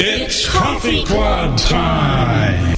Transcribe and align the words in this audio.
It's 0.00 0.48
Coffee 0.48 1.04
Club 1.04 1.58
time. 1.58 2.77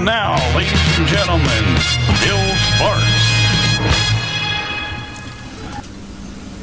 And 0.00 0.06
now, 0.06 0.56
ladies 0.56 0.98
and 0.98 1.06
gentlemen, 1.08 1.64
Bill 2.24 2.54
Sparks. 2.72 3.04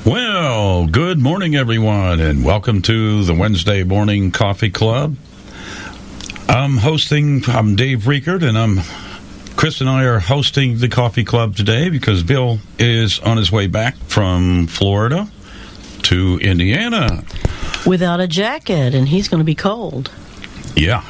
Well, 0.03 0.87
good 0.87 1.19
morning, 1.19 1.55
everyone, 1.55 2.19
and 2.19 2.43
welcome 2.43 2.81
to 2.81 3.23
the 3.23 3.35
Wednesday 3.35 3.83
Morning 3.83 4.31
Coffee 4.31 4.71
Club. 4.71 5.17
I'm 6.49 6.77
hosting, 6.77 7.43
I'm 7.47 7.75
Dave 7.75 8.05
Riekert, 8.05 8.41
and 8.41 8.57
I'm 8.57 8.79
Chris 9.55 9.81
and 9.81 9.89
I 9.89 10.05
are 10.05 10.17
hosting 10.17 10.79
the 10.79 10.89
coffee 10.89 11.23
club 11.23 11.55
today 11.55 11.89
because 11.89 12.23
Bill 12.23 12.57
is 12.79 13.19
on 13.19 13.37
his 13.37 13.51
way 13.51 13.67
back 13.67 13.97
from 14.07 14.65
Florida 14.65 15.29
to 16.01 16.39
Indiana. 16.39 17.23
Without 17.85 18.19
a 18.19 18.27
jacket, 18.27 18.95
and 18.95 19.07
he's 19.07 19.27
going 19.27 19.41
to 19.41 19.45
be 19.45 19.53
cold. 19.53 20.09
Yeah. 20.75 21.03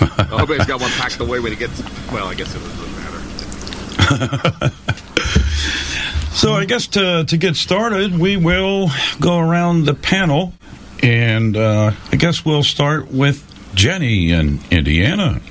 I 0.00 0.24
hope 0.30 0.48
he's 0.48 0.66
got 0.66 0.80
one 0.80 0.90
packed 0.92 1.20
away 1.20 1.40
when 1.40 1.52
he 1.52 1.58
gets. 1.58 1.82
Well, 2.12 2.26
I 2.26 2.34
guess 2.34 2.54
it 2.54 2.58
doesn't 2.58 2.92
matter. 4.60 4.72
So 6.40 6.54
I 6.54 6.64
guess 6.64 6.86
to 6.86 7.24
to 7.26 7.36
get 7.36 7.54
started, 7.54 8.18
we 8.18 8.38
will 8.38 8.88
go 9.20 9.38
around 9.38 9.84
the 9.84 9.92
panel, 9.92 10.54
and 11.02 11.54
uh, 11.54 11.92
I 12.10 12.16
guess 12.16 12.46
we'll 12.46 12.62
start 12.62 13.10
with 13.10 13.44
Jenny 13.74 14.30
in 14.30 14.60
Indiana. 14.70 15.42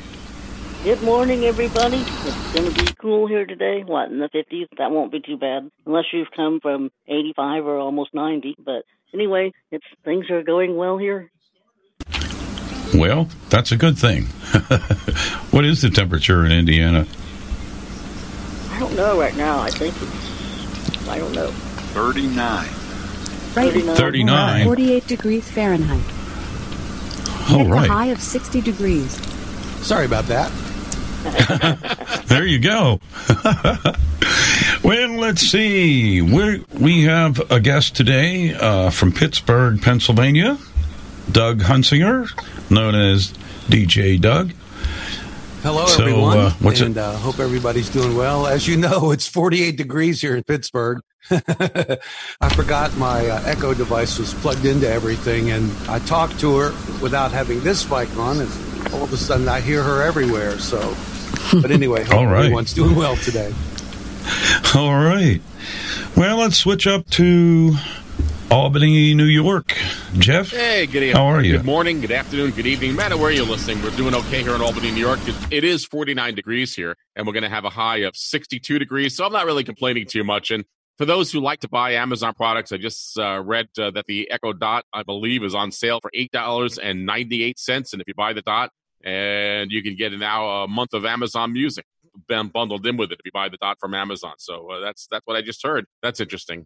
Good 0.84 1.04
morning, 1.04 1.44
everybody. 1.44 1.98
It's 1.98 2.54
going 2.54 2.74
to 2.74 2.86
be 2.86 2.92
cool 2.94 3.28
here 3.28 3.46
today. 3.46 3.84
What, 3.86 4.10
in 4.10 4.18
the 4.18 4.30
50s? 4.30 4.68
That 4.80 4.90
won't 4.90 5.12
be 5.12 5.20
too 5.20 5.38
bad, 5.38 5.70
unless 5.86 6.06
you've 6.12 6.32
come 6.36 6.60
from 6.60 6.90
85 7.08 7.68
or 7.68 7.78
almost 7.78 8.16
90. 8.16 8.56
But 8.58 8.84
anyway, 9.14 9.52
it's 9.72 9.86
things 10.04 10.32
are 10.32 10.42
going 10.42 10.76
well 10.76 10.98
here. 10.98 11.30
Well, 12.94 13.30
that's 13.50 13.72
a 13.72 13.78
good 13.78 13.98
thing. 13.98 14.24
what 15.52 15.66
is 15.66 15.82
the 15.82 15.90
temperature 15.90 16.46
in 16.46 16.52
Indiana? 16.52 17.06
I 18.72 18.80
don't 18.80 18.96
know 18.96 19.20
right 19.20 19.36
now. 19.36 19.60
I 19.60 19.70
think 19.70 19.96
it's, 19.96 21.08
I 21.08 21.20
don't 21.20 21.34
know. 21.34 21.52
39. 21.52 22.36
Right, 23.56 23.72
39. 23.72 23.96
39. 23.96 24.66
48 24.66 25.08
degrees 25.08 25.52
Fahrenheit. 25.52 26.04
All 27.52 27.74
At 27.76 27.82
the 27.82 27.88
high 27.88 28.08
of 28.08 28.22
60 28.22 28.62
degrees. 28.62 29.12
Sorry 29.86 30.06
about 30.06 30.26
that. 30.26 30.52
There 32.30 32.46
you 32.46 32.60
go. 32.60 33.00
well, 34.84 35.10
let's 35.18 35.42
see. 35.42 36.22
we 36.22 36.64
we 36.80 37.06
have 37.06 37.40
a 37.52 37.60
guest 37.60 37.96
today 37.96 38.54
uh, 38.54 38.92
from 38.92 39.12
Pittsburgh, 39.12 39.82
Pennsylvania, 39.82 40.60
Doug 41.32 41.62
Hunsinger, 41.62 42.30
known 42.70 42.96
as 42.96 43.32
DJ 43.68 44.20
Doug. 44.20 44.52
Hello, 45.62 45.86
So, 45.88 46.04
everyone, 46.04 46.38
uh, 46.38 46.54
and 46.64 46.98
uh, 46.98 47.14
hope 47.18 47.40
everybody's 47.40 47.90
doing 47.90 48.16
well. 48.16 48.48
As 48.48 48.66
you 48.68 48.78
know, 48.78 49.12
it's 49.12 49.28
48 49.28 49.76
degrees 49.76 50.22
here 50.22 50.36
in 50.36 50.44
Pittsburgh. 50.44 51.02
I 51.32 52.50
forgot 52.56 52.96
my 52.98 53.28
uh, 53.28 53.44
Echo 53.46 53.74
device 53.74 54.18
was 54.18 54.34
plugged 54.36 54.66
into 54.66 54.90
everything, 54.90 55.52
and 55.52 55.70
I 55.90 56.00
talked 56.00 56.40
to 56.40 56.58
her 56.58 56.70
without 57.02 57.32
having 57.32 57.60
this 57.60 57.90
mic 57.90 58.10
on, 58.18 58.40
and 58.40 58.50
all 58.94 59.04
of 59.04 59.12
a 59.12 59.18
sudden 59.18 59.50
I 59.50 59.60
hear 59.60 59.84
her 59.84 60.02
everywhere. 60.02 60.58
So, 60.60 60.96
but 61.62 61.72
anyway, 61.72 62.04
hope 62.06 62.16
All 62.16 62.26
right. 62.26 62.46
everyone's 62.46 62.74
doing 62.74 62.96
well 62.96 63.18
today. 63.18 63.54
All 64.76 64.94
right. 64.96 65.42
Well, 66.16 66.38
let's 66.38 66.58
switch 66.58 66.88
up 66.88 67.08
to 67.12 67.76
Albany, 68.52 69.14
New 69.14 69.26
York. 69.26 69.76
Jeff? 70.18 70.50
Hey, 70.50 70.88
good 70.88 71.04
evening. 71.04 71.16
How 71.16 71.26
are 71.26 71.44
you? 71.44 71.58
Good 71.58 71.66
morning, 71.68 72.02
good 72.02 72.12
afternoon, 72.12 72.50
good 72.52 72.66
evening. 72.66 72.92
No 72.92 72.98
matter 72.98 73.18
where 73.18 73.30
you're 73.30 73.46
listening, 73.46 73.80
we're 73.84 73.92
doing 73.92 74.16
okay 74.16 74.42
here 74.42 74.56
in 74.56 74.62
Albany, 74.62 74.90
New 74.90 75.00
York. 75.00 75.20
It, 75.28 75.36
it 75.52 75.64
is 75.64 75.86
49 75.86 76.34
degrees 76.34 76.76
here, 76.76 76.96
and 77.16 77.28
we're 77.28 77.34
going 77.34 77.44
to 77.44 77.50
have 77.50 77.66
a 77.66 77.70
high 77.70 77.98
of 77.98 78.16
62 78.16 78.80
degrees. 78.80 79.16
So 79.16 79.24
I'm 79.24 79.32
not 79.32 79.46
really 79.46 79.64
complaining 79.64 80.08
too 80.08 80.24
much. 80.24 80.50
And 80.50 80.66
for 80.98 81.06
those 81.06 81.32
who 81.32 81.42
like 81.42 81.60
to 81.60 81.70
buy 81.70 81.92
Amazon 81.94 82.34
products, 82.34 82.72
I 82.72 82.78
just 82.78 83.20
uh, 83.20 83.40
read 83.44 83.68
uh, 83.78 83.92
that 83.92 84.06
the 84.08 84.32
Echo 84.32 84.52
Dot, 84.52 84.84
I 84.92 85.04
believe, 85.04 85.44
is 85.44 85.54
on 85.54 85.72
sale 85.72 86.00
for 86.02 86.10
$8.98. 86.16 87.94
And 87.94 88.02
if 88.02 88.08
you 88.08 88.16
buy 88.16 88.34
the 88.34 88.42
Dot, 88.42 88.72
and 89.04 89.72
you 89.72 89.84
can 89.84 89.96
get 89.96 90.12
now 90.14 90.64
a 90.64 90.68
month 90.68 90.94
of 90.94 91.06
Amazon 91.06 91.54
Music 91.54 91.86
bundled 92.28 92.86
in 92.86 92.98
with 92.98 93.12
it 93.12 93.20
if 93.20 93.26
you 93.26 93.32
buy 93.32 93.48
the 93.48 93.58
Dot 93.58 93.78
from 93.80 93.94
Amazon. 93.94 94.34
So 94.40 94.72
uh, 94.72 94.80
that's 94.80 95.08
that's 95.10 95.26
what 95.26 95.38
I 95.38 95.42
just 95.42 95.64
heard. 95.64 95.86
That's 96.02 96.20
interesting. 96.20 96.66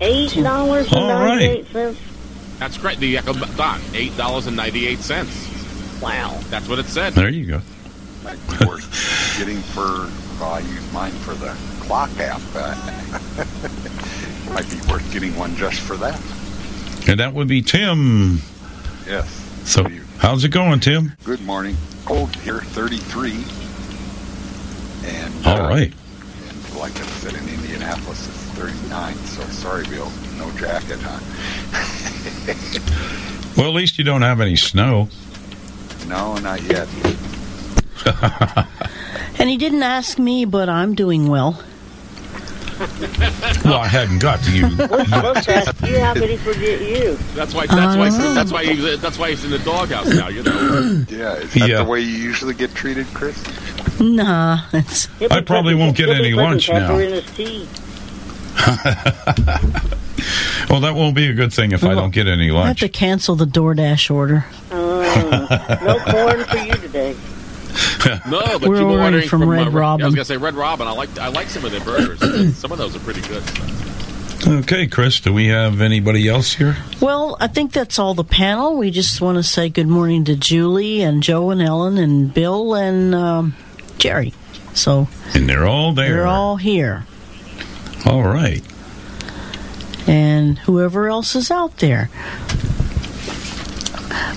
Eight 0.00 0.34
dollars 0.34 0.92
and 0.92 1.08
ninety-eight. 1.08 1.96
That's 2.58 2.78
great. 2.78 2.98
The 2.98 3.18
Echo 3.18 3.32
Dot, 3.32 3.80
eight 3.94 4.16
dollars 4.16 4.46
and 4.46 4.56
ninety 4.56 4.86
eight 4.86 5.00
cents. 5.00 5.48
Wow. 6.02 6.38
That's 6.50 6.68
what 6.68 6.78
it 6.78 6.86
said. 6.86 7.12
There 7.12 7.28
you 7.28 7.46
go. 7.46 7.60
Might 8.24 8.38
be 8.48 8.66
worth 8.66 9.36
getting 9.38 9.58
for. 9.58 10.10
Well, 10.40 10.54
I 10.54 10.60
use 10.60 10.92
mine 10.92 11.12
for 11.12 11.34
the 11.34 11.56
clock 11.84 12.10
app. 12.18 12.40
Uh, 12.54 12.74
might 14.52 14.68
be 14.70 14.76
worth 14.90 15.08
getting 15.12 15.36
one 15.36 15.54
just 15.56 15.80
for 15.80 15.96
that. 15.98 16.20
And 17.08 17.20
that 17.20 17.32
would 17.34 17.48
be 17.48 17.62
Tim. 17.62 18.38
Yes. 19.06 19.28
So, 19.64 19.84
how's 20.18 20.44
it 20.44 20.48
going, 20.50 20.80
Tim? 20.80 21.12
Good 21.24 21.42
morning. 21.42 21.76
Cold 22.04 22.34
here, 22.36 22.60
33. 22.60 23.44
And 25.04 25.46
All 25.46 25.66
uh, 25.66 25.68
right. 25.68 25.92
And 25.92 26.76
like 26.76 26.96
I 26.96 27.04
said, 27.04 27.34
in 27.34 27.48
Indianapolis, 27.48 28.28
it's 28.28 28.41
39. 28.54 29.14
So 29.16 29.42
sorry, 29.44 29.84
Bill, 29.88 30.10
no 30.38 30.50
jacket, 30.58 30.98
huh? 31.02 31.18
Well, 33.56 33.68
at 33.68 33.74
least 33.74 33.98
you 33.98 34.04
don't 34.04 34.22
have 34.22 34.40
any 34.40 34.56
snow. 34.56 35.08
no, 36.08 36.36
not 36.38 36.62
yet. 36.62 36.88
And 39.38 39.48
he 39.50 39.56
didn't 39.56 39.82
ask 39.82 40.18
me, 40.20 40.44
but 40.44 40.68
I'm 40.68 40.94
doing 40.94 41.26
well. 41.26 41.60
Well, 43.64 43.74
I 43.80 43.88
hadn't 43.88 44.18
got 44.20 44.40
to 44.44 44.52
you. 44.56 44.70
Supposed 44.76 45.44
to 45.78 45.88
you 45.88 45.98
how 45.98 46.14
many 46.14 46.36
forget 46.36 46.80
you. 46.80 47.16
That's 47.34 47.52
why. 47.54 47.66
That's 47.66 47.96
why. 47.96 48.08
Uh-huh. 48.08 48.34
That's 48.34 48.52
why. 48.52 48.64
He's, 48.64 49.00
that's 49.00 49.18
why 49.18 49.30
he's 49.30 49.44
in 49.44 49.50
the 49.50 49.58
doghouse 49.60 50.08
now. 50.14 50.28
You 50.28 50.42
know. 50.44 51.04
Yeah, 51.08 51.34
is 51.36 51.52
that 51.54 51.68
Yeah. 51.68 51.82
the 51.82 51.90
way 51.90 52.00
you 52.00 52.06
usually 52.18 52.54
get 52.54 52.72
treated, 52.74 53.06
Chris? 53.14 53.36
Nah, 54.00 54.60
it's 54.72 55.08
I 55.30 55.40
probably 55.40 55.74
won't 55.74 55.96
get 55.96 56.08
he'll 56.08 56.18
be 56.18 56.28
any 56.28 56.34
putting 56.34 56.50
lunch 56.50 56.68
now. 56.70 56.96
In 58.56 58.62
his 58.64 59.34
tea. 59.36 60.68
well, 60.70 60.80
that 60.80 60.94
won't 60.94 61.14
be 61.14 61.28
a 61.28 61.34
good 61.34 61.52
thing 61.52 61.72
if 61.72 61.84
I 61.84 61.94
don't 61.94 62.12
get 62.12 62.26
any 62.26 62.50
I 62.50 62.68
have 62.68 62.78
to 62.78 62.88
cancel 62.88 63.34
the 63.34 63.44
DoorDash 63.44 64.10
order. 64.10 64.44
Uh, 64.70 65.78
no 65.84 65.98
corn 66.12 66.44
for 66.44 66.56
you 66.58 66.74
today. 66.74 67.16
No, 68.28 68.40
but 68.58 68.68
We're 68.68 68.80
you 68.80 68.84
were 68.84 68.90
ordering 68.92 69.04
ordering 69.14 69.28
from 69.28 69.48
Red 69.48 69.68
uh, 69.68 69.86
I 69.86 69.94
was 70.04 70.14
gonna 70.14 70.24
say 70.24 70.36
Red 70.36 70.54
Robin. 70.54 70.86
I 70.86 70.92
like. 70.92 71.16
I 71.18 71.28
like 71.28 71.48
some 71.48 71.64
of 71.64 71.70
their 71.70 71.80
burgers. 71.80 72.18
some 72.56 72.70
of 72.72 72.76
those 72.76 72.94
are 72.96 72.98
pretty 72.98 73.22
good. 73.22 73.42
Okay, 74.46 74.88
Chris, 74.88 75.20
do 75.20 75.32
we 75.32 75.46
have 75.46 75.80
anybody 75.80 76.28
else 76.28 76.52
here? 76.54 76.76
Well, 77.00 77.36
I 77.38 77.46
think 77.46 77.72
that's 77.72 78.00
all 78.00 78.12
the 78.14 78.24
panel. 78.24 78.76
We 78.76 78.90
just 78.90 79.20
want 79.20 79.38
to 79.38 79.42
say 79.44 79.68
good 79.68 79.86
morning 79.86 80.24
to 80.24 80.34
Julie 80.34 81.00
and 81.00 81.22
Joe 81.22 81.50
and 81.50 81.62
Ellen 81.62 81.96
and 81.96 82.34
Bill 82.34 82.74
and 82.74 83.14
um, 83.14 83.54
Jerry. 83.98 84.34
So 84.74 85.06
And 85.34 85.48
they're 85.48 85.66
all 85.66 85.92
there. 85.92 86.16
they're 86.16 86.26
all 86.26 86.56
here. 86.56 87.06
All 88.06 88.22
right. 88.22 88.62
and 90.06 90.58
whoever 90.60 91.08
else 91.08 91.36
is 91.36 91.50
out 91.50 91.78
there. 91.78 92.10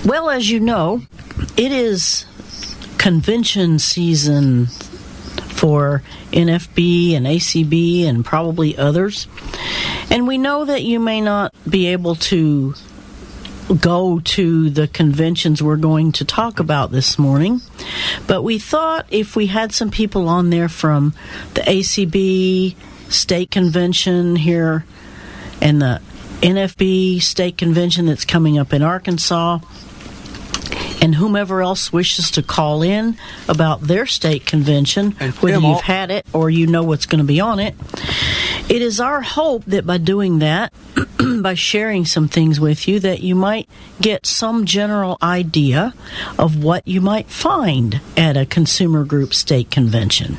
Well, 0.04 0.30
as 0.30 0.48
you 0.48 0.60
know, 0.60 1.02
it 1.56 1.72
is 1.72 2.24
convention 2.98 3.78
season 3.78 4.66
for 4.66 6.02
NFB 6.32 7.14
and 7.14 7.26
ACB 7.26 8.04
and 8.04 8.24
probably 8.24 8.76
others. 8.76 9.26
And 10.10 10.26
we 10.28 10.38
know 10.38 10.64
that 10.64 10.84
you 10.84 11.00
may 11.00 11.20
not 11.20 11.52
be 11.68 11.88
able 11.88 12.14
to 12.16 12.74
go 13.80 14.20
to 14.20 14.70
the 14.70 14.86
conventions 14.86 15.60
we're 15.60 15.76
going 15.76 16.12
to 16.12 16.24
talk 16.24 16.60
about 16.60 16.92
this 16.92 17.18
morning. 17.18 17.60
But 18.28 18.42
we 18.42 18.60
thought 18.60 19.06
if 19.10 19.34
we 19.34 19.46
had 19.46 19.72
some 19.72 19.90
people 19.90 20.28
on 20.28 20.50
there 20.50 20.68
from 20.68 21.14
the 21.54 21.62
ACB 21.62 22.76
state 23.08 23.50
convention 23.50 24.36
here 24.36 24.84
and 25.60 25.80
the 25.80 26.00
NFB 26.42 27.22
state 27.22 27.56
convention 27.56 28.06
that's 28.06 28.24
coming 28.24 28.58
up 28.58 28.72
in 28.72 28.82
Arkansas, 28.82 29.58
and 31.00 31.14
whomever 31.14 31.62
else 31.62 31.92
wishes 31.92 32.30
to 32.32 32.42
call 32.42 32.82
in 32.82 33.16
about 33.48 33.82
their 33.82 34.06
state 34.06 34.44
convention, 34.44 35.14
And 35.20 35.32
whether 35.34 35.58
you've 35.58 35.80
had 35.80 36.10
it 36.10 36.26
or 36.32 36.50
you 36.50 36.66
know 36.66 36.82
what's 36.82 37.06
going 37.06 37.20
to 37.20 37.24
be 37.24 37.40
on 37.40 37.58
it. 37.58 37.74
It 38.68 38.82
is 38.82 39.00
our 39.00 39.22
hope 39.22 39.64
that 39.66 39.86
by 39.86 39.98
doing 39.98 40.40
that, 40.40 40.72
by 41.40 41.54
sharing 41.54 42.04
some 42.04 42.28
things 42.28 42.58
with 42.58 42.88
you, 42.88 42.98
that 43.00 43.20
you 43.20 43.34
might 43.34 43.68
get 44.00 44.26
some 44.26 44.66
general 44.66 45.16
idea 45.22 45.94
of 46.38 46.62
what 46.62 46.86
you 46.86 47.00
might 47.00 47.28
find 47.28 48.00
at 48.16 48.36
a 48.36 48.44
consumer 48.44 49.04
group 49.04 49.32
state 49.32 49.70
convention. 49.70 50.36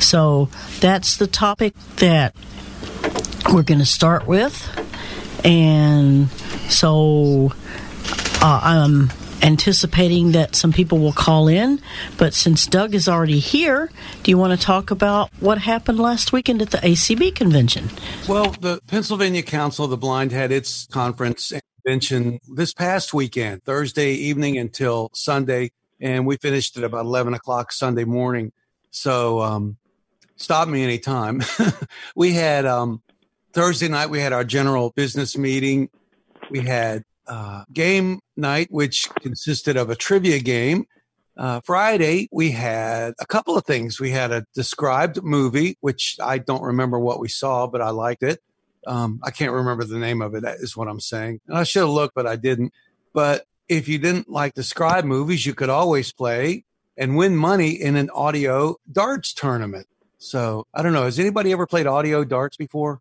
So 0.00 0.48
that's 0.80 1.16
the 1.16 1.26
topic 1.26 1.74
that 1.96 2.34
we're 3.52 3.62
going 3.62 3.80
to 3.80 3.86
start 3.86 4.26
with. 4.26 4.68
And 5.44 6.30
so 6.68 7.52
uh, 8.42 8.60
I'm 8.62 9.10
anticipating 9.42 10.32
that 10.32 10.56
some 10.56 10.72
people 10.72 10.98
will 10.98 11.12
call 11.12 11.48
in. 11.48 11.80
But 12.16 12.34
since 12.34 12.66
Doug 12.66 12.94
is 12.94 13.08
already 13.08 13.38
here, 13.38 13.90
do 14.22 14.30
you 14.30 14.38
want 14.38 14.58
to 14.58 14.64
talk 14.64 14.90
about 14.90 15.30
what 15.40 15.58
happened 15.58 15.98
last 15.98 16.32
weekend 16.32 16.62
at 16.62 16.70
the 16.70 16.78
ACB 16.78 17.34
convention? 17.34 17.90
Well, 18.28 18.50
the 18.60 18.80
Pennsylvania 18.86 19.42
Council 19.42 19.84
of 19.84 19.90
the 19.90 19.96
Blind 19.96 20.32
had 20.32 20.52
its 20.52 20.86
conference 20.86 21.52
and 21.52 21.62
convention 21.84 22.40
this 22.54 22.72
past 22.72 23.14
weekend, 23.14 23.62
Thursday 23.64 24.12
evening 24.12 24.58
until 24.58 25.10
Sunday, 25.14 25.70
and 26.00 26.26
we 26.26 26.36
finished 26.36 26.76
at 26.76 26.84
about 26.84 27.04
11 27.04 27.34
o'clock 27.34 27.72
Sunday 27.72 28.04
morning. 28.04 28.52
So, 28.90 29.40
um, 29.40 29.76
stop 30.36 30.68
me 30.68 30.82
anytime. 30.82 31.42
we 32.16 32.32
had 32.32 32.66
um, 32.66 33.02
Thursday 33.52 33.88
night, 33.88 34.10
we 34.10 34.20
had 34.20 34.32
our 34.32 34.44
general 34.44 34.90
business 34.90 35.36
meeting. 35.36 35.88
We 36.50 36.60
had 36.60 37.02
uh, 37.26 37.64
game 37.72 38.20
night, 38.36 38.68
which 38.70 39.08
consisted 39.20 39.76
of 39.76 39.90
a 39.90 39.96
trivia 39.96 40.38
game. 40.38 40.86
Uh, 41.36 41.60
Friday, 41.64 42.28
we 42.32 42.50
had 42.50 43.14
a 43.20 43.26
couple 43.26 43.58
of 43.58 43.64
things. 43.64 44.00
We 44.00 44.10
had 44.10 44.32
a 44.32 44.46
described 44.54 45.22
movie, 45.22 45.76
which 45.80 46.16
I 46.22 46.38
don't 46.38 46.62
remember 46.62 46.98
what 46.98 47.20
we 47.20 47.28
saw, 47.28 47.66
but 47.66 47.82
I 47.82 47.90
liked 47.90 48.22
it. 48.22 48.40
Um, 48.86 49.20
I 49.22 49.30
can't 49.32 49.52
remember 49.52 49.84
the 49.84 49.98
name 49.98 50.22
of 50.22 50.34
it, 50.34 50.44
is 50.44 50.76
what 50.76 50.88
I'm 50.88 51.00
saying. 51.00 51.40
And 51.48 51.58
I 51.58 51.64
should 51.64 51.80
have 51.80 51.90
looked, 51.90 52.14
but 52.14 52.26
I 52.26 52.36
didn't. 52.36 52.72
But 53.12 53.44
if 53.68 53.88
you 53.88 53.98
didn't 53.98 54.30
like 54.30 54.54
described 54.54 55.06
movies, 55.06 55.44
you 55.44 55.54
could 55.54 55.68
always 55.68 56.12
play 56.12 56.64
and 56.96 57.16
win 57.16 57.36
money 57.36 57.70
in 57.70 57.96
an 57.96 58.08
audio 58.10 58.76
darts 58.90 59.34
tournament. 59.34 59.86
So 60.18 60.66
I 60.74 60.82
don't 60.82 60.92
know. 60.92 61.04
Has 61.04 61.18
anybody 61.18 61.52
ever 61.52 61.66
played 61.66 61.86
audio 61.86 62.24
darts 62.24 62.56
before? 62.56 63.00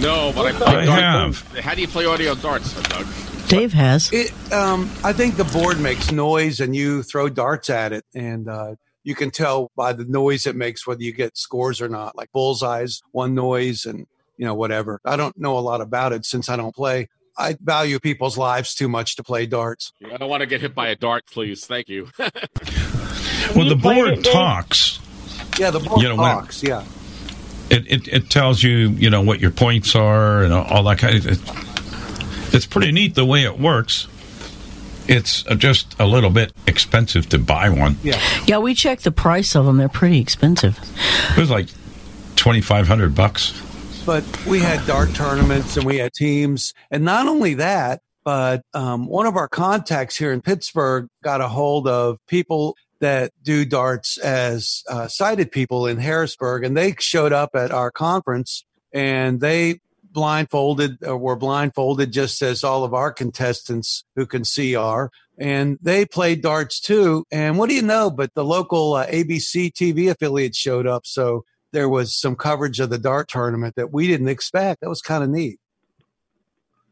No, 0.00 0.32
but 0.34 0.46
I, 0.46 0.48
I 0.48 0.52
play 0.52 0.86
darts. 0.86 1.40
have. 1.40 1.58
How 1.64 1.74
do 1.74 1.80
you 1.80 1.88
play 1.88 2.06
audio 2.06 2.34
darts, 2.34 2.74
Doug? 2.88 3.06
Dave 3.48 3.72
has. 3.72 4.12
It, 4.12 4.32
um, 4.52 4.88
I 5.02 5.12
think 5.12 5.36
the 5.36 5.44
board 5.44 5.80
makes 5.80 6.12
noise 6.12 6.60
and 6.60 6.74
you 6.74 7.02
throw 7.02 7.28
darts 7.28 7.68
at 7.68 7.92
it, 7.92 8.04
and 8.14 8.48
uh, 8.48 8.76
you 9.02 9.14
can 9.14 9.30
tell 9.30 9.70
by 9.76 9.92
the 9.92 10.04
noise 10.04 10.46
it 10.46 10.56
makes 10.56 10.86
whether 10.86 11.02
you 11.02 11.12
get 11.12 11.36
scores 11.36 11.80
or 11.80 11.88
not. 11.88 12.16
Like 12.16 12.30
bullseyes, 12.32 13.02
one 13.12 13.34
noise, 13.34 13.84
and 13.86 14.06
you 14.36 14.46
know 14.46 14.54
whatever. 14.54 15.00
I 15.04 15.16
don't 15.16 15.36
know 15.36 15.58
a 15.58 15.60
lot 15.60 15.80
about 15.80 16.12
it 16.12 16.24
since 16.24 16.48
I 16.48 16.56
don't 16.56 16.74
play. 16.74 17.08
I 17.36 17.56
value 17.60 17.98
people's 17.98 18.38
lives 18.38 18.74
too 18.74 18.88
much 18.88 19.16
to 19.16 19.22
play 19.22 19.46
darts. 19.46 19.92
I 20.04 20.16
don't 20.16 20.28
want 20.28 20.42
to 20.42 20.46
get 20.46 20.60
hit 20.60 20.74
by 20.74 20.88
a 20.88 20.96
dart, 20.96 21.24
please. 21.30 21.66
Thank 21.66 21.88
you. 21.88 22.08
Well, 23.54 23.64
you 23.64 23.70
the 23.70 23.76
board 23.76 24.10
it, 24.10 24.22
Dave? 24.22 24.32
talks. 24.32 24.99
Yeah, 25.58 25.70
the 25.70 25.80
board 25.80 26.00
You 26.02 26.08
know, 26.08 26.16
when- 26.16 26.34
talks. 26.34 26.62
Yeah, 26.62 26.84
It, 27.70 27.86
it 27.90 28.08
it 28.08 28.30
tells 28.30 28.62
you 28.62 28.90
you 28.90 29.10
know 29.10 29.20
what 29.22 29.40
your 29.40 29.50
points 29.50 29.94
are 29.94 30.42
and 30.42 30.52
all 30.52 30.82
that 30.84 30.98
kind 30.98 31.16
of. 31.16 31.26
It, 31.26 31.38
it's 32.54 32.66
pretty 32.66 32.90
neat 32.92 33.14
the 33.14 33.24
way 33.24 33.44
it 33.44 33.58
works. 33.58 34.08
It's 35.08 35.46
uh, 35.46 35.54
just 35.56 35.94
a 35.98 36.06
little 36.06 36.30
bit 36.30 36.52
expensive 36.66 37.28
to 37.30 37.38
buy 37.38 37.68
one. 37.68 37.98
yeah. 38.02 38.20
Yeah, 38.46 38.58
we 38.58 38.74
checked 38.74 39.04
the 39.04 39.10
price 39.12 39.54
of 39.56 39.66
them. 39.66 39.76
They're 39.76 39.88
pretty 39.88 40.20
expensive. 40.20 40.78
It 41.36 41.40
was 41.40 41.50
like 41.50 41.68
twenty 42.36 42.60
five 42.60 42.86
hundred 42.88 43.14
bucks. 43.14 43.52
but 44.06 44.24
we 44.46 44.60
had 44.60 44.84
dart 44.86 45.14
tournaments 45.14 45.76
and 45.76 45.84
we 45.86 45.98
had 45.98 46.12
teams. 46.12 46.74
And 46.90 47.04
not 47.04 47.26
only 47.28 47.54
that, 47.54 48.00
but 48.24 48.62
um, 48.74 49.06
one 49.06 49.26
of 49.26 49.36
our 49.36 49.48
contacts 49.48 50.16
here 50.16 50.32
in 50.32 50.40
Pittsburgh 50.42 51.08
got 51.24 51.40
a 51.40 51.48
hold 51.48 51.86
of 51.88 52.18
people 52.26 52.76
that 53.00 53.32
do 53.42 53.64
darts 53.64 54.18
as 54.18 54.82
uh, 54.88 55.08
sighted 55.08 55.50
people 55.50 55.86
in 55.86 55.98
Harrisburg. 55.98 56.64
And 56.64 56.76
they 56.76 56.94
showed 56.98 57.32
up 57.32 57.50
at 57.54 57.70
our 57.70 57.90
conference 57.90 58.64
and 58.92 59.40
they 59.40 59.80
blindfolded 60.12 61.04
or 61.04 61.16
were 61.16 61.36
blindfolded 61.36 62.12
just 62.12 62.42
as 62.42 62.64
all 62.64 62.84
of 62.84 62.94
our 62.94 63.12
contestants 63.12 64.04
who 64.16 64.26
can 64.26 64.44
see 64.44 64.74
are. 64.74 65.10
And 65.38 65.78
they 65.80 66.04
played 66.04 66.42
darts 66.42 66.80
too. 66.80 67.24
And 67.30 67.58
what 67.58 67.68
do 67.68 67.74
you 67.74 67.82
know? 67.82 68.10
But 68.10 68.34
the 68.34 68.44
local 68.44 68.94
uh, 68.94 69.06
ABC 69.06 69.72
TV 69.72 70.10
affiliate 70.10 70.54
showed 70.54 70.86
up. 70.86 71.06
So 71.06 71.44
there 71.72 71.88
was 71.88 72.14
some 72.14 72.36
coverage 72.36 72.80
of 72.80 72.90
the 72.90 72.98
dart 72.98 73.28
tournament 73.28 73.76
that 73.76 73.92
we 73.92 74.06
didn't 74.06 74.28
expect. 74.28 74.80
That 74.80 74.88
was 74.88 75.00
kind 75.00 75.22
of 75.22 75.30
neat. 75.30 75.58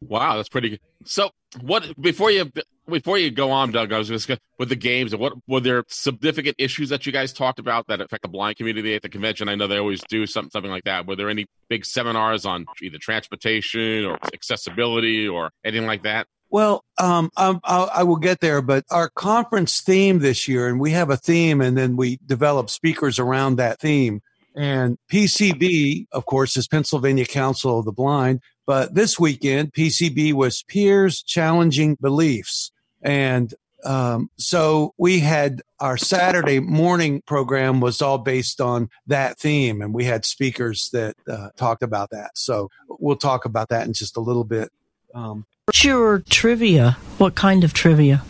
Wow, 0.01 0.37
that's 0.37 0.49
pretty 0.49 0.71
good. 0.71 0.81
So, 1.05 1.31
what 1.61 2.01
before 2.01 2.31
you 2.31 2.51
Before 2.89 3.19
you 3.19 3.31
go 3.31 3.51
on, 3.51 3.71
Doug, 3.71 3.93
I 3.93 3.99
was 3.99 4.09
just 4.09 4.31
with 4.59 4.69
the 4.71 4.77
games. 4.77 5.15
What 5.15 5.35
were 5.47 5.61
there 5.61 5.85
significant 5.89 6.57
issues 6.59 6.89
that 6.89 7.05
you 7.05 7.13
guys 7.13 7.33
talked 7.35 7.59
about 7.59 7.87
that 7.89 8.01
affect 8.01 8.23
the 8.23 8.29
blind 8.29 8.57
community 8.57 8.95
at 8.95 9.03
the 9.03 9.11
convention? 9.11 9.49
I 9.49 9.57
know 9.57 9.67
they 9.67 9.79
always 9.79 10.03
do 10.09 10.27
something 10.27 10.51
something 10.51 10.71
like 10.71 10.85
that. 10.85 11.07
Were 11.07 11.17
there 11.17 11.29
any 11.29 11.47
big 11.69 11.85
seminars 11.85 12.47
on 12.47 12.67
either 12.83 12.99
transportation 12.99 14.07
or 14.07 14.19
accessibility 14.33 15.29
or 15.29 15.51
anything 15.65 15.87
like 15.87 16.03
that? 16.05 16.27
Well, 16.51 16.83
um, 16.99 17.31
I, 17.37 17.59
I 17.65 18.03
will 18.05 18.17
get 18.17 18.41
there, 18.41 18.63
but 18.63 18.85
our 18.91 19.11
conference 19.11 19.83
theme 19.83 20.21
this 20.21 20.49
year, 20.49 20.67
and 20.67 20.81
we 20.81 20.93
have 20.93 21.11
a 21.11 21.17
theme, 21.19 21.61
and 21.61 21.77
then 21.77 21.97
we 21.97 22.19
develop 22.25 22.71
speakers 22.71 23.19
around 23.19 23.57
that 23.57 23.81
theme. 23.81 24.23
And 24.57 24.97
PCB, 25.13 26.07
of 26.13 26.25
course, 26.25 26.57
is 26.57 26.67
Pennsylvania 26.67 27.27
Council 27.27 27.79
of 27.79 27.85
the 27.85 27.93
Blind. 27.93 28.41
But 28.67 28.95
this 28.95 29.19
weekend, 29.19 29.73
PCB 29.73 30.33
was 30.33 30.63
Peers 30.63 31.23
Challenging 31.23 31.97
Beliefs. 32.01 32.73
And 33.03 33.55
um, 33.85 34.31
so 34.37 34.95
we 34.99 35.21
had 35.21 35.63
our 35.79 35.97
Saturday 35.97 36.61
morning 36.61 37.23
program 37.23 37.81
was 37.81 38.03
all 38.03 38.19
based 38.19 38.61
on 38.61 38.91
that 39.07 39.39
theme, 39.39 39.81
and 39.81 39.95
we 39.95 40.05
had 40.05 40.25
speakers 40.25 40.91
that 40.91 41.17
uh, 41.29 41.51
talked 41.57 41.83
about 41.83 42.11
that. 42.11 42.37
So 42.37 42.71
we'll 42.89 43.17
talk 43.17 43.45
about 43.45 43.69
that 43.69 43.87
in 43.87 43.93
just 43.93 44.17
a 44.17 44.21
little 44.21 44.45
bit. 44.45 44.71
Um, 45.15 45.47
your 45.83 46.21
trivia? 46.29 46.97
What 47.19 47.35
kind 47.35 47.63
of 47.63 47.73
trivia? 47.73 48.23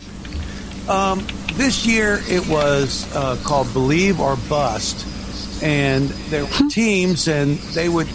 Um, 0.87 1.25
this 1.53 1.85
year 1.85 2.19
it 2.27 2.47
was 2.47 3.13
uh, 3.15 3.37
called 3.43 3.71
Believe 3.73 4.19
or 4.19 4.37
Bust, 4.49 5.63
and 5.63 6.09
there 6.29 6.43
were 6.43 6.51
hmm. 6.51 6.67
teams, 6.67 7.27
and 7.27 7.57
they 7.73 7.89
would 7.89 8.07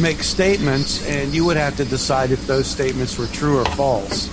make 0.00 0.22
statements, 0.22 1.06
and 1.06 1.34
you 1.34 1.44
would 1.44 1.56
have 1.56 1.76
to 1.76 1.84
decide 1.84 2.30
if 2.30 2.46
those 2.46 2.66
statements 2.66 3.18
were 3.18 3.26
true 3.26 3.58
or 3.58 3.64
false 3.64 4.30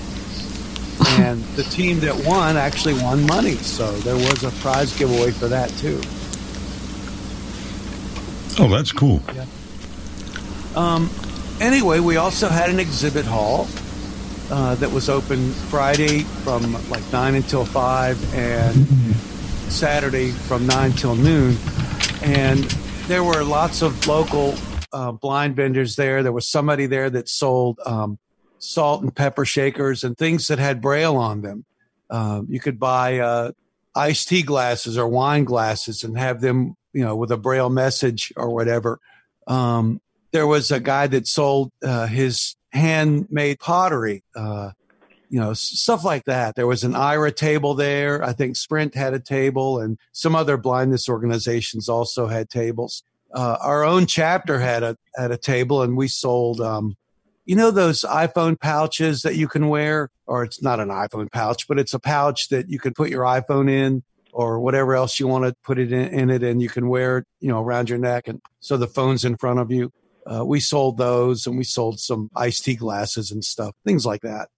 and 1.20 1.44
the 1.56 1.64
team 1.64 2.00
that 2.02 2.16
won 2.26 2.58
actually 2.58 2.94
won 2.96 3.26
money. 3.26 3.56
So 3.56 3.92
there 4.00 4.16
was 4.16 4.44
a 4.44 4.52
prize 4.62 4.98
giveaway 4.98 5.32
for 5.32 5.48
that 5.48 5.70
too. 5.72 6.02
Oh, 8.60 8.68
that's 8.68 8.92
cool. 8.92 9.22
Yeah. 9.34 9.46
Um, 10.76 11.10
anyway, 11.60 12.00
we 12.00 12.18
also 12.18 12.50
had 12.50 12.70
an 12.70 12.80
exhibit 12.80 13.26
hall 13.26 13.68
uh, 14.52 14.76
that 14.76 14.92
was 14.92 15.10
open 15.10 15.52
Friday 15.70 16.20
from 16.44 16.74
like 16.90 17.10
nine 17.12 17.36
until 17.36 17.66
five, 17.66 18.22
and 18.34 18.86
Saturday 19.72 20.32
from 20.32 20.68
nine 20.68 20.92
till 20.92 21.16
noon. 21.16 21.58
And 22.22 22.64
there 23.08 23.24
were 23.24 23.44
lots 23.44 23.82
of 23.82 24.06
local 24.08 24.56
uh, 24.94 25.14
blind 25.14 25.56
vendors 25.56 25.96
there. 25.96 26.22
There 26.22 26.32
was 26.32 26.48
somebody 26.50 26.86
there 26.86 27.10
that 27.10 27.30
sold 27.30 27.80
um, 27.86 28.20
salt 28.62 29.02
and 29.02 29.14
pepper 29.16 29.44
shakers 29.44 30.04
and 30.04 30.18
things 30.18 30.48
that 30.48 30.60
had 30.60 30.82
braille 30.82 31.18
on 31.18 31.42
them. 31.42 31.66
Um, 32.10 32.48
you 32.50 32.60
could 32.60 32.80
buy 32.80 33.20
uh, 33.20 33.52
iced 33.96 34.28
tea 34.28 34.44
glasses 34.44 34.98
or 34.98 35.08
wine 35.08 35.44
glasses 35.44 36.04
and 36.04 36.18
have 36.18 36.42
them, 36.42 36.76
you 36.94 37.04
know, 37.04 37.16
with 37.16 37.32
a 37.32 37.38
braille 37.38 37.70
message 37.70 38.32
or 38.36 38.54
whatever. 38.54 39.00
Um, 39.48 40.00
there 40.32 40.48
was 40.48 40.72
a 40.72 40.80
guy 40.80 41.08
that 41.08 41.28
sold 41.28 41.72
uh, 41.84 42.08
his 42.08 42.56
handmade 42.72 43.60
pottery, 43.60 44.24
uh, 44.36 44.72
you 45.30 45.40
know, 45.40 45.54
stuff 45.54 46.04
like 46.04 46.26
that. 46.26 46.56
There 46.56 46.68
was 46.68 46.84
an 46.84 46.96
IRA 46.96 47.32
table 47.32 47.74
there. 47.74 48.24
I 48.24 48.34
think 48.34 48.56
Sprint 48.56 48.96
had 48.96 49.14
a 49.14 49.20
table, 49.20 49.80
and 49.80 49.98
some 50.12 50.36
other 50.36 50.58
blindness 50.58 51.10
organizations 51.10 51.90
also 51.90 52.28
had 52.28 52.50
tables. 52.50 53.04
Uh, 53.34 53.58
our 53.62 53.84
own 53.84 54.06
chapter 54.06 54.60
had 54.60 54.84
a 54.84 54.98
had 55.16 55.32
a 55.32 55.38
table, 55.38 55.82
and 55.82 55.96
we 55.96 56.10
sold 56.10 56.60
um, 56.60 56.96
you 57.46 57.56
know 57.56 57.72
those 57.72 58.02
iPhone 58.02 58.60
pouches 58.60 59.24
that 59.24 59.36
you 59.36 59.48
can 59.48 59.68
wear, 59.68 60.10
or 60.26 60.44
it's 60.44 60.62
not 60.62 60.80
an 60.80 60.90
iPhone 60.90 61.32
pouch, 61.32 61.68
but 61.68 61.80
it's 61.80 61.94
a 61.94 62.00
pouch 62.00 62.50
that 62.50 62.70
you 62.70 62.80
can 62.80 62.94
put 62.94 63.10
your 63.10 63.24
iPhone 63.24 63.70
in 63.70 64.04
or 64.34 64.60
whatever 64.60 64.96
else 64.96 65.20
you 65.20 65.28
want 65.28 65.44
to 65.44 65.54
put 65.64 65.78
it 65.78 65.92
in, 65.92 66.08
in 66.08 66.30
it, 66.30 66.44
and 66.44 66.62
you 66.62 66.70
can 66.70 66.88
wear 66.88 67.20
it, 67.20 67.28
you 67.42 67.50
know, 67.50 67.62
around 67.62 67.90
your 67.90 67.98
neck, 67.98 68.28
and 68.28 68.42
so 68.60 68.78
the 68.78 68.88
phone's 68.88 69.26
in 69.26 69.38
front 69.38 69.60
of 69.60 69.72
you. 69.72 69.92
Uh, 70.26 70.46
we 70.46 70.60
sold 70.60 70.98
those, 70.98 71.48
and 71.48 71.58
we 71.58 71.64
sold 71.64 72.00
some 72.00 72.30
iced 72.36 72.64
tea 72.64 72.76
glasses 72.76 73.32
and 73.32 73.44
stuff, 73.44 73.76
things 73.86 74.06
like 74.06 74.22
that. 74.22 74.50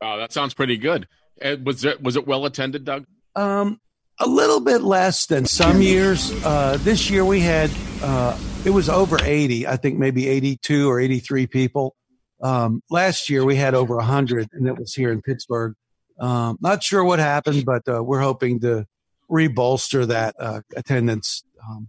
Oh, 0.00 0.18
that 0.18 0.32
sounds 0.32 0.54
pretty 0.54 0.76
good. 0.76 1.08
Uh, 1.42 1.56
was 1.62 1.84
it 1.84 2.02
was 2.02 2.16
it 2.16 2.26
well 2.26 2.46
attended, 2.46 2.84
Doug? 2.84 3.06
Um, 3.34 3.80
a 4.18 4.26
little 4.26 4.60
bit 4.60 4.82
less 4.82 5.26
than 5.26 5.44
some 5.44 5.82
years. 5.82 6.32
Uh, 6.44 6.78
this 6.80 7.10
year 7.10 7.24
we 7.24 7.40
had 7.40 7.70
uh, 8.02 8.38
it 8.64 8.70
was 8.70 8.88
over 8.88 9.18
80, 9.22 9.66
I 9.66 9.76
think 9.76 9.98
maybe 9.98 10.28
82 10.28 10.90
or 10.90 11.00
83 11.00 11.46
people. 11.46 11.94
Um, 12.42 12.82
last 12.90 13.30
year 13.30 13.44
we 13.44 13.56
had 13.56 13.74
over 13.74 13.96
100, 13.96 14.48
and 14.52 14.66
it 14.66 14.76
was 14.76 14.94
here 14.94 15.12
in 15.12 15.22
Pittsburgh. 15.22 15.74
Um, 16.18 16.58
not 16.60 16.82
sure 16.82 17.04
what 17.04 17.18
happened, 17.18 17.64
but 17.64 17.82
uh, 17.88 18.02
we're 18.02 18.20
hoping 18.20 18.60
to 18.60 18.86
rebolster 19.30 20.06
that 20.08 20.34
uh, 20.38 20.60
attendance. 20.76 21.44
Um, 21.68 21.88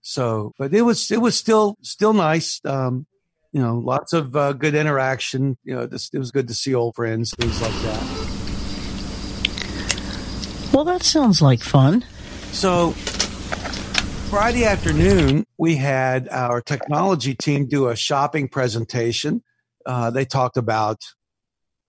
so, 0.00 0.52
but 0.58 0.72
it 0.74 0.82
was 0.82 1.10
it 1.10 1.20
was 1.20 1.36
still 1.36 1.76
still 1.82 2.12
nice. 2.12 2.60
Um, 2.64 3.06
you 3.52 3.60
know, 3.60 3.78
lots 3.78 4.12
of 4.12 4.36
uh, 4.36 4.52
good 4.52 4.74
interaction. 4.74 5.56
You 5.64 5.74
know, 5.74 5.86
this, 5.86 6.10
it 6.12 6.18
was 6.18 6.30
good 6.30 6.48
to 6.48 6.54
see 6.54 6.74
old 6.74 6.94
friends, 6.94 7.34
things 7.34 7.60
like 7.60 7.72
that. 7.72 8.25
Well, 10.76 10.84
that 10.84 11.02
sounds 11.02 11.40
like 11.40 11.62
fun. 11.62 12.04
So 12.52 12.90
Friday 14.28 14.66
afternoon, 14.66 15.46
we 15.56 15.76
had 15.76 16.28
our 16.28 16.60
technology 16.60 17.34
team 17.34 17.64
do 17.64 17.88
a 17.88 17.96
shopping 17.96 18.46
presentation. 18.46 19.42
Uh, 19.86 20.10
they 20.10 20.26
talked 20.26 20.58
about 20.58 21.00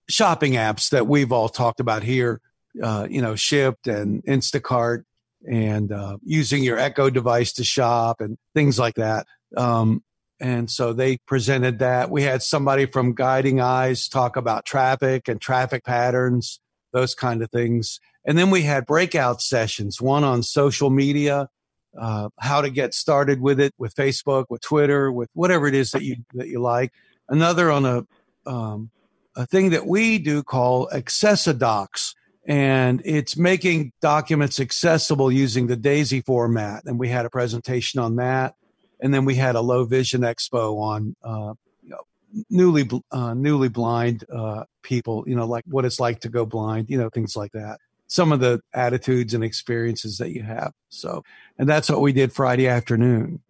shopping 0.09 0.53
apps 0.53 0.91
that 0.91 1.05
we've 1.05 1.33
all 1.33 1.49
talked 1.49 1.81
about 1.81 2.01
here, 2.01 2.39
uh, 2.81 3.07
you 3.09 3.21
know, 3.21 3.33
Shipt 3.33 3.87
and 3.93 4.23
Instacart 4.23 5.03
and 5.45 5.91
uh, 5.91 6.15
using 6.23 6.63
your 6.63 6.79
Echo 6.79 7.09
device 7.09 7.51
to 7.55 7.65
shop 7.65 8.21
and 8.21 8.37
things 8.55 8.79
like 8.79 8.95
that. 8.95 9.27
Um, 9.57 10.01
and 10.39 10.71
so 10.71 10.93
they 10.93 11.17
presented 11.27 11.79
that. 11.79 12.09
We 12.09 12.23
had 12.23 12.41
somebody 12.41 12.85
from 12.85 13.15
Guiding 13.15 13.59
Eyes 13.59 14.07
talk 14.07 14.37
about 14.37 14.63
traffic 14.63 15.27
and 15.27 15.41
traffic 15.41 15.83
patterns, 15.83 16.61
those 16.93 17.15
kind 17.15 17.43
of 17.43 17.51
things. 17.51 17.99
And 18.27 18.37
then 18.37 18.51
we 18.51 18.61
had 18.61 18.85
breakout 18.85 19.41
sessions, 19.41 19.99
one 19.99 20.23
on 20.23 20.43
social 20.43 20.91
media 20.91 21.49
uh, 21.97 22.29
how 22.39 22.61
to 22.61 22.69
get 22.69 22.93
started 22.93 23.41
with 23.41 23.59
it 23.59 23.73
with 23.77 23.95
Facebook, 23.95 24.45
with 24.49 24.61
Twitter, 24.61 25.11
with 25.11 25.29
whatever 25.33 25.67
it 25.67 25.73
is 25.73 25.91
that 25.91 26.03
you 26.03 26.17
that 26.33 26.47
you 26.47 26.61
like. 26.61 26.93
Another 27.27 27.71
on 27.71 27.85
a 27.85 28.05
um, 28.45 28.91
a 29.35 29.45
thing 29.45 29.71
that 29.71 29.87
we 29.87 30.19
do 30.19 30.43
call 30.43 30.89
Accessidocs, 30.89 32.13
and 32.47 33.01
it's 33.03 33.35
making 33.35 33.93
documents 34.01 34.59
accessible 34.59 35.31
using 35.31 35.67
the 35.67 35.75
DAISY 35.75 36.21
format. 36.21 36.83
And 36.85 36.99
we 36.99 37.09
had 37.09 37.25
a 37.25 37.29
presentation 37.29 37.99
on 37.99 38.17
that, 38.17 38.55
and 39.01 39.13
then 39.13 39.25
we 39.25 39.35
had 39.35 39.55
a 39.55 39.61
low 39.61 39.83
vision 39.85 40.21
expo 40.21 40.79
on 40.79 41.15
uh, 41.23 41.53
you 41.81 41.89
know, 41.89 42.01
newly 42.49 42.87
uh, 43.11 43.33
newly 43.33 43.69
blind 43.69 44.23
uh, 44.31 44.65
people. 44.83 45.23
You 45.25 45.35
know, 45.35 45.47
like 45.47 45.63
what 45.67 45.85
it's 45.85 45.99
like 45.99 46.21
to 46.21 46.29
go 46.29 46.45
blind. 46.45 46.89
You 46.89 46.99
know, 46.99 47.09
things 47.09 47.35
like 47.35 47.53
that 47.53 47.79
some 48.07 48.31
of 48.31 48.39
the 48.39 48.61
attitudes 48.73 49.33
and 49.33 49.43
experiences 49.43 50.17
that 50.17 50.31
you 50.31 50.41
have. 50.43 50.71
So, 50.89 51.23
and 51.57 51.69
that's 51.69 51.89
what 51.89 52.01
we 52.01 52.13
did 52.13 52.33
Friday 52.33 52.67
afternoon. 52.67 53.41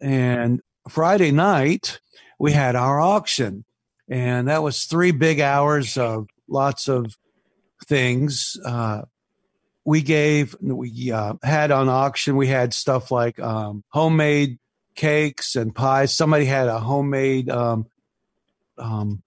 And 0.00 0.60
Friday 0.88 1.30
night, 1.30 2.00
we 2.38 2.52
had 2.52 2.74
our 2.76 3.00
auction, 3.00 3.64
and 4.08 4.48
that 4.48 4.62
was 4.62 4.84
three 4.84 5.10
big 5.10 5.40
hours 5.40 5.96
of 5.96 6.28
lots 6.48 6.88
of 6.88 7.16
things. 7.86 8.58
Uh, 8.64 9.02
we 9.84 10.02
gave, 10.02 10.56
we 10.60 11.12
uh, 11.12 11.34
had 11.42 11.70
on 11.70 11.88
auction, 11.88 12.36
we 12.36 12.48
had 12.48 12.74
stuff 12.74 13.10
like 13.10 13.38
um, 13.38 13.84
homemade 13.90 14.58
cakes 14.94 15.54
and 15.54 15.74
pies. 15.74 16.12
Somebody 16.12 16.44
had 16.44 16.68
a 16.68 16.78
homemade, 16.78 17.48
um, 17.50 17.86
um, 18.78 19.22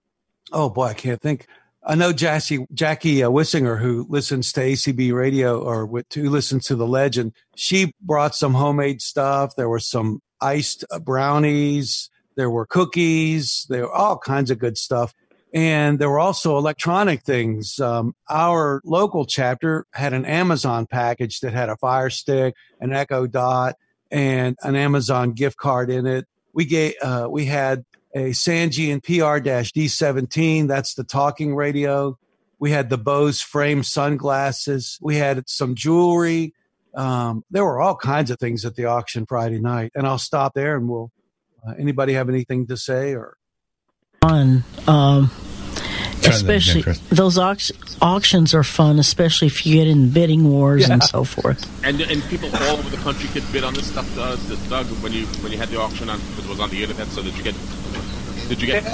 oh 0.52 0.68
boy, 0.68 0.86
I 0.86 0.94
can't 0.94 1.20
think 1.20 1.46
I 1.90 1.96
know 1.96 2.12
Jackie 2.12 2.64
Jackie 2.72 3.24
uh, 3.24 3.30
Wissinger, 3.30 3.76
who 3.80 4.06
listens 4.08 4.52
to 4.52 4.60
ACB 4.60 5.12
radio 5.12 5.60
or 5.60 5.88
who 6.14 6.30
listens 6.30 6.66
to 6.66 6.76
the 6.76 6.86
Legend. 6.86 7.32
She 7.56 7.92
brought 8.00 8.36
some 8.36 8.54
homemade 8.54 9.02
stuff. 9.02 9.56
There 9.56 9.68
were 9.68 9.80
some 9.80 10.22
iced 10.40 10.84
uh, 10.92 11.00
brownies. 11.00 12.08
There 12.36 12.48
were 12.48 12.64
cookies. 12.64 13.66
There 13.68 13.82
were 13.82 13.92
all 13.92 14.18
kinds 14.18 14.52
of 14.52 14.60
good 14.60 14.78
stuff. 14.78 15.12
And 15.52 15.98
there 15.98 16.08
were 16.08 16.20
also 16.20 16.58
electronic 16.58 17.22
things. 17.22 17.80
Um, 17.80 18.14
our 18.28 18.80
local 18.84 19.26
chapter 19.26 19.84
had 19.92 20.12
an 20.12 20.24
Amazon 20.24 20.86
package 20.86 21.40
that 21.40 21.52
had 21.52 21.70
a 21.70 21.76
Fire 21.76 22.08
Stick, 22.08 22.54
an 22.80 22.92
Echo 22.92 23.26
Dot, 23.26 23.74
and 24.12 24.56
an 24.62 24.76
Amazon 24.76 25.32
gift 25.32 25.56
card 25.56 25.90
in 25.90 26.06
it. 26.06 26.28
We 26.54 26.66
gave 26.66 26.94
uh, 27.02 27.26
we 27.28 27.46
had 27.46 27.84
a 28.14 28.30
Sangean 28.30 29.02
PR-D17. 29.02 30.68
That's 30.68 30.94
the 30.94 31.04
talking 31.04 31.54
radio. 31.54 32.18
We 32.58 32.70
had 32.70 32.90
the 32.90 32.98
Bose 32.98 33.40
frame 33.40 33.82
sunglasses. 33.82 34.98
We 35.00 35.16
had 35.16 35.48
some 35.48 35.74
jewelry. 35.74 36.54
Um, 36.94 37.44
there 37.50 37.64
were 37.64 37.80
all 37.80 37.96
kinds 37.96 38.30
of 38.30 38.38
things 38.38 38.64
at 38.64 38.74
the 38.74 38.86
auction 38.86 39.26
Friday 39.26 39.60
night. 39.60 39.92
And 39.94 40.06
I'll 40.06 40.18
stop 40.18 40.54
there 40.54 40.76
and 40.76 40.88
we'll, 40.88 41.10
uh, 41.66 41.74
anybody 41.78 42.14
have 42.14 42.28
anything 42.28 42.66
to 42.66 42.76
say 42.76 43.14
or? 43.14 43.36
On, 44.22 44.64
um, 44.86 45.30
especially 46.26 46.82
Chris. 46.82 47.00
those 47.08 47.38
auct- 47.38 47.72
auctions 48.02 48.54
are 48.54 48.64
fun, 48.64 48.98
especially 48.98 49.46
if 49.46 49.64
you 49.64 49.76
get 49.76 49.88
in 49.88 50.10
bidding 50.10 50.44
wars 50.50 50.88
and 50.88 51.02
so 51.02 51.24
forth. 51.24 51.64
And 51.84 52.00
and 52.00 52.22
people 52.24 52.50
all 52.54 52.76
over 52.76 52.88
the 52.88 52.98
country 52.98 53.28
could 53.30 53.50
bid 53.52 53.64
on 53.64 53.74
this 53.74 53.90
stuff. 53.90 54.06
Uh, 54.18 54.36
Doug, 54.68 54.86
when 55.02 55.12
you 55.12 55.26
when 55.42 55.52
you 55.52 55.58
had 55.58 55.68
the 55.68 55.80
auction 55.80 56.10
on, 56.10 56.18
because 56.18 56.44
it 56.44 56.50
was 56.50 56.60
on 56.60 56.70
the 56.70 56.82
internet. 56.82 57.08
So 57.08 57.22
that 57.22 57.36
you 57.36 57.42
get? 57.42 57.54
Did 58.50 58.60
you 58.62 58.66
get? 58.66 58.84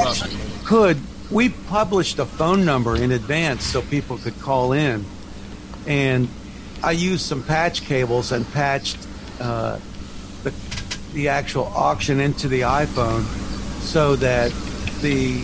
Could. 0.66 1.00
We 1.30 1.48
published 1.48 2.18
a 2.18 2.26
phone 2.26 2.66
number 2.66 2.94
in 2.94 3.10
advance 3.10 3.64
so 3.64 3.80
people 3.80 4.18
could 4.18 4.38
call 4.38 4.72
in. 4.72 5.02
And 5.86 6.28
i 6.82 6.90
used 6.90 7.24
some 7.24 7.42
patch 7.42 7.80
cables 7.80 8.32
and 8.32 8.46
patched 8.52 8.98
uh, 9.40 9.78
the, 10.42 10.52
the 11.14 11.28
actual 11.28 11.64
auction 11.74 12.20
into 12.20 12.48
the 12.48 12.60
iphone 12.60 13.22
so 13.80 14.14
that 14.16 14.52
the 15.00 15.42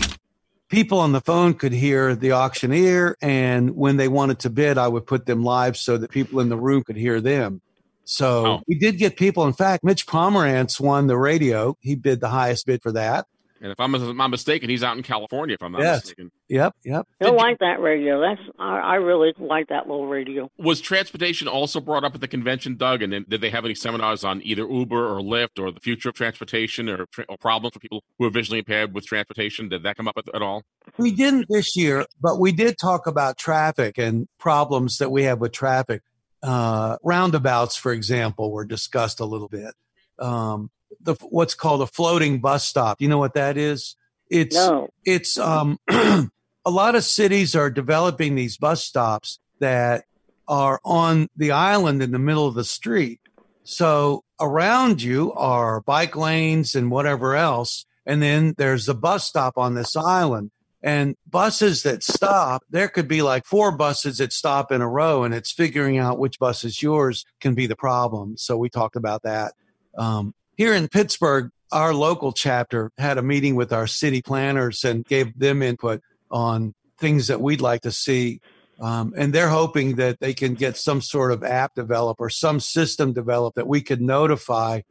people 0.69 0.99
on 0.99 1.11
the 1.11 1.21
phone 1.21 1.55
could 1.55 1.73
hear 1.73 2.15
the 2.15 2.33
auctioneer. 2.33 3.17
And 3.19 3.75
when 3.75 3.97
they 3.97 4.09
wanted 4.09 4.37
to 4.39 4.51
bid 4.51 4.77
i 4.77 4.87
would 4.87 5.07
put 5.07 5.25
them 5.25 5.43
live 5.43 5.75
so 5.75 5.97
that 5.97 6.11
people 6.11 6.39
in 6.39 6.49
the 6.49 6.57
room 6.57 6.83
could 6.83 6.97
hear 6.97 7.19
them. 7.19 7.61
So 8.05 8.45
Oh. 8.45 8.61
we 8.67 8.75
did 8.75 8.99
get 8.99 9.17
people. 9.17 9.47
In 9.47 9.53
fact 9.53 9.83
mitch 9.83 10.05
pomerantz 10.05 10.79
won 10.79 11.07
the 11.07 11.17
radio. 11.17 11.75
He 11.81 11.95
bid 11.95 12.19
the 12.19 12.29
highest 12.29 12.67
bid 12.67 12.83
for 12.83 12.91
that 12.91 13.25
and 13.63 13.71
if 13.71 13.79
I'm, 13.79 13.95
I'm 13.95 14.17
not 14.17 14.27
mistaken, 14.27 14.69
he's 14.69 14.83
out 14.83 14.95
in 14.97 15.01
California. 15.03 15.55
If 15.55 15.63
I'm 15.63 15.71
not 15.71 15.81
Yes. 15.81 16.01
mistaken. 16.03 16.31
yep 16.49 16.75
yep 16.83 17.07
He'll 17.19 17.35
like 17.35 17.57
that 17.59 17.79
radio. 17.79 18.19
That's 18.21 18.41
I, 18.59 18.77
I 18.79 18.95
really 18.95 19.33
like 19.39 19.69
that 19.69 19.87
little 19.87 20.05
radio. 20.05 20.51
Was 20.57 20.81
transportation 20.81 21.47
also 21.47 21.79
brought 21.79 22.03
up 22.03 22.13
at 22.13 22.21
the 22.21 22.27
convention, 22.27 22.75
Doug? 22.77 23.01
And 23.01 23.11
then 23.13 23.25
did 23.27 23.41
they 23.41 23.49
have 23.49 23.65
any 23.65 23.73
seminars 23.73 24.23
on 24.23 24.41
either 24.43 24.67
Uber 24.69 25.07
or 25.17 25.21
Lyft 25.21 25.57
or 25.59 25.71
the 25.71 25.79
future 25.79 26.09
of 26.09 26.15
transportation 26.15 26.89
or, 26.89 27.05
tra- 27.07 27.25
or 27.29 27.37
problems 27.37 27.73
for 27.73 27.79
people 27.79 28.03
who 28.19 28.25
are 28.25 28.29
visually 28.29 28.59
impaired 28.59 28.93
with 28.93 29.05
transportation? 29.07 29.69
Did 29.69 29.81
that 29.83 29.95
come 29.97 30.07
up 30.07 30.17
at, 30.17 30.25
at 30.35 30.41
all? 30.43 30.63
We 30.97 31.11
didn't 31.11 31.47
this 31.49 31.75
year, 31.75 32.05
but 32.21 32.39
we 32.39 32.51
did 32.51 32.77
talk 32.77 33.07
about 33.07 33.37
traffic 33.37 33.97
and 33.97 34.27
problems 34.37 34.97
that 34.97 35.09
we 35.09 35.23
have 35.23 35.39
with 35.39 35.53
traffic. 35.53 36.01
Uh, 36.43 36.97
roundabouts, 37.03 37.77
for 37.77 37.93
example, 37.93 38.51
were 38.51 38.65
discussed 38.65 39.21
a 39.21 39.25
little 39.25 39.47
bit. 39.47 39.73
Um, 40.19 40.69
the 41.01 41.15
what's 41.29 41.55
called 41.55 41.81
a 41.81 41.87
floating 41.87 42.39
bus 42.39 42.65
stop. 42.65 43.01
You 43.01 43.07
know 43.07 43.17
what 43.17 43.33
that 43.33 43.57
is? 43.57 43.95
It's 44.29 44.55
No, 44.55 44.89
it's 45.05 45.37
um, 45.37 45.79
a 45.89 46.29
lot 46.65 46.95
of 46.95 47.03
cities 47.03 47.55
are 47.55 47.69
developing 47.69 48.35
these 48.35 48.57
bus 48.57 48.83
stops 48.83 49.39
that 49.59 50.05
are 50.47 50.79
on 50.83 51.29
the 51.35 51.51
island 51.51 52.01
in 52.01 52.11
the 52.11 52.19
middle 52.19 52.47
of 52.47 52.55
the 52.55 52.63
street. 52.63 53.19
So 53.63 54.23
around 54.39 55.01
you 55.01 55.31
are 55.33 55.81
bike 55.81 56.15
lanes 56.15 56.75
and 56.75 56.91
whatever 56.91 57.35
else. 57.35 57.85
And 58.05 58.21
then 58.21 58.55
there's 58.57 58.89
a 58.89 58.93
bus 58.93 59.25
stop 59.25 59.57
on 59.57 59.75
this 59.75 59.95
island. 59.95 60.51
And 60.81 61.15
buses 61.29 61.83
that 61.83 62.03
stop, 62.03 62.63
there 62.69 62.89
could 62.89 63.07
be 63.07 63.21
like 63.21 63.45
four 63.45 63.71
buses 63.71 64.17
that 64.17 64.33
stop 64.33 64.69
in 64.69 64.81
a 64.81 64.89
row, 64.89 65.23
and 65.23 65.33
it's 65.33 65.49
figuring 65.49 65.97
out 65.97 66.19
which 66.19 66.39
bus 66.39 66.65
is 66.65 66.83
yours 66.83 67.25
can 67.39 67.55
be 67.55 67.67
the 67.67 67.75
problem. 67.77 68.35
So 68.35 68.57
we 68.57 68.67
talked 68.67 68.97
about 68.97 69.23
that. 69.23 69.53
Um, 69.97 70.33
here 70.57 70.73
in 70.73 70.87
Pittsburgh, 70.87 71.51
our 71.71 71.93
local 71.93 72.31
chapter 72.31 72.91
had 72.97 73.17
a 73.17 73.23
meeting 73.23 73.55
with 73.55 73.73
our 73.73 73.87
city 73.87 74.21
planners 74.21 74.83
and 74.83 75.05
gave 75.05 75.37
them 75.37 75.61
input 75.61 76.01
on 76.29 76.73
things 76.99 77.27
that 77.27 77.41
we'd 77.41 77.61
like 77.61 77.81
to 77.81 77.91
see. 77.91 78.39
Um, 78.79 79.13
and 79.17 79.33
they're 79.33 79.49
hoping 79.49 79.95
that 79.95 80.19
they 80.19 80.33
can 80.33 80.53
get 80.53 80.77
some 80.77 81.01
sort 81.01 81.31
of 81.31 81.43
app 81.43 81.75
developed 81.75 82.21
or 82.21 82.29
some 82.29 82.59
system 82.59 83.13
developed 83.13 83.55
that 83.55 83.67
we 83.67 83.81
could 83.81 84.01
notify. 84.01 84.81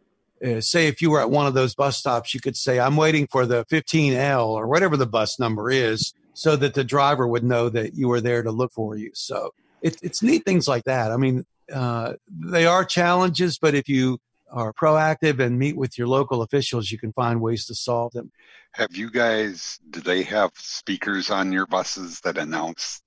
Uh, 0.44 0.60
say, 0.60 0.88
if 0.88 1.00
you 1.00 1.10
were 1.10 1.20
at 1.20 1.30
one 1.30 1.46
of 1.46 1.54
those 1.54 1.74
bus 1.74 1.98
stops, 1.98 2.34
you 2.34 2.40
could 2.40 2.56
say, 2.56 2.80
I'm 2.80 2.96
waiting 2.96 3.28
for 3.28 3.46
the 3.46 3.64
15L 3.66 4.48
or 4.48 4.66
whatever 4.66 4.96
the 4.96 5.06
bus 5.06 5.38
number 5.38 5.70
is, 5.70 6.14
so 6.34 6.56
that 6.56 6.74
the 6.74 6.84
driver 6.84 7.28
would 7.28 7.44
know 7.44 7.68
that 7.68 7.94
you 7.94 8.08
were 8.08 8.20
there 8.20 8.42
to 8.42 8.50
look 8.50 8.72
for 8.72 8.96
you. 8.96 9.10
So 9.14 9.52
it, 9.82 9.96
it's 10.02 10.22
neat 10.22 10.44
things 10.44 10.66
like 10.66 10.84
that. 10.84 11.12
I 11.12 11.16
mean, 11.16 11.44
uh, 11.72 12.14
they 12.28 12.66
are 12.66 12.84
challenges, 12.84 13.58
but 13.58 13.74
if 13.74 13.88
you 13.88 14.18
are 14.52 14.72
proactive 14.72 15.40
and 15.40 15.58
meet 15.58 15.76
with 15.76 15.98
your 15.98 16.06
local 16.06 16.42
officials, 16.42 16.90
you 16.90 16.98
can 16.98 17.12
find 17.12 17.40
ways 17.40 17.66
to 17.66 17.74
solve 17.74 18.12
them. 18.12 18.30
Have 18.72 18.94
you 18.96 19.10
guys, 19.10 19.78
do 19.90 20.00
they 20.00 20.22
have 20.22 20.52
speakers 20.54 21.30
on 21.30 21.52
your 21.52 21.66
buses 21.66 22.20
that 22.20 22.38
announce 22.38 23.02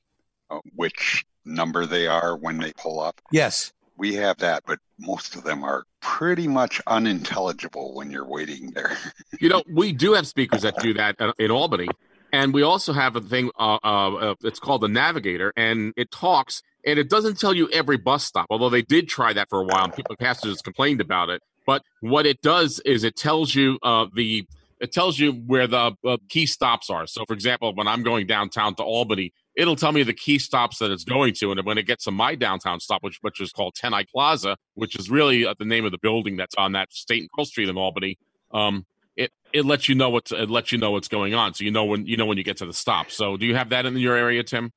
uh, 0.50 0.60
which 0.76 1.24
number 1.46 1.86
they 1.86 2.08
are 2.08 2.36
when 2.36 2.58
they 2.58 2.74
pull 2.74 3.00
up? 3.00 3.22
Yes. 3.32 3.72
We 3.98 4.16
have 4.16 4.38
that, 4.38 4.64
but 4.66 4.80
most 5.00 5.36
of 5.36 5.44
them 5.44 5.64
are 5.64 5.86
pretty 6.02 6.48
much 6.48 6.82
unintelligible 6.86 7.96
when 7.96 8.12
you're 8.12 8.28
waiting 8.28 8.72
there. 8.72 8.98
You 9.40 9.50
know, 9.50 9.64
we 9.72 9.94
do 9.94 10.14
have 10.14 10.28
speakers 10.28 10.64
that 10.64 10.76
do 10.80 10.94
that 10.96 11.16
uh, 11.22 11.32
in 11.40 11.50
Albany, 11.50 11.88
and 12.36 12.54
we 12.54 12.64
also 12.64 12.92
have 12.92 13.16
a 13.16 13.22
thing. 13.22 13.50
Uh, 13.58 13.78
uh, 13.82 14.14
uh, 14.16 14.36
it's 14.44 14.60
called 14.60 14.82
the 14.82 14.90
Navigator, 14.90 15.54
and 15.56 15.94
it 15.96 16.12
talks, 16.12 16.62
and 16.86 17.00
it 17.00 17.10
doesn't 17.10 17.40
tell 17.40 17.54
you 17.54 17.70
every 17.70 17.96
bus 17.96 18.26
stop. 18.26 18.48
Although 18.50 18.70
they 18.70 18.82
did 18.82 19.08
try 19.08 19.32
that 19.32 19.50
for 19.50 19.62
a 19.62 19.64
while, 19.64 19.86
and 19.86 19.94
people 19.96 20.18
passengers 20.18 20.62
complained 20.62 21.00
about 21.00 21.30
it. 21.30 21.42
But 21.66 21.82
what 22.02 22.26
it 22.26 22.42
does 22.42 22.82
is 22.82 23.06
it 23.06 23.16
tells 23.16 23.56
you 23.56 23.80
uh, 23.84 24.08
the 24.14 24.46
it 24.82 24.92
tells 24.92 25.18
you 25.18 25.32
where 25.32 25.66
the 25.66 25.96
uh, 26.06 26.18
key 26.28 26.46
stops 26.46 26.90
are. 26.90 27.08
So, 27.08 27.24
for 27.26 27.34
example, 27.34 27.74
when 27.74 27.88
I'm 27.88 28.04
going 28.04 28.28
downtown 28.28 28.76
to 28.76 28.84
Albany, 28.84 29.32
it'll 29.56 29.78
tell 29.78 29.94
me 29.94 30.04
the 30.04 30.14
key 30.14 30.38
stops 30.38 30.80
that 30.80 30.92
it's 30.92 31.06
going 31.06 31.36
to, 31.36 31.54
and 31.54 31.66
when 31.66 31.78
it 31.78 31.88
gets 31.88 32.04
to 32.04 32.12
my 32.12 32.36
downtown 32.36 32.82
stop, 32.82 33.02
which 33.02 33.20
which 33.22 33.40
is 33.40 33.54
called 33.54 33.76
Ten 33.76 33.94
Eyck 33.94 34.10
Plaza, 34.12 34.58
which 34.74 34.98
is 35.00 35.10
really 35.10 35.46
uh, 35.46 35.54
the 35.58 35.66
name 35.66 35.86
of 35.86 35.94
the 35.94 36.00
building 36.00 36.36
that's 36.36 36.56
on 36.56 36.74
that 36.74 36.92
State 36.92 37.22
and 37.22 37.30
Pearl 37.34 37.46
Street 37.46 37.70
in 37.70 37.78
Albany. 37.78 38.18
Um, 38.52 38.86
it 39.16 39.32
it 39.54 39.66
lets 39.66 39.88
you 39.90 39.96
know 39.96 40.10
what's 40.10 40.32
it 40.32 40.50
lets 40.50 40.72
you 40.72 40.78
know 40.78 40.92
what's 40.92 41.08
going 41.08 41.34
on, 41.34 41.54
so 41.54 41.64
you 41.64 41.72
know 41.72 41.86
when 41.86 42.06
you 42.06 42.18
know 42.18 42.26
when 42.26 42.38
you 42.38 42.44
get 42.44 42.58
to 42.58 42.66
the 42.66 42.74
stop. 42.74 43.12
So, 43.12 43.38
do 43.38 43.46
you 43.46 43.56
have 43.56 43.70
that 43.70 43.86
in 43.86 43.98
your 43.98 44.16
area, 44.16 44.44
Tim? 44.44 44.72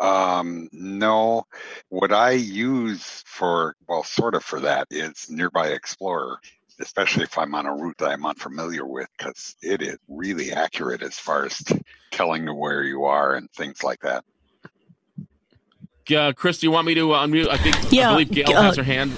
Um, 0.00 0.68
no, 0.72 1.44
what 1.88 2.12
I 2.12 2.30
use 2.32 3.24
for, 3.26 3.74
well, 3.88 4.04
sort 4.04 4.34
of 4.34 4.44
for 4.44 4.60
that 4.60 4.86
is 4.90 5.28
Nearby 5.28 5.68
Explorer, 5.68 6.38
especially 6.80 7.24
if 7.24 7.36
I'm 7.36 7.54
on 7.54 7.66
a 7.66 7.74
route 7.74 7.98
that 7.98 8.10
I'm 8.10 8.24
unfamiliar 8.24 8.86
with, 8.86 9.08
because 9.18 9.56
it 9.60 9.82
is 9.82 9.98
really 10.06 10.52
accurate 10.52 11.02
as 11.02 11.18
far 11.18 11.46
as 11.46 11.58
t- 11.58 11.82
telling 12.12 12.44
you 12.44 12.54
where 12.54 12.84
you 12.84 13.04
are 13.04 13.34
and 13.34 13.50
things 13.52 13.82
like 13.82 13.98
that. 14.00 14.24
Uh, 16.14 16.32
Chris, 16.32 16.58
do 16.58 16.66
you 16.66 16.70
want 16.70 16.86
me 16.86 16.94
to 16.94 17.12
uh, 17.12 17.26
unmute? 17.26 17.48
I 17.48 17.56
think 17.56 17.74
I 17.76 17.88
Yeah, 17.90 18.08
believe 18.10 18.30
Gail 18.30 18.52
uh, 18.52 18.62
has 18.62 18.76
her 18.76 18.82
hand. 18.84 19.12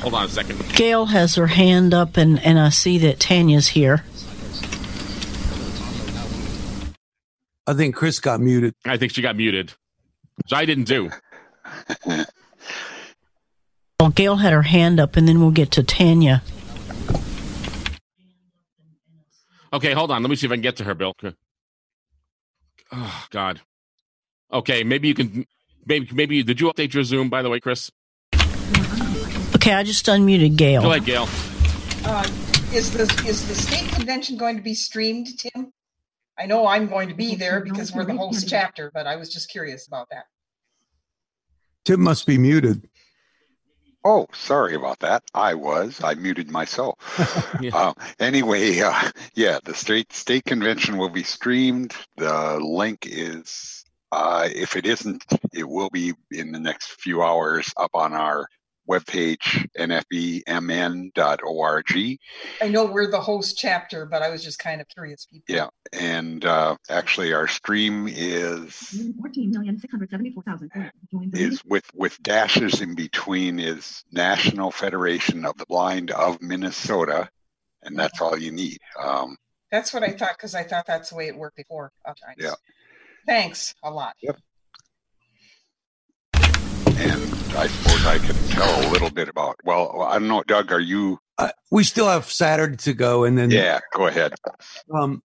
Hold 0.00 0.14
on 0.14 0.24
a 0.26 0.28
second. 0.28 0.62
Gail 0.74 1.06
has 1.06 1.34
her 1.36 1.46
hand 1.46 1.94
up, 1.94 2.16
and, 2.16 2.38
and 2.40 2.58
I 2.58 2.68
see 2.68 2.98
that 2.98 3.20
Tanya's 3.20 3.68
here. 3.68 4.04
I 7.66 7.74
think 7.74 7.94
Chris 7.96 8.20
got 8.20 8.40
muted. 8.40 8.74
I 8.84 8.96
think 8.96 9.12
she 9.12 9.22
got 9.22 9.36
muted, 9.36 9.72
which 10.36 10.52
I 10.52 10.64
didn't 10.64 10.84
do. 10.84 11.10
Well, 13.98 14.10
Gail 14.10 14.36
had 14.36 14.52
her 14.52 14.62
hand 14.62 15.00
up, 15.00 15.16
and 15.16 15.26
then 15.26 15.40
we'll 15.40 15.50
get 15.50 15.70
to 15.72 15.82
Tanya. 15.82 16.42
Okay, 19.72 19.92
hold 19.94 20.10
on. 20.10 20.22
Let 20.22 20.28
me 20.28 20.36
see 20.36 20.46
if 20.46 20.52
I 20.52 20.56
can 20.56 20.62
get 20.62 20.76
to 20.76 20.84
her, 20.84 20.94
Bill. 20.94 21.14
Oh 22.92 23.26
God. 23.30 23.60
Okay, 24.52 24.84
maybe 24.84 25.08
you 25.08 25.14
can. 25.14 25.46
Maybe 25.86 26.08
maybe 26.12 26.42
did 26.42 26.60
you 26.60 26.70
update 26.70 26.92
your 26.92 27.04
Zoom 27.04 27.30
by 27.30 27.42
the 27.42 27.48
way, 27.48 27.58
Chris? 27.58 27.90
Okay, 29.66 29.74
I 29.74 29.82
just 29.82 30.06
unmuted 30.06 30.54
Gail. 30.54 30.82
Go 30.82 30.92
ahead, 30.92 31.04
Gail. 31.04 31.28
Uh, 32.04 32.22
is 32.72 32.92
the 32.92 33.02
is 33.26 33.48
the 33.48 33.54
state 33.56 33.90
convention 33.90 34.36
going 34.36 34.54
to 34.54 34.62
be 34.62 34.74
streamed, 34.74 35.26
Tim? 35.40 35.72
I 36.38 36.46
know 36.46 36.68
I'm 36.68 36.86
going 36.86 37.08
to 37.08 37.16
be 37.16 37.34
there 37.34 37.58
because 37.58 37.92
we're 37.92 38.04
the 38.04 38.16
host 38.16 38.48
chapter, 38.48 38.92
but 38.94 39.08
I 39.08 39.16
was 39.16 39.28
just 39.28 39.50
curious 39.50 39.88
about 39.88 40.08
that. 40.10 40.26
Tim 41.84 42.00
must 42.00 42.28
be 42.28 42.38
muted. 42.38 42.88
Oh, 44.04 44.28
sorry 44.34 44.76
about 44.76 45.00
that. 45.00 45.24
I 45.34 45.54
was. 45.54 46.00
I 46.00 46.14
muted 46.14 46.48
myself. 46.48 46.94
Yeah. 47.60 47.74
uh, 47.74 47.94
anyway, 48.20 48.78
uh, 48.78 49.10
yeah, 49.34 49.58
the 49.64 49.74
state 49.74 50.12
state 50.12 50.44
convention 50.44 50.96
will 50.96 51.08
be 51.08 51.24
streamed. 51.24 51.92
The 52.16 52.60
link 52.60 53.00
is, 53.02 53.84
uh, 54.12 54.48
if 54.48 54.76
it 54.76 54.86
isn't, 54.86 55.24
it 55.52 55.68
will 55.68 55.90
be 55.90 56.14
in 56.30 56.52
the 56.52 56.60
next 56.60 57.00
few 57.00 57.20
hours 57.20 57.72
up 57.76 57.90
on 57.94 58.12
our 58.12 58.46
webpage, 58.88 59.68
nfbmn.org. 59.78 60.46
I 62.62 62.68
know 62.68 62.84
we're 62.86 63.10
the 63.10 63.20
host 63.20 63.56
chapter, 63.58 64.06
but 64.06 64.22
I 64.22 64.30
was 64.30 64.42
just 64.42 64.58
kind 64.58 64.80
of 64.80 64.88
curious. 64.88 65.26
People. 65.26 65.54
Yeah, 65.54 65.68
and 65.92 66.44
uh, 66.44 66.76
actually, 66.88 67.32
our 67.32 67.48
stream 67.48 68.06
is 68.08 68.74
Fourteen 69.20 69.50
million 69.50 69.78
six 69.78 69.90
hundred 69.90 70.10
seventy-four 70.10 70.42
thousand. 70.44 70.70
is 71.34 71.64
with 71.64 71.84
with 71.94 72.20
dashes 72.22 72.80
in 72.80 72.94
between 72.94 73.58
is 73.58 74.04
National 74.12 74.70
Federation 74.70 75.44
of 75.44 75.56
the 75.58 75.66
Blind 75.66 76.10
of 76.10 76.40
Minnesota, 76.42 77.28
and 77.82 77.98
that's 77.98 78.20
all 78.20 78.38
you 78.38 78.52
need. 78.52 78.78
Um, 79.02 79.36
That's 79.70 79.92
what 79.92 80.02
I 80.02 80.12
thought 80.12 80.36
because 80.36 80.54
I 80.54 80.62
thought 80.62 80.86
that's 80.86 81.10
the 81.10 81.16
way 81.16 81.26
it 81.28 81.36
worked 81.36 81.56
before. 81.56 81.92
Okay. 82.08 82.34
Yeah. 82.38 82.54
Thanks 83.26 83.74
a 83.82 83.90
lot. 83.90 84.14
and 86.98 87.35
I 88.06 88.18
can 88.18 88.36
tell 88.50 88.88
a 88.88 88.90
little 88.92 89.10
bit 89.10 89.28
about. 89.28 89.56
Well, 89.64 90.00
I 90.02 90.20
don't 90.20 90.28
know, 90.28 90.44
Doug. 90.46 90.70
Are 90.70 90.78
you? 90.78 91.18
Uh, 91.38 91.50
we 91.72 91.82
still 91.82 92.06
have 92.06 92.30
Saturday 92.30 92.76
to 92.76 92.94
go, 92.94 93.24
and 93.24 93.36
then 93.36 93.50
Yeah, 93.50 93.80
go 93.92 94.06
ahead. 94.06 94.34
Um, 94.94 95.24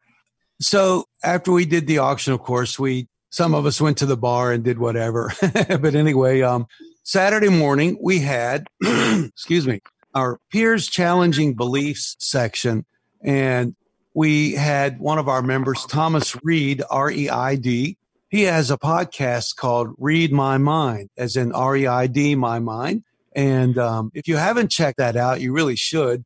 so 0.60 1.06
after 1.24 1.52
we 1.52 1.66
did 1.66 1.86
the 1.86 2.00
auction, 2.00 2.34
of 2.34 2.40
course, 2.42 2.80
we 2.80 3.08
some 3.30 3.54
of 3.54 3.68
us 3.68 3.80
went 3.80 4.00
to 4.00 4.08
the 4.08 4.18
bar 4.18 4.52
and 4.52 4.64
did 4.64 4.80
whatever. 4.80 5.32
but 5.42 5.94
anyway, 5.94 6.42
um, 6.42 6.66
Saturday 7.04 7.50
morning 7.50 8.00
we 8.02 8.18
had, 8.18 8.66
excuse 8.82 9.68
me, 9.68 9.82
our 10.16 10.40
peers 10.52 10.88
challenging 10.88 11.54
beliefs 11.54 12.16
section, 12.20 12.84
and 13.24 13.76
we 14.16 14.54
had 14.54 15.00
one 15.00 15.20
of 15.20 15.30
our 15.30 15.44
members, 15.44 15.86
Thomas 15.86 16.36
Reid, 16.44 16.82
R 16.90 17.12
E 17.12 17.30
I 17.30 17.58
D. 17.58 17.98
He 18.32 18.44
has 18.44 18.72
a 18.72 18.78
podcast 18.78 19.58
called 19.58 19.90
Reid 19.98 20.32
My 20.32 20.58
Mind, 20.58 21.10
as 21.18 21.36
in 21.36 21.52
R 21.52 21.76
E 21.76 21.86
I 21.86 22.08
D, 22.08 22.34
My 22.36 22.60
Mind. 22.60 23.04
And 23.36 23.78
um, 23.78 24.10
if 24.14 24.26
you 24.30 24.38
haven't 24.38 24.72
checked 24.72 25.00
that 25.00 25.18
out, 25.18 25.42
you 25.42 25.52
really 25.52 25.76
should. 25.76 26.24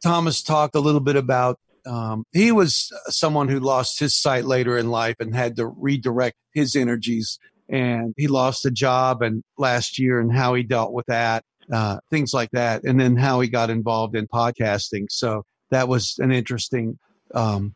Thomas 0.00 0.40
talked 0.40 0.76
a 0.76 0.80
little 0.80 1.00
bit 1.00 1.16
about 1.16 1.58
um, 1.84 2.24
he 2.30 2.52
was 2.52 2.92
someone 3.08 3.48
who 3.48 3.58
lost 3.58 3.98
his 3.98 4.14
sight 4.14 4.44
later 4.44 4.78
in 4.78 4.88
life 4.88 5.16
and 5.18 5.34
had 5.34 5.56
to 5.56 5.66
redirect 5.66 6.36
his 6.54 6.76
energies. 6.76 7.40
And 7.68 8.14
he 8.16 8.28
lost 8.28 8.64
a 8.64 8.70
job 8.70 9.20
and 9.20 9.42
last 9.56 9.98
year 9.98 10.20
and 10.20 10.32
how 10.32 10.54
he 10.54 10.62
dealt 10.62 10.92
with 10.92 11.06
that, 11.06 11.44
uh, 11.72 11.98
things 12.08 12.32
like 12.32 12.50
that. 12.52 12.84
And 12.84 13.00
then 13.00 13.16
how 13.16 13.40
he 13.40 13.48
got 13.48 13.68
involved 13.68 14.14
in 14.14 14.28
podcasting. 14.28 15.06
So 15.10 15.44
that 15.72 15.88
was 15.88 16.14
an 16.18 16.30
interesting 16.30 17.00
um, 17.34 17.74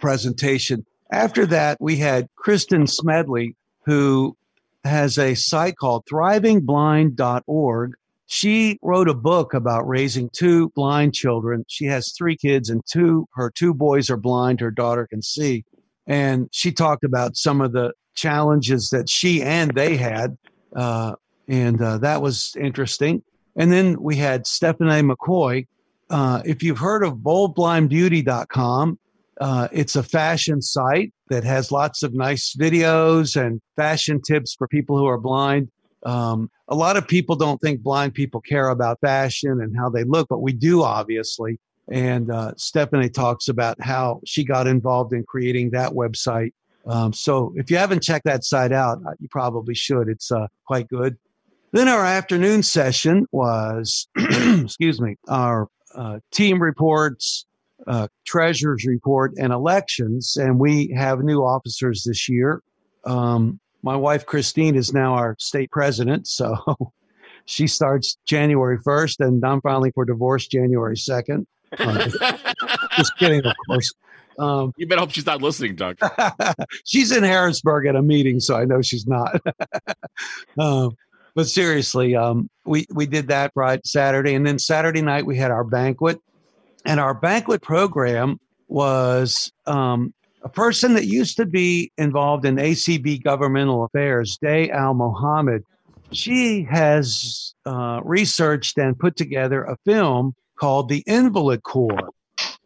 presentation. 0.00 0.84
After 1.10 1.46
that, 1.46 1.78
we 1.80 1.96
had 1.96 2.28
Kristin 2.38 2.88
Smedley, 2.88 3.56
who 3.84 4.36
has 4.84 5.18
a 5.18 5.34
site 5.34 5.76
called 5.76 6.04
thrivingblind.org 6.06 7.94
she 8.30 8.78
wrote 8.82 9.08
a 9.08 9.14
book 9.14 9.54
about 9.54 9.88
raising 9.88 10.28
two 10.28 10.68
blind 10.76 11.14
children. 11.14 11.64
She 11.66 11.86
has 11.86 12.12
three 12.12 12.36
kids 12.36 12.68
and 12.68 12.82
two, 12.84 13.26
her 13.32 13.50
two 13.50 13.72
boys 13.72 14.10
are 14.10 14.18
blind. 14.18 14.60
Her 14.60 14.70
daughter 14.70 15.06
can 15.06 15.22
see. 15.22 15.64
And 16.06 16.48
she 16.52 16.70
talked 16.70 17.04
about 17.04 17.38
some 17.38 17.62
of 17.62 17.72
the 17.72 17.94
challenges 18.14 18.90
that 18.90 19.08
she 19.08 19.42
and 19.42 19.70
they 19.74 19.96
had. 19.96 20.36
Uh, 20.76 21.14
and 21.48 21.80
uh, 21.80 21.98
that 21.98 22.20
was 22.20 22.54
interesting. 22.60 23.22
And 23.56 23.72
then 23.72 23.96
we 23.98 24.16
had 24.16 24.44
Stephanae 24.44 25.10
McCoy. 25.10 25.66
Uh, 26.10 26.42
if 26.44 26.62
you've 26.62 26.78
heard 26.78 27.02
of 27.02 27.14
boldblindbeauty.com, 27.14 28.98
uh, 29.40 29.68
it's 29.72 29.96
a 29.96 30.02
fashion 30.02 30.60
site 30.60 31.12
that 31.28 31.44
has 31.44 31.70
lots 31.70 32.02
of 32.02 32.14
nice 32.14 32.54
videos 32.58 33.40
and 33.40 33.60
fashion 33.76 34.20
tips 34.20 34.54
for 34.54 34.66
people 34.68 34.96
who 34.98 35.06
are 35.06 35.18
blind. 35.18 35.70
Um, 36.04 36.50
a 36.68 36.74
lot 36.74 36.96
of 36.96 37.06
people 37.06 37.36
don't 37.36 37.60
think 37.60 37.82
blind 37.82 38.14
people 38.14 38.40
care 38.40 38.68
about 38.68 39.00
fashion 39.00 39.60
and 39.60 39.76
how 39.76 39.88
they 39.90 40.04
look, 40.04 40.28
but 40.28 40.42
we 40.42 40.52
do, 40.52 40.82
obviously. 40.82 41.58
And 41.90 42.30
uh, 42.30 42.52
Stephanae 42.56 43.12
talks 43.12 43.48
about 43.48 43.80
how 43.80 44.20
she 44.24 44.44
got 44.44 44.66
involved 44.66 45.12
in 45.12 45.24
creating 45.24 45.70
that 45.70 45.92
website. 45.92 46.52
Um, 46.86 47.12
so 47.12 47.52
if 47.56 47.70
you 47.70 47.76
haven't 47.76 48.02
checked 48.02 48.24
that 48.24 48.44
site 48.44 48.72
out, 48.72 48.98
uh, 49.06 49.12
you 49.18 49.28
probably 49.30 49.74
should. 49.74 50.08
It's 50.08 50.30
uh, 50.30 50.46
quite 50.66 50.88
good. 50.88 51.16
Then 51.72 51.88
our 51.88 52.04
afternoon 52.04 52.62
session 52.62 53.26
was, 53.30 54.08
excuse 54.16 55.00
me, 55.00 55.16
our 55.28 55.68
uh, 55.94 56.20
team 56.32 56.62
reports, 56.62 57.46
uh, 57.88 58.08
treasurers 58.26 58.84
report, 58.86 59.32
and 59.38 59.52
elections. 59.52 60.36
And 60.36 60.58
we 60.58 60.94
have 60.96 61.20
new 61.20 61.40
officers 61.40 62.04
this 62.04 62.28
year. 62.28 62.62
Um, 63.04 63.58
my 63.82 63.96
wife 63.96 64.26
Christine 64.26 64.76
is 64.76 64.92
now 64.92 65.14
our 65.14 65.36
state 65.38 65.70
president, 65.70 66.26
so 66.26 66.56
she 67.46 67.66
starts 67.66 68.18
January 68.26 68.78
1st, 68.78 69.26
and 69.26 69.44
I'm 69.44 69.60
filing 69.60 69.92
for 69.92 70.04
divorce 70.04 70.46
January 70.46 70.96
2nd. 70.96 71.46
Uh, 71.78 72.08
just 72.96 73.16
kidding, 73.18 73.44
of 73.44 73.54
course. 73.66 73.92
Um, 74.38 74.72
you 74.76 74.86
better 74.86 75.00
hope 75.00 75.10
she's 75.10 75.26
not 75.26 75.42
listening, 75.42 75.74
Doug. 75.74 75.98
she's 76.84 77.10
in 77.10 77.24
Harrisburg 77.24 77.86
at 77.86 77.96
a 77.96 78.02
meeting, 78.02 78.38
so 78.40 78.56
I 78.56 78.64
know 78.64 78.82
she's 78.82 79.06
not. 79.06 79.40
um, 80.58 80.96
but 81.34 81.48
seriously, 81.48 82.16
um, 82.16 82.48
we 82.64 82.86
we 82.92 83.06
did 83.06 83.28
that 83.28 83.52
right 83.54 83.84
Saturday, 83.86 84.34
and 84.34 84.46
then 84.46 84.58
Saturday 84.58 85.02
night 85.02 85.26
we 85.26 85.36
had 85.36 85.50
our 85.50 85.64
banquet, 85.64 86.20
and 86.88 86.98
our 86.98 87.12
banquet 87.12 87.60
program 87.60 88.40
was 88.66 89.52
um, 89.66 90.14
a 90.42 90.48
person 90.48 90.94
that 90.94 91.04
used 91.04 91.36
to 91.36 91.44
be 91.44 91.92
involved 91.98 92.46
in 92.46 92.56
ACB 92.56 93.22
governmental 93.22 93.84
affairs, 93.84 94.38
Day 94.40 94.70
Al-Mohamed, 94.70 95.64
she 96.12 96.62
has 96.62 97.54
uh, 97.66 98.00
researched 98.02 98.78
and 98.78 98.98
put 98.98 99.16
together 99.16 99.64
a 99.64 99.76
film 99.84 100.32
called 100.58 100.88
The 100.88 101.04
Invalid 101.06 101.62
Corps. 101.62 102.08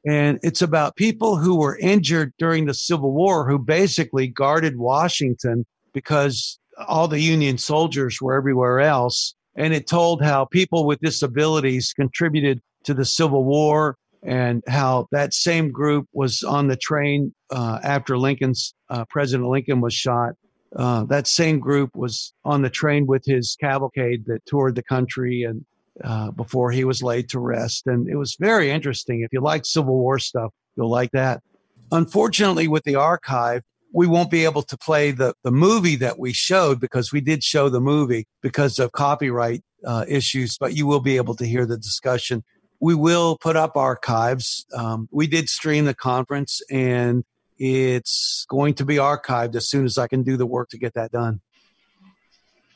And 0.06 0.38
it's 0.44 0.62
about 0.62 0.94
people 0.94 1.36
who 1.36 1.56
were 1.56 1.76
injured 1.76 2.32
during 2.38 2.66
the 2.66 2.74
Civil 2.74 3.12
War 3.12 3.48
who 3.50 3.58
basically 3.58 4.28
guarded 4.28 4.78
Washington 4.78 5.66
because 5.92 6.60
all 6.86 7.08
the 7.08 7.20
Union 7.20 7.58
soldiers 7.58 8.22
were 8.22 8.36
everywhere 8.36 8.78
else. 8.78 9.34
And 9.56 9.74
it 9.74 9.88
told 9.88 10.22
how 10.22 10.44
people 10.44 10.86
with 10.86 11.00
disabilities 11.00 11.92
contributed 11.92 12.60
to 12.84 12.94
the 12.94 13.04
Civil 13.04 13.44
War 13.44 13.96
and 14.22 14.62
how 14.68 15.08
that 15.10 15.34
same 15.34 15.70
group 15.70 16.06
was 16.12 16.42
on 16.42 16.68
the 16.68 16.76
train 16.76 17.34
uh, 17.50 17.78
after 17.82 18.16
Lincoln's 18.16 18.74
uh, 18.88 19.04
President 19.10 19.48
Lincoln 19.48 19.80
was 19.80 19.94
shot. 19.94 20.34
Uh, 20.74 21.04
that 21.04 21.26
same 21.26 21.58
group 21.58 21.90
was 21.94 22.32
on 22.44 22.62
the 22.62 22.70
train 22.70 23.06
with 23.06 23.24
his 23.26 23.56
cavalcade 23.60 24.24
that 24.26 24.44
toured 24.46 24.74
the 24.74 24.82
country 24.82 25.42
and 25.42 25.64
uh, 26.02 26.30
before 26.30 26.70
he 26.70 26.84
was 26.84 27.02
laid 27.02 27.28
to 27.28 27.38
rest. 27.38 27.86
And 27.86 28.08
it 28.08 28.16
was 28.16 28.36
very 28.38 28.70
interesting. 28.70 29.20
If 29.20 29.32
you 29.32 29.40
like 29.40 29.66
Civil 29.66 29.98
War 29.98 30.18
stuff, 30.18 30.52
you'll 30.76 30.90
like 30.90 31.10
that. 31.12 31.42
Unfortunately, 31.90 32.68
with 32.68 32.84
the 32.84 32.94
archive, 32.94 33.62
we 33.92 34.06
won't 34.06 34.30
be 34.30 34.44
able 34.44 34.62
to 34.62 34.78
play 34.78 35.10
the, 35.10 35.34
the 35.44 35.50
movie 35.50 35.96
that 35.96 36.18
we 36.18 36.32
showed 36.32 36.80
because 36.80 37.12
we 37.12 37.20
did 37.20 37.44
show 37.44 37.68
the 37.68 37.80
movie 37.80 38.26
because 38.40 38.78
of 38.78 38.92
copyright 38.92 39.62
uh, 39.84 40.06
issues, 40.08 40.56
but 40.58 40.74
you 40.74 40.86
will 40.86 41.00
be 41.00 41.16
able 41.16 41.34
to 41.34 41.44
hear 41.44 41.66
the 41.66 41.76
discussion 41.76 42.42
we 42.82 42.96
will 42.96 43.38
put 43.38 43.54
up 43.54 43.76
archives. 43.76 44.66
Um, 44.76 45.08
we 45.12 45.28
did 45.28 45.48
stream 45.48 45.84
the 45.84 45.94
conference 45.94 46.60
and 46.68 47.24
it's 47.56 48.44
going 48.48 48.74
to 48.74 48.84
be 48.84 48.96
archived 48.96 49.54
as 49.54 49.68
soon 49.68 49.84
as 49.84 49.98
I 49.98 50.08
can 50.08 50.24
do 50.24 50.36
the 50.36 50.46
work 50.46 50.68
to 50.70 50.78
get 50.78 50.94
that 50.94 51.12
done. 51.12 51.40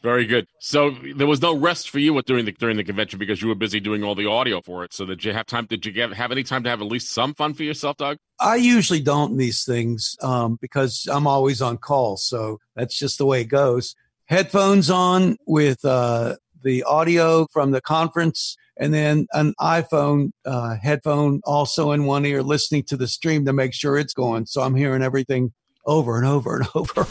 Very 0.04 0.24
good. 0.24 0.46
So 0.60 0.94
there 1.16 1.26
was 1.26 1.42
no 1.42 1.56
rest 1.56 1.90
for 1.90 1.98
you 1.98 2.22
during 2.22 2.44
the 2.44 2.52
during 2.52 2.76
the 2.76 2.84
convention 2.84 3.18
because 3.18 3.42
you 3.42 3.48
were 3.48 3.56
busy 3.56 3.80
doing 3.80 4.04
all 4.04 4.14
the 4.14 4.26
audio 4.26 4.60
for 4.60 4.84
it. 4.84 4.94
So 4.94 5.04
did 5.04 5.24
you 5.24 5.32
have 5.32 5.46
time? 5.46 5.66
Did 5.66 5.84
you 5.84 5.90
get, 5.90 6.12
have 6.12 6.30
any 6.30 6.44
time 6.44 6.62
to 6.62 6.70
have 6.70 6.80
at 6.80 6.86
least 6.86 7.12
some 7.12 7.34
fun 7.34 7.54
for 7.54 7.64
yourself, 7.64 7.96
Doug? 7.96 8.18
I 8.38 8.54
usually 8.56 9.00
don't 9.00 9.32
in 9.32 9.38
these 9.38 9.64
things 9.64 10.16
um, 10.22 10.58
because 10.60 11.08
I'm 11.10 11.26
always 11.26 11.60
on 11.60 11.78
call. 11.78 12.16
So 12.16 12.60
that's 12.76 12.96
just 12.96 13.18
the 13.18 13.26
way 13.26 13.40
it 13.40 13.46
goes. 13.46 13.96
Headphones 14.26 14.88
on 14.88 15.36
with 15.46 15.84
uh, 15.84 16.36
the 16.62 16.82
audio 16.84 17.46
from 17.52 17.70
the 17.70 17.80
conference 17.80 18.56
and 18.76 18.92
then 18.92 19.26
an 19.32 19.54
iPhone 19.60 20.32
uh, 20.44 20.76
headphone 20.76 21.40
also 21.44 21.92
in 21.92 22.04
one 22.04 22.26
ear, 22.26 22.42
listening 22.42 22.82
to 22.84 22.96
the 22.96 23.08
stream 23.08 23.44
to 23.46 23.52
make 23.52 23.72
sure 23.72 23.96
it's 23.96 24.12
going. 24.12 24.46
So 24.46 24.62
I'm 24.62 24.74
hearing 24.74 25.02
everything 25.02 25.52
over 25.86 26.18
and 26.18 26.26
over 26.26 26.58
and 26.58 26.68
over. 26.74 27.04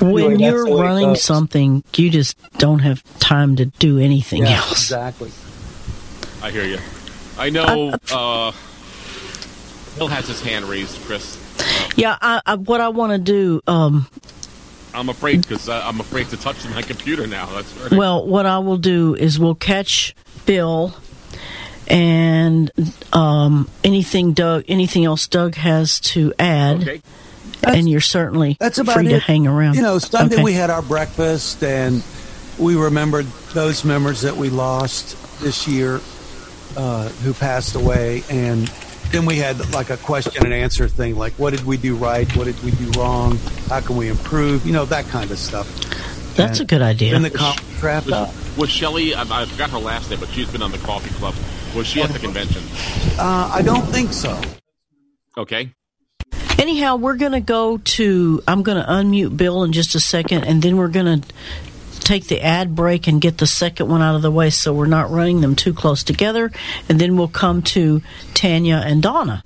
when 0.00 0.34
anyway, 0.34 0.50
you're 0.50 0.76
running 0.78 1.14
something, 1.16 1.82
you 1.96 2.10
just 2.10 2.38
don't 2.58 2.80
have 2.80 3.02
time 3.18 3.56
to 3.56 3.66
do 3.66 3.98
anything 3.98 4.42
yeah, 4.42 4.58
else. 4.58 4.72
Exactly. 4.72 5.30
I 6.42 6.50
hear 6.50 6.64
you. 6.64 6.78
I 7.38 7.50
know. 7.50 7.94
Uh, 8.12 8.52
Bill 9.96 10.08
has 10.08 10.28
his 10.28 10.42
hand 10.42 10.66
raised, 10.66 11.00
Chris. 11.02 11.42
Uh, 11.58 11.90
yeah, 11.96 12.18
I, 12.20 12.40
I, 12.46 12.54
what 12.56 12.80
I 12.80 12.90
want 12.90 13.12
to 13.12 13.18
do. 13.18 13.60
Um, 13.66 14.06
I'm 14.96 15.10
afraid 15.10 15.42
because 15.42 15.68
I'm 15.68 16.00
afraid 16.00 16.28
to 16.30 16.36
touch 16.36 16.68
my 16.70 16.80
computer 16.80 17.26
now. 17.26 17.46
That's 17.46 17.72
right. 17.76 17.92
Well, 17.92 18.26
what 18.26 18.46
I 18.46 18.58
will 18.58 18.78
do 18.78 19.14
is 19.14 19.38
we'll 19.38 19.54
catch 19.54 20.14
Bill 20.46 20.94
and 21.86 22.70
um, 23.12 23.68
anything 23.84 24.32
Doug, 24.32 24.64
anything 24.68 25.04
else 25.04 25.26
Doug 25.28 25.54
has 25.56 26.00
to 26.00 26.32
add. 26.38 26.82
Okay. 26.82 27.02
and 27.62 27.88
you're 27.88 28.00
certainly 28.00 28.56
that's 28.58 28.78
about 28.78 28.94
free 28.94 29.06
it. 29.06 29.10
to 29.10 29.18
hang 29.18 29.46
around. 29.46 29.74
You 29.74 29.82
know, 29.82 29.98
Sunday 29.98 30.36
okay. 30.36 30.44
we 30.44 30.52
had 30.52 30.70
our 30.70 30.82
breakfast, 30.82 31.62
and 31.62 32.02
we 32.58 32.76
remembered 32.76 33.26
those 33.52 33.84
members 33.84 34.22
that 34.22 34.36
we 34.36 34.50
lost 34.50 35.40
this 35.40 35.68
year 35.68 36.00
uh, 36.76 37.08
who 37.08 37.34
passed 37.34 37.74
away, 37.74 38.22
and 38.30 38.70
then 39.16 39.24
we 39.24 39.36
had 39.36 39.72
like 39.72 39.88
a 39.88 39.96
question 39.96 40.44
and 40.44 40.52
answer 40.52 40.88
thing, 40.88 41.16
like 41.16 41.32
what 41.34 41.50
did 41.50 41.64
we 41.64 41.78
do 41.78 41.96
right, 41.96 42.30
what 42.36 42.44
did 42.44 42.62
we 42.62 42.70
do 42.72 43.00
wrong, 43.00 43.38
how 43.68 43.80
can 43.80 43.96
we 43.96 44.08
improve, 44.08 44.66
you 44.66 44.72
know, 44.74 44.84
that 44.84 45.06
kind 45.06 45.30
of 45.30 45.38
stuff. 45.38 45.66
That's 46.36 46.60
and 46.60 46.68
a 46.68 46.74
good 46.74 46.82
idea. 46.82 47.12
Then 47.12 47.22
the 47.22 47.30
comp 47.30 47.58
was, 47.82 48.56
was 48.58 48.68
Shelly? 48.68 49.14
I, 49.14 49.22
I, 49.22 49.46
forgot 49.46 49.70
her 49.70 49.78
last 49.78 50.10
name, 50.10 50.20
but 50.20 50.28
she's 50.28 50.52
been 50.52 50.60
on 50.60 50.70
the 50.70 50.78
Coffee 50.78 51.14
Club. 51.14 51.34
Was 51.74 51.86
she 51.86 52.02
at 52.02 52.10
the 52.10 52.18
convention? 52.18 52.62
Uh, 53.18 53.50
I 53.54 53.62
don't 53.62 53.86
think 53.86 54.12
so. 54.12 54.38
Okay. 55.38 55.72
Anyhow, 56.58 56.96
we're 56.96 57.16
going 57.16 57.32
to 57.32 57.40
go 57.40 57.78
to. 57.78 58.42
I'm 58.46 58.62
going 58.62 58.82
to 58.82 58.86
unmute 58.86 59.34
Bill 59.36 59.62
in 59.62 59.72
just 59.72 59.94
a 59.94 60.00
second, 60.00 60.44
and 60.44 60.60
then 60.60 60.76
we're 60.76 60.88
going 60.88 61.22
to 61.22 61.28
take 62.06 62.28
the 62.28 62.40
ad 62.40 62.74
break 62.74 63.08
and 63.08 63.20
get 63.20 63.38
the 63.38 63.46
second 63.46 63.88
one 63.88 64.00
out 64.00 64.14
of 64.14 64.22
the 64.22 64.30
way 64.30 64.48
so 64.48 64.72
we're 64.72 64.86
not 64.86 65.10
running 65.10 65.40
them 65.40 65.56
too 65.56 65.74
close 65.74 66.04
together. 66.04 66.52
And 66.88 67.00
then 67.00 67.16
we'll 67.16 67.28
come 67.28 67.62
to 67.62 68.00
Tanya 68.32 68.76
and 68.76 69.02
Donna. 69.02 69.42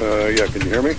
Uh, 0.00 0.26
yeah, 0.26 0.46
can 0.46 0.62
you 0.62 0.70
hear 0.70 0.82
me? 0.82 0.94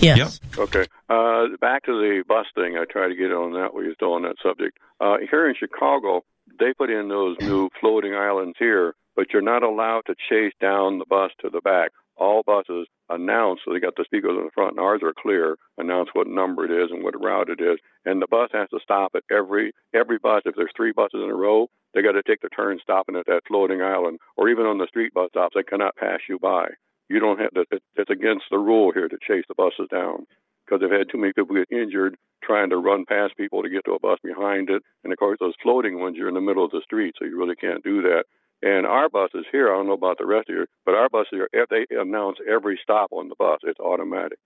Yes. 0.00 0.40
Yep. 0.56 0.58
Okay. 0.58 0.86
Uh, 1.10 1.56
back 1.60 1.84
to 1.84 1.92
the 1.92 2.24
bus 2.26 2.46
thing. 2.54 2.76
I 2.78 2.84
tried 2.84 3.08
to 3.08 3.16
get 3.16 3.32
on 3.32 3.52
that 3.52 3.74
while 3.74 3.82
you're 3.82 3.94
still 3.94 4.14
on 4.14 4.22
that 4.22 4.36
subject. 4.42 4.78
Uh, 5.00 5.16
here 5.30 5.48
in 5.48 5.54
Chicago, 5.58 6.22
they 6.58 6.72
put 6.72 6.90
in 6.90 7.08
those 7.08 7.36
new 7.40 7.68
floating 7.80 8.14
islands 8.14 8.56
here, 8.58 8.94
but 9.16 9.26
you're 9.32 9.42
not 9.42 9.62
allowed 9.62 10.02
to 10.06 10.14
chase 10.28 10.54
down 10.60 10.98
the 10.98 11.04
bus 11.06 11.32
to 11.40 11.50
the 11.50 11.60
back. 11.60 11.90
All 12.16 12.42
buses 12.46 12.86
announce, 13.10 13.60
so 13.64 13.72
they 13.72 13.80
got 13.80 13.96
the 13.96 14.04
speakers 14.04 14.36
in 14.36 14.44
the 14.44 14.50
front, 14.54 14.72
and 14.72 14.80
ours 14.80 15.00
are 15.02 15.14
clear, 15.16 15.56
announce 15.78 16.08
what 16.12 16.26
number 16.26 16.64
it 16.64 16.70
is 16.70 16.90
and 16.90 17.02
what 17.02 17.20
route 17.20 17.48
it 17.48 17.60
is, 17.60 17.78
and 18.04 18.20
the 18.20 18.26
bus 18.26 18.50
has 18.52 18.68
to 18.70 18.80
stop 18.82 19.12
at 19.14 19.24
every 19.30 19.72
every 19.94 20.18
bus. 20.18 20.42
If 20.44 20.54
there's 20.56 20.72
three 20.76 20.92
buses 20.92 21.20
in 21.22 21.30
a 21.30 21.34
row, 21.34 21.68
they 21.94 22.02
got 22.02 22.12
to 22.12 22.22
take 22.22 22.40
the 22.40 22.48
turn 22.48 22.78
stopping 22.82 23.16
at 23.16 23.26
that 23.26 23.42
floating 23.46 23.82
island, 23.82 24.18
or 24.36 24.48
even 24.48 24.66
on 24.66 24.78
the 24.78 24.86
street 24.88 25.14
bus 25.14 25.30
stops, 25.30 25.54
they 25.54 25.62
cannot 25.62 25.96
pass 25.96 26.20
you 26.28 26.38
by. 26.38 26.68
You 27.08 27.20
don't 27.20 27.40
have 27.40 27.52
to. 27.52 27.64
It's 27.96 28.10
against 28.10 28.44
the 28.50 28.58
rule 28.58 28.92
here 28.92 29.08
to 29.08 29.18
chase 29.26 29.44
the 29.48 29.54
buses 29.54 29.88
down 29.90 30.26
because 30.64 30.80
they've 30.80 30.98
had 30.98 31.08
too 31.10 31.18
many 31.18 31.32
people 31.32 31.56
get 31.56 31.70
injured 31.72 32.16
trying 32.44 32.70
to 32.70 32.76
run 32.76 33.04
past 33.06 33.36
people 33.36 33.62
to 33.62 33.68
get 33.68 33.84
to 33.84 33.92
a 33.92 33.98
bus 33.98 34.18
behind 34.22 34.70
it. 34.70 34.82
And 35.02 35.12
of 35.12 35.18
course, 35.18 35.38
those 35.40 35.54
floating 35.62 36.00
ones, 36.00 36.16
you're 36.16 36.28
in 36.28 36.34
the 36.34 36.40
middle 36.40 36.64
of 36.64 36.70
the 36.70 36.82
street, 36.84 37.14
so 37.18 37.24
you 37.24 37.38
really 37.38 37.56
can't 37.56 37.82
do 37.82 38.02
that. 38.02 38.24
And 38.62 38.86
our 38.86 39.08
buses 39.08 39.44
here, 39.52 39.72
I 39.72 39.76
don't 39.76 39.86
know 39.86 39.92
about 39.92 40.18
the 40.18 40.26
rest 40.26 40.48
of 40.48 40.56
you, 40.56 40.66
but 40.84 40.94
our 40.94 41.08
buses 41.08 41.28
here, 41.30 41.48
if 41.52 41.68
they 41.68 41.86
announce 41.94 42.38
every 42.48 42.78
stop 42.82 43.12
on 43.12 43.28
the 43.28 43.36
bus, 43.36 43.60
it's 43.62 43.78
automatic. 43.78 44.38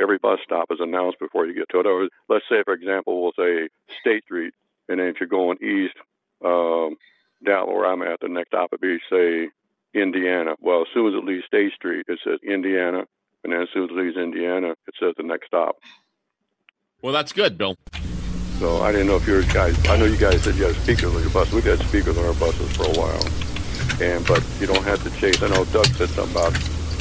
Every 0.00 0.18
bus 0.18 0.40
stop 0.42 0.70
is 0.70 0.80
announced 0.80 1.18
before 1.20 1.46
you 1.46 1.54
get 1.54 1.68
to 1.70 1.80
it. 1.80 2.10
let's 2.28 2.44
say, 2.48 2.62
for 2.64 2.74
example, 2.74 3.22
we'll 3.22 3.32
say 3.38 3.68
State 4.00 4.24
Street, 4.24 4.54
and 4.88 4.98
then 4.98 5.08
if 5.08 5.20
you're 5.20 5.28
going 5.28 5.58
east, 5.62 5.94
um, 6.44 6.96
down 7.44 7.68
where 7.68 7.86
I'm 7.86 8.02
at, 8.02 8.20
the 8.20 8.28
next 8.28 8.48
stop 8.48 8.72
would 8.72 8.80
be, 8.80 8.98
say, 9.10 9.48
Indiana. 9.94 10.54
Well, 10.60 10.82
as 10.82 10.88
soon 10.92 11.08
as 11.08 11.14
it 11.14 11.24
leaves 11.24 11.44
State 11.46 11.72
Street, 11.74 12.06
it 12.08 12.18
says 12.24 12.38
Indiana, 12.42 13.04
and 13.44 13.52
then 13.52 13.62
as 13.62 13.68
soon 13.72 13.84
as 13.84 13.90
it 13.90 13.96
leaves 13.96 14.16
Indiana, 14.16 14.70
it 14.70 14.94
says 14.98 15.14
the 15.16 15.22
next 15.22 15.46
stop. 15.46 15.76
Well, 17.02 17.12
that's 17.12 17.32
good, 17.32 17.58
Bill. 17.58 17.76
So 18.58 18.82
I 18.82 18.92
didn't 18.92 19.08
know 19.08 19.16
if 19.16 19.26
you 19.26 19.42
guys. 19.52 19.76
I 19.88 19.96
know 19.96 20.04
you 20.04 20.16
guys 20.16 20.40
said 20.42 20.54
you 20.54 20.66
had 20.66 20.76
speakers 20.76 21.14
on 21.14 21.20
your 21.20 21.30
bus. 21.30 21.50
We've 21.52 21.64
had 21.64 21.80
speakers 21.80 22.16
on 22.16 22.24
our 22.24 22.34
buses 22.34 22.70
for 22.76 22.84
a 22.84 22.92
while, 22.92 23.20
and 24.00 24.26
but 24.26 24.42
you 24.60 24.66
don't 24.66 24.84
have 24.84 25.02
to 25.04 25.10
chase. 25.18 25.42
I 25.42 25.48
know 25.48 25.64
Doug 25.66 25.86
said 25.86 26.08
something 26.10 26.34
about 26.34 26.54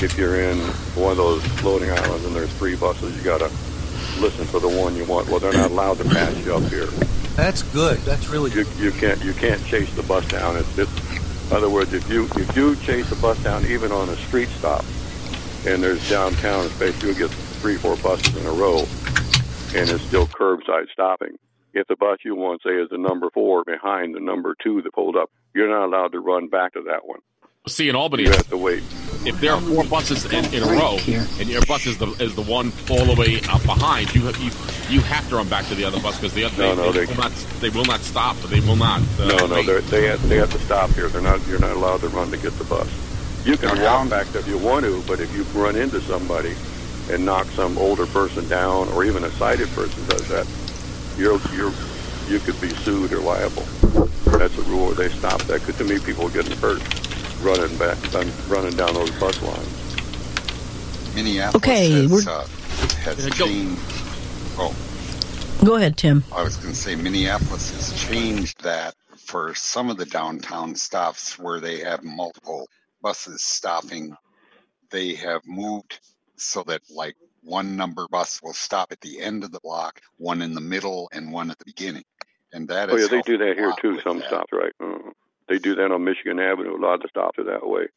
if 0.03 0.17
you're 0.17 0.41
in 0.41 0.57
one 0.95 1.11
of 1.11 1.17
those 1.17 1.43
floating 1.59 1.91
islands 1.91 2.25
and 2.25 2.35
there's 2.35 2.51
three 2.53 2.75
buses, 2.75 3.15
you 3.15 3.23
got 3.23 3.39
to 3.39 3.51
listen 4.19 4.45
for 4.45 4.59
the 4.59 4.69
one 4.69 4.95
you 4.95 5.05
want. 5.05 5.27
Well, 5.29 5.39
they're 5.39 5.53
not 5.53 5.71
allowed 5.71 5.97
to 5.99 6.05
pass 6.05 6.35
you 6.45 6.55
up 6.55 6.63
here. 6.71 6.87
That's 7.35 7.63
good. 7.63 7.99
That's 7.99 8.29
really 8.29 8.51
you. 8.51 8.65
You 8.77 8.91
can't 8.91 9.23
you 9.23 9.33
can't 9.33 9.63
chase 9.65 9.93
the 9.95 10.03
bus 10.03 10.27
down. 10.27 10.57
It's, 10.57 10.77
it's 10.77 10.91
in 11.49 11.57
other 11.57 11.69
words, 11.69 11.93
if 11.93 12.09
you 12.09 12.25
if 12.35 12.55
you 12.55 12.75
chase 12.77 13.09
the 13.09 13.15
bus 13.15 13.41
down 13.43 13.65
even 13.65 13.91
on 13.91 14.09
a 14.09 14.15
street 14.15 14.49
stop, 14.49 14.85
and 15.65 15.81
there's 15.81 16.07
downtown 16.09 16.67
space, 16.69 17.01
you'll 17.01 17.15
get 17.15 17.29
three 17.29 17.77
four 17.77 17.95
buses 17.97 18.35
in 18.35 18.45
a 18.45 18.51
row, 18.51 18.79
and 19.75 19.89
it's 19.89 20.03
still 20.03 20.27
curbside 20.27 20.89
stopping. 20.91 21.37
If 21.73 21.87
the 21.87 21.95
bus 21.95 22.19
you 22.25 22.35
want, 22.35 22.61
say, 22.63 22.71
is 22.71 22.89
the 22.89 22.97
number 22.97 23.29
four 23.29 23.63
behind 23.63 24.13
the 24.13 24.19
number 24.19 24.55
two 24.61 24.81
that 24.81 24.93
pulled 24.93 25.15
up, 25.15 25.31
you're 25.53 25.69
not 25.69 25.85
allowed 25.85 26.11
to 26.13 26.19
run 26.19 26.47
back 26.47 26.73
to 26.73 26.83
that 26.83 27.05
one. 27.05 27.19
See, 27.67 27.89
in 27.89 27.95
Albany, 27.95 28.23
you 28.23 28.31
have 28.31 28.49
to 28.49 28.57
wait. 28.57 28.81
If 29.23 29.39
there 29.39 29.53
are 29.53 29.61
four 29.61 29.83
buses 29.83 30.25
in, 30.25 30.45
in 30.51 30.63
a 30.63 30.65
row, 30.65 30.97
and 31.39 31.47
your 31.47 31.61
bus 31.67 31.85
is 31.85 31.95
the 31.99 32.07
is 32.13 32.33
the 32.33 32.41
one 32.41 32.73
all 32.89 33.05
the 33.05 33.13
way 33.15 33.39
up 33.49 33.61
behind, 33.63 34.15
you 34.15 34.23
you 34.39 34.49
you 34.89 34.99
have 35.01 35.29
to 35.29 35.35
run 35.35 35.47
back 35.47 35.67
to 35.67 35.75
the 35.75 35.85
other 35.85 35.99
bus 35.99 36.15
because 36.19 36.33
the 36.33 36.43
other 36.43 36.57
no, 36.57 36.75
they, 36.75 36.81
no, 36.81 36.91
they, 36.91 37.05
they, 37.05 37.13
will 37.13 37.21
not 37.21 37.31
they 37.59 37.69
will 37.69 37.85
not 37.85 37.99
stop. 37.99 38.35
They 38.49 38.61
will 38.61 38.77
not. 38.77 39.01
Uh, 39.19 39.27
no, 39.27 39.45
no, 39.45 39.79
they 39.81 40.07
have, 40.07 40.27
they 40.27 40.37
have 40.37 40.51
to 40.53 40.59
stop 40.59 40.89
here. 40.91 41.07
They're 41.07 41.21
not. 41.21 41.45
You're 41.47 41.59
not 41.59 41.73
allowed 41.73 42.01
to 42.01 42.09
run 42.09 42.31
to 42.31 42.37
get 42.37 42.53
the 42.57 42.63
bus. 42.63 42.89
You 43.45 43.57
can 43.57 43.79
walk 43.79 44.09
back 44.09 44.33
if 44.33 44.47
you 44.47 44.57
want 44.57 44.85
to, 44.85 45.03
but 45.05 45.19
if 45.19 45.31
you 45.35 45.43
run 45.59 45.75
into 45.75 46.01
somebody 46.01 46.55
and 47.11 47.23
knock 47.25 47.45
some 47.47 47.77
older 47.77 48.07
person 48.07 48.47
down, 48.49 48.87
or 48.89 49.03
even 49.03 49.23
a 49.23 49.29
sighted 49.31 49.67
person 49.69 50.03
does 50.07 50.27
that, 50.29 50.47
you're 51.15 51.39
you're 51.53 51.73
you 52.31 52.39
could 52.39 52.59
be 52.61 52.69
sued 52.69 53.11
or 53.11 53.19
liable. 53.19 53.63
That's 54.37 54.57
a 54.57 54.61
rule. 54.63 54.91
They 54.93 55.09
stop 55.09 55.41
that. 55.43 55.59
Because 55.59 55.77
to 55.77 55.83
me, 55.83 55.99
people 55.99 56.27
are 56.27 56.31
getting 56.31 56.57
hurt 56.57 56.81
running 57.43 57.75
back, 57.77 57.97
running 58.47 58.75
down 58.77 58.93
those 58.93 59.11
bus 59.19 59.41
lines. 59.41 61.15
Minneapolis 61.15 61.55
Okay, 61.55 61.91
has, 61.91 62.11
we're- 62.11 62.25
uh, 62.27 62.45
has 63.03 63.23
Yeah, 63.25 63.29
go. 63.37 63.45
changed. 63.47 63.81
Oh, 64.57 64.75
Go 65.65 65.75
ahead, 65.75 65.97
Tim. 65.97 66.23
I 66.31 66.41
was 66.41 66.55
going 66.57 66.73
to 66.73 66.79
say 66.79 66.95
Minneapolis 66.95 67.69
has 67.71 68.07
changed 68.09 68.63
that 68.63 68.95
for 69.17 69.53
some 69.53 69.89
of 69.91 69.97
the 69.97 70.05
downtown 70.05 70.73
stops 70.75 71.37
where 71.37 71.59
they 71.59 71.79
have 71.81 72.03
multiple 72.03 72.67
buses 73.01 73.43
stopping. 73.43 74.15
They 74.89 75.13
have 75.15 75.41
moved 75.45 75.99
so 76.37 76.63
that 76.63 76.81
like 76.89 77.15
one 77.43 77.75
number 77.75 78.07
bus 78.09 78.41
will 78.43 78.53
stop 78.53 78.91
at 78.91 79.01
the 79.01 79.19
end 79.19 79.43
of 79.43 79.51
the 79.51 79.59
block, 79.59 80.01
one 80.17 80.41
in 80.41 80.53
the 80.53 80.61
middle, 80.61 81.09
and 81.11 81.31
one 81.31 81.51
at 81.51 81.59
the 81.59 81.65
beginning. 81.65 82.03
And 82.53 82.67
that 82.67 82.89
is 82.89 82.95
Oh 82.95 82.97
yeah, 82.97 83.07
they 83.07 83.21
do 83.21 83.37
that 83.37 83.55
here 83.55 83.73
too. 83.81 83.99
Some 84.01 84.19
that. 84.19 84.27
stops, 84.27 84.51
right? 84.51 84.73
uh 84.79 85.11
They 85.47 85.59
do 85.59 85.75
that 85.75 85.91
on 85.91 86.03
Michigan 86.03 86.39
Avenue. 86.39 86.75
A 86.75 86.81
lot 86.81 86.95
of 86.95 87.01
the 87.01 87.07
stops 87.09 87.39
are 87.39 87.45
that 87.45 87.67
way. 87.67 87.87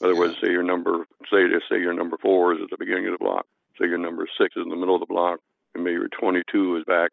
In 0.00 0.06
other 0.08 0.16
words, 0.16 0.34
say 0.40 0.50
your 0.50 0.64
number, 0.64 1.06
say 1.30 1.48
just 1.48 1.68
say 1.68 1.78
your 1.78 1.94
number 1.94 2.16
four 2.18 2.54
is 2.54 2.60
at 2.62 2.70
the 2.70 2.76
beginning 2.76 3.06
of 3.06 3.12
the 3.12 3.24
block. 3.24 3.46
Say 3.78 3.86
your 3.86 3.98
number 3.98 4.26
six 4.38 4.56
is 4.56 4.64
in 4.64 4.68
the 4.68 4.76
middle 4.76 4.96
of 4.96 5.00
the 5.00 5.06
block, 5.06 5.40
and 5.74 5.84
maybe 5.84 5.94
your 5.94 6.08
22 6.08 6.76
is 6.76 6.84
back 6.84 7.12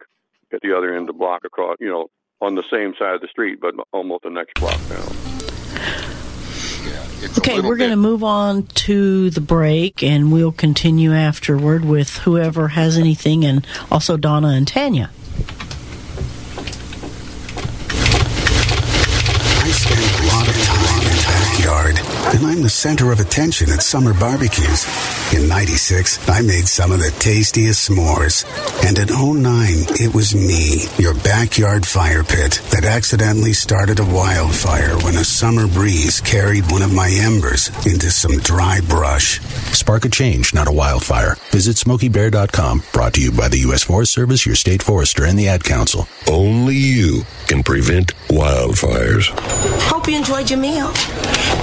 at 0.52 0.62
the 0.62 0.76
other 0.76 0.94
end 0.94 1.10
of 1.10 1.16
the 1.16 1.20
block 1.20 1.44
across, 1.46 1.78
you 1.80 1.88
know, 1.88 2.10
on 2.42 2.56
the 2.56 2.64
same 2.72 2.94
side 2.98 3.16
of 3.16 3.22
the 3.22 3.28
street, 3.28 3.60
but 3.62 3.76
almost 3.94 4.24
the 4.24 4.30
next 4.30 4.56
block 4.56 4.80
down. 4.90 5.29
Yeah, 6.84 7.28
Okay, 7.38 7.60
we're 7.60 7.76
going 7.76 7.90
to 7.90 7.96
move 7.98 8.24
on 8.24 8.64
to 8.64 9.30
the 9.30 9.42
break, 9.42 10.02
and 10.04 10.32
we'll 10.32 10.52
continue 10.54 11.14
afterward 11.14 11.84
with 11.86 12.18
whoever 12.20 12.70
has 12.70 12.98
anything, 12.98 13.44
and 13.46 13.66
also 13.92 14.16
Donna 14.18 14.50
and 14.50 14.68
Tanya. 14.68 15.10
I 19.62 19.72
spend 19.72 20.00
a 20.00 20.28
lot 20.28 20.48
of 20.48 20.56
time 20.64 21.02
in 21.02 21.16
the 21.16 21.24
backyard, 21.28 21.96
and 22.40 22.48
I'm 22.48 22.62
the 22.62 22.70
center 22.70 23.12
of 23.12 23.20
attention 23.20 23.70
at 23.70 23.84
summer 23.84 24.14
barbecues. 24.14 24.86
In 25.34 25.50
96, 25.50 26.30
I 26.30 26.42
made 26.42 26.68
some 26.68 26.92
of 26.92 27.00
the 27.00 27.12
tastiest 27.20 27.90
s'mores. 27.90 28.46
And 28.88 28.98
in 28.98 29.08
09, 29.10 30.00
it 30.00 30.14
was 30.16 30.34
me, 30.34 30.86
your 30.98 31.14
backyard 31.16 31.86
fire 31.86 32.24
pit, 32.24 32.62
that 32.72 32.86
accidentally 32.86 33.54
started 33.54 34.00
a 34.00 34.06
wildfire 34.06 34.98
when 35.00 35.16
a 35.16 35.24
summer 35.24 35.68
breeze 35.68 36.22
carried 36.22 36.72
one 36.72 36.82
of 36.82 36.94
my 36.94 37.10
embers 37.12 37.70
into 37.86 38.10
some 38.10 38.38
dry 38.38 38.80
brush. 38.88 39.42
Spark 39.76 40.06
a 40.06 40.10
change, 40.10 40.54
not 40.54 40.68
a 40.68 40.72
wildfire. 40.72 41.36
Visit 41.52 41.76
SmokeyBear.com. 41.76 42.84
Brought 42.94 43.14
to 43.16 43.22
you 43.22 43.32
by 43.32 43.50
the 43.50 43.60
U.S. 43.60 43.84
Forest 43.84 44.14
Service, 44.14 44.46
your 44.46 44.56
state 44.56 44.82
forester, 44.82 45.26
and 45.26 45.38
the 45.38 45.50
Ad 45.50 45.64
Council. 45.64 46.08
Only 46.30 46.76
you 46.76 47.24
can 47.48 47.64
prevent 47.64 48.14
wildfires. 48.28 49.30
Hope 49.90 50.08
you 50.08 50.16
enjoyed 50.18 50.50
your 50.50 50.60
meal. 50.60 50.92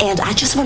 And 0.03 0.21
I 0.21 0.33
just 0.35 0.57
want 0.57 0.66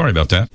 Sorry 0.00 0.12
about 0.12 0.30
that. 0.30 0.48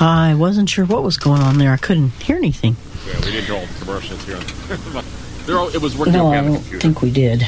I 0.00 0.34
wasn't 0.34 0.70
sure 0.70 0.86
what 0.86 1.02
was 1.02 1.18
going 1.18 1.42
on 1.42 1.58
there. 1.58 1.70
I 1.72 1.76
couldn't 1.76 2.08
hear 2.22 2.36
anything. 2.36 2.74
Yeah, 3.06 3.16
we 3.20 3.32
didn't 3.32 3.48
do 3.48 3.54
all 3.56 3.66
the 3.66 3.84
commercials 3.84 4.24
here. 4.24 4.38
They're 5.46 5.58
all, 5.58 5.68
it 5.68 5.82
was 5.82 5.94
working 5.94 6.14
No, 6.14 6.28
okay 6.28 6.36
I 6.36 6.38
on 6.38 6.46
the 6.46 6.58
don't 6.58 6.80
think 6.80 7.02
we 7.02 7.10
did. 7.10 7.46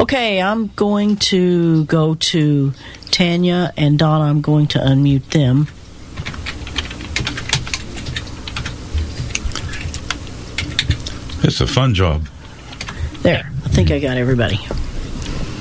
Okay, 0.00 0.42
I'm 0.42 0.66
going 0.74 1.14
to 1.30 1.84
go 1.84 2.16
to 2.16 2.72
Tanya 3.12 3.72
and 3.76 4.00
Donna. 4.00 4.24
I'm 4.24 4.40
going 4.40 4.66
to 4.68 4.80
unmute 4.80 5.30
them. 5.30 5.68
It's 11.46 11.60
a 11.60 11.68
fun 11.68 11.94
job. 11.94 12.26
There, 13.22 13.48
I 13.64 13.68
think 13.68 13.92
I 13.92 14.00
got 14.00 14.16
everybody. 14.16 14.56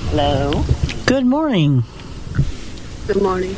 Hello. 0.09 0.63
Good 1.05 1.27
morning. 1.27 1.83
Good 3.07 3.21
morning. 3.21 3.55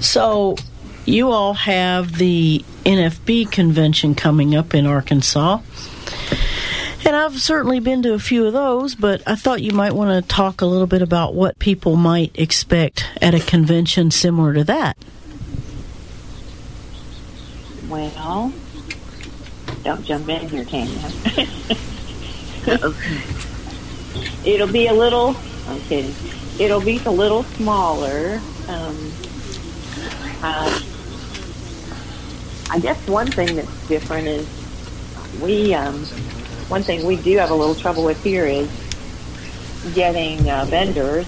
So, 0.00 0.56
you 1.04 1.30
all 1.30 1.54
have 1.54 2.18
the 2.18 2.64
NFB 2.84 3.52
convention 3.52 4.16
coming 4.16 4.56
up 4.56 4.74
in 4.74 4.84
Arkansas. 4.84 5.60
And 7.04 7.14
I've 7.14 7.40
certainly 7.40 7.78
been 7.78 8.02
to 8.02 8.14
a 8.14 8.18
few 8.18 8.46
of 8.46 8.52
those, 8.52 8.96
but 8.96 9.22
I 9.28 9.36
thought 9.36 9.62
you 9.62 9.70
might 9.70 9.92
want 9.92 10.10
to 10.10 10.28
talk 10.28 10.60
a 10.60 10.66
little 10.66 10.88
bit 10.88 11.02
about 11.02 11.34
what 11.34 11.56
people 11.60 11.94
might 11.94 12.36
expect 12.36 13.06
at 13.22 13.32
a 13.32 13.38
convention 13.38 14.10
similar 14.10 14.52
to 14.54 14.64
that. 14.64 14.96
Well, 17.88 18.52
don't 19.84 20.04
jump 20.04 20.28
in 20.28 20.48
here, 20.48 20.64
Tanya. 20.64 20.98
Okay. 22.66 23.22
It'll 24.44 24.66
be 24.66 24.88
a 24.88 24.92
little. 24.92 25.36
I'm 25.68 25.80
kidding. 25.82 26.12
It'll 26.58 26.80
be 26.80 26.98
a 27.04 27.10
little 27.10 27.42
smaller. 27.42 28.40
Um, 28.68 29.12
uh, 30.42 30.82
I 32.70 32.78
guess 32.80 33.06
one 33.06 33.26
thing 33.26 33.56
that's 33.56 33.88
different 33.88 34.26
is 34.26 34.48
we. 35.40 35.74
Um, 35.74 36.04
one 36.68 36.82
thing 36.82 37.06
we 37.06 37.16
do 37.16 37.36
have 37.38 37.50
a 37.50 37.54
little 37.54 37.76
trouble 37.76 38.04
with 38.04 38.22
here 38.24 38.44
is 38.44 38.68
getting 39.94 40.48
uh, 40.50 40.64
vendors. 40.64 41.26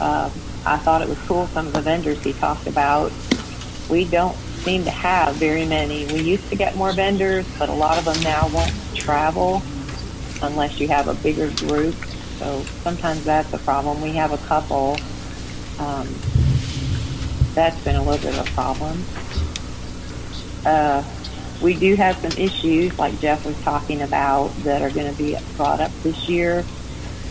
Uh, 0.00 0.30
I 0.66 0.76
thought 0.78 1.00
it 1.00 1.08
was 1.08 1.18
cool 1.20 1.46
some 1.48 1.66
of 1.66 1.72
the 1.72 1.80
vendors 1.80 2.22
he 2.22 2.34
talked 2.34 2.66
about. 2.66 3.10
We 3.88 4.04
don't 4.04 4.36
seem 4.36 4.84
to 4.84 4.90
have 4.90 5.36
very 5.36 5.64
many. 5.64 6.06
We 6.06 6.20
used 6.20 6.48
to 6.50 6.56
get 6.56 6.76
more 6.76 6.92
vendors, 6.92 7.46
but 7.58 7.68
a 7.68 7.72
lot 7.72 7.98
of 7.98 8.04
them 8.04 8.22
now 8.22 8.48
won't 8.48 8.72
travel 8.94 9.62
unless 10.42 10.78
you 10.78 10.88
have 10.88 11.08
a 11.08 11.14
bigger 11.14 11.50
group. 11.66 11.94
So 12.42 12.64
sometimes 12.82 13.22
that's 13.24 13.52
a 13.54 13.58
problem. 13.58 14.02
We 14.02 14.10
have 14.14 14.32
a 14.32 14.38
couple. 14.38 14.98
Um, 15.78 16.08
that's 17.54 17.80
been 17.84 17.94
a 17.94 18.02
little 18.02 18.18
bit 18.18 18.36
of 18.36 18.48
a 18.48 18.50
problem. 18.50 19.04
Uh, 20.66 21.04
we 21.60 21.74
do 21.74 21.94
have 21.94 22.16
some 22.16 22.32
issues, 22.32 22.98
like 22.98 23.20
Jeff 23.20 23.46
was 23.46 23.56
talking 23.60 24.02
about, 24.02 24.48
that 24.64 24.82
are 24.82 24.90
going 24.90 25.14
to 25.14 25.16
be 25.16 25.36
brought 25.56 25.80
up 25.80 25.92
this 26.02 26.28
year. 26.28 26.62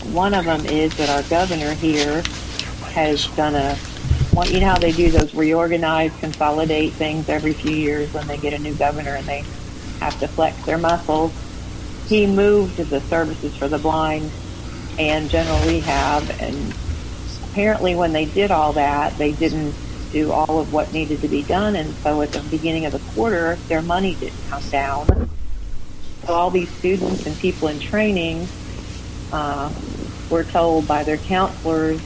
One 0.04 0.32
of 0.32 0.46
them 0.46 0.64
is 0.64 0.96
that 0.96 1.10
our 1.10 1.22
governor 1.24 1.74
here 1.74 2.22
has 2.94 3.26
done 3.36 3.54
a, 3.54 3.76
well, 4.32 4.48
you 4.48 4.60
know 4.60 4.68
how 4.68 4.78
they 4.78 4.92
do 4.92 5.10
those 5.10 5.34
reorganize, 5.34 6.12
consolidate 6.20 6.94
things 6.94 7.28
every 7.28 7.52
few 7.52 7.72
years 7.72 8.10
when 8.14 8.26
they 8.28 8.38
get 8.38 8.54
a 8.54 8.58
new 8.58 8.74
governor 8.74 9.14
and 9.16 9.28
they 9.28 9.44
have 10.00 10.18
to 10.20 10.28
flex 10.28 10.64
their 10.64 10.78
muscles. 10.78 11.32
He 12.06 12.26
moved 12.26 12.78
the 12.78 13.00
services 13.02 13.54
for 13.56 13.68
the 13.68 13.78
blind 13.78 14.32
and 14.98 15.30
general 15.30 15.58
rehab, 15.66 16.30
and 16.38 16.74
apparently 17.42 17.94
when 17.94 18.12
they 18.12 18.26
did 18.26 18.50
all 18.50 18.74
that, 18.74 19.18
they 19.18 19.32
didn't 19.32 19.74
do 20.12 20.30
all 20.32 20.60
of 20.60 20.72
what 20.72 20.92
needed 20.92 21.22
to 21.22 21.28
be 21.28 21.42
done, 21.42 21.74
and 21.76 21.94
so 22.02 22.20
at 22.22 22.32
the 22.32 22.40
beginning 22.40 22.86
of 22.86 22.92
the 22.92 22.98
quarter, 22.98 23.58
their 23.68 23.82
money 23.82 24.14
didn't 24.14 24.46
come 24.48 24.62
down. 24.70 25.06
So 26.26 26.32
all 26.32 26.50
these 26.50 26.70
students 26.78 27.26
and 27.26 27.36
people 27.38 27.68
in 27.68 27.80
training 27.80 28.48
uh, 29.32 29.72
were 30.28 30.44
told 30.44 30.86
by 30.86 31.04
their 31.04 31.18
counselors 31.18 32.00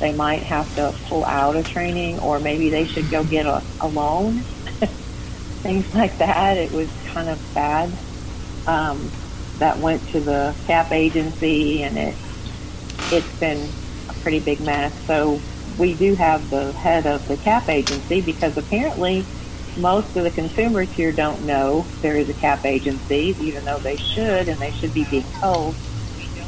they 0.00 0.12
might 0.12 0.44
have 0.44 0.72
to 0.76 0.94
pull 1.08 1.24
out 1.24 1.56
of 1.56 1.66
training, 1.66 2.20
or 2.20 2.38
maybe 2.38 2.70
they 2.70 2.86
should 2.86 3.10
go 3.10 3.24
get 3.24 3.46
a, 3.46 3.64
a 3.80 3.88
loan. 3.88 4.44
Things 5.62 5.92
like 5.92 6.18
that. 6.18 6.56
It 6.56 6.70
was 6.70 6.88
kind 7.12 7.28
of 7.28 7.54
bad. 7.54 7.98
Um, 8.66 9.10
that 9.58 9.78
went 9.80 10.08
to 10.10 10.20
the 10.20 10.54
CAP 10.66 10.92
agency, 10.92 11.82
and 11.82 11.98
it 11.98 12.16
it's 13.10 13.38
been 13.38 13.68
a 14.08 14.12
pretty 14.14 14.40
big 14.40 14.60
mess. 14.60 14.92
So 15.06 15.40
we 15.78 15.94
do 15.94 16.14
have 16.14 16.50
the 16.50 16.72
head 16.72 17.06
of 17.06 17.26
the 17.28 17.36
CAP 17.38 17.68
agency 17.68 18.20
because 18.20 18.56
apparently 18.56 19.24
most 19.76 20.16
of 20.16 20.24
the 20.24 20.30
consumers 20.30 20.88
here 20.90 21.12
don't 21.12 21.44
know 21.46 21.86
there 22.02 22.16
is 22.16 22.28
a 22.28 22.34
CAP 22.34 22.64
agency, 22.64 23.36
even 23.40 23.64
though 23.64 23.78
they 23.78 23.96
should 23.96 24.48
and 24.48 24.58
they 24.58 24.72
should 24.72 24.92
be 24.92 25.04
being 25.04 25.24
told. 25.40 25.74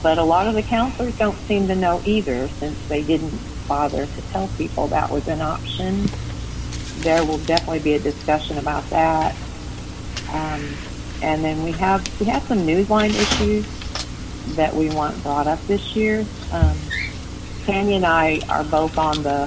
But 0.03 0.19
a 0.19 0.23
lot 0.23 0.47
of 0.47 0.55
the 0.55 0.63
counselors 0.63 1.17
don't 1.17 1.39
seem 1.41 1.69
to 1.69 1.75
know 1.75 2.03
either 2.05 2.49
since 2.49 2.79
they 2.89 3.03
didn't 3.03 3.39
bother 3.69 4.07
to 4.07 4.23
tell 4.33 4.49
people 4.57 4.89
that 4.89 5.11
was 5.11 5.29
an 5.29 5.41
option. 5.41 6.09
There 6.99 7.25
will 7.25 7.39
definitely 7.39 7.81
be 7.81 7.95
a 7.95 7.99
discussion 7.99 8.59
about 8.59 8.89
that. 8.91 9.37
Um, 10.33 10.65
and 11.23 11.45
then 11.45 11.63
we 11.63 11.73
have 11.73 12.21
we 12.21 12.27
have 12.27 12.43
some 12.45 12.61
newsline 12.61 13.11
issues 13.11 13.67
that 14.57 14.75
we 14.75 14.91
want 14.91 15.23
brought 15.23 15.47
up 15.47 15.65
this 15.67 15.95
year. 15.95 16.25
Um, 16.53 16.77
Tanya 17.65 17.97
and 17.97 18.07
I 18.07 18.41
are 18.49 18.65
both 18.65 18.99
on 18.99 19.23
the 19.23 19.47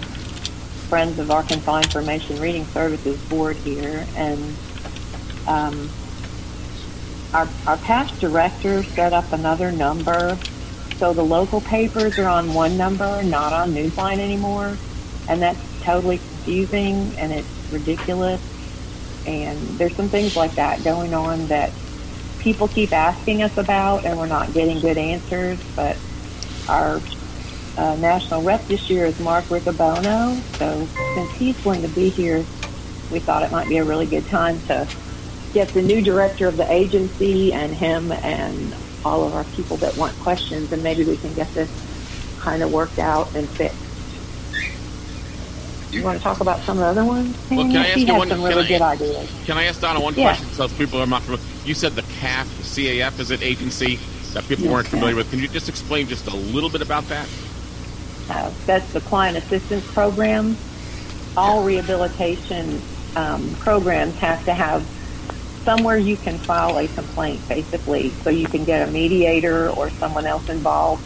Friends 0.89 1.17
of 1.19 1.31
Arkansas 1.31 1.77
Information 1.77 2.39
Reading 2.39 2.65
Services 2.65 3.19
board 3.23 3.55
here, 3.57 4.05
and 4.15 4.55
um, 5.47 5.89
our, 7.33 7.47
our 7.65 7.77
past 7.77 8.19
director 8.19 8.83
set 8.83 9.13
up 9.13 9.31
another 9.33 9.71
number. 9.71 10.37
So 10.97 11.13
the 11.13 11.23
local 11.23 11.61
papers 11.61 12.19
are 12.19 12.29
on 12.29 12.53
one 12.53 12.77
number, 12.77 13.23
not 13.23 13.51
on 13.51 13.73
Newsline 13.73 14.19
anymore, 14.19 14.77
and 15.27 15.41
that's 15.41 15.59
totally 15.81 16.19
confusing 16.19 17.11
and 17.17 17.31
it's 17.31 17.47
ridiculous. 17.71 18.41
And 19.25 19.57
there's 19.79 19.95
some 19.95 20.09
things 20.09 20.35
like 20.35 20.55
that 20.55 20.83
going 20.83 21.13
on 21.13 21.47
that 21.47 21.71
people 22.43 22.67
keep 22.67 22.93
asking 22.93 23.41
us 23.41 23.51
about, 23.57 24.05
and 24.05 24.17
we're 24.17 24.27
not 24.27 24.53
getting 24.53 24.79
good 24.81 24.97
answers. 24.97 25.59
But 25.75 25.97
our 26.67 27.01
uh, 27.77 27.95
national 27.95 28.43
rep 28.43 28.67
this 28.67 28.89
year 28.89 29.05
is 29.05 29.17
Mark 29.19 29.47
Riccobono. 29.47 30.43
So 30.59 30.89
since 31.15 31.31
he's 31.37 31.55
going 31.57 31.81
to 31.83 31.87
be 31.87 32.09
here, 32.09 32.45
we 33.09 33.19
thought 33.19 33.43
it 33.43 33.51
might 33.51 33.69
be 33.69 33.77
a 33.77 33.83
really 33.83 34.05
good 34.05 34.27
time 34.27 34.61
to 34.67 34.87
get 35.53 35.73
the 35.73 35.81
new 35.81 36.01
director 36.01 36.47
of 36.47 36.57
the 36.57 36.71
agency 36.71 37.53
and 37.53 37.73
him 37.73 38.11
and 38.11 38.75
all 39.05 39.25
of 39.25 39.33
our 39.33 39.43
people 39.45 39.77
that 39.77 39.95
want 39.95 40.17
questions, 40.19 40.71
and 40.71 40.81
maybe 40.83 41.03
we 41.03 41.17
can 41.17 41.33
get 41.33 41.53
this 41.53 41.69
kind 42.37 42.63
of 42.63 42.71
worked 42.71 42.99
out 42.99 43.35
and 43.35 43.49
fixed. 43.49 43.79
You 45.91 46.01
want 46.01 46.17
to 46.17 46.23
talk 46.23 46.39
about 46.39 46.65
some 46.65 46.77
of 46.79 46.83
the 46.83 46.89
other 46.89 47.05
ones? 47.05 47.35
Well, 47.51 47.65
can 47.67 47.77
I 47.77 47.89
ask 47.89 47.99
you 47.99 48.15
one? 48.15 48.29
really 48.29 48.63
I- 48.63 48.67
good 48.67 48.81
ideas. 48.81 49.29
Can 49.45 49.57
I 49.57 49.65
ask 49.65 49.79
Donna 49.79 49.99
one 49.99 50.15
Yeah. 50.15 50.35
question 50.35 50.51
so 50.53 50.67
people 50.69 50.99
are 50.99 51.05
not 51.05 51.21
familiar? 51.21 51.52
You 51.65 51.73
said 51.73 51.93
the 51.93 52.01
CAF, 52.01 52.45
the 52.57 52.63
CAF 52.63 53.19
is 53.19 53.31
an 53.31 53.41
agency 53.41 53.97
that 54.33 54.43
people 54.47 54.67
weren't 54.67 54.87
familiar 54.87 55.15
with. 55.15 55.29
Can 55.29 55.39
you 55.39 55.47
just 55.47 55.69
explain 55.69 56.07
just 56.07 56.27
a 56.27 56.35
little 56.35 56.69
bit 56.69 56.81
about 56.81 57.07
that? 57.07 57.27
Uh, 58.29 58.51
that's 58.65 58.91
the 58.91 59.01
client 59.01 59.37
assistance 59.37 59.85
program. 59.93 60.57
All 61.37 61.63
rehabilitation 61.63 62.81
um, 63.15 63.55
programs 63.55 64.15
have 64.15 64.43
to 64.45 64.53
have 64.53 64.85
somewhere 65.63 65.97
you 65.97 66.17
can 66.17 66.37
file 66.39 66.77
a 66.77 66.87
complaint, 66.87 67.47
basically, 67.47 68.09
so 68.23 68.29
you 68.29 68.45
can 68.45 68.65
get 68.65 68.87
a 68.87 68.91
mediator 68.91 69.69
or 69.69 69.89
someone 69.91 70.25
else 70.25 70.47
involved, 70.49 71.03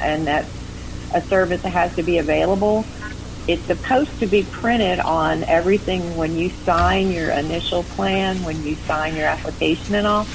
and 0.00 0.26
that's 0.26 0.50
a 1.14 1.22
service 1.22 1.62
that 1.62 1.72
has 1.72 1.94
to 1.96 2.02
be 2.02 2.18
available. 2.18 2.84
It's 3.48 3.62
supposed 3.62 4.18
to 4.18 4.26
be 4.26 4.42
printed 4.42 4.98
on 4.98 5.44
everything 5.44 6.16
when 6.16 6.36
you 6.36 6.50
sign 6.64 7.12
your 7.12 7.30
initial 7.30 7.84
plan, 7.84 8.42
when 8.42 8.64
you 8.64 8.74
sign 8.74 9.14
your 9.14 9.26
application 9.26 9.94
and 9.94 10.06
all. 10.06 10.26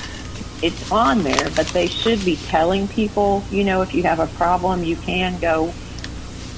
It's 0.62 0.92
on 0.92 1.24
there, 1.24 1.50
but 1.56 1.68
they 1.68 1.88
should 1.88 2.24
be 2.24 2.38
telling 2.38 2.88
people, 2.88 3.44
you 3.52 3.64
know, 3.64 3.82
if 3.82 3.94
you 3.94 4.04
have 4.04 4.20
a 4.20 4.28
problem, 4.28 4.84
you 4.84 4.96
can 4.96 5.40
go 5.40 5.74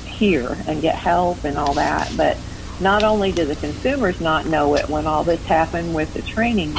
here 0.06 0.58
and 0.68 0.82
get 0.82 0.96
help 0.96 1.44
and 1.44 1.58
all 1.58 1.74
that. 1.74 2.16
But 2.16 2.38
not 2.80 3.04
only 3.04 3.32
do 3.32 3.46
the 3.46 3.56
consumers 3.56 4.20
not 4.22 4.46
know 4.46 4.76
it 4.76 4.90
when 4.90 5.08
all 5.08 5.24
this 5.24 5.44
happened 5.46 5.96
with 5.96 6.14
the 6.14 6.22
training 6.22 6.78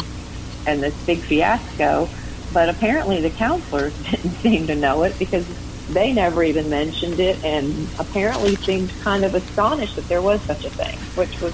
and 0.67 0.83
this 0.83 0.95
big 1.05 1.19
fiasco, 1.21 2.09
but 2.53 2.69
apparently 2.69 3.21
the 3.21 3.31
counselors 3.31 3.93
didn't 4.11 4.35
seem 4.37 4.67
to 4.69 4.75
know 4.77 5.03
it 5.03 5.19
because 5.19 5.47
they 5.89 6.13
never 6.13 6.43
even 6.43 6.69
mentioned 6.69 7.21
it 7.21 7.41
and 7.43 7.91
apparently 7.99 8.59
seemed 8.65 8.93
kind 9.03 9.25
of 9.25 9.35
astonished 9.35 9.97
that 9.97 10.09
there 10.09 10.23
was 10.23 10.41
such 10.47 10.65
a 10.65 10.71
thing, 10.71 10.99
which 11.15 11.35
was 11.41 11.53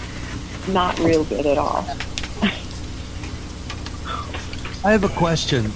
not 0.67 0.99
real 1.01 1.25
good 1.25 1.47
at 1.47 1.59
all. 1.59 1.87
I 4.85 4.93
have 4.93 5.05
a 5.05 5.09
question. 5.09 5.75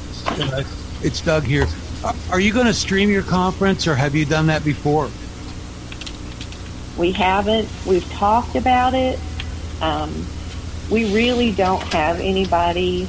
It's 1.02 1.20
Doug 1.20 1.44
here. 1.44 1.66
Are- 2.30 2.40
you 2.40 2.52
going 2.52 2.66
to 2.66 2.74
stream 2.74 3.10
your 3.10 3.22
conference 3.22 3.86
or 3.86 3.94
have 3.94 4.14
you 4.14 4.24
done 4.24 4.46
that 4.46 4.64
before? 4.64 5.10
We 6.96 7.12
haven't. 7.12 7.70
We've 7.84 8.08
talked 8.08 8.56
about 8.56 8.94
it. 8.94 9.18
Um, 9.80 10.30
we 10.88 11.12
really 11.12 11.52
don't 11.52 11.82
have 11.92 12.16
anybody 12.16 13.08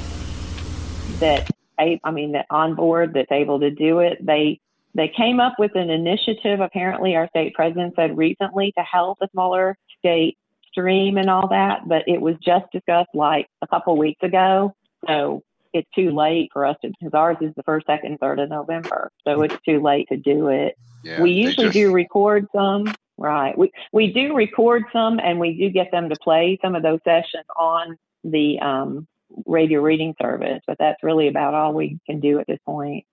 that 1.19 1.51
I, 1.77 1.99
I 2.03 2.11
mean 2.11 2.31
that 2.33 2.47
on 2.49 2.75
board 2.75 3.13
that's 3.13 3.31
able 3.31 3.59
to 3.59 3.69
do 3.69 3.99
it. 3.99 4.25
They 4.25 4.59
they 4.95 5.09
came 5.09 5.39
up 5.39 5.55
with 5.59 5.75
an 5.75 5.89
initiative. 5.89 6.61
Apparently, 6.61 7.15
our 7.15 7.27
state 7.27 7.53
president 7.53 7.93
said 7.95 8.17
recently 8.17 8.71
to 8.77 8.83
help 8.83 9.19
the 9.19 9.27
smaller 9.33 9.77
state 9.99 10.37
stream 10.71 11.17
and 11.17 11.29
all 11.29 11.49
that, 11.49 11.87
but 11.87 12.03
it 12.07 12.19
was 12.19 12.35
just 12.41 12.65
discussed 12.71 13.09
like 13.13 13.47
a 13.61 13.67
couple 13.67 13.97
weeks 13.97 14.23
ago. 14.23 14.73
So 15.05 15.43
it's 15.73 15.89
too 15.93 16.11
late 16.11 16.49
for 16.53 16.65
us 16.65 16.77
because 16.81 17.13
ours 17.13 17.37
is 17.41 17.53
the 17.55 17.63
first, 17.63 17.85
second, 17.85 18.17
third 18.19 18.39
of 18.39 18.49
November. 18.49 19.11
So 19.25 19.41
it's 19.41 19.57
too 19.67 19.81
late 19.81 20.07
to 20.09 20.17
do 20.17 20.47
it. 20.47 20.77
Yeah, 21.03 21.21
we 21.21 21.31
usually 21.31 21.67
just- 21.67 21.73
do 21.73 21.91
record 21.91 22.47
some. 22.55 22.93
Right. 23.17 23.57
We 23.57 23.71
we 23.93 24.11
do 24.11 24.35
record 24.35 24.83
some 24.91 25.19
and 25.19 25.39
we 25.39 25.57
do 25.57 25.69
get 25.69 25.89
them 25.91 26.09
to 26.09 26.15
play 26.21 26.59
some 26.61 26.75
of 26.75 26.83
those 26.83 26.99
sessions 27.05 27.45
on 27.55 27.97
the 28.25 28.59
um, 28.59 29.07
radio 29.45 29.81
reading 29.81 30.15
service, 30.21 30.61
but 30.67 30.77
that's 30.77 31.01
really 31.01 31.29
about 31.29 31.53
all 31.53 31.73
we 31.73 31.97
can 32.05 32.19
do 32.19 32.39
at 32.39 32.47
this 32.47 32.59
point. 32.65 33.05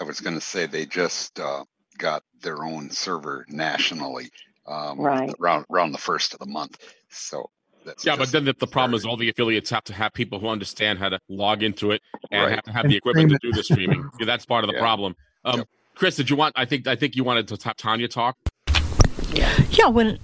I 0.00 0.04
was 0.04 0.20
going 0.20 0.34
to 0.34 0.40
say 0.40 0.66
they 0.66 0.86
just 0.86 1.38
uh, 1.40 1.64
got 1.98 2.22
their 2.42 2.62
own 2.64 2.90
server 2.90 3.44
nationally 3.48 4.30
um, 4.66 5.00
Right. 5.00 5.34
around 5.40 5.64
around 5.72 5.92
the 5.92 5.98
first 5.98 6.34
of 6.34 6.40
the 6.40 6.46
month. 6.46 6.76
So 7.10 7.50
that's 7.84 8.04
Yeah, 8.04 8.16
but 8.16 8.30
then 8.30 8.44
the, 8.44 8.54
the 8.58 8.66
problem 8.66 8.94
is 8.96 9.04
all 9.06 9.16
the 9.16 9.28
affiliates 9.30 9.70
have 9.70 9.84
to 9.84 9.94
have 9.94 10.12
people 10.12 10.38
who 10.38 10.48
understand 10.48 10.98
how 10.98 11.08
to 11.08 11.18
log 11.28 11.62
into 11.62 11.90
it 11.90 12.02
and 12.30 12.42
Right. 12.42 12.54
have 12.54 12.64
to 12.64 12.72
have 12.72 12.88
the 12.88 12.96
equipment 12.96 13.30
to 13.30 13.38
do 13.42 13.52
the 13.52 13.62
streaming. 13.62 14.08
Yeah, 14.20 14.26
that's 14.26 14.44
part 14.46 14.64
of 14.64 14.68
the 14.68 14.74
Yeah. 14.74 14.80
problem. 14.80 15.16
Um, 15.44 15.64
Chris, 15.94 16.16
did 16.16 16.30
you 16.30 16.36
want? 16.36 16.54
I 16.56 16.64
think 16.64 16.86
I 16.86 16.94
think 16.94 17.16
you 17.16 17.24
wanted 17.24 17.48
to 17.48 17.58
have 17.64 17.76
Tanya 17.76 18.08
talk. 18.08 18.36
Yeah, 19.70 19.88
when 19.88 20.18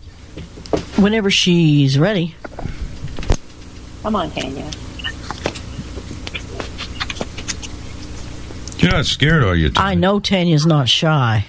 whenever 0.97 1.31
she's 1.31 1.99
ready. 1.99 2.35
Come 4.03 4.15
on, 4.17 4.31
Tanya. 4.31 4.71
You're 8.85 8.93
not 8.93 9.07
scared, 9.07 9.43
are 9.43 9.57
you? 9.57 9.73
I 9.77 9.95
know 9.95 10.21
Tanya's 10.21 10.67
not 10.67 10.91
shy. 10.91 11.47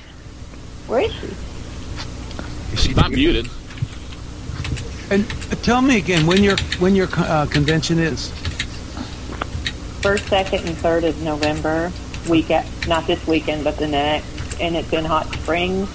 Where 0.87 1.01
is 1.01 1.11
she? 1.11 2.77
She's 2.77 2.95
not 2.95 3.11
muted. 3.11 3.49
And 5.11 5.25
uh, 5.51 5.55
tell 5.55 5.81
me 5.81 5.97
again 5.97 6.27
when 6.27 6.41
your 6.41 6.55
when 6.79 6.95
your 6.95 7.09
uh, 7.17 7.45
convention 7.47 7.99
is. 7.99 8.29
First, 10.01 10.27
second, 10.27 10.65
and 10.65 10.77
third 10.77 11.03
of 11.03 11.21
November. 11.23 11.91
Week 12.29 12.49
at, 12.51 12.65
not 12.87 13.05
this 13.05 13.27
weekend, 13.27 13.65
but 13.65 13.75
the 13.75 13.87
next, 13.89 14.61
and 14.61 14.77
it's 14.77 14.93
in 14.93 15.03
Hot 15.03 15.27
Springs 15.33 15.89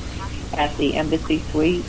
at 0.58 0.76
the 0.76 0.94
Embassy 0.94 1.38
Suite. 1.38 1.86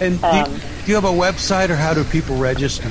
And 0.00 0.20
do, 0.20 0.26
Um, 0.26 0.52
you, 0.52 0.58
do 0.58 0.62
you 0.86 0.94
have 0.94 1.04
a 1.04 1.08
website 1.08 1.70
or 1.70 1.74
how 1.74 1.94
do 1.94 2.04
people 2.04 2.36
register? 2.36 2.88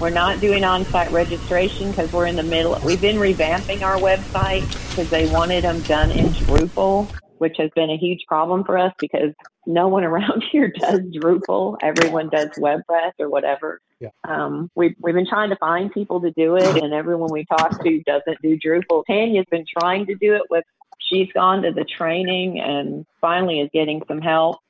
We're 0.00 0.08
not 0.08 0.40
doing 0.40 0.64
on-site 0.64 1.12
registration 1.12 1.90
because 1.90 2.10
we're 2.10 2.24
in 2.24 2.36
the 2.36 2.42
middle. 2.42 2.78
We've 2.82 3.02
been 3.02 3.16
revamping 3.16 3.82
our 3.82 3.98
website 3.98 4.66
because 4.88 5.10
they 5.10 5.26
wanted 5.26 5.62
them 5.62 5.82
done 5.82 6.10
in 6.10 6.28
Drupal, 6.28 7.12
which 7.36 7.56
has 7.58 7.70
been 7.76 7.90
a 7.90 7.98
huge 7.98 8.24
problem 8.26 8.64
for 8.64 8.78
us 8.78 8.94
because 8.98 9.34
no 9.66 9.88
one 9.88 10.04
around 10.10 10.42
here 10.50 10.72
does 10.74 11.00
Drupal. 11.00 11.76
Everyone 11.82 12.30
does 12.30 12.48
WordPress 12.56 13.12
or 13.18 13.28
whatever. 13.28 13.82
Yeah. 14.00 14.08
Um, 14.26 14.70
we've, 14.74 14.94
we've 15.00 15.14
been 15.14 15.28
trying 15.28 15.50
to 15.50 15.56
find 15.56 15.92
people 15.92 16.22
to 16.22 16.30
do 16.30 16.56
it, 16.56 16.82
and 16.82 16.94
everyone 16.94 17.30
we 17.30 17.44
talk 17.44 17.84
to 17.84 18.02
doesn't 18.04 18.40
do 18.40 18.58
Drupal. 18.58 19.04
Tanya's 19.04 19.44
been 19.50 19.66
trying 19.78 20.06
to 20.06 20.14
do 20.14 20.34
it 20.34 20.44
with. 20.48 20.64
She's 20.98 21.28
gone 21.34 21.60
to 21.62 21.72
the 21.72 21.84
training 21.84 22.58
and 22.60 23.04
finally 23.20 23.60
is 23.60 23.68
getting 23.70 24.00
some 24.08 24.22
help. 24.22 24.60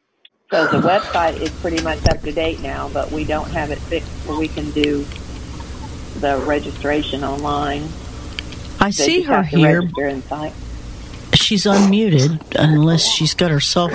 So 0.50 0.66
the 0.66 0.78
website 0.86 1.40
is 1.40 1.50
pretty 1.60 1.80
much 1.84 2.04
up 2.08 2.20
to 2.22 2.32
date 2.32 2.60
now, 2.60 2.88
but 2.88 3.12
we 3.12 3.24
don't 3.24 3.48
have 3.52 3.70
it 3.70 3.78
fixed 3.78 4.10
where 4.26 4.36
we 4.36 4.48
can 4.48 4.68
do 4.72 5.04
the 6.18 6.42
registration 6.44 7.22
online. 7.22 7.84
I 8.80 8.86
They 8.86 8.90
see 8.90 9.20
her 9.22 9.44
here. 9.44 9.82
She's 11.34 11.64
unmuted 11.66 12.40
unless 12.56 13.04
she's 13.06 13.32
got 13.34 13.52
herself 13.52 13.92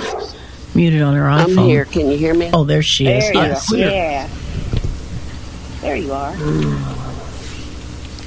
muted 0.74 1.02
on 1.02 1.14
her 1.14 1.24
iPhone. 1.24 1.58
I'm 1.58 1.64
here. 1.68 1.84
Can 1.84 2.08
you 2.10 2.16
hear 2.16 2.32
me? 2.32 2.48
Oh, 2.54 2.64
there 2.64 2.82
she 2.82 3.06
is. 3.06 3.24
There 3.24 3.34
you 3.34 3.40
Yes. 3.40 3.72
are. 3.72 3.76
Yeah. 3.76 4.28
There 5.82 5.96
you 5.96 6.12
are. 6.12 6.34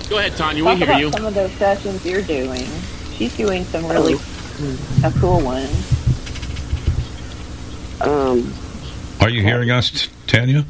Go 0.07 0.17
ahead, 0.19 0.35
Tanya. 0.37 0.63
We 0.63 0.69
Talk 0.69 0.77
hear 0.77 0.87
about 0.87 0.99
you. 0.99 1.11
some 1.11 1.25
of 1.25 1.33
those 1.33 1.51
sessions 1.53 2.05
you're 2.05 2.21
doing. 2.21 2.67
She's 3.17 3.35
doing 3.35 3.63
some 3.65 3.87
really 3.87 4.17
a 5.03 5.11
cool 5.19 5.41
ones. 5.41 5.98
Um, 8.01 8.53
Are 9.19 9.29
you 9.29 9.41
hearing 9.41 9.71
us, 9.71 10.07
Tanya? 10.27 10.65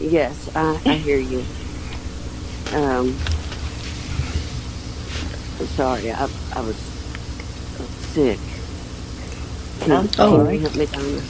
yes, 0.00 0.50
I, 0.54 0.80
I 0.84 0.94
hear 0.94 1.18
you. 1.18 1.40
Um, 2.72 3.16
I'm 5.58 5.66
sorry, 5.68 6.10
I, 6.12 6.28
I 6.54 6.60
was 6.60 6.76
sick. 6.76 8.38
Can, 9.80 9.92
I'm 9.92 10.08
can 10.08 10.12
sorry. 10.12 10.54
you 10.56 10.60
help 10.60 10.76
me, 10.76 10.86
Donna? 10.86 11.22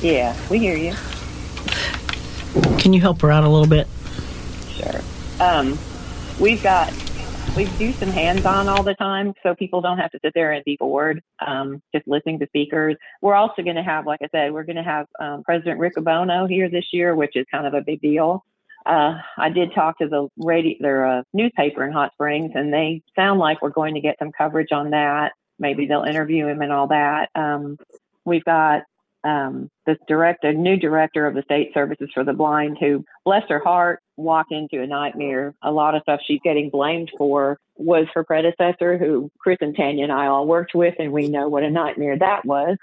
Yeah, 0.00 0.36
we 0.50 0.58
hear 0.58 0.76
you. 0.76 0.94
Can 2.78 2.92
you 2.92 3.00
help 3.00 3.20
her 3.22 3.30
out 3.30 3.44
a 3.44 3.48
little 3.48 3.66
bit? 3.66 3.86
Sure. 4.70 5.00
Um, 5.40 5.78
we've 6.40 6.62
got 6.62 6.92
we 7.54 7.74
do 7.78 7.94
some 8.00 8.10
hands-on 8.10 8.68
all 8.68 8.82
the 8.82 8.94
time, 8.94 9.34
so 9.42 9.54
people 9.54 9.80
don't 9.80 9.98
have 9.98 10.10
to 10.12 10.18
sit 10.24 10.32
there 10.34 10.52
and 10.52 10.64
be 10.64 10.76
bored, 10.78 11.22
um, 11.44 11.82
just 11.94 12.06
listening 12.06 12.38
to 12.40 12.46
speakers. 12.46 12.96
We're 13.22 13.34
also 13.34 13.62
going 13.62 13.76
to 13.76 13.82
have, 13.82 14.06
like 14.06 14.20
I 14.22 14.28
said, 14.32 14.52
we're 14.52 14.64
going 14.64 14.76
to 14.76 14.82
have 14.82 15.06
um, 15.20 15.42
President 15.44 15.80
Riccobono 15.80 16.48
here 16.48 16.68
this 16.68 16.86
year, 16.92 17.14
which 17.14 17.36
is 17.36 17.46
kind 17.50 17.66
of 17.66 17.74
a 17.74 17.82
big 17.82 18.00
deal. 18.00 18.44
Uh, 18.86 19.18
I 19.38 19.48
did 19.48 19.74
talk 19.74 19.98
to 19.98 20.08
the 20.08 20.28
radio, 20.36 20.76
their 20.80 21.06
uh, 21.06 21.22
newspaper 21.32 21.84
in 21.84 21.92
Hot 21.92 22.12
Springs, 22.12 22.52
and 22.54 22.72
they 22.72 23.02
sound 23.16 23.40
like 23.40 23.62
we're 23.62 23.70
going 23.70 23.94
to 23.94 24.00
get 24.00 24.18
some 24.18 24.32
coverage 24.32 24.72
on 24.72 24.90
that. 24.90 25.32
Maybe 25.58 25.86
they'll 25.86 26.02
interview 26.02 26.46
him 26.48 26.60
and 26.60 26.72
all 26.72 26.88
that. 26.88 27.30
Um, 27.34 27.78
we've 28.24 28.44
got 28.44 28.82
um, 29.24 29.70
this 29.86 29.96
director, 30.06 30.52
new 30.52 30.76
director 30.76 31.26
of 31.26 31.34
the 31.34 31.42
state 31.42 31.72
services 31.74 32.10
for 32.12 32.24
the 32.24 32.32
blind, 32.32 32.76
who, 32.78 33.04
bless 33.24 33.42
her 33.48 33.58
heart, 33.58 34.00
walked 34.16 34.52
into 34.52 34.82
a 34.82 34.86
nightmare. 34.86 35.54
A 35.62 35.72
lot 35.72 35.94
of 35.94 36.02
stuff 36.02 36.20
she's 36.24 36.40
getting 36.44 36.70
blamed 36.70 37.10
for 37.16 37.58
was 37.76 38.06
her 38.14 38.22
predecessor, 38.24 38.98
who 38.98 39.30
Chris 39.38 39.58
and 39.60 39.74
Tanya 39.76 40.04
and 40.04 40.12
I 40.12 40.26
all 40.26 40.46
worked 40.46 40.74
with, 40.74 40.94
and 40.98 41.12
we 41.12 41.28
know 41.28 41.48
what 41.48 41.62
a 41.62 41.70
nightmare 41.70 42.18
that 42.18 42.44
was. 42.44 42.76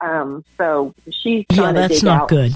Um, 0.00 0.44
so 0.56 0.94
she's 1.10 1.44
Yeah, 1.50 1.56
trying 1.56 1.74
to 1.74 1.80
that's 1.80 1.94
dig 1.94 2.04
not 2.04 2.22
out. 2.22 2.28
good. 2.28 2.54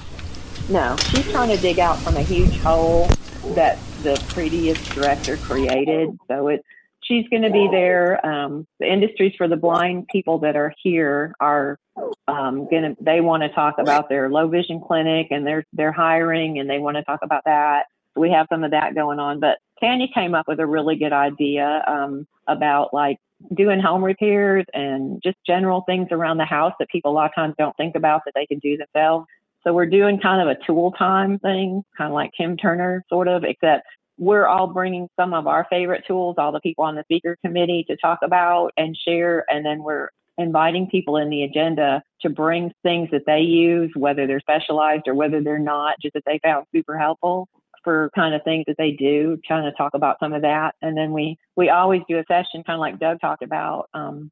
No, 0.68 0.97
she's 1.11 1.30
trying 1.30 1.49
to 1.49 1.61
dig 1.61 1.78
out 1.80 1.99
from 1.99 2.16
a 2.16 2.22
huge 2.22 2.59
hole 2.61 3.09
that 3.55 3.78
the 4.03 4.22
previous 4.28 4.78
director 4.95 5.36
created. 5.36 6.16
So 6.28 6.49
it, 6.49 6.64
she's 7.12 7.28
going 7.28 7.42
to 7.42 7.50
be 7.50 7.68
there. 7.70 8.24
Um, 8.24 8.66
the 8.80 8.90
industries 8.90 9.34
for 9.36 9.48
the 9.48 9.56
blind 9.56 10.08
people 10.08 10.38
that 10.40 10.56
are 10.56 10.72
here 10.82 11.34
are 11.40 11.78
um, 12.26 12.66
going 12.70 12.82
to. 12.82 12.96
They 13.00 13.20
want 13.20 13.42
to 13.42 13.50
talk 13.50 13.76
about 13.78 14.08
their 14.08 14.30
low 14.30 14.48
vision 14.48 14.80
clinic 14.80 15.28
and 15.30 15.46
they're 15.46 15.64
they're 15.72 15.92
hiring 15.92 16.58
and 16.58 16.68
they 16.68 16.78
want 16.78 16.96
to 16.96 17.04
talk 17.04 17.20
about 17.22 17.42
that. 17.44 17.84
We 18.16 18.30
have 18.30 18.46
some 18.50 18.64
of 18.64 18.70
that 18.70 18.94
going 18.94 19.18
on. 19.18 19.40
But 19.40 19.58
Tanya 19.80 20.06
came 20.14 20.34
up 20.34 20.48
with 20.48 20.60
a 20.60 20.66
really 20.66 20.96
good 20.96 21.12
idea 21.12 21.82
um, 21.86 22.26
about 22.46 22.94
like 22.94 23.18
doing 23.54 23.80
home 23.80 24.04
repairs 24.04 24.64
and 24.72 25.20
just 25.22 25.36
general 25.46 25.82
things 25.86 26.08
around 26.10 26.38
the 26.38 26.44
house 26.44 26.72
that 26.78 26.88
people 26.88 27.10
a 27.10 27.14
lot 27.14 27.26
of 27.26 27.34
times 27.34 27.54
don't 27.58 27.76
think 27.76 27.96
about 27.96 28.22
that 28.24 28.32
they 28.34 28.46
can 28.46 28.58
do 28.60 28.76
themselves. 28.76 29.26
So 29.64 29.72
we're 29.72 29.86
doing 29.86 30.18
kind 30.18 30.40
of 30.40 30.56
a 30.56 30.66
tool 30.66 30.92
time 30.92 31.38
thing, 31.38 31.82
kind 31.96 32.10
of 32.10 32.14
like 32.14 32.30
Tim 32.36 32.56
Taylor, 32.56 33.04
sort 33.08 33.28
of, 33.28 33.44
except 33.44 33.86
we're 34.22 34.46
all 34.46 34.68
bringing 34.68 35.08
some 35.18 35.34
of 35.34 35.48
our 35.48 35.66
favorite 35.68 36.04
tools, 36.06 36.36
all 36.38 36.52
the 36.52 36.60
people 36.60 36.84
on 36.84 36.94
the 36.94 37.02
speaker 37.02 37.36
committee 37.44 37.84
to 37.88 37.96
talk 37.96 38.20
about 38.22 38.70
and 38.76 38.96
share. 38.96 39.44
And 39.50 39.66
then 39.66 39.82
we're 39.82 40.10
inviting 40.38 40.86
people 40.86 41.16
in 41.16 41.28
the 41.28 41.42
agenda 41.42 42.00
to 42.20 42.30
bring 42.30 42.72
things 42.84 43.08
that 43.10 43.22
they 43.26 43.40
use, 43.40 43.90
whether 43.96 44.28
they're 44.28 44.38
specialized 44.38 45.08
or 45.08 45.14
whether 45.16 45.42
they're 45.42 45.58
not, 45.58 45.96
just 46.00 46.14
that 46.14 46.22
they 46.24 46.38
found 46.40 46.66
super 46.72 46.96
helpful 46.96 47.48
for 47.82 48.10
kind 48.14 48.32
of 48.32 48.40
things 48.44 48.62
that 48.68 48.76
they 48.78 48.92
do, 48.92 49.36
trying 49.44 49.64
to 49.64 49.76
talk 49.76 49.92
about 49.94 50.18
some 50.20 50.32
of 50.32 50.42
that. 50.42 50.76
And 50.82 50.96
then 50.96 51.10
we, 51.10 51.36
we 51.56 51.68
always 51.68 52.02
do 52.08 52.18
a 52.20 52.24
session, 52.28 52.62
kind 52.62 52.76
of 52.76 52.80
like 52.80 53.00
Doug 53.00 53.20
talked 53.20 53.42
about. 53.42 53.88
Um, 53.92 54.30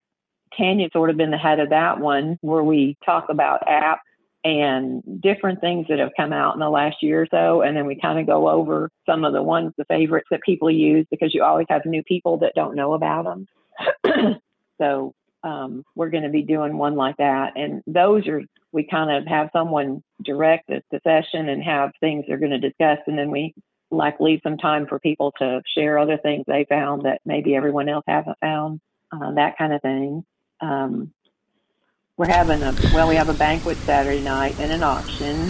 Tanya's 0.56 0.92
sort 0.92 1.10
of 1.10 1.16
been 1.16 1.32
the 1.32 1.36
head 1.36 1.58
of 1.58 1.70
that 1.70 1.98
one 1.98 2.38
where 2.42 2.62
we 2.62 2.96
talk 3.04 3.26
about 3.28 3.66
apps 3.66 3.98
and 4.44 5.02
different 5.20 5.60
things 5.60 5.86
that 5.88 5.98
have 5.98 6.12
come 6.16 6.32
out 6.32 6.54
in 6.54 6.60
the 6.60 6.70
last 6.70 7.02
year 7.02 7.22
or 7.22 7.26
so. 7.30 7.62
And 7.62 7.76
then 7.76 7.86
we 7.86 8.00
kind 8.00 8.18
of 8.18 8.26
go 8.26 8.48
over 8.48 8.90
some 9.04 9.24
of 9.24 9.32
the 9.32 9.42
ones, 9.42 9.72
the 9.76 9.84
favorites 9.84 10.28
that 10.30 10.40
people 10.42 10.70
use 10.70 11.06
because 11.10 11.34
you 11.34 11.42
always 11.42 11.66
have 11.68 11.84
new 11.84 12.02
people 12.02 12.38
that 12.38 12.54
don't 12.54 12.74
know 12.74 12.94
about 12.94 13.24
them. 13.24 14.40
so 14.78 15.14
um, 15.42 15.84
we're 15.94 16.10
going 16.10 16.22
to 16.22 16.30
be 16.30 16.42
doing 16.42 16.76
one 16.76 16.96
like 16.96 17.18
that. 17.18 17.52
And 17.56 17.82
those 17.86 18.26
are, 18.28 18.42
we 18.72 18.84
kind 18.84 19.10
of 19.10 19.26
have 19.26 19.50
someone 19.52 20.02
direct 20.22 20.68
the, 20.68 21.00
session 21.02 21.48
and 21.48 21.62
have 21.62 21.90
things 22.00 22.24
they're 22.26 22.38
going 22.38 22.58
to 22.58 22.58
discuss. 22.58 22.98
And 23.06 23.18
then 23.18 23.30
we 23.30 23.54
like 23.90 24.20
leave 24.20 24.40
some 24.42 24.56
time 24.56 24.86
for 24.86 24.98
people 24.98 25.32
to 25.38 25.60
share 25.74 25.98
other 25.98 26.16
things 26.16 26.44
they 26.46 26.64
found 26.68 27.04
that 27.04 27.20
maybe 27.26 27.54
everyone 27.54 27.88
else 27.88 28.04
hasn't 28.06 28.38
found, 28.40 28.80
uh, 29.12 29.32
that 29.34 29.58
kind 29.58 29.72
of 29.72 29.82
thing. 29.82 30.24
Um, 30.60 31.12
we're 32.16 32.26
having 32.26 32.62
a 32.62 32.74
well, 32.92 33.08
we 33.08 33.16
have 33.16 33.28
a 33.30 33.34
banquet 33.34 33.78
Saturday 33.78 34.20
night 34.20 34.54
and 34.58 34.70
an 34.70 34.82
auction, 34.82 35.48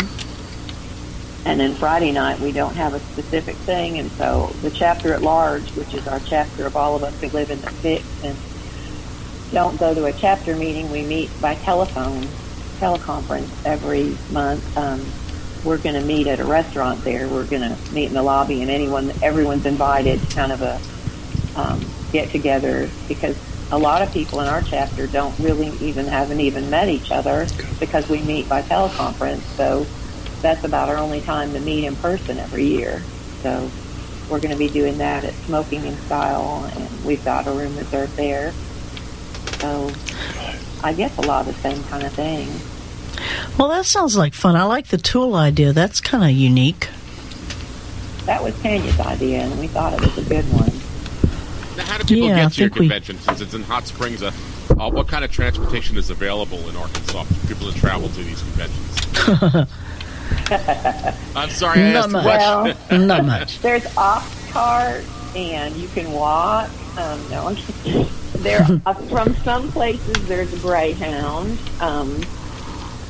and 1.44 1.58
then 1.58 1.74
Friday 1.74 2.12
night 2.12 2.38
we 2.38 2.52
don't 2.52 2.74
have 2.76 2.94
a 2.94 3.00
specific 3.00 3.56
thing, 3.56 3.98
and 3.98 4.10
so 4.12 4.54
the 4.62 4.70
chapter 4.70 5.12
at 5.12 5.22
large, 5.22 5.68
which 5.74 5.94
is 5.94 6.06
our 6.06 6.20
chapter 6.20 6.66
of 6.66 6.76
all 6.76 6.94
of 6.94 7.02
us 7.02 7.20
who 7.20 7.28
live 7.30 7.50
in 7.50 7.60
the 7.60 7.70
fix 7.70 8.04
and 8.22 8.36
don't 9.52 9.80
go 9.80 9.94
to 9.94 10.04
a 10.04 10.12
chapter 10.12 10.54
meeting, 10.54 10.90
we 10.92 11.02
meet 11.02 11.28
by 11.40 11.56
telephone, 11.56 12.22
teleconference 12.78 13.50
every 13.64 14.16
month. 14.32 14.76
Um, 14.76 15.04
we're 15.64 15.78
going 15.78 15.96
to 15.96 16.06
meet 16.06 16.28
at 16.28 16.38
a 16.38 16.44
restaurant 16.44 17.02
there. 17.02 17.26
We're 17.28 17.46
going 17.46 17.62
to 17.62 17.92
meet 17.92 18.06
in 18.06 18.14
the 18.14 18.22
lobby, 18.22 18.62
and 18.62 18.70
anyone, 18.70 19.12
everyone's 19.22 19.66
invited. 19.66 20.20
Kind 20.30 20.52
of 20.52 20.62
a 20.62 20.80
um, 21.56 21.84
get 22.12 22.30
together 22.30 22.88
because 23.08 23.36
a 23.72 23.78
lot 23.78 24.02
of 24.02 24.12
people 24.12 24.40
in 24.40 24.48
our 24.48 24.62
chapter 24.62 25.06
don't 25.06 25.38
really 25.38 25.68
even 25.78 26.06
haven't 26.06 26.40
even 26.40 26.70
met 26.70 26.88
each 26.88 27.10
other 27.10 27.46
because 27.78 28.08
we 28.08 28.20
meet 28.22 28.48
by 28.48 28.62
teleconference. 28.62 29.42
So 29.56 29.86
that's 30.42 30.64
about 30.64 30.88
our 30.88 30.96
only 30.96 31.20
time 31.20 31.52
to 31.52 31.60
meet 31.60 31.84
in 31.84 31.94
person 31.96 32.38
every 32.38 32.64
year. 32.64 33.02
So 33.42 33.70
we're 34.28 34.40
going 34.40 34.52
to 34.52 34.58
be 34.58 34.68
doing 34.68 34.98
that 34.98 35.24
at 35.24 35.34
Smoking 35.34 35.84
in 35.84 35.96
Style, 35.98 36.70
and 36.76 37.04
we've 37.04 37.24
got 37.24 37.46
a 37.46 37.52
room 37.52 37.76
reserved 37.76 38.16
there. 38.16 38.52
So 39.60 39.92
I 40.82 40.92
guess 40.92 41.16
a 41.18 41.22
lot 41.22 41.46
of 41.46 41.54
the 41.54 41.60
same 41.60 41.82
kind 41.84 42.04
of 42.04 42.12
thing. 42.12 42.48
Well, 43.58 43.68
that 43.68 43.84
sounds 43.86 44.16
like 44.16 44.34
fun. 44.34 44.56
I 44.56 44.64
like 44.64 44.88
the 44.88 44.98
tool 44.98 45.34
idea. 45.34 45.72
That's 45.72 46.00
kind 46.00 46.24
of 46.24 46.30
unique. 46.30 46.88
That 48.24 48.42
was 48.42 48.58
Tanya's 48.60 48.98
idea, 49.00 49.40
and 49.40 49.58
we 49.58 49.66
thought 49.66 49.92
it 49.92 50.00
was 50.00 50.16
a 50.18 50.28
good 50.28 50.44
one. 50.46 50.70
Now, 51.80 51.86
how 51.86 51.96
do 51.98 52.04
people 52.04 52.28
Yeah, 52.28 52.34
I 52.34 52.42
get 52.42 52.52
to 52.52 52.60
your 52.60 52.68
think 52.68 52.74
we- 52.74 52.88
convention 52.88 53.18
since 53.20 53.40
it's 53.40 53.54
in 53.54 53.62
Hot 53.62 53.86
Springs? 53.86 54.22
Uh, 54.22 54.32
uh, 54.78 54.90
what 54.90 55.08
kind 55.08 55.24
of 55.24 55.32
transportation 55.32 55.96
is 55.96 56.10
available 56.10 56.58
in 56.68 56.76
Arkansas 56.76 57.22
for 57.24 57.46
people 57.46 57.72
to 57.72 57.78
travel 57.78 58.08
to 58.10 58.22
these 58.22 58.42
conventions? 58.42 59.66
I'm 61.34 61.48
sorry, 61.48 61.82
I 61.82 61.92
Not 61.92 62.02
the 62.10 62.12
much. 62.12 62.22
question. 62.22 63.06
Not 63.06 63.24
much. 63.24 63.60
There's 63.60 63.86
off 63.96 64.50
cart, 64.52 65.04
and 65.34 65.74
you 65.76 65.88
can 65.88 66.12
walk. 66.12 66.68
Um, 66.98 67.18
no, 67.30 67.46
I'm 67.48 67.56
kidding. 67.56 68.06
There, 68.34 68.60
uh, 68.86 68.92
from 69.08 69.34
some 69.36 69.72
places, 69.72 70.28
there's 70.28 70.52
a 70.52 70.58
Greyhound. 70.58 71.58
Um, 71.80 72.20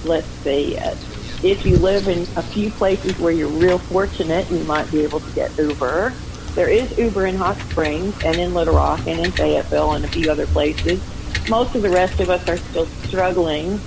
let's 0.05 0.29
see. 0.45 0.77
Uh, 0.79 0.95
if 1.43 1.67
you 1.67 1.77
live 1.79 2.07
in 2.07 2.21
a 2.37 2.43
few 2.43 2.71
places 2.71 3.19
where 3.19 3.33
you're 3.33 3.49
real 3.49 3.79
fortunate, 3.79 4.49
you 4.49 4.63
might 4.65 4.89
be 4.93 5.01
able 5.01 5.19
to 5.19 5.31
get 5.33 5.57
Uber. 5.59 6.15
There 6.55 6.69
is 6.69 6.97
Uber 6.99 7.27
in 7.27 7.37
Hot 7.37 7.57
Springs 7.57 8.15
and 8.25 8.37
in 8.37 8.55
Little 8.55 8.75
Rock 8.75 9.07
and 9.07 9.25
in 9.25 9.31
Fayetteville 9.33 9.93
and 9.93 10.05
a 10.05 10.09
few 10.09 10.31
other 10.31 10.47
places. 10.47 11.01
Most 11.49 11.75
of 11.75 11.83
the 11.83 11.91
rest 11.91 12.21
of 12.21 12.29
us 12.29 12.47
are 12.49 12.57
still 12.57 12.87
struggling 13.05 13.81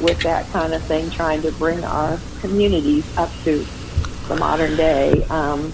with 0.00 0.20
that 0.22 0.48
kind 0.50 0.74
of 0.74 0.82
thing, 0.84 1.10
trying 1.10 1.42
to 1.42 1.52
bring 1.52 1.82
our 1.84 2.18
communities 2.40 3.06
up 3.16 3.30
to 3.44 3.64
the 4.28 4.36
modern 4.36 4.76
day. 4.76 5.24
Um, 5.24 5.72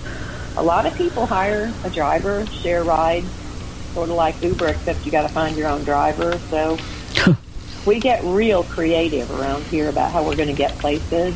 a 0.56 0.62
lot 0.62 0.86
of 0.86 0.94
people 0.96 1.24
hire 1.26 1.72
a 1.84 1.90
driver, 1.90 2.44
share 2.46 2.84
rides, 2.84 3.28
sort 3.94 4.10
of 4.10 4.16
like 4.16 4.40
Uber, 4.42 4.68
except 4.68 5.04
you 5.06 5.12
got 5.12 5.22
to 5.22 5.28
find 5.28 5.56
your 5.56 5.68
own 5.68 5.82
driver. 5.84 6.38
So 6.50 6.78
we 7.86 8.00
get 8.00 8.22
real 8.22 8.64
creative 8.64 9.30
around 9.30 9.64
here 9.64 9.88
about 9.88 10.12
how 10.12 10.22
we're 10.22 10.36
going 10.36 10.48
to 10.48 10.54
get 10.54 10.76
places. 10.78 11.34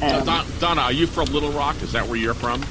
Um, 0.00 0.24
Don- 0.24 0.46
Donna, 0.58 0.80
are 0.82 0.92
you 0.92 1.06
from 1.06 1.26
Little 1.26 1.52
Rock? 1.52 1.82
Is 1.82 1.92
that 1.92 2.06
where 2.06 2.16
you're 2.16 2.34
from? 2.34 2.64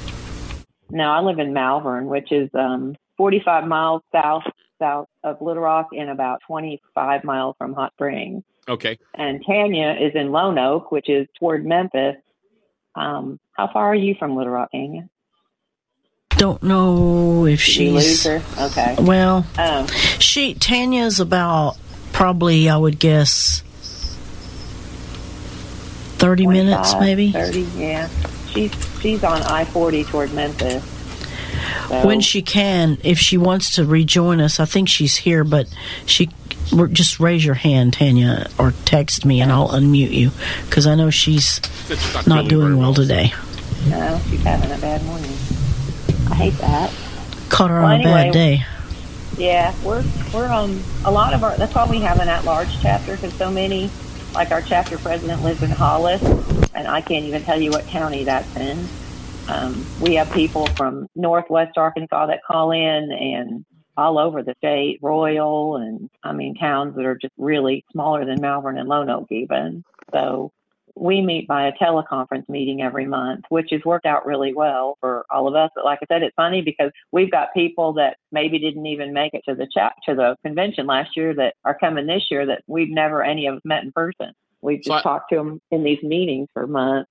Now 0.90 1.12
I 1.18 1.20
live 1.20 1.38
in 1.38 1.52
Malvern, 1.52 2.06
which 2.06 2.30
is 2.32 2.48
um, 2.54 2.96
45 3.16 3.66
miles 3.66 4.02
south 4.12 4.44
south 4.78 5.08
of 5.24 5.40
Little 5.40 5.62
Rock 5.62 5.88
and 5.96 6.10
about 6.10 6.40
25 6.46 7.24
miles 7.24 7.54
from 7.58 7.72
Hot 7.74 7.92
Springs. 7.94 8.42
Okay. 8.68 8.98
And 9.14 9.42
Tanya 9.46 9.96
is 9.98 10.12
in 10.14 10.32
Lone 10.32 10.58
Oak, 10.58 10.92
which 10.92 11.08
is 11.08 11.26
toward 11.38 11.64
Memphis. 11.64 12.16
Um, 12.94 13.38
how 13.52 13.70
far 13.72 13.86
are 13.86 13.94
you 13.94 14.14
from 14.18 14.36
Little 14.36 14.52
Rock, 14.52 14.70
Tanya? 14.72 15.08
Don't 16.30 16.62
know 16.62 17.46
if 17.46 17.64
Did 17.64 17.76
you 17.76 17.92
lose 17.92 18.04
she's. 18.04 18.24
her? 18.24 18.42
Okay. 18.60 18.96
Well, 18.98 19.46
Um, 19.56 19.86
she 20.18 20.52
Tanya's 20.54 21.18
about 21.20 21.78
probably 22.12 22.68
I 22.68 22.76
would 22.76 22.98
guess 22.98 23.62
thirty 26.18 26.46
minutes 26.46 26.94
maybe. 27.00 27.32
30, 27.32 27.60
yeah. 27.76 28.08
She's 28.48 28.72
she's 29.00 29.22
on 29.24 29.42
I 29.42 29.64
40 29.64 30.04
toward 30.04 30.32
Memphis. 30.32 30.82
So, 31.88 32.06
When 32.06 32.20
she 32.20 32.42
can, 32.42 32.98
if 33.04 33.18
she 33.18 33.36
wants 33.36 33.72
to 33.76 33.84
rejoin 33.84 34.40
us, 34.40 34.58
I 34.60 34.64
think 34.64 34.88
she's 34.88 35.16
here. 35.16 35.44
But 35.44 35.68
she 36.04 36.30
just 36.92 37.20
raise 37.20 37.44
your 37.44 37.54
hand, 37.54 37.92
Tanya, 37.94 38.48
or 38.58 38.72
text 38.84 39.24
me, 39.24 39.40
and 39.40 39.52
I'll 39.52 39.68
unmute 39.68 40.10
you 40.10 40.30
because 40.64 40.86
I 40.86 40.94
know 40.96 41.10
she's 41.10 41.60
not 42.14 42.26
not 42.26 42.48
doing 42.48 42.76
well 42.78 42.92
today. 42.94 43.32
no, 43.88 44.20
she's 44.28 44.42
having 44.42 44.70
a 44.72 44.78
bad 44.78 45.04
morning. 45.04 45.30
I 46.30 46.34
hate 46.34 46.54
that. 46.58 46.92
Caught 47.50 47.70
her 47.70 47.76
Well, 47.80 47.86
on 47.86 47.92
a 47.92 47.94
anyway, 48.04 48.12
bad 48.24 48.32
day. 48.32 48.64
Yeah, 49.38 49.74
we're 49.84 50.02
we're 50.34 50.48
um 50.50 50.82
a 51.04 51.10
lot 51.10 51.34
of 51.34 51.44
our 51.44 51.56
that's 51.56 51.74
why 51.74 51.86
we 51.88 52.00
have 52.00 52.18
an 52.20 52.28
at 52.28 52.44
large 52.44 52.80
chapter 52.80 53.14
because 53.14 53.32
so 53.34 53.50
many 53.50 53.90
like 54.36 54.52
our 54.52 54.62
chapter 54.62 54.98
president 54.98 55.42
lives 55.42 55.62
in 55.62 55.70
Hollis 55.70 56.22
and 56.22 56.86
I 56.86 57.00
can't 57.00 57.24
even 57.24 57.42
tell 57.42 57.60
you 57.60 57.70
what 57.72 57.86
county 57.86 58.24
that's 58.24 58.54
in. 58.54 58.90
Um, 59.48 59.88
we 59.98 60.16
have 60.16 60.30
people 60.30 60.66
from 60.76 61.06
Northwest 61.14 61.78
Arkansas 61.78 62.26
that 62.26 62.40
call 62.46 62.72
in 62.72 63.10
and 63.12 63.64
all 63.96 64.18
over 64.18 64.42
the 64.42 64.54
state, 64.58 64.98
Royal 65.00 65.76
and 65.76 66.10
I 66.22 66.32
mean 66.32 66.54
towns 66.54 66.96
that 66.96 67.06
are 67.06 67.16
just 67.16 67.32
really 67.38 67.84
smaller 67.92 68.26
than 68.26 68.40
Malvern 68.40 68.76
and 68.76 68.88
Lone 68.88 69.08
Oak 69.08 69.28
even. 69.30 69.84
So 70.12 70.52
we 70.96 71.20
meet 71.20 71.46
by 71.46 71.68
a 71.68 71.72
teleconference 71.72 72.48
meeting 72.48 72.80
every 72.80 73.06
month, 73.06 73.44
which 73.50 73.68
has 73.70 73.82
worked 73.84 74.06
out 74.06 74.24
really 74.24 74.54
well 74.54 74.96
for 75.00 75.26
all 75.30 75.46
of 75.46 75.54
us. 75.54 75.70
But 75.74 75.84
like 75.84 75.98
I 76.02 76.06
said, 76.12 76.22
it's 76.22 76.34
funny 76.34 76.62
because 76.62 76.90
we've 77.12 77.30
got 77.30 77.52
people 77.52 77.92
that 77.94 78.16
maybe 78.32 78.58
didn't 78.58 78.86
even 78.86 79.12
make 79.12 79.34
it 79.34 79.42
to 79.46 79.54
the 79.54 79.68
chat 79.72 79.92
to 80.08 80.14
the 80.14 80.36
convention 80.44 80.86
last 80.86 81.10
year 81.16 81.34
that 81.34 81.54
are 81.64 81.76
coming 81.78 82.06
this 82.06 82.24
year 82.30 82.46
that 82.46 82.62
we've 82.66 82.90
never 82.90 83.22
any 83.22 83.46
of 83.46 83.56
us 83.56 83.60
met 83.64 83.84
in 83.84 83.92
person. 83.92 84.32
We've 84.62 84.78
just 84.78 84.88
So 84.88 84.94
I- 84.94 85.02
talked 85.02 85.30
to 85.30 85.36
them 85.36 85.60
in 85.70 85.84
these 85.84 86.02
meetings 86.02 86.48
for 86.54 86.66
months. 86.66 87.10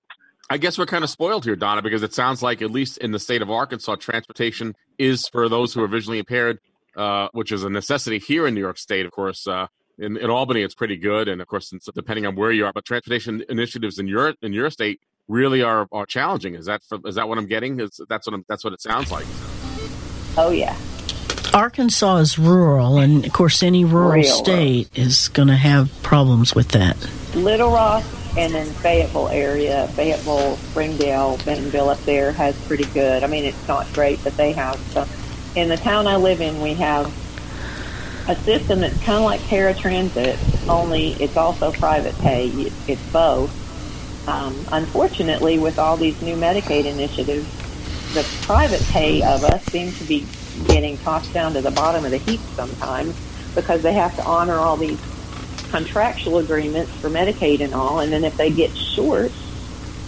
I 0.50 0.58
guess 0.58 0.78
we're 0.78 0.86
kind 0.86 1.02
of 1.02 1.10
spoiled 1.10 1.44
here, 1.44 1.56
Donna, 1.56 1.82
because 1.82 2.02
it 2.04 2.14
sounds 2.14 2.40
like 2.42 2.62
at 2.62 2.70
least 2.70 2.98
in 2.98 3.10
the 3.10 3.18
state 3.18 3.42
of 3.42 3.50
Arkansas, 3.50 3.96
transportation 3.96 4.74
is 4.98 5.28
for 5.28 5.48
those 5.48 5.74
who 5.74 5.82
are 5.82 5.88
visually 5.88 6.18
impaired, 6.20 6.58
uh, 6.96 7.28
which 7.32 7.50
is 7.50 7.64
a 7.64 7.70
necessity 7.70 8.18
here 8.20 8.46
in 8.46 8.54
New 8.54 8.60
York 8.60 8.78
State. 8.78 9.06
Of 9.06 9.12
course, 9.12 9.46
uh, 9.48 9.66
in, 9.98 10.16
in 10.16 10.30
Albany, 10.30 10.62
it's 10.62 10.74
pretty 10.74 10.96
good, 10.96 11.28
and 11.28 11.40
of 11.40 11.48
course, 11.48 11.72
it's 11.72 11.88
depending 11.94 12.26
on 12.26 12.36
where 12.36 12.52
you 12.52 12.66
are. 12.66 12.72
But 12.72 12.84
transportation 12.84 13.44
initiatives 13.48 13.98
in 13.98 14.06
your 14.06 14.34
in 14.42 14.52
your 14.52 14.70
state 14.70 15.00
really 15.28 15.62
are, 15.62 15.88
are 15.92 16.06
challenging. 16.06 16.54
Is 16.54 16.66
that 16.66 16.82
is 17.04 17.14
that 17.14 17.28
what 17.28 17.38
I'm 17.38 17.46
getting? 17.46 17.80
Is 17.80 18.00
that's 18.08 18.26
what 18.26 18.34
I'm, 18.34 18.44
that's 18.48 18.64
what 18.64 18.72
it 18.72 18.82
sounds 18.82 19.10
like? 19.10 19.26
Oh 20.36 20.50
yeah, 20.50 20.76
Arkansas 21.54 22.16
is 22.18 22.38
rural, 22.38 22.98
and 22.98 23.24
of 23.24 23.32
course, 23.32 23.62
any 23.62 23.84
rural 23.84 24.12
Real 24.12 24.36
state 24.36 24.90
is 24.94 25.28
going 25.28 25.48
to 25.48 25.56
have 25.56 25.90
problems 26.02 26.54
with 26.54 26.68
that. 26.68 26.96
Little 27.34 27.70
Rock 27.70 28.04
and 28.36 28.54
then 28.54 28.66
Fayetteville 28.66 29.28
area, 29.28 29.88
Fayetteville, 29.88 30.56
Springdale, 30.56 31.38
Bentonville 31.46 31.88
up 31.88 31.98
there 32.00 32.32
has 32.32 32.54
pretty 32.66 32.84
good. 32.86 33.24
I 33.24 33.26
mean, 33.26 33.44
it's 33.44 33.66
not 33.66 33.90
great, 33.94 34.22
but 34.22 34.36
they 34.36 34.52
have 34.52 34.76
some. 34.90 35.08
In 35.54 35.70
the 35.70 35.78
town 35.78 36.06
I 36.06 36.16
live 36.16 36.42
in, 36.42 36.60
we 36.60 36.74
have 36.74 37.10
a 38.28 38.36
system 38.46 38.80
that's 38.80 38.98
kind 39.04 39.18
of 39.18 39.24
like 39.24 39.46
paratransit, 39.50 40.38
only 40.68 41.16
it's 41.20 41.36
also 41.36 41.72
private 41.78 42.18
pay. 42.18 42.72
It's 42.86 43.04
both. 43.12 43.52
Um, 44.26 44.66
unfortunately, 44.72 45.58
with 45.58 45.78
all 45.78 45.98
these 45.98 46.16
new 46.22 46.36
Medicaid 46.36 46.86
initiatives, 46.86 47.50
the 48.10 48.24
private 48.46 48.86
pay 48.88 49.22
of 49.26 49.44
us 49.44 49.62
seems 49.72 49.98
to 49.98 50.04
be 50.04 50.32
getting 50.66 50.98
tossed 50.98 51.32
down 51.34 51.54
to 51.54 51.62
the 51.62 51.72
bottom 51.72 52.04
of 52.04 52.12
the 52.12 52.20
heap 52.20 52.46
sometimes 52.56 53.16
because 53.54 53.82
they 53.82 53.94
have 53.94 54.16
to 54.16 54.22
honor 54.24 54.60
all 54.60 54.78
these 54.78 55.00
contractual 55.70 56.38
agreements 56.38 56.92
for 57.00 57.10
Medicaid 57.10 57.62
and 57.62 57.74
all, 57.74 58.00
and 58.00 58.12
then 58.12 58.24
if 58.24 58.36
they 58.38 58.52
get 58.52 58.70
short, 58.96 59.32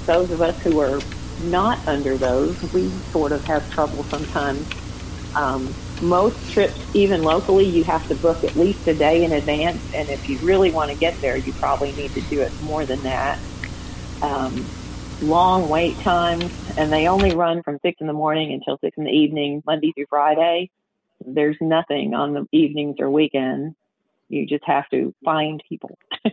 those 0.06 0.30
of 0.30 0.40
us 0.42 0.56
who 0.64 0.80
are 0.80 1.04
not 1.38 1.80
under 1.86 2.18
those, 2.18 2.56
we 2.72 3.02
sort 3.12 3.32
of 3.32 3.44
have 3.46 3.70
trouble 3.70 4.06
sometimes. 4.10 4.68
Um, 5.34 5.76
most 6.00 6.36
trips, 6.48 6.78
even 6.94 7.22
locally, 7.22 7.66
you 7.66 7.84
have 7.84 8.06
to 8.08 8.14
book 8.14 8.44
at 8.44 8.56
least 8.56 8.80
a 8.86 8.94
day 8.94 9.24
in 9.24 9.32
advance, 9.32 9.82
and 9.92 10.08
if 10.08 10.20
you 10.28 10.38
really 10.40 10.70
want 10.70 10.90
to 10.90 10.96
get 10.96 11.16
there, 11.20 11.36
you 11.36 11.52
probably 11.54 11.92
need 11.92 12.14
to 12.14 12.22
do 12.22 12.40
it 12.42 12.52
more 12.60 12.86
than 12.86 13.02
that. 13.02 13.40
Um, 14.22 14.70
long 15.20 15.68
wait 15.68 16.00
times, 16.02 16.52
and 16.76 16.92
they 16.92 17.08
only 17.08 17.32
run 17.32 17.62
from 17.62 17.78
six 17.82 18.00
in 18.00 18.06
the 18.06 18.12
morning 18.12 18.52
until 18.52 18.78
six 18.78 18.96
in 18.96 19.04
the 19.04 19.10
evening, 19.10 19.62
Monday 19.66 19.92
through 19.92 20.06
Friday. 20.08 20.70
There's 21.24 21.56
nothing 21.60 22.14
on 22.14 22.32
the 22.34 22.46
evenings 22.52 22.96
or 23.00 23.10
weekends. 23.10 23.74
You 24.28 24.46
just 24.46 24.64
have 24.64 24.88
to 24.90 25.14
find 25.24 25.62
people, 25.68 25.98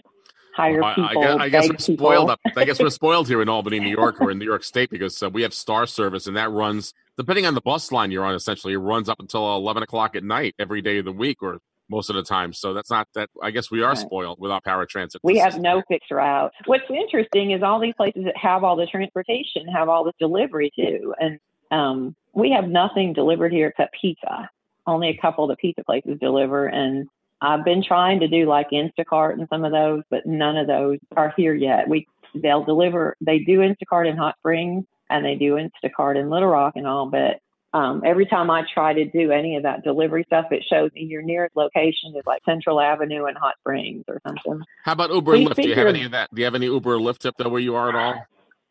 hire 0.55 0.84
I, 0.84 0.91
I 0.91 0.95
people. 0.95 1.22
guess, 1.22 1.38
I 1.39 1.49
guess 1.49 1.70
we're 1.70 1.95
spoiled. 1.95 2.30
Up. 2.30 2.39
I 2.55 2.66
guess 2.66 2.80
we're 2.80 2.89
spoiled 2.89 3.28
here 3.28 3.41
in 3.41 3.49
Albany, 3.49 3.80
New 3.80 3.89
York, 3.89 4.22
or 4.22 4.30
in 4.30 4.38
New 4.38 4.45
York 4.45 4.63
State 4.63 4.89
because 4.89 5.22
uh, 5.24 5.30
we 5.30 5.41
have 5.41 5.53
Star 5.53 5.88
Service, 5.88 6.28
and 6.28 6.36
that 6.36 6.51
runs 6.51 6.93
depending 7.18 7.45
on 7.45 7.53
the 7.55 7.61
bus 7.61 7.91
line 7.91 8.11
you're 8.11 8.26
on. 8.26 8.36
Essentially, 8.36 8.74
it 8.74 8.78
runs 8.78 9.09
up 9.09 9.20
until 9.20 9.55
eleven 9.55 9.84
o'clock 9.84 10.16
at 10.16 10.24
night 10.24 10.55
every 10.59 10.82
day 10.82 10.97
of 10.99 11.05
the 11.05 11.11
week, 11.11 11.41
or 11.41 11.59
most 11.89 12.09
of 12.09 12.16
the 12.16 12.24
time. 12.24 12.51
So 12.53 12.74
that's 12.74 12.89
not 12.89 13.07
that. 13.16 13.30
I 13.43 13.51
guess 13.51 13.70
we 13.70 13.82
are 13.84 13.89
Right. 13.89 13.97
spoiled 13.97 14.39
without 14.39 14.63
paratransit. 14.63 15.18
We 15.24 15.38
have 15.38 15.59
no 15.59 15.84
fixed 15.88 16.11
route. 16.11 16.51
What's 16.66 16.89
interesting 16.89 17.51
is 17.51 17.61
all 17.61 17.80
these 17.80 17.93
places 17.95 18.24
that 18.26 18.36
have 18.38 18.63
all 18.63 18.76
the 18.76 18.88
transportation 18.88 19.68
have 19.68 19.88
all 19.89 20.03
the 20.03 20.13
delivery 20.20 20.72
too. 20.76 21.13
And 21.20 21.39
um, 21.72 22.16
we 22.34 22.51
have 22.51 22.68
nothing 22.68 23.13
delivered 23.13 23.51
here 23.51 23.68
except 23.68 23.95
pizza. 23.99 24.49
Only 24.88 25.09
a 25.09 25.18
couple 25.18 25.43
of 25.43 25.49
the 25.49 25.55
pizza 25.57 25.84
places 25.84 26.18
deliver. 26.20 26.68
And 26.68 27.07
I've 27.41 27.66
been 27.66 27.84
trying 27.84 28.20
to 28.22 28.28
do 28.28 28.45
like 28.47 28.70
Instacart 28.72 29.34
and 29.34 29.47
some 29.49 29.63
of 29.63 29.72
those, 29.72 30.01
but 30.09 30.26
none 30.26 30.57
of 30.57 30.68
those 30.68 30.97
are 31.16 31.34
here 31.38 31.53
yet. 31.53 31.88
We 31.88 32.07
they'll 32.34 32.63
deliver. 32.63 33.16
They 33.22 33.39
do 33.39 33.59
Instacart 33.59 34.09
in 34.09 34.18
Hot 34.18 34.36
Springs 34.39 34.86
and 35.10 35.26
they 35.26 35.36
do 35.36 35.56
Instacart 35.56 36.20
in 36.20 36.30
Little 36.30 36.49
Rock 36.49 36.74
and 36.76 36.88
all, 36.88 37.10
but 37.10 37.39
um, 37.74 38.03
every 38.06 38.26
time 38.26 38.49
I 38.49 38.64
try 38.74 38.93
to 38.93 39.03
do 39.03 39.32
any 39.32 39.58
of 39.58 39.64
that 39.64 39.84
delivery 39.84 40.24
stuff, 40.28 40.45
it 40.51 40.64
shows 40.70 40.91
me 40.93 41.01
your 41.01 41.22
nearest 41.22 41.58
location 41.58 42.16
is 42.16 42.24
like 42.26 42.41
Central 42.45 42.80
Avenue 42.80 43.28
in 43.28 43.36
Hot 43.36 43.56
Springs 43.60 44.06
or 44.08 44.22
something. 44.26 44.62
How 44.84 44.93
about 44.93 45.12
Uber 45.12 45.32
We 45.34 45.39
and 45.39 45.49
Lyft? 45.49 45.62
Do 45.62 45.68
you 45.68 45.76
have 45.76 45.88
any 45.88 46.06
of 46.06 46.12
that? 46.12 46.34
Do 46.34 46.39
you 46.39 46.45
have 46.45 46.56
any 46.56 46.68
Uber 46.68 46.95
or 46.95 46.99
Lyft 46.99 47.26
up 47.26 47.36
there 47.38 47.49
where 47.49 47.60
you 47.60 47.76
are 47.76 47.89
at 47.89 47.95
all? 47.95 48.26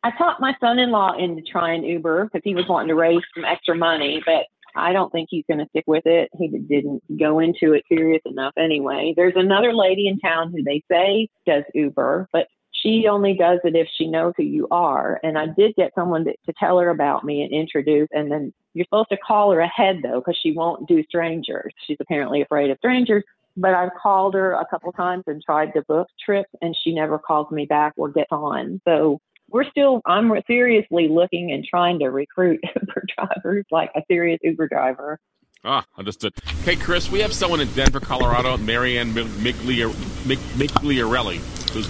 I 0.05 0.11
talked 0.16 0.41
my 0.41 0.55
son-in-law 0.59 1.18
into 1.18 1.43
trying 1.43 1.85
Uber 1.85 2.24
because 2.24 2.41
he 2.45 2.55
was 2.55 2.66
wanting 2.66 2.89
to 2.89 2.95
raise 2.95 3.20
some 3.35 3.45
extra 3.45 3.76
money, 3.76 4.22
but 4.24 4.45
I 4.74 4.93
don't 4.93 5.12
think 5.12 5.28
he's 5.30 5.45
going 5.49 5.61
to 5.61 5.68
stick 5.68 5.85
with 5.87 6.07
it. 6.07 6.30
He 6.39 6.49
didn't 6.49 7.03
go 7.18 7.41
into 7.41 7.72
it 7.74 7.85
serious 7.89 8.22
enough 8.24 8.55
anyway. 8.59 9.12
There's 9.16 9.35
another 9.37 9.74
lady 9.74 10.09
in 10.09 10.18
town 10.18 10.51
who 10.51 10.62
they 10.62 10.82
say 10.91 11.28
does 11.47 11.64
Uber, 11.74 12.28
but 12.32 12.49
she 12.85 13.07
only 13.09 13.35
does 13.35 13.61
it 13.64 13.74
if 13.74 13.89
she 13.97 14.07
knows 14.07 14.35
who 14.37 14.43
you 14.43 14.68
are. 14.70 15.18
And 15.22 15.39
I 15.39 15.47
did 15.47 15.74
get 15.76 15.93
someone 15.95 16.24
to, 16.24 16.32
to 16.47 16.53
tell 16.59 16.78
her 16.78 16.91
about 16.91 17.24
me 17.24 17.43
and 17.43 17.53
introduce, 17.53 18.09
and 18.12 18.30
then 18.30 18.53
you're 18.74 18.85
supposed 18.85 19.11
to 19.11 19.16
call 19.16 19.53
her 19.53 19.61
ahead 19.61 20.01
though, 20.03 20.20
because 20.20 20.39
she 20.41 20.53
won't 20.53 20.87
do 20.89 21.03
strangers. 21.05 21.72
She's 21.87 21.97
apparently 22.01 22.43
afraid 22.43 22.70
of 22.70 22.78
strangers. 22.78 23.24
But 23.57 23.74
I've 23.74 23.95
called 24.01 24.35
her 24.35 24.53
a 24.53 24.66
couple 24.68 24.91
times 24.93 25.24
and 25.28 25.41
tried 25.41 25.74
to 25.74 25.82
book 25.82 26.09
trips, 26.24 26.51
and 26.61 26.76
she 26.82 26.93
never 26.93 27.20
calls 27.20 27.51
me 27.53 27.66
back 27.66 27.93
or 27.97 28.09
gets 28.09 28.32
on. 28.32 28.80
So 28.85 29.20
we're 29.49 29.68
still, 29.70 30.01
I'm 30.07 30.32
seriously 30.49 31.09
looking 31.09 31.53
and 31.53 31.64
trying 31.64 32.01
to 32.01 32.09
recruit 32.09 32.61
Uber 32.80 33.05
drivers, 33.16 33.64
like 33.70 33.91
a 33.95 34.03
serious 34.09 34.41
Uber 34.43 34.68
driver. 34.68 35.20
Ah, 35.67 35.87
understood. 35.97 36.35
Okay, 36.61 36.77
Chris, 36.77 37.11
we 37.11 37.21
have 37.21 37.33
someone 37.33 37.59
in 37.61 37.73
Denver, 37.73 37.99
Colorado, 37.99 38.59
Marianne 38.59 39.12
Miglia, 39.12 39.89
Mig, 40.27 40.39
Migliarelli. 40.59 41.41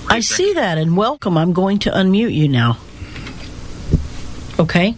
I 0.09 0.21
see 0.21 0.55
that, 0.55 0.79
and 0.79 0.97
welcome. 0.97 1.37
I'm 1.37 1.53
going 1.53 1.81
to 1.81 1.91
unmute 1.91 2.33
you 2.33 2.49
now. 2.49 2.79
Okay. 4.61 4.97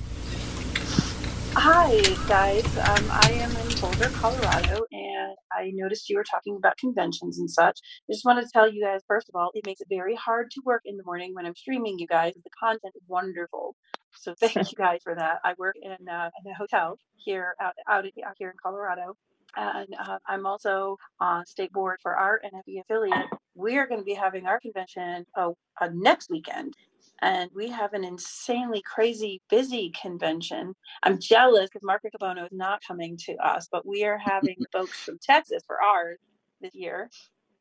Hi, 1.59 2.18
guys. 2.28 2.64
Um, 2.76 3.11
I 3.11 3.32
am 3.32 3.50
in 3.57 3.80
Boulder, 3.80 4.11
Colorado, 4.11 4.84
and 4.92 5.34
I 5.50 5.70
noticed 5.72 6.11
you 6.11 6.18
were 6.18 6.24
talking 6.24 6.54
about 6.54 6.76
conventions 6.76 7.38
and 7.38 7.50
such. 7.50 7.80
I 8.07 8.12
just 8.12 8.26
want 8.26 8.44
to 8.44 8.50
tell 8.52 8.70
you 8.70 8.84
guys, 8.84 9.00
first 9.09 9.30
of 9.30 9.36
all, 9.36 9.52
it 9.54 9.64
makes 9.64 9.80
it 9.80 9.86
very 9.88 10.14
hard 10.14 10.50
to 10.50 10.62
work 10.66 10.82
in 10.84 10.98
the 10.98 11.02
morning 11.04 11.34
when 11.34 11.46
I'm 11.46 11.54
streaming 11.54 11.98
you 11.98 12.07
guys. 12.07 12.34
The 12.34 12.50
content 12.61 12.92
is 12.94 13.02
wonderful. 13.09 13.74
So 14.12 14.34
thank 14.40 14.57
you 14.57 14.76
guys 14.76 15.00
for 15.02 15.14
that. 15.14 15.38
I 15.44 15.54
work 15.57 15.76
in, 15.80 16.07
uh, 16.07 16.28
in 16.44 16.52
a 16.52 16.54
hotel 16.54 16.98
here 17.16 17.54
out, 17.59 17.72
out, 17.88 18.04
out 18.04 18.34
here 18.36 18.50
in 18.50 18.57
Colorado. 18.62 19.16
And 19.57 19.88
uh, 19.98 20.18
I'm 20.28 20.44
also 20.44 20.98
on 21.20 21.46
state 21.46 21.72
board 21.72 22.00
for 22.02 22.14
our 22.14 22.38
NFB 22.44 22.82
affiliate. 22.82 23.28
We 23.54 23.78
are 23.78 23.86
going 23.86 24.00
to 24.00 24.04
be 24.04 24.12
having 24.12 24.46
our 24.46 24.61
convention 24.61 25.24
uh, 25.34 25.52
uh, 25.80 25.88
next 25.94 26.30
weekend 26.30 26.74
and 27.22 27.50
we 27.54 27.68
have 27.68 27.92
an 27.94 28.04
insanely 28.04 28.82
crazy 28.82 29.40
busy 29.48 29.92
convention. 30.00 30.74
I'm 31.02 31.18
jealous 31.18 31.70
because 31.70 31.84
Mark 31.84 32.02
Riccobono 32.02 32.44
is 32.44 32.52
not 32.52 32.82
coming 32.86 33.16
to 33.24 33.34
us, 33.36 33.68
but 33.70 33.86
we 33.86 34.04
are 34.04 34.18
having 34.18 34.56
folks 34.72 35.04
from 35.04 35.18
Texas 35.22 35.62
for 35.66 35.80
ours 35.82 36.18
this 36.60 36.74
year 36.74 37.10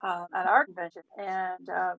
uh, 0.01 0.25
at 0.33 0.47
our 0.47 0.65
convention. 0.65 1.03
And 1.17 1.69
uh, 1.69 1.93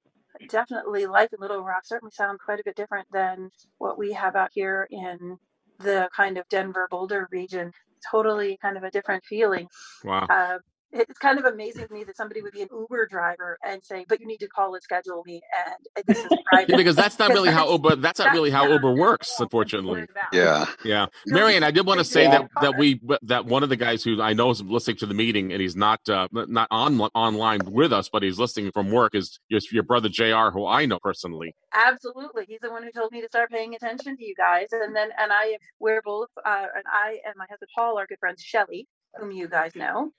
definitely, 0.49 1.07
life 1.07 1.31
in 1.33 1.41
Little 1.41 1.63
Rock 1.63 1.85
certainly 1.85 2.13
sounds 2.13 2.41
quite 2.45 2.61
a 2.61 2.65
bit 2.65 2.77
different 2.77 3.07
than 3.13 3.51
what 3.79 3.99
we 3.99 4.13
have 4.13 4.37
out 4.37 4.51
here 4.53 4.87
in 4.91 5.39
the 5.79 6.09
kind 6.15 6.39
of 6.39 6.49
Denver 6.49 6.89
Boulder 6.91 7.29
region. 7.31 7.73
Totally 8.11 8.59
kind 8.61 8.77
of 8.77 8.85
a 8.85 8.91
different 8.91 9.25
feeling. 9.25 9.67
Wow. 10.05 10.27
Uh, 10.29 10.59
it's 11.01 11.19
kind 11.19 11.39
of 11.39 11.47
amazing 11.47 11.89
to 11.89 11.95
me 11.95 12.05
that 12.05 12.17
somebody 12.17 12.43
would 12.43 12.53
be 12.53 12.63
an 12.63 12.69
Uber 12.73 13.07
driver 13.09 13.59
and 13.65 13.85
say, 13.85 14.07
"But 14.09 14.21
you 14.21 14.27
need 14.27 14.39
to 14.39 14.49
call 14.49 14.75
and 14.75 14.83
schedule 14.83 15.23
me." 15.27 15.43
And 15.67 16.07
this 16.07 16.25
is 16.25 16.33
private. 16.51 16.71
Yeah, 16.71 16.77
because 16.77 16.97
that's 16.97 17.19
not 17.19 17.31
really 17.31 17.51
how 17.51 17.71
Uber. 17.73 17.97
That's 17.97 18.21
not 18.21 18.33
really 18.33 18.51
how 18.51 18.65
not 18.65 18.73
Uber 18.73 18.95
works, 18.95 19.41
unfortunately. 19.41 20.07
Yeah. 20.33 20.67
Yeah, 20.85 21.07
Marion, 21.27 21.63
I 21.65 21.71
did 21.71 21.87
want 21.87 21.99
to 21.99 22.05
say 22.05 22.25
Yeah. 22.25 22.31
that 22.31 22.51
that 22.63 22.79
we 22.79 23.01
that 23.23 23.47
one 23.47 23.63
of 23.63 23.69
the 23.69 23.77
guys 23.77 24.05
who 24.05 24.21
I 24.23 24.33
know 24.35 24.51
is 24.51 24.63
listening 24.63 24.97
to 24.99 25.07
the 25.07 25.15
meeting 25.15 25.53
and 25.53 25.61
he's 25.61 25.77
not 25.77 26.01
uh, 26.09 26.29
not 26.33 26.69
on 26.71 27.01
online 27.15 27.61
with 27.67 27.93
us, 27.93 28.09
but 28.11 28.23
he's 28.23 28.39
listening 28.39 28.73
from 28.73 28.91
work 28.91 29.15
is 29.15 29.39
your, 29.49 29.61
your 29.73 29.83
brother 29.85 30.09
Jr., 30.09 30.51
who 30.53 30.67
I 30.67 30.87
know 30.87 30.99
personally. 31.01 31.55
Absolutely, 31.75 32.47
he's 32.49 32.61
the 32.61 32.71
one 32.71 32.83
who 32.85 32.93
told 32.93 33.13
me 33.13 33.21
to 33.23 33.29
start 33.29 33.51
paying 33.51 33.75
attention 33.75 34.17
to 34.17 34.25
you 34.25 34.35
guys, 34.37 34.69
and 34.73 34.95
then 34.97 35.11
and 35.19 35.33
I 35.33 35.59
we're 35.81 36.03
both 36.03 36.31
uh, 36.45 36.67
and 36.75 36.85
I 36.87 37.19
and 37.27 37.35
my 37.37 37.47
husband 37.51 37.71
Paul 37.77 37.99
are 37.99 38.07
good 38.07 38.19
friends. 38.21 38.43
Shelley, 38.43 38.89
whom 39.19 39.31
you 39.33 39.49
guys 39.49 39.75
know. 39.77 40.13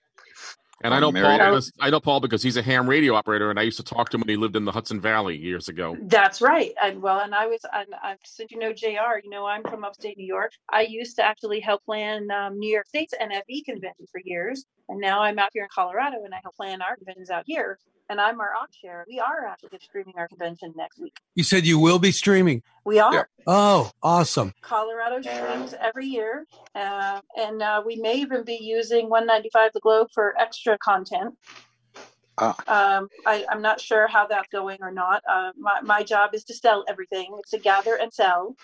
And 0.84 0.94
I 0.94 1.00
know. 1.00 1.12
Paul 1.12 1.38
because 1.40 1.72
I 1.80 1.90
know 1.90 2.00
Paul 2.00 2.20
because 2.20 2.44
he's 2.44 2.58
a 2.58 2.62
ham 2.62 2.88
radio 2.88 3.16
operator, 3.16 3.50
and 3.50 3.60
I 3.60 3.64
used 3.64 3.78
to 3.78 3.84
talk 3.84 4.10
to 4.10 4.18
him 4.18 4.22
when 4.22 4.30
he 4.30 4.36
lived 4.36 4.56
in 4.56 4.64
the 4.64 4.72
Hudson 4.72 5.02
Valley 5.02 5.36
years 5.36 5.70
ago. 5.70 5.98
That's 6.04 6.40
right. 6.40 6.72
And 6.82 7.02
well, 7.02 7.20
and 7.20 7.34
I 7.34 7.48
was, 7.48 7.62
and 7.74 7.88
I, 8.04 8.16
said, 8.24 8.52
you 8.52 8.60
know 8.60 8.74
JR, 8.74 9.20
you 9.24 9.30
know 9.30 9.46
I'm 9.46 9.64
from 9.64 9.84
upstate 9.84 10.18
New 10.18 10.28
York. 10.28 10.52
I 10.70 10.82
used 10.82 11.16
to 11.16 11.24
actually 11.24 11.62
help 11.62 11.84
plan 11.84 12.30
um, 12.30 12.60
New 12.60 12.72
York 12.72 12.88
State's 12.88 13.14
NFB 13.20 13.66
convention 13.66 14.06
for 14.12 14.22
years, 14.24 14.66
and 14.90 15.00
now 15.00 15.22
I'm 15.22 15.40
out 15.40 15.50
here 15.54 15.64
in 15.64 15.70
Colorado, 15.74 16.18
and 16.24 16.34
I 16.34 16.40
help 16.44 16.56
plan 16.56 16.82
our 16.84 16.96
conventions 16.96 17.32
out 17.32 17.44
here. 17.48 17.80
And 18.10 18.22
I'm 18.22 18.40
our 18.40 18.52
aux 18.56 18.68
chair. 18.82 19.06
We 19.08 19.20
are 19.20 19.46
actually 19.46 19.80
streaming 19.82 20.14
our 20.18 20.28
convention 20.28 20.74
next 20.78 21.00
week. 21.00 21.18
You 21.36 21.44
said 21.44 21.66
you 21.66 21.78
will 21.78 22.00
be 22.00 22.12
streaming. 22.12 22.64
We 22.86 23.00
are. 23.00 23.30
Oh, 23.46 23.92
awesome. 24.02 24.54
Colorado 24.62 25.22
streams 25.22 25.74
every 25.80 26.06
year, 26.06 26.46
uh, 26.74 27.20
and 27.38 27.62
uh, 27.62 27.84
we 27.86 27.98
may 27.98 28.16
even 28.16 28.44
be 28.44 28.60
using 28.62 29.10
195 29.10 29.72
The 29.74 29.80
Globe 29.82 30.08
for 30.14 30.34
extra 30.40 30.78
content. 30.78 31.36
Ah. 32.38 32.56
Um, 32.68 33.10
I, 33.26 33.46
I'm 33.50 33.62
not 33.62 33.82
sure 33.82 34.08
how 34.08 34.28
that's 34.28 34.48
going 34.50 34.78
or 34.82 34.92
not. 34.92 35.24
Uh, 35.28 35.52
my, 35.58 35.82
my 35.82 36.04
job 36.04 36.34
is 36.34 36.44
to 36.46 36.54
sell 36.54 36.86
everything. 36.88 37.36
It's 37.40 37.52
to 37.52 37.58
gather 37.58 37.96
and 37.96 38.14
sell. 38.14 38.56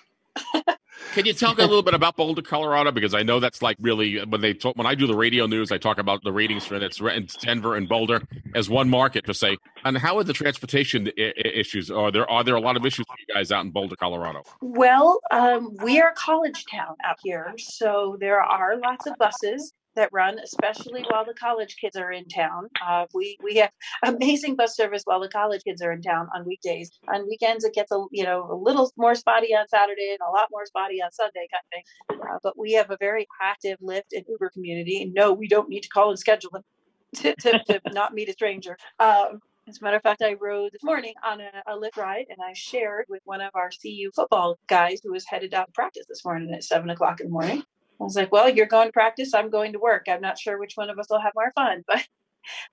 Can 1.13 1.25
you 1.25 1.33
talk 1.33 1.59
a 1.59 1.61
little 1.61 1.83
bit 1.83 1.93
about 1.93 2.15
Boulder, 2.15 2.41
Colorado? 2.41 2.91
Because 2.91 3.13
I 3.13 3.21
know 3.21 3.39
that's 3.39 3.61
like 3.61 3.77
really 3.79 4.23
when 4.25 4.41
they 4.41 4.53
talk, 4.53 4.75
when 4.77 4.87
I 4.87 4.95
do 4.95 5.05
the 5.05 5.15
radio 5.15 5.45
news, 5.45 5.71
I 5.71 5.77
talk 5.77 5.99
about 5.99 6.23
the 6.23 6.31
ratings 6.31 6.65
for 6.65 6.75
it's 6.75 7.35
Denver 7.35 7.75
and 7.75 7.87
Boulder 7.87 8.21
as 8.55 8.69
one 8.69 8.89
market 8.89 9.23
per 9.23 9.33
se. 9.33 9.57
And 9.85 9.97
how 9.97 10.17
are 10.17 10.23
the 10.23 10.33
transportation 10.33 11.11
I- 11.17 11.33
issues? 11.37 11.91
Are 11.91 12.11
there 12.11 12.29
are 12.29 12.43
there 12.43 12.55
a 12.55 12.61
lot 12.61 12.77
of 12.77 12.85
issues 12.85 13.05
for 13.05 13.15
you 13.27 13.33
guys 13.33 13.51
out 13.51 13.63
in 13.63 13.71
Boulder, 13.71 13.95
Colorado? 13.95 14.43
Well, 14.61 15.19
um, 15.29 15.75
we 15.83 15.99
are 16.01 16.09
a 16.09 16.15
college 16.15 16.65
town 16.65 16.95
out 17.03 17.17
here, 17.21 17.53
so 17.57 18.17
there 18.19 18.41
are 18.41 18.77
lots 18.77 19.05
of 19.05 19.15
buses 19.17 19.73
that 19.95 20.09
run, 20.11 20.39
especially 20.39 21.03
while 21.09 21.25
the 21.25 21.33
college 21.33 21.75
kids 21.79 21.95
are 21.95 22.11
in 22.11 22.27
town. 22.27 22.69
Uh, 22.85 23.05
we 23.13 23.37
we 23.43 23.55
have 23.55 23.71
amazing 24.03 24.55
bus 24.55 24.75
service 24.75 25.03
while 25.05 25.19
the 25.19 25.29
college 25.29 25.63
kids 25.63 25.81
are 25.81 25.91
in 25.91 26.01
town 26.01 26.27
on 26.35 26.45
weekdays. 26.45 26.91
On 27.07 27.27
weekends, 27.27 27.63
it 27.63 27.73
gets 27.73 27.91
a 27.91 28.05
you 28.11 28.23
know 28.23 28.47
a 28.51 28.55
little 28.55 28.91
more 28.97 29.15
spotty 29.15 29.55
on 29.55 29.67
Saturday 29.67 30.11
and 30.11 30.19
a 30.27 30.31
lot 30.31 30.49
more 30.51 30.65
spotty 30.65 31.01
on 31.01 31.11
Sunday 31.11 31.47
kind 31.51 31.63
of 31.63 32.17
thing. 32.19 32.29
Uh, 32.29 32.39
but 32.43 32.57
we 32.57 32.73
have 32.73 32.91
a 32.91 32.97
very 32.99 33.27
active 33.41 33.77
Lyft 33.79 34.13
and 34.13 34.25
Uber 34.27 34.49
community. 34.49 35.11
No, 35.13 35.33
we 35.33 35.47
don't 35.47 35.69
need 35.69 35.81
to 35.83 35.89
call 35.89 36.09
and 36.09 36.19
schedule 36.19 36.51
them 36.51 36.63
to, 37.15 37.35
to, 37.35 37.63
to 37.63 37.81
not 37.91 38.13
meet 38.13 38.29
a 38.29 38.33
stranger. 38.33 38.77
Um, 38.99 39.39
as 39.67 39.79
a 39.79 39.83
matter 39.83 39.95
of 39.95 40.03
fact, 40.03 40.21
I 40.21 40.33
rode 40.33 40.73
this 40.73 40.83
morning 40.83 41.13
on 41.25 41.39
a, 41.39 41.49
a 41.67 41.77
Lyft 41.77 41.95
ride 41.95 42.25
and 42.29 42.39
I 42.43 42.51
shared 42.53 43.05
with 43.07 43.21
one 43.23 43.39
of 43.39 43.51
our 43.55 43.69
CU 43.81 44.11
football 44.13 44.57
guys 44.67 44.99
who 45.01 45.13
was 45.13 45.25
headed 45.25 45.53
out 45.53 45.67
to 45.67 45.71
practice 45.71 46.05
this 46.09 46.25
morning 46.25 46.53
at 46.53 46.65
seven 46.65 46.89
o'clock 46.89 47.21
in 47.21 47.27
the 47.27 47.31
morning. 47.31 47.63
I 48.03 48.05
was 48.05 48.15
like, 48.17 48.33
well, 48.33 48.49
you're 48.49 48.65
going 48.65 48.89
to 48.89 48.91
practice. 48.91 49.33
I'm 49.33 49.49
going 49.49 49.71
to 49.71 49.79
work. 49.79 50.07
I'm 50.09 50.19
not 50.19 50.37
sure 50.37 50.59
which 50.59 50.73
one 50.75 50.89
of 50.89 50.99
us 50.99 51.07
will 51.09 51.21
have 51.21 51.31
more 51.35 51.53
fun, 51.55 51.83
but 51.87 52.05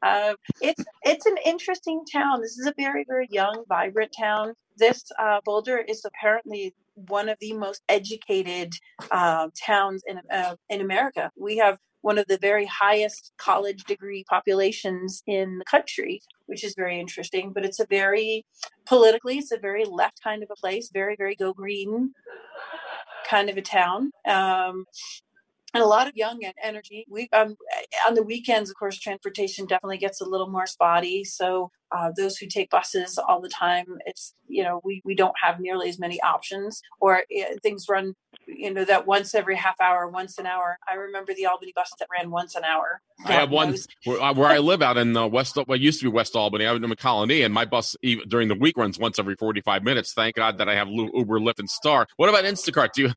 uh, 0.03 0.35
it's 0.61 0.85
it's 1.05 1.27
an 1.27 1.37
interesting 1.47 2.03
town. 2.13 2.41
This 2.41 2.59
is 2.59 2.67
a 2.67 2.75
very 2.77 3.05
very 3.07 3.29
young, 3.31 3.65
vibrant 3.69 4.13
town. 4.19 4.55
This 4.77 5.05
uh, 5.21 5.41
Boulder 5.45 5.79
is 5.79 6.05
apparently 6.05 6.75
one 6.95 7.29
of 7.29 7.39
the 7.41 7.53
most 7.53 7.83
educated 7.89 8.73
uh, 9.13 9.49
towns 9.57 10.03
in 10.09 10.21
uh, 10.33 10.57
in 10.69 10.81
America. 10.81 11.31
We 11.37 11.59
have 11.59 11.79
one 12.03 12.19
of 12.19 12.27
the 12.27 12.39
very 12.39 12.65
highest 12.65 13.33
college 13.37 13.85
degree 13.85 14.25
populations 14.29 15.23
in 15.29 15.59
the 15.59 15.65
country, 15.65 16.23
which 16.47 16.65
is 16.65 16.75
very 16.75 16.99
interesting. 16.99 17.53
But 17.53 17.65
it's 17.65 17.79
a 17.79 17.87
very 17.87 18.47
politically, 18.85 19.39
it's 19.39 19.53
a 19.53 19.59
very 19.59 19.85
left 19.85 20.21
kind 20.25 20.43
of 20.43 20.51
a 20.51 20.57
place, 20.57 20.91
very 20.93 21.15
very 21.15 21.37
go 21.37 21.53
green 21.53 22.15
kind 23.29 23.51
of 23.51 23.57
a 23.57 23.63
town. 23.63 24.11
Um, 24.29 24.87
and 25.75 25.83
a 25.83 25.87
lot 25.87 26.09
of 26.09 26.17
young 26.17 26.45
and 26.45 26.55
energy. 26.63 27.07
We 27.09 27.29
um, 27.33 27.57
on 28.07 28.15
the 28.15 28.23
weekends, 28.23 28.71
of 28.71 28.77
course, 28.77 28.99
transportation 28.99 29.67
definitely 29.67 29.99
gets 29.99 30.21
a 30.21 30.25
little 30.25 30.49
more 30.49 30.67
spotty. 30.67 31.25
So 31.25 31.71
uh, 31.93 32.13
those 32.17 32.37
who 32.37 32.47
take 32.47 32.71
buses 32.71 33.19
all 33.19 33.41
the 33.41 33.49
time, 33.49 33.87
it's 34.07 34.35
you 34.49 34.63
know 34.63 34.81
we 34.85 35.03
we 35.05 35.15
don't 35.15 35.35
have 35.43 35.61
nearly 35.61 35.89
as 35.89 35.99
many 35.99 36.21
options, 36.23 36.81
or 37.01 37.19
uh, 37.19 37.57
things 37.63 37.87
run 37.89 38.15
you 38.47 38.73
know 38.73 38.85
that 38.85 39.07
once 39.07 39.35
every 39.35 39.57
half 39.57 39.81
hour, 39.81 40.09
once 40.09 40.39
an 40.39 40.47
hour. 40.47 40.79
I 40.89 40.95
remember 40.95 41.35
the 41.35 41.47
Albany 41.47 41.73
bus 41.75 41.93
that 41.99 42.09
ran 42.13 42.31
once 42.31 42.55
an 42.55 42.65
hour. 42.65 43.01
I 43.25 43.33
have 43.33 43.51
one 43.51 43.77
where, 44.05 44.21
uh, 44.21 44.33
where 44.33 44.49
I 44.49 44.59
live 44.59 44.83
out 44.83 44.97
in 44.97 45.17
uh, 45.17 45.27
West, 45.27 45.57
what 45.57 45.81
used 45.81 46.01
to 46.01 46.07
be 46.07 46.11
West 46.11 46.35
Albany. 46.35 46.67
I 46.67 46.73
was 46.73 46.83
in 46.83 46.91
a 46.91 46.97
colony, 46.97 47.43
and 47.43 47.53
my 47.53 47.65
bus 47.65 47.97
even, 48.03 48.29
during 48.29 48.49
the 48.49 48.55
week 48.55 48.77
runs 48.77 48.99
once 48.99 49.19
every 49.19 49.37
forty-five 49.37 49.83
minutes. 49.83 50.13
Thank 50.15 50.37
God 50.37 50.59
that 50.59 50.69
I 50.69 50.75
have 50.75 50.89
Uber, 50.89 51.39
Lyft, 51.41 51.59
and 51.59 51.71
Star. 51.71 52.07
What 52.17 52.29
about 52.29 52.45
Instacart? 52.45 52.93
Do 52.93 53.03
you 53.03 53.13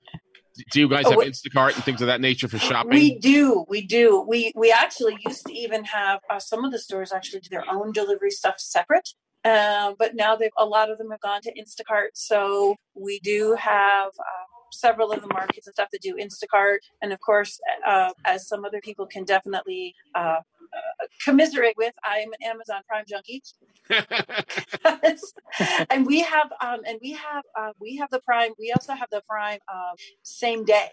do 0.72 0.80
you 0.80 0.90
guys 0.90 1.08
have 1.08 1.18
Oh, 1.18 1.22
Instacart 1.22 1.76
and 1.76 1.84
things 1.84 2.02
of 2.02 2.08
that 2.08 2.22
nature 2.22 2.48
for 2.48 2.58
shopping? 2.58 2.92
We 2.92 3.20
do, 3.20 3.66
we 3.68 3.86
do. 3.86 4.26
We 4.28 4.52
we 4.56 4.72
actually 4.72 5.18
used 5.26 5.46
to 5.48 5.54
even 5.54 5.84
have 5.86 6.20
uh, 6.30 6.40
some 6.40 6.64
of 6.66 6.72
the 6.72 6.80
stores 6.80 7.12
actually 7.12 7.42
do 7.42 7.50
their 7.50 7.70
own 7.70 7.92
delivery 7.92 8.32
stuff 8.32 8.56
separate. 8.60 9.10
Uh, 9.44 9.94
but 10.00 10.16
now 10.16 10.36
they've 10.36 10.52
a 10.58 10.66
lot 10.66 10.90
of 10.90 10.98
them 10.98 11.12
have 11.12 11.20
gone 11.22 11.42
to 11.42 11.52
Instacart. 11.54 12.10
So 12.14 12.76
we 12.96 13.20
do 13.20 13.56
have 13.60 14.08
uh, 14.08 14.46
several 14.72 15.12
of 15.12 15.22
the 15.22 15.28
markets 15.28 15.68
and 15.68 15.74
stuff 15.74 15.90
that 15.92 16.02
do 16.02 16.16
Instacart, 16.16 16.78
and 17.02 17.12
of 17.14 17.20
course, 17.20 17.60
uh, 17.86 18.12
as 18.26 18.48
some 18.48 18.64
other 18.66 18.80
people 18.82 19.06
can 19.06 19.24
definitely 19.26 19.94
uh, 20.16 20.40
uh, 20.74 21.08
commiserate 21.24 21.76
with, 21.78 21.94
I'm 22.04 22.30
an 22.30 22.50
Amazon 22.50 22.82
Prime 22.88 23.06
junkie. 23.08 23.44
and 25.90 26.06
we 26.06 26.22
have 26.22 26.52
um, 26.62 26.80
and 26.88 27.00
we 27.02 27.12
have 27.12 27.44
uh, 27.58 27.72
we 27.80 27.98
have 27.98 28.10
the 28.12 28.22
Prime. 28.22 28.52
We 28.58 28.72
also 28.72 28.94
have 28.94 29.10
the 29.12 29.22
Prime 29.28 29.60
um, 29.72 29.96
same 30.24 30.66
day 30.66 30.90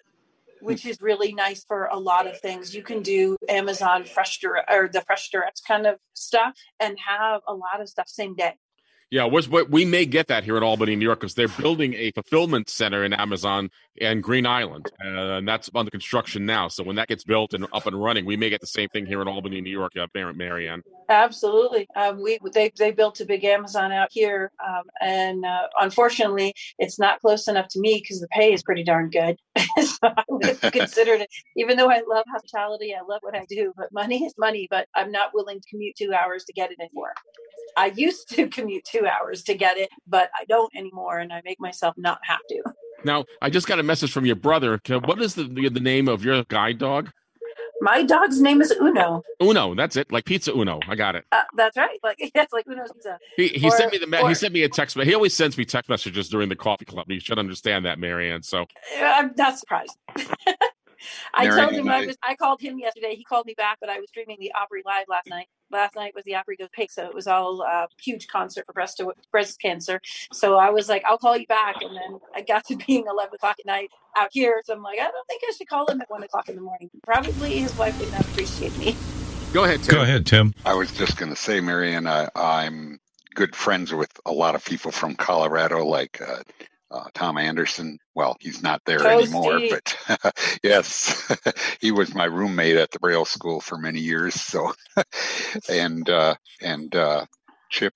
which 0.61 0.87
is 0.87 1.01
really 1.01 1.33
nice 1.33 1.65
for 1.65 1.87
a 1.87 1.99
lot 1.99 2.27
of 2.27 2.39
things. 2.41 2.75
You 2.75 2.83
can 2.83 3.03
do 3.03 3.37
Amazon 3.49 4.05
Fresh 4.05 4.41
Direct 4.41 4.71
or 4.71 4.89
the 4.93 5.01
Fresh 5.01 5.31
Direct 5.31 5.63
kind 5.67 5.87
of 5.87 5.97
stuff 6.15 6.55
and 6.79 6.97
have 6.99 7.41
a 7.49 7.55
lot 7.55 7.81
of 7.81 7.89
stuff 7.89 8.09
same 8.09 8.35
day. 8.35 8.55
Yeah, 9.11 9.27
we 9.27 9.85
may 9.85 10.07
get 10.07 10.29
that 10.29 10.45
here 10.45 10.57
in 10.57 10.63
Albany, 10.63 10.95
New 10.95 11.05
York, 11.05 11.19
because 11.19 11.35
they're 11.35 11.49
building 11.49 11.95
a 11.95 12.13
fulfillment 12.13 12.69
center 12.71 13.05
in 13.05 13.13
Amazon 13.13 13.71
and 14.01 14.23
Green 14.23 14.47
Island, 14.47 14.89
uh, 15.05 15.39
and 15.39 15.49
that's 15.49 15.69
under 15.75 15.91
construction 15.91 16.47
now. 16.47 16.69
So 16.69 16.85
when 16.85 16.95
that 16.95 17.09
gets 17.09 17.25
built 17.25 17.53
and 17.53 17.67
up 17.73 17.87
and 17.87 18.01
running, 18.01 18.25
we 18.25 18.37
may 18.37 18.51
get 18.51 18.61
the 18.61 18.69
same 18.69 18.89
thing 18.91 19.07
here 19.07 19.21
in 19.21 19.27
Albany, 19.27 19.61
New 19.61 19.71
York, 19.71 19.97
uh, 19.97 20.07
Mar- 20.15 20.33
Marianne. 20.33 20.85
Absolutely. 21.09 21.89
Um, 21.97 22.23
we 22.23 22.39
they 22.53 22.71
they 22.79 22.93
built 22.93 23.19
a 23.19 23.25
big 23.25 23.43
Amazon 23.43 23.91
out 23.91 24.11
here, 24.13 24.53
um, 24.65 24.85
and 25.01 25.45
uh, 25.45 25.67
unfortunately, 25.81 26.55
it's 26.79 27.01
not 27.01 27.21
close 27.21 27.49
enough 27.49 27.67
to 27.71 27.81
me 27.81 27.99
because 28.01 28.21
the 28.21 28.29
pay 28.29 28.53
is 28.53 28.63
pretty 28.63 28.85
darn 28.85 29.11
good. 29.11 29.37
so 29.83 29.99
I 30.05 30.23
would 30.29 30.61
considered 30.73 31.23
it. 31.23 31.31
Even 31.57 31.77
though 31.77 31.91
I 31.91 32.03
love 32.09 32.27
hospitality, 32.33 32.95
I 32.95 33.05
love 33.05 33.23
what 33.23 33.37
I 33.37 33.45
do, 33.49 33.73
but 33.77 33.93
money 33.93 34.25
is 34.25 34.35
money. 34.39 34.69
But 34.71 34.87
I'm 34.95 35.11
not 35.11 35.33
willing 35.35 35.61
to 35.61 35.69
commute 35.69 35.97
two 35.97 36.13
hours 36.15 36.45
to 36.45 36.53
get 36.53 36.71
it 36.71 36.79
anymore. 36.79 37.13
I 37.77 37.87
used 37.95 38.29
to 38.37 38.49
commute 38.57 38.85
two 38.85 39.07
hours 39.07 39.43
to 39.45 39.55
get 39.55 39.77
it, 39.79 39.91
but 40.07 40.31
I 40.39 40.45
don't 40.47 40.75
anymore, 40.75 41.19
and 41.19 41.33
I 41.33 41.43
make 41.45 41.61
myself 41.61 41.95
not 41.97 42.19
have 42.25 42.41
to. 42.49 42.63
Now, 43.05 43.25
I 43.41 43.51
just 43.51 43.67
got 43.67 43.79
a 43.79 43.83
message 43.83 44.13
from 44.13 44.27
your 44.27 44.37
brother. 44.37 44.79
What 44.89 45.21
is 45.23 45.35
the 45.35 45.45
the, 45.45 45.81
name 45.81 46.09
of 46.09 46.25
your 46.25 46.45
guide 46.45 46.79
dog? 46.79 47.11
My 47.83 48.03
dog's 48.03 48.43
name 48.43 48.61
is 48.61 48.71
Uno. 48.73 49.23
Uno. 49.43 49.75
That's 49.75 49.97
it. 49.97 50.13
Like 50.13 50.27
pizza 50.27 50.53
Uno. 50.53 50.81
I 50.87 50.95
got 50.97 51.15
it. 51.15 51.25
Uh, 51.33 51.43
that's 51.57 51.79
right. 51.79 51.99
Like 52.03 52.19
yes, 52.35 52.49
like 52.53 52.67
Uno's 52.69 52.93
pizza. 52.93 53.19
He, 53.37 53.49
he 53.49 53.67
Or- 53.69 53.71
sent 53.71 53.91
me 53.93 53.97
the 53.99 54.07
me- 54.07 54.21
or- 54.21 54.29
he 54.29 54.35
sent 54.35 54.53
me 54.53 54.65
a 54.65 54.69
text. 54.69 55.01
He 55.01 55.15
always 55.15 55.35
sends 55.35 55.57
me 55.57 55.65
text 55.65 55.89
messages 55.89 56.29
during 56.29 56.51
the 56.51 56.57
coffee 56.57 56.85
club. 56.85 57.11
You 57.11 57.21
should 57.21 57.39
understand 57.39 57.87
that, 57.87 57.99
Marianne. 57.99 58.43
So 58.43 58.67
I'm 59.01 59.33
not 59.37 59.59
surprised. 59.59 59.97
I 61.35 61.49
told 61.49 61.73
him 61.73 61.89
I 61.89 61.99
I- 62.03 62.07
was. 62.07 62.17
I 62.23 62.35
called 62.37 62.61
him 62.61 62.79
yesterday. 62.79 63.15
He 63.17 63.25
called 63.25 63.47
me 63.47 63.55
back, 63.57 63.79
but 63.81 63.91
I 63.91 64.01
was 64.01 64.09
streaming 64.09 64.39
the 64.41 64.53
Opry 64.61 64.83
live 64.85 65.07
last 65.09 65.29
night. 65.29 65.49
Last 65.71 65.95
night 65.97 66.15
was 66.15 66.25
the 66.25 66.35
Opry 66.37 66.57
Goes 66.57 66.69
Pink, 66.73 66.91
so 66.91 67.07
it 67.07 67.15
was 67.15 67.27
all 67.29 67.63
uh, 67.63 67.87
huge 68.03 68.29
concert 68.29 68.67
for 68.67 68.73
breast 68.73 69.01
breast 69.33 69.61
cancer. 69.61 70.01
So 70.33 70.57
I 70.57 70.71
was 70.71 70.89
like, 70.89 71.05
I'll 71.07 71.19
call 71.19 71.37
you 71.37 71.47
back, 71.47 71.77
and 71.83 71.97
then 71.97 72.21
I 72.35 72.43
got 72.43 72.65
to 72.67 72.77
being 72.77 73.07
eleven 73.09 73.35
o'clock 73.35 73.57
at 73.61 73.67
night 73.67 73.91
out 74.17 74.29
here. 74.33 74.63
So 74.65 74.75
I'm 74.75 74.83
like, 74.83 74.99
I 74.99 75.05
don't 75.05 75.29
think 75.29 75.43
I 75.49 75.53
should 75.57 75.69
call 75.69 75.87
him 75.87 76.01
at 76.01 76.11
one 76.11 76.23
o'clock 76.23 76.49
in 76.49 76.57
the 76.57 76.63
morning. 76.63 76.91
Probably 77.05 77.59
his 77.61 77.77
wife 77.77 77.99
would 78.01 78.11
not 78.11 78.27
appreciate 78.27 78.77
me. 78.79 78.97
go 79.53 79.65
ahead. 79.65 79.83
Tim. 79.83 79.95
Go 79.97 80.03
ahead, 80.03 80.27
Tim. 80.27 80.55
I 80.65 80.75
was 80.75 80.93
just 80.93 81.17
going 81.17 81.31
to 81.31 81.37
say, 81.37 81.61
Marion, 81.61 82.07
I, 82.07 82.29
I'm 82.35 83.01
good 83.35 83.55
friends 83.57 83.93
with 83.93 84.11
a 84.27 84.33
lot 84.33 84.55
of 84.55 84.65
people 84.65 84.91
from 84.93 85.15
Colorado, 85.17 85.85
like 85.87 86.21
uh, 86.21 86.43
uh, 86.91 87.05
Tom 87.15 87.39
Anderson. 87.39 87.99
Well, 88.15 88.37
he's 88.41 88.63
not 88.63 88.83
there 88.85 89.01
Toasty. 89.01 89.23
anymore, 89.23 89.61
but 89.71 90.35
yes, 90.63 91.37
he 91.81 91.93
was 91.93 92.15
my 92.15 92.25
roommate 92.25 92.77
at 92.77 92.91
the 92.91 92.99
Braille 92.99 93.25
School 93.25 93.61
for 93.61 93.79
many 93.79 94.01
years. 94.01 94.35
So, 94.35 94.73
and 95.69 96.09
uh, 96.09 96.35
and 96.61 96.95
uh, 96.95 97.27
Chip, 97.71 97.95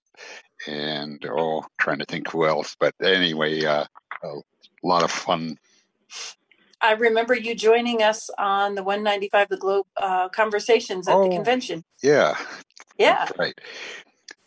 and 0.66 1.24
oh, 1.28 1.64
trying 1.78 1.98
to 1.98 2.06
think 2.06 2.30
who 2.30 2.46
else. 2.46 2.76
But 2.78 2.94
anyway, 3.02 3.64
uh, 3.64 3.84
a 4.22 4.34
lot 4.82 5.02
of 5.02 5.10
fun. 5.10 5.58
I 6.80 6.92
remember 6.92 7.34
you 7.34 7.54
joining 7.54 8.02
us 8.02 8.28
on 8.38 8.74
the 8.74 8.82
195 8.82 9.48
The 9.48 9.56
Globe 9.56 9.86
uh, 9.96 10.28
conversations 10.28 11.08
at 11.08 11.22
the 11.22 11.30
convention. 11.30 11.82
Yeah, 12.02 12.36
Yeah. 12.98 13.26
Right. 13.38 13.58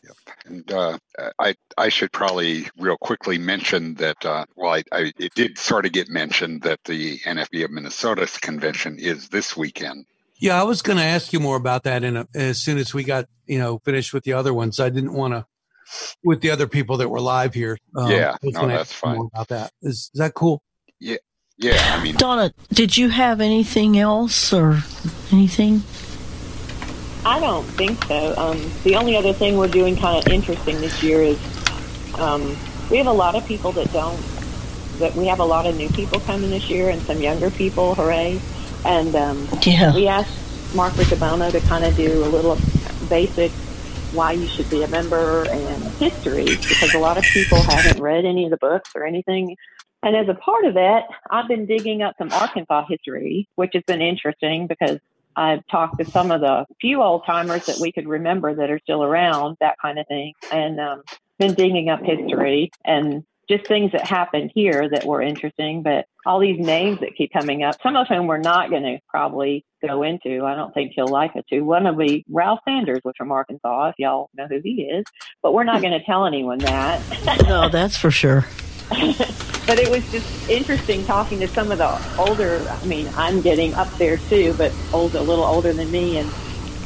Yep. 0.08 0.38
And 0.46 0.72
uh, 0.72 0.98
I 1.40 1.56
I 1.78 1.90
should 1.90 2.12
probably 2.12 2.70
real 2.78 2.98
quickly 2.98 3.38
mention 3.38 3.96
that 3.96 4.26
uh, 4.26 4.46
well 4.56 4.74
I, 4.74 4.84
I 4.92 5.12
it 5.18 5.34
did 5.36 5.58
sort 5.58 5.86
of 5.86 5.92
get 5.92 6.10
mentioned 6.10 6.62
that 6.62 6.80
the 6.86 7.20
NFB 7.20 7.66
of 7.66 7.72
Minnesota's 7.72 8.38
convention 8.38 8.98
is 9.00 9.30
this 9.30 9.58
weekend. 9.58 10.06
Yeah, 10.40 10.60
I 10.60 10.64
was 10.64 10.82
going 10.82 10.98
to 10.98 11.04
ask 11.04 11.34
you 11.34 11.40
more 11.40 11.58
about 11.58 11.84
that 11.84 12.04
in 12.04 12.16
a, 12.16 12.28
as 12.36 12.62
soon 12.62 12.78
as 12.78 12.94
we 12.94 13.04
got 13.04 13.26
you 13.48 13.60
know 13.60 13.80
finished 13.80 14.14
with 14.14 14.24
the 14.24 14.34
other 14.34 14.54
ones. 14.54 14.80
I 14.80 14.90
didn't 14.90 15.14
want 15.14 15.34
to 15.34 15.46
with 16.24 16.42
the 16.42 16.52
other 16.52 16.68
people 16.68 16.98
that 16.98 17.10
were 17.10 17.22
live 17.22 17.54
here. 17.54 17.78
Um, 17.96 18.12
Yeah, 18.12 18.38
no, 18.44 18.68
that's 18.68 18.92
ask 18.92 19.04
more 19.04 19.16
fine. 19.16 19.30
About 19.34 19.48
that 19.50 19.72
is 19.82 20.10
is 20.14 20.20
that 20.20 20.34
cool? 20.34 20.62
Yeah, 21.00 21.18
yeah. 21.58 21.96
I 21.98 22.04
mean, 22.04 22.16
Donna, 22.16 22.54
did 22.72 22.96
you 22.96 23.10
have 23.10 23.42
anything 23.42 23.98
else 23.98 24.54
or 24.54 24.84
anything? 25.32 25.84
I 27.26 27.40
don't 27.40 27.68
think 27.76 28.00
so. 28.08 28.36
Um, 28.38 28.72
the 28.84 28.96
only 28.96 29.18
other 29.18 29.34
thing 29.34 29.58
we're 29.58 29.68
doing 29.68 29.96
kind 29.98 30.18
of 30.26 30.32
interesting 30.32 30.80
this 30.82 31.02
year 31.04 31.22
is 31.22 31.38
um, 32.16 32.58
we 32.90 32.98
have 32.98 33.08
a 33.08 33.12
lot 33.12 33.36
of 33.36 33.46
people 33.46 33.74
that 33.74 33.92
don't. 33.92 34.26
That 35.00 35.16
we 35.16 35.28
have 35.28 35.40
a 35.40 35.46
lot 35.46 35.68
of 35.68 35.76
new 35.76 35.90
people 35.90 36.20
coming 36.20 36.50
this 36.50 36.70
year 36.70 36.90
and 36.90 37.04
some 37.04 37.22
younger 37.22 37.52
people. 37.52 37.94
Hooray! 37.96 38.42
And 38.84 39.16
um, 39.16 39.48
Yeah. 39.64 39.94
we 39.94 40.08
asked 40.08 40.74
Mark 40.74 40.94
Riccobono 40.94 41.52
to 41.52 41.60
kind 41.62 41.84
of 41.86 41.96
do 41.96 42.24
a 42.24 42.30
little 42.30 42.58
basic 43.10 43.52
why 44.12 44.32
you 44.32 44.48
should 44.48 44.70
be 44.70 44.84
a 44.84 44.88
member 44.88 45.44
and 45.44 45.94
history 46.00 46.46
because 46.46 46.94
a 46.94 47.00
lot 47.00 47.18
of 47.18 47.24
people 47.26 47.62
haven't 47.62 48.02
read 48.02 48.26
any 48.26 48.46
of 48.46 48.52
the 48.52 48.58
books 48.58 48.92
or 48.96 49.06
anything. 49.06 49.56
And 50.02 50.16
as 50.16 50.30
a 50.30 50.34
part 50.34 50.66
of 50.66 50.76
that, 50.76 51.04
I've 51.30 51.48
been 51.48 51.66
digging 51.66 52.02
up 52.02 52.16
some 52.18 52.32
Arkansas 52.32 52.86
history, 52.88 53.48
which 53.56 53.72
has 53.74 53.84
been 53.86 54.02
interesting 54.02 54.68
because 54.68 55.00
I've 55.38 55.66
talked 55.68 56.00
to 56.00 56.06
some 56.06 56.32
of 56.32 56.42
the 56.42 56.66
few 56.82 57.02
old 57.02 57.24
timers 57.26 57.68
that 57.68 57.78
we 57.80 57.92
could 57.92 58.08
remember 58.08 58.56
that 58.56 58.72
are 58.72 58.80
still 58.80 59.04
around, 59.04 59.58
that 59.62 59.78
kind 59.80 60.00
of 60.00 60.08
thing, 60.08 60.34
and 60.52 60.80
um, 60.80 61.04
been 61.38 61.54
digging 61.54 61.90
up 61.90 62.02
history 62.02 62.72
and 62.84 63.24
just 63.48 63.68
things 63.68 63.92
that 63.92 64.06
happened 64.06 64.52
here 64.54 64.90
that 64.90 65.06
were 65.06 65.22
interesting. 65.22 65.84
But 65.84 66.06
all 66.26 66.40
these 66.40 66.60
names 66.60 67.00
that 67.02 67.16
keep 67.16 67.32
coming 67.32 67.64
up, 67.64 67.76
some 67.82 67.96
of 67.96 68.08
whom 68.08 68.26
we're 68.26 68.40
not 68.40 68.72
going 68.72 68.84
to 68.84 69.00
probably 69.08 69.64
go 69.86 70.02
into. 70.02 70.44
I 70.44 70.56
don't 70.56 70.74
think 70.74 70.94
he'll 70.96 71.08
like 71.08 71.36
it 71.36 71.46
to. 71.50 71.62
One 71.62 71.84
will 71.84 71.96
be 71.96 72.26
Ralph 72.30 72.60
Sanders 72.68 73.02
was 73.06 73.14
from 73.16 73.32
Arkansas, 73.32 73.90
if 73.90 73.96
y'all 74.00 74.30
know 74.36 74.48
who 74.48 74.60
he 74.64 74.82
is. 74.82 75.06
But 75.44 75.54
we're 75.54 75.64
not 75.64 75.82
going 75.82 75.98
to 75.98 76.04
tell 76.04 76.26
anyone 76.26 76.58
that. 76.60 77.44
No, 77.48 77.70
that's 77.70 77.96
for 77.96 78.10
sure. 78.10 78.46
but 79.68 79.78
it 79.78 79.90
was 79.90 80.10
just 80.10 80.50
interesting 80.50 81.06
talking 81.06 81.42
to 81.42 81.48
some 81.50 81.72
of 81.72 81.78
the 81.78 82.02
older. 82.18 82.66
I 82.70 82.86
mean, 82.86 83.12
I'm 83.16 83.42
getting 83.42 83.74
up 83.76 83.96
there 83.98 84.18
too, 84.18 84.56
but 84.58 84.74
old, 84.94 85.14
a 85.14 85.22
little 85.22 85.44
older 85.44 85.74
than 85.74 85.92
me. 85.92 86.18
And 86.18 86.32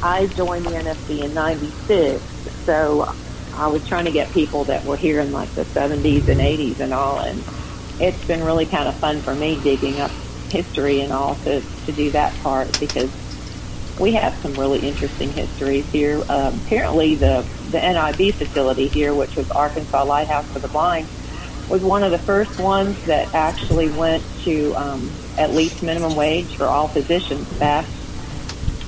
I 0.01 0.25
joined 0.25 0.65
the 0.65 0.71
NFB 0.71 1.23
in 1.23 1.33
'96, 1.33 2.21
so 2.65 3.13
I 3.53 3.67
was 3.67 3.87
trying 3.87 4.05
to 4.05 4.11
get 4.11 4.31
people 4.33 4.65
that 4.65 4.83
were 4.83 4.97
here 4.97 5.19
in 5.19 5.31
like 5.31 5.53
the 5.53 5.63
70s 5.63 6.27
and 6.27 6.41
80s 6.41 6.79
and 6.79 6.91
all. 6.91 7.19
And 7.19 7.45
it's 7.99 8.25
been 8.25 8.43
really 8.43 8.65
kind 8.65 8.89
of 8.89 8.95
fun 8.95 9.21
for 9.21 9.35
me 9.35 9.61
digging 9.61 9.99
up 9.99 10.11
history 10.49 11.01
and 11.01 11.13
all 11.13 11.35
to 11.35 11.61
to 11.85 11.91
do 11.91 12.11
that 12.11 12.33
part 12.41 12.77
because 12.79 13.11
we 13.99 14.13
have 14.13 14.33
some 14.41 14.53
really 14.55 14.79
interesting 14.79 15.31
histories 15.31 15.85
here. 15.91 16.23
Um, 16.29 16.59
apparently, 16.65 17.13
the 17.13 17.45
the 17.69 17.79
NIB 17.79 18.33
facility 18.33 18.87
here, 18.87 19.13
which 19.13 19.35
was 19.35 19.51
Arkansas 19.51 20.03
Lighthouse 20.03 20.47
for 20.51 20.59
the 20.59 20.67
Blind, 20.67 21.07
was 21.69 21.81
one 21.81 22.03
of 22.03 22.11
the 22.11 22.19
first 22.19 22.59
ones 22.59 23.01
that 23.05 23.33
actually 23.33 23.89
went 23.89 24.23
to 24.43 24.73
um, 24.75 25.09
at 25.37 25.51
least 25.51 25.81
minimum 25.81 26.15
wage 26.15 26.55
for 26.57 26.65
all 26.65 26.87
physician 26.87 27.45
staff. 27.45 27.87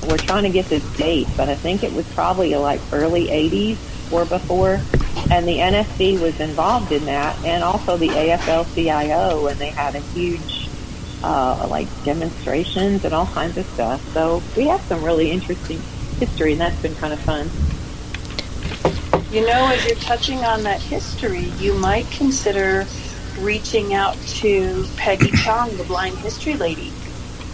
We're 0.07 0.17
trying 0.17 0.43
to 0.43 0.49
get 0.49 0.65
this 0.65 0.83
date, 0.97 1.27
but 1.37 1.47
I 1.49 1.55
think 1.55 1.83
it 1.83 1.93
was 1.93 2.05
probably 2.13 2.55
like 2.55 2.81
early 2.91 3.27
80s 3.27 4.11
or 4.11 4.25
before. 4.25 4.81
And 5.31 5.47
the 5.47 5.57
NSC 5.57 6.19
was 6.19 6.39
involved 6.39 6.91
in 6.91 7.05
that, 7.05 7.37
and 7.45 7.63
also 7.63 7.97
the 7.97 8.09
AFL-CIO, 8.09 9.47
and 9.47 9.59
they 9.59 9.69
had 9.69 9.95
a 9.95 9.99
huge 9.99 10.67
uh, 11.23 11.65
like 11.69 11.87
demonstrations 12.03 13.05
and 13.05 13.13
all 13.13 13.27
kinds 13.27 13.57
of 13.57 13.65
stuff. 13.67 14.13
So 14.13 14.43
we 14.57 14.67
have 14.67 14.81
some 14.81 15.03
really 15.03 15.31
interesting 15.31 15.81
history, 16.19 16.51
and 16.51 16.61
that's 16.61 16.81
been 16.81 16.95
kind 16.95 17.13
of 17.13 17.19
fun. 17.21 17.49
You 19.33 19.41
know, 19.47 19.67
as 19.69 19.83
you're 19.87 19.95
touching 19.95 20.45
on 20.45 20.61
that 20.61 20.79
history, 20.79 21.45
you 21.57 21.73
might 21.73 22.05
consider 22.11 22.85
reaching 23.39 23.95
out 23.95 24.15
to 24.27 24.85
Peggy 24.95 25.31
Chong, 25.31 25.75
the 25.75 25.83
blind 25.85 26.19
history 26.19 26.53
lady. 26.53 26.93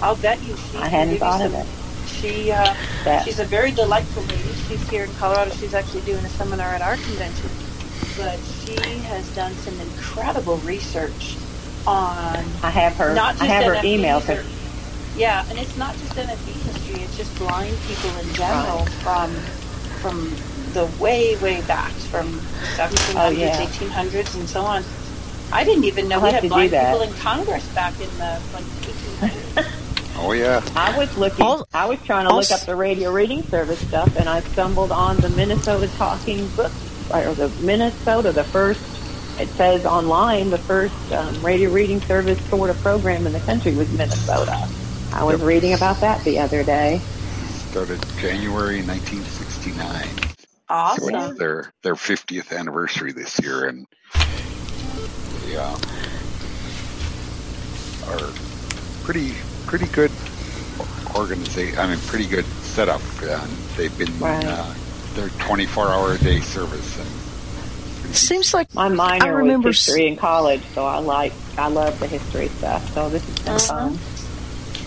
I'll 0.01 0.17
bet 0.17 0.41
you 0.43 0.57
she 0.57 0.77
I 0.77 0.89
hadn't 0.89 1.19
thought 1.19 1.39
give 1.39 1.53
of 1.53 1.61
it. 1.61 2.09
She 2.09 2.51
uh, 2.51 2.75
That- 3.05 3.23
she's 3.23 3.39
a 3.39 3.45
very 3.45 3.71
delightful 3.71 4.23
lady. 4.23 4.51
She's 4.67 4.89
here 4.89 5.05
in 5.05 5.13
Colorado. 5.13 5.51
She's 5.51 5.73
actually 5.73 6.01
doing 6.01 6.25
a 6.25 6.29
seminar 6.29 6.67
at 6.67 6.81
our 6.81 6.95
convention, 6.95 7.49
but 8.17 8.37
she 8.65 8.75
has 9.07 9.33
done 9.33 9.53
some 9.53 9.79
incredible 9.79 10.57
research 10.57 11.37
on. 11.87 12.43
I 12.61 12.71
have 12.71 12.95
her. 12.97 13.13
Not 13.13 13.35
I 13.35 13.47
just 13.47 13.51
have 13.51 13.63
her 13.63 13.75
NFB 13.75 13.85
email. 13.85 14.19
history. 14.19 14.45
Yeah, 15.15 15.45
and 15.49 15.57
it's 15.57 15.77
not 15.77 15.93
just 15.99 16.11
NFB 16.13 16.51
history; 16.73 17.03
it's 17.03 17.15
just 17.15 17.33
blind 17.37 17.77
people 17.87 18.09
in 18.17 18.33
general 18.33 18.85
from 19.01 19.31
from 20.01 20.35
the 20.73 20.85
way, 20.87 21.35
way 21.37 21.61
back, 21.61 21.91
from 22.09 22.41
1700s, 22.77 23.15
Oh, 23.15 23.29
yeah. 23.29 23.65
1800s, 23.65 24.35
and 24.35 24.49
so 24.49 24.65
on. 24.65 24.85
I 25.51 25.63
didn't 25.63 25.85
even 25.85 26.07
know 26.07 26.17
I'll 26.17 26.21
we 26.21 26.31
had 26.31 26.41
to 26.43 26.49
blind 26.49 26.71
people 26.71 27.01
in 27.01 27.13
Congress 27.15 27.69
back 27.69 27.99
in 27.99 28.17
the 28.17 28.43
like 28.53 28.67
1800s. 28.81 29.65
Oh 30.15 30.33
yeah. 30.33 30.61
I 30.75 30.91
was 30.97 31.15
looking. 31.17 31.45
I 31.73 31.85
was 31.85 31.99
trying 32.01 32.25
to 32.27 32.33
look 32.35 32.51
up 32.51 32.65
the 32.65 32.75
radio 32.75 33.11
reading 33.11 33.43
service 33.43 33.79
stuff, 33.81 34.15
and 34.15 34.27
I 34.29 34.41
stumbled 34.41 34.91
on 34.91 35.21
the 35.21 35.29
Minnesota 35.29 35.87
Talking 35.87 36.49
Book, 36.49 36.73
or 37.09 37.35
the 37.35 37.49
Minnesota, 37.49 38.33
the 38.33 38.43
first. 38.45 38.81
It 39.37 39.55
says 39.55 39.85
online 39.85 40.49
the 40.49 40.57
first 40.59 41.11
um, 41.13 41.41
radio 41.41 41.69
reading 41.71 42.01
service 42.01 42.39
sort 42.49 42.69
of 42.69 42.81
program 42.81 43.25
in 43.25 43.33
the 43.33 43.39
country 43.41 43.73
was 43.75 43.91
Minnesota. 43.93 44.69
I 45.11 45.23
was 45.23 45.39
Yep. 45.39 45.47
reading 45.47 45.73
about 45.73 46.01
that 46.01 46.23
the 46.25 46.39
other 46.39 46.63
day. 46.63 47.07
Started 47.69 48.05
January 48.17 48.81
1969. 48.83 50.28
Awesome. 50.69 51.09
So 51.13 51.25
it's 51.29 51.39
their 51.39 51.73
their 51.81 51.95
50th 51.95 52.55
anniversary 52.57 53.11
this 53.11 53.39
year, 53.41 53.65
and 53.67 53.87
they 55.45 55.57
uh, 55.57 55.75
are 58.07 58.29
pretty 59.03 59.33
pretty 59.65 59.87
good 59.87 60.11
organization. 61.15 61.79
I 61.79 61.87
mean, 61.87 61.97
pretty 62.07 62.27
good 62.27 62.45
setup. 62.61 63.01
And 63.23 63.51
they've 63.75 63.95
been 63.97 64.17
Right. 64.19 64.45
uh, 64.45 64.73
their 65.15 65.29
24 65.29 65.87
hour 65.89 66.13
a 66.13 66.17
day 66.19 66.39
service, 66.41 66.97
and 66.99 68.15
Seems 68.15 68.53
like 68.55 68.73
My 68.73 68.89
minor 68.89 69.25
I 69.25 69.29
remember 69.29 69.67
was 69.69 69.85
history 69.85 70.07
in 70.07 70.15
college, 70.15 70.61
so 70.73 70.85
I 70.85 70.97
like 70.97 71.31
I 71.57 71.67
love 71.67 71.99
the 71.99 72.07
history 72.07 72.47
stuff. 72.57 72.93
So 72.93 73.09
this 73.09 73.23
has 73.25 73.39
been 73.39 73.59
fun. 73.59 73.99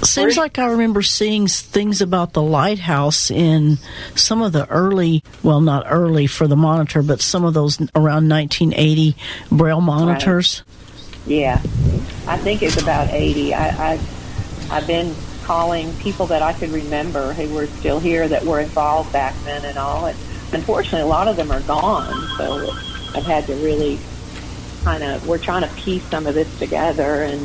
Seems 0.05 0.37
like 0.37 0.59
I 0.59 0.67
remember 0.67 1.03
seeing 1.03 1.47
things 1.47 2.03
about 2.03 2.33
the 2.33 2.43
lighthouse 2.43 3.31
in 3.31 3.79
some 4.17 4.43
of 4.43 4.53
the 4.53 4.69
early, 4.69 5.23
well, 5.43 5.61
not 5.61 5.87
early 5.89 6.27
for 6.27 6.49
the 6.49 6.57
monitor, 6.57 7.03
but 7.03 7.21
some 7.21 7.45
of 7.45 7.55
those 7.55 7.81
around 7.95 8.29
1980 8.29 9.17
braille 9.51 9.81
monitors. 9.81 10.65
Yeah, 11.27 11.61
I 12.27 12.37
think 12.37 12.63
it's 12.63 12.81
about 12.83 13.11
eighty. 13.11 13.55
I, 13.55 13.93
I 13.93 14.01
I've 14.71 14.87
been 14.87 15.15
calling 15.45 15.95
people 15.97 16.27
that 16.27 16.43
I 16.43 16.53
could 16.53 16.71
remember 16.71 17.33
who 17.33 17.55
were 17.55 17.67
still 17.67 18.01
here 18.01 18.27
that 18.27 18.45
were 18.45 18.61
involved 18.61 19.13
back 19.13 19.35
then 19.45 19.65
and 19.65 19.79
all. 19.79 20.07
And 20.07 20.19
unfortunately, 20.53 21.03
a 21.03 21.07
lot 21.07 21.29
of 21.29 21.37
them 21.37 21.53
are 21.53 21.61
gone. 21.61 22.13
So 22.39 22.71
I've 23.15 23.25
had 23.25 23.47
to 23.47 23.55
really 23.57 23.99
kind 24.83 25.05
of 25.05 25.29
we're 25.29 25.39
trying 25.39 25.63
to 25.63 25.75
piece 25.77 26.03
some 26.05 26.27
of 26.27 26.35
this 26.35 26.59
together, 26.59 27.23
and 27.23 27.41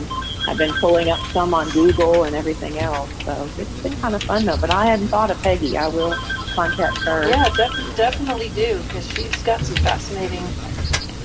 I've 0.47 0.57
been 0.57 0.73
pulling 0.75 1.09
up 1.09 1.19
some 1.27 1.53
on 1.53 1.69
Google 1.71 2.23
and 2.23 2.35
everything 2.35 2.77
else. 2.79 3.09
So 3.25 3.49
it's 3.57 3.81
been 3.83 3.93
kind 3.97 4.15
of 4.15 4.23
fun 4.23 4.45
though. 4.45 4.57
But 4.57 4.69
I 4.71 4.85
hadn't 4.85 5.07
thought 5.09 5.29
of 5.29 5.41
Peggy. 5.41 5.77
I 5.77 5.87
will 5.87 6.13
contact 6.55 6.99
her. 6.99 7.27
Yeah, 7.27 7.49
def- 7.49 7.97
definitely 7.97 8.49
do 8.49 8.81
because 8.83 9.07
she's 9.11 9.43
got 9.43 9.59
some 9.61 9.75
fascinating 9.77 10.45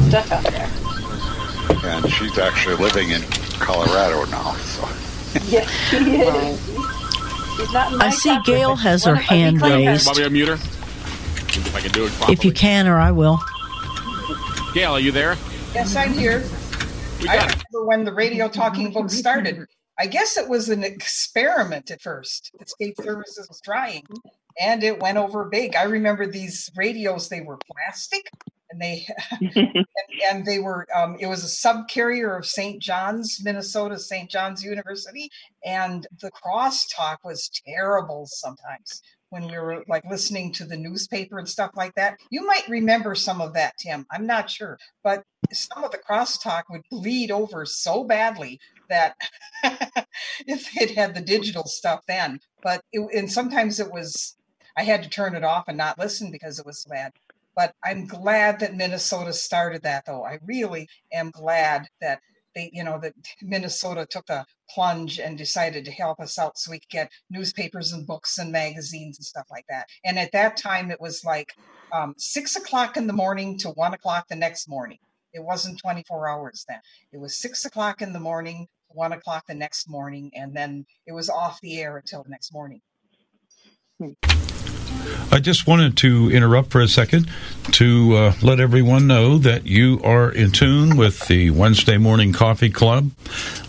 stuff 0.08 0.30
out 0.32 0.44
there. 0.44 0.68
and 1.92 2.12
she's 2.12 2.36
actually 2.38 2.76
living 2.76 3.10
in 3.10 3.22
Colorado 3.60 4.24
now. 4.26 4.52
So 4.54 4.88
Yes, 5.46 5.70
she 5.88 5.96
is. 5.96 6.60
She's 7.56 7.72
not 7.72 7.92
in 7.92 8.00
I 8.02 8.10
see 8.10 8.30
top 8.30 8.44
Gail 8.44 8.76
has 8.76 9.04
her 9.04 9.14
hand 9.14 9.62
raised. 9.62 10.06
Want 10.06 10.18
me 10.18 10.24
to 10.24 10.30
mute 10.30 10.48
her? 10.48 10.54
If 10.54 11.76
I 11.76 11.80
can 11.80 11.92
do 11.92 12.06
it 12.06 12.12
properly. 12.12 12.32
If 12.32 12.44
you 12.44 12.52
can, 12.52 12.88
or 12.88 12.98
I 12.98 13.12
will. 13.12 13.38
Gail, 14.74 14.92
are 14.92 15.00
you 15.00 15.12
there? 15.12 15.36
Yes, 15.74 15.94
I'm 15.96 16.12
here. 16.12 16.44
We 17.22 17.28
I 17.28 17.36
remember 17.36 17.86
when 17.86 18.04
the 18.04 18.12
radio 18.12 18.48
talking 18.48 18.92
book 18.92 19.10
started. 19.10 19.66
I 19.98 20.06
guess 20.06 20.36
it 20.36 20.48
was 20.48 20.68
an 20.70 20.82
experiment 20.82 21.90
at 21.92 22.00
first. 22.00 22.50
The 22.58 22.66
state 22.66 22.96
services 22.96 23.46
was 23.48 23.60
trying, 23.60 24.02
and 24.60 24.82
it 24.82 25.00
went 25.00 25.18
over 25.18 25.44
big. 25.44 25.76
I 25.76 25.84
remember 25.84 26.26
these 26.26 26.68
radios; 26.76 27.28
they 27.28 27.42
were 27.42 27.58
plastic, 27.70 28.28
and 28.70 28.80
they 28.80 29.06
and, 29.40 29.86
and 30.28 30.44
they 30.44 30.58
were. 30.58 30.86
Um, 30.96 31.16
it 31.20 31.26
was 31.26 31.44
a 31.44 31.68
subcarrier 31.68 32.36
of 32.36 32.44
St. 32.44 32.82
John's, 32.82 33.38
Minnesota, 33.44 34.00
St. 34.00 34.28
John's 34.28 34.64
University, 34.64 35.30
and 35.64 36.06
the 36.20 36.30
crosstalk 36.32 37.18
was 37.22 37.50
terrible 37.64 38.26
sometimes 38.26 39.00
when 39.32 39.48
we 39.48 39.58
were 39.58 39.82
like 39.88 40.04
listening 40.10 40.52
to 40.52 40.66
the 40.66 40.76
newspaper 40.76 41.38
and 41.38 41.48
stuff 41.48 41.70
like 41.74 41.94
that. 41.94 42.18
You 42.30 42.46
might 42.46 42.68
remember 42.68 43.14
some 43.14 43.40
of 43.40 43.54
that, 43.54 43.74
Tim. 43.78 44.06
I'm 44.12 44.26
not 44.26 44.50
sure, 44.50 44.78
but 45.02 45.24
some 45.52 45.84
of 45.84 45.90
the 45.90 45.98
crosstalk 45.98 46.64
would 46.70 46.82
bleed 46.90 47.30
over 47.30 47.64
so 47.64 48.04
badly 48.04 48.60
that 48.90 49.16
if 50.46 50.76
it 50.76 50.92
had 50.96 51.14
the 51.14 51.22
digital 51.22 51.64
stuff 51.64 52.00
then, 52.06 52.40
but 52.62 52.82
it, 52.92 53.00
and 53.16 53.32
sometimes 53.32 53.80
it 53.80 53.90
was 53.90 54.36
I 54.76 54.84
had 54.84 55.02
to 55.02 55.08
turn 55.08 55.34
it 55.34 55.44
off 55.44 55.64
and 55.68 55.78
not 55.78 55.98
listen 55.98 56.30
because 56.30 56.58
it 56.58 56.66
was 56.66 56.84
bad. 56.90 57.12
But 57.56 57.72
I'm 57.84 58.06
glad 58.06 58.60
that 58.60 58.76
Minnesota 58.76 59.32
started 59.32 59.82
that, 59.82 60.04
though. 60.06 60.24
I 60.24 60.38
really 60.46 60.88
am 61.12 61.30
glad 61.30 61.86
that 62.00 62.20
they, 62.54 62.70
you 62.72 62.84
know, 62.84 62.98
that 63.00 63.14
Minnesota 63.40 64.06
took 64.08 64.28
a 64.30 64.44
plunge 64.70 65.18
and 65.18 65.36
decided 65.36 65.84
to 65.84 65.92
help 65.92 66.20
us 66.20 66.38
out 66.38 66.58
so 66.58 66.70
we 66.70 66.80
could 66.80 66.88
get 66.88 67.12
newspapers 67.30 67.92
and 67.92 68.06
books 68.06 68.38
and 68.38 68.52
magazines 68.52 69.18
and 69.18 69.24
stuff 69.24 69.46
like 69.50 69.64
that. 69.68 69.86
And 70.04 70.18
at 70.18 70.32
that 70.32 70.56
time, 70.56 70.90
it 70.90 71.00
was 71.00 71.24
like 71.24 71.52
um, 71.92 72.14
six 72.18 72.56
o'clock 72.56 72.96
in 72.96 73.06
the 73.06 73.12
morning 73.12 73.58
to 73.58 73.68
one 73.70 73.94
o'clock 73.94 74.26
the 74.28 74.36
next 74.36 74.68
morning. 74.68 74.98
It 75.32 75.42
wasn't 75.42 75.80
24 75.80 76.28
hours 76.28 76.64
then. 76.68 76.80
It 77.12 77.18
was 77.18 77.36
six 77.36 77.64
o'clock 77.64 78.02
in 78.02 78.12
the 78.12 78.20
morning, 78.20 78.66
one 78.88 79.12
o'clock 79.12 79.44
the 79.46 79.54
next 79.54 79.88
morning, 79.88 80.30
and 80.34 80.54
then 80.54 80.84
it 81.06 81.12
was 81.12 81.30
off 81.30 81.60
the 81.60 81.80
air 81.80 81.96
until 81.96 82.22
the 82.22 82.30
next 82.30 82.52
morning. 82.52 82.80
I 85.30 85.40
just 85.40 85.66
wanted 85.66 85.96
to 85.98 86.30
interrupt 86.30 86.70
for 86.70 86.80
a 86.80 86.88
second 86.88 87.30
to 87.72 88.14
uh, 88.14 88.32
let 88.42 88.60
everyone 88.60 89.06
know 89.06 89.38
that 89.38 89.66
you 89.66 90.00
are 90.04 90.30
in 90.30 90.50
tune 90.50 90.96
with 90.96 91.26
the 91.26 91.50
Wednesday 91.50 91.96
Morning 91.96 92.32
Coffee 92.32 92.70
Club. 92.70 93.10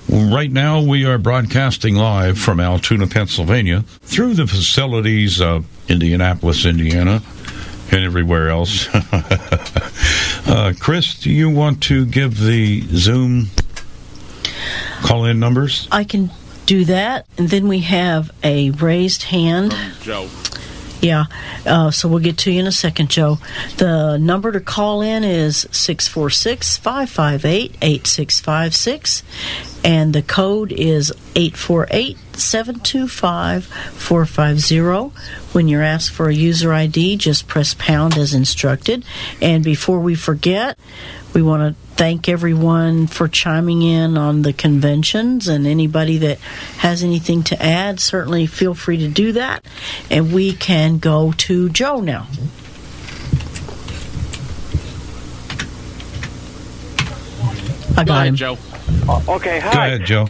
Right 0.09 0.51
now, 0.51 0.81
we 0.81 1.05
are 1.05 1.17
broadcasting 1.17 1.95
live 1.95 2.37
from 2.37 2.59
Altoona, 2.59 3.07
Pennsylvania, 3.07 3.83
through 4.01 4.33
the 4.33 4.47
facilities 4.47 5.39
of 5.39 5.65
Indianapolis, 5.89 6.65
Indiana, 6.65 7.21
and 7.91 8.03
everywhere 8.03 8.49
else. 8.49 8.87
uh, 8.93 10.73
Chris, 10.79 11.17
do 11.19 11.29
you 11.29 11.49
want 11.49 11.81
to 11.83 12.05
give 12.05 12.39
the 12.39 12.81
Zoom 12.95 13.47
call 15.01 15.25
in 15.25 15.39
numbers? 15.39 15.87
I 15.91 16.03
can 16.03 16.31
do 16.65 16.85
that. 16.85 17.25
And 17.37 17.49
then 17.49 17.67
we 17.67 17.79
have 17.79 18.31
a 18.43 18.71
raised 18.71 19.23
hand. 19.23 19.75
Joe. 20.01 20.29
Yeah, 21.03 21.25
uh, 21.65 21.91
so 21.91 22.07
we'll 22.07 22.19
get 22.19 22.37
to 22.39 22.51
you 22.51 22.61
in 22.61 22.65
a 22.65 22.71
second, 22.71 23.09
Joe. 23.09 23.37
The 23.75 24.15
number 24.15 24.53
to 24.53 24.61
call 24.61 25.01
in 25.01 25.25
is 25.25 25.67
646 25.69 26.77
558 26.77 27.75
8656, 27.81 29.23
and 29.83 30.15
the 30.15 30.21
code 30.21 30.71
is 30.71 31.11
848 31.35 32.17
725 32.37 33.65
450. 33.65 35.51
When 35.51 35.67
you're 35.67 35.83
asked 35.83 36.11
for 36.11 36.29
a 36.29 36.33
user 36.33 36.71
ID, 36.71 37.17
just 37.17 37.49
press 37.49 37.73
pound 37.73 38.17
as 38.17 38.33
instructed. 38.33 39.03
And 39.41 39.61
before 39.61 39.99
we 39.99 40.15
forget, 40.15 40.79
we 41.33 41.41
want 41.41 41.75
to 41.75 41.92
thank 41.95 42.27
everyone 42.27 43.07
for 43.07 43.27
chiming 43.27 43.81
in 43.81 44.17
on 44.17 44.41
the 44.41 44.53
conventions 44.53 45.47
and 45.47 45.67
anybody 45.67 46.17
that 46.19 46.39
has 46.77 47.03
anything 47.03 47.43
to 47.43 47.61
add, 47.61 47.99
certainly 47.99 48.45
feel 48.47 48.73
free 48.73 48.97
to 48.97 49.07
do 49.07 49.33
that. 49.33 49.65
And 50.09 50.33
we 50.33 50.53
can 50.53 50.97
go 50.97 51.33
to 51.37 51.69
Joe 51.69 52.01
now. 52.01 52.27
I 57.95 58.03
got 58.03 58.27
him. 58.27 58.35
Joe. 58.35 58.57
Okay, 59.27 59.59
hi. 59.59 59.73
Go 59.73 59.79
ahead, 59.79 60.05
Joe. 60.05 60.27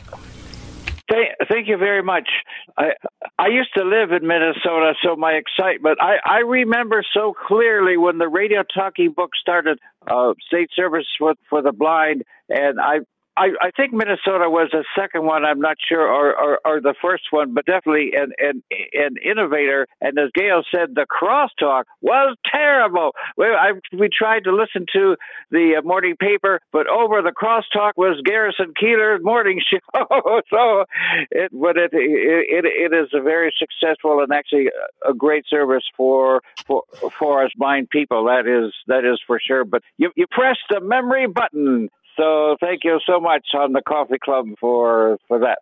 Thank, 1.11 1.29
thank 1.49 1.67
you 1.67 1.77
very 1.77 2.01
much. 2.01 2.29
I 2.77 2.91
I 3.37 3.47
used 3.47 3.71
to 3.75 3.83
live 3.83 4.11
in 4.11 4.25
Minnesota, 4.25 4.93
so 5.03 5.15
my 5.17 5.33
excitement. 5.33 5.97
I 6.01 6.15
I 6.25 6.39
remember 6.39 7.03
so 7.13 7.33
clearly 7.47 7.97
when 7.97 8.17
the 8.17 8.29
radio 8.29 8.63
talking 8.63 9.11
book 9.11 9.31
started, 9.39 9.79
uh, 10.09 10.33
state 10.47 10.69
service 10.75 11.05
for 11.19 11.33
for 11.49 11.61
the 11.61 11.73
blind, 11.73 12.23
and 12.49 12.79
I. 12.79 12.99
I, 13.35 13.49
I 13.61 13.71
think 13.71 13.93
Minnesota 13.93 14.49
was 14.49 14.69
the 14.71 14.83
second 14.97 15.25
one. 15.25 15.43
I'm 15.43 15.59
not 15.59 15.77
sure, 15.87 16.01
or, 16.01 16.35
or, 16.39 16.59
or 16.65 16.81
the 16.81 16.93
first 17.01 17.23
one, 17.31 17.53
but 17.53 17.65
definitely 17.65 18.11
an, 18.15 18.31
an 18.37 18.63
an 18.93 19.15
innovator. 19.23 19.87
And 20.01 20.17
as 20.19 20.29
Gail 20.35 20.63
said, 20.71 20.93
the 20.93 21.07
crosstalk 21.07 21.85
was 22.01 22.37
terrible. 22.45 23.11
We, 23.35 23.45
I, 23.45 23.71
we 23.97 24.09
tried 24.09 24.43
to 24.43 24.55
listen 24.55 24.85
to 24.93 25.15
the 25.49 25.75
uh, 25.79 25.81
morning 25.81 26.15
paper, 26.15 26.59
but 26.71 26.87
over 26.87 27.21
the 27.21 27.31
crosstalk 27.31 27.93
was 27.97 28.21
Garrison 28.23 28.73
Keillor's 28.79 29.23
morning 29.23 29.61
show. 29.67 29.79
so, 30.49 30.85
it, 31.31 31.51
but 31.51 31.77
it, 31.77 31.89
it 31.93 32.65
it 32.65 32.93
is 32.93 33.09
a 33.13 33.21
very 33.21 33.53
successful 33.57 34.21
and 34.21 34.31
actually 34.31 34.69
a 35.07 35.13
great 35.13 35.45
service 35.47 35.83
for 35.97 36.41
for 36.65 36.83
for 37.17 37.43
us 37.43 37.51
blind 37.57 37.89
people. 37.89 38.25
That 38.25 38.47
is 38.47 38.73
that 38.87 39.05
is 39.05 39.19
for 39.25 39.39
sure. 39.39 39.65
But 39.65 39.81
you 39.97 40.11
you 40.15 40.27
press 40.29 40.57
the 40.69 40.81
memory 40.81 41.25
button. 41.27 41.89
So 42.15 42.57
thank 42.59 42.83
you 42.83 42.99
so 43.05 43.19
much 43.19 43.47
on 43.53 43.73
the 43.73 43.81
coffee 43.81 44.19
club 44.23 44.47
for 44.59 45.17
for 45.27 45.39
that. 45.39 45.59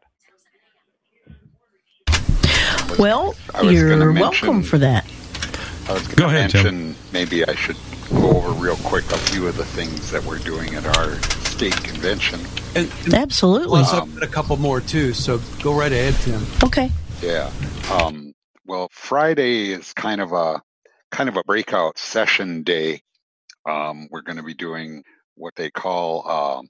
Well, 2.99 3.35
you're 3.63 3.89
gonna 3.89 4.11
welcome 4.19 4.63
for 4.63 4.77
that. 4.79 5.05
I 5.87 5.93
was 5.93 6.07
Go 6.09 6.23
to 6.23 6.35
ahead, 6.35 6.51
Tim. 6.51 6.63
mention 6.63 6.95
maybe 7.11 7.45
I 7.45 7.55
should 7.55 7.77
go 8.09 8.31
over 8.31 8.51
real 8.51 8.75
quick 8.77 9.05
a 9.11 9.17
few 9.17 9.47
of 9.47 9.57
the 9.57 9.65
things 9.65 10.11
that 10.11 10.23
we're 10.23 10.39
doing 10.39 10.75
at 10.75 10.85
our 10.97 11.15
state 11.45 11.75
convention. 11.83 12.39
And, 12.75 12.91
Absolutely. 13.13 13.67
Plus, 13.81 13.93
I've 13.93 14.13
got 14.13 14.23
a 14.23 14.31
couple 14.31 14.57
more 14.57 14.81
too, 14.81 15.13
so 15.13 15.39
go 15.61 15.73
right 15.73 15.91
ahead, 15.91 16.15
Tim. 16.21 16.45
Okay. 16.63 16.91
Yeah. 17.21 17.51
Um, 17.91 18.33
well, 18.65 18.89
Friday 18.91 19.71
is 19.71 19.93
kind 19.93 20.21
of 20.21 20.31
a 20.31 20.61
kind 21.11 21.29
of 21.29 21.37
a 21.37 21.43
breakout 21.43 21.97
session 21.97 22.63
day. 22.63 23.01
Um, 23.67 24.07
we're 24.09 24.21
going 24.21 24.37
to 24.37 24.43
be 24.43 24.53
doing 24.53 25.03
what 25.36 25.55
they 25.55 25.69
call 25.69 26.29
um, 26.29 26.67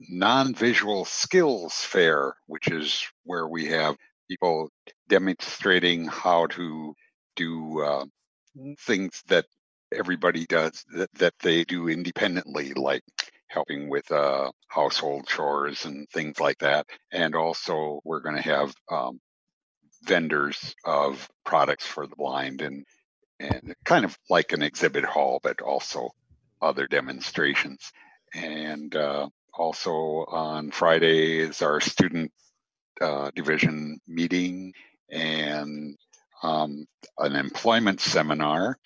non-visual 0.00 1.04
skills 1.04 1.74
fair, 1.74 2.34
which 2.46 2.68
is 2.68 3.04
where 3.24 3.46
we 3.46 3.66
have 3.66 3.96
people 4.28 4.70
demonstrating 5.08 6.06
how 6.06 6.46
to 6.46 6.94
do 7.36 7.80
uh, 7.80 8.04
things 8.80 9.22
that 9.28 9.46
everybody 9.94 10.46
does 10.46 10.84
that, 10.94 11.12
that 11.14 11.34
they 11.40 11.64
do 11.64 11.88
independently, 11.88 12.72
like 12.74 13.02
helping 13.48 13.88
with 13.88 14.10
uh, 14.10 14.50
household 14.68 15.26
chores 15.26 15.84
and 15.84 16.08
things 16.10 16.40
like 16.40 16.58
that. 16.58 16.86
And 17.12 17.34
also, 17.34 18.00
we're 18.04 18.20
going 18.20 18.36
to 18.36 18.42
have 18.42 18.74
um, 18.90 19.20
vendors 20.04 20.74
of 20.84 21.28
products 21.44 21.86
for 21.86 22.06
the 22.06 22.16
blind 22.16 22.62
and 22.62 22.84
and 23.40 23.74
kind 23.84 24.04
of 24.04 24.16
like 24.30 24.52
an 24.52 24.62
exhibit 24.62 25.04
hall, 25.04 25.40
but 25.42 25.60
also 25.60 26.10
other 26.62 26.86
demonstrations. 26.86 27.92
And 28.34 28.94
uh, 28.94 29.28
also 29.52 29.92
on 30.28 30.70
Friday 30.70 31.38
is 31.38 31.60
our 31.60 31.80
student 31.80 32.32
uh, 33.00 33.30
division 33.34 34.00
meeting 34.06 34.72
and 35.10 35.96
um, 36.42 36.86
an 37.18 37.36
employment 37.36 38.00
seminar. 38.00 38.78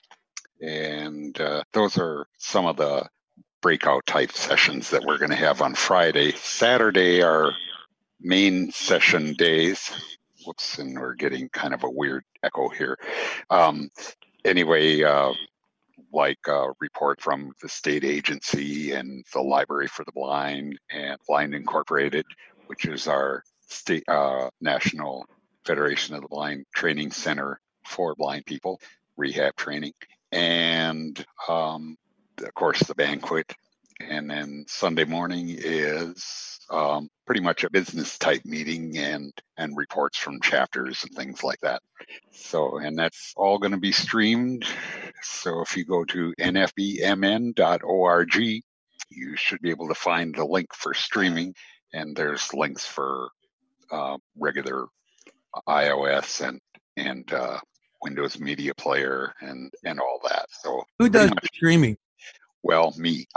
And 0.61 1.39
uh, 1.41 1.63
those 1.73 1.99
are 1.99 2.27
some 2.39 2.67
of 2.67 2.77
the 2.77 3.09
breakout 3.63 4.07
type 4.07 4.33
sessions 4.33 4.91
that 4.91 5.05
we're 5.05 5.19
going 5.19 5.31
to 5.31 5.37
have 5.37 5.61
on 5.63 5.75
Friday. 5.75 6.33
Saturday, 6.33 7.23
our 7.23 7.53
main 8.21 8.71
session 8.71 9.35
days. 9.35 9.91
Whoops, 10.47 10.79
and 10.79 10.99
we're 10.99 11.15
getting 11.15 11.49
kind 11.49 11.75
of 11.75 11.83
a 11.83 11.91
weird 11.91 12.25
echo 12.43 12.69
here. 12.69 12.97
Um, 13.51 13.91
anyway, 14.45 15.03
uh, 15.03 15.33
like 16.17 16.39
a 16.49 16.71
report 16.81 17.21
from 17.21 17.53
the 17.63 17.69
state 17.69 18.03
agency 18.03 18.93
and 18.93 19.23
the 19.35 19.41
Library 19.41 19.87
for 19.87 20.03
the 20.05 20.13
Blind 20.13 20.79
and 20.91 21.19
Blind 21.29 21.55
Incorporated, 21.55 22.25
which 22.69 22.87
is 22.87 23.07
our 23.07 23.43
state 23.69 24.03
uh, 24.09 24.49
national 24.63 25.27
Federation 25.67 26.15
of 26.15 26.23
the 26.23 26.29
Blind 26.29 26.65
training 26.75 27.11
center 27.11 27.61
for 27.85 28.15
blind 28.15 28.47
people, 28.47 28.81
rehab 29.19 29.55
training, 29.57 29.93
and 30.33 31.23
um, 31.49 31.97
of 32.39 32.55
course 32.55 32.81
the 32.81 32.95
banquet. 32.95 33.53
And 34.01 34.29
then 34.31 34.65
Sunday 34.69 35.05
morning 35.05 35.47
is 35.51 36.59
um, 36.71 37.09
pretty 37.25 37.41
much 37.41 37.65
a 37.65 37.71
business 37.71 38.19
type 38.19 38.45
meeting 38.45 38.99
and 38.99 39.33
and 39.57 39.77
reports 39.77 40.19
from 40.19 40.41
chapters 40.41 41.03
and 41.05 41.15
things 41.15 41.43
like 41.43 41.61
that. 41.63 41.81
So, 42.31 42.79
and 42.79 42.99
that's 42.99 43.33
all 43.37 43.59
going 43.59 43.73
to 43.73 43.79
be 43.79 43.93
streamed. 43.93 44.67
So, 45.23 45.63
if 45.63 45.77
you 45.77 45.85
go 45.85 46.05
to 46.05 46.35
nfbmn.org, 46.39 48.37
you 49.09 49.37
should 49.37 49.61
be 49.63 49.71
able 49.71 49.89
to 49.89 49.95
find 49.95 50.35
the 50.35 50.45
link 50.45 50.75
for 50.75 50.93
streaming, 50.93 51.55
and 51.93 52.15
there's 52.15 52.53
links 52.53 52.85
for 52.85 53.29
uh, 53.91 54.19
regular 54.39 54.87
iOS 55.69 56.47
and 56.47 56.61
and 56.99 57.33
uh, 57.33 57.59
Windows 58.03 58.39
Media 58.39 58.75
Player 58.75 59.33
and 59.41 59.73
and 59.85 60.01
all 60.01 60.21
that. 60.29 60.47
So, 60.51 60.83
Who 60.99 61.09
does 61.09 61.31
much- 61.31 61.49
streaming? 61.55 61.97
Well, 62.67 62.93
me. 62.99 63.29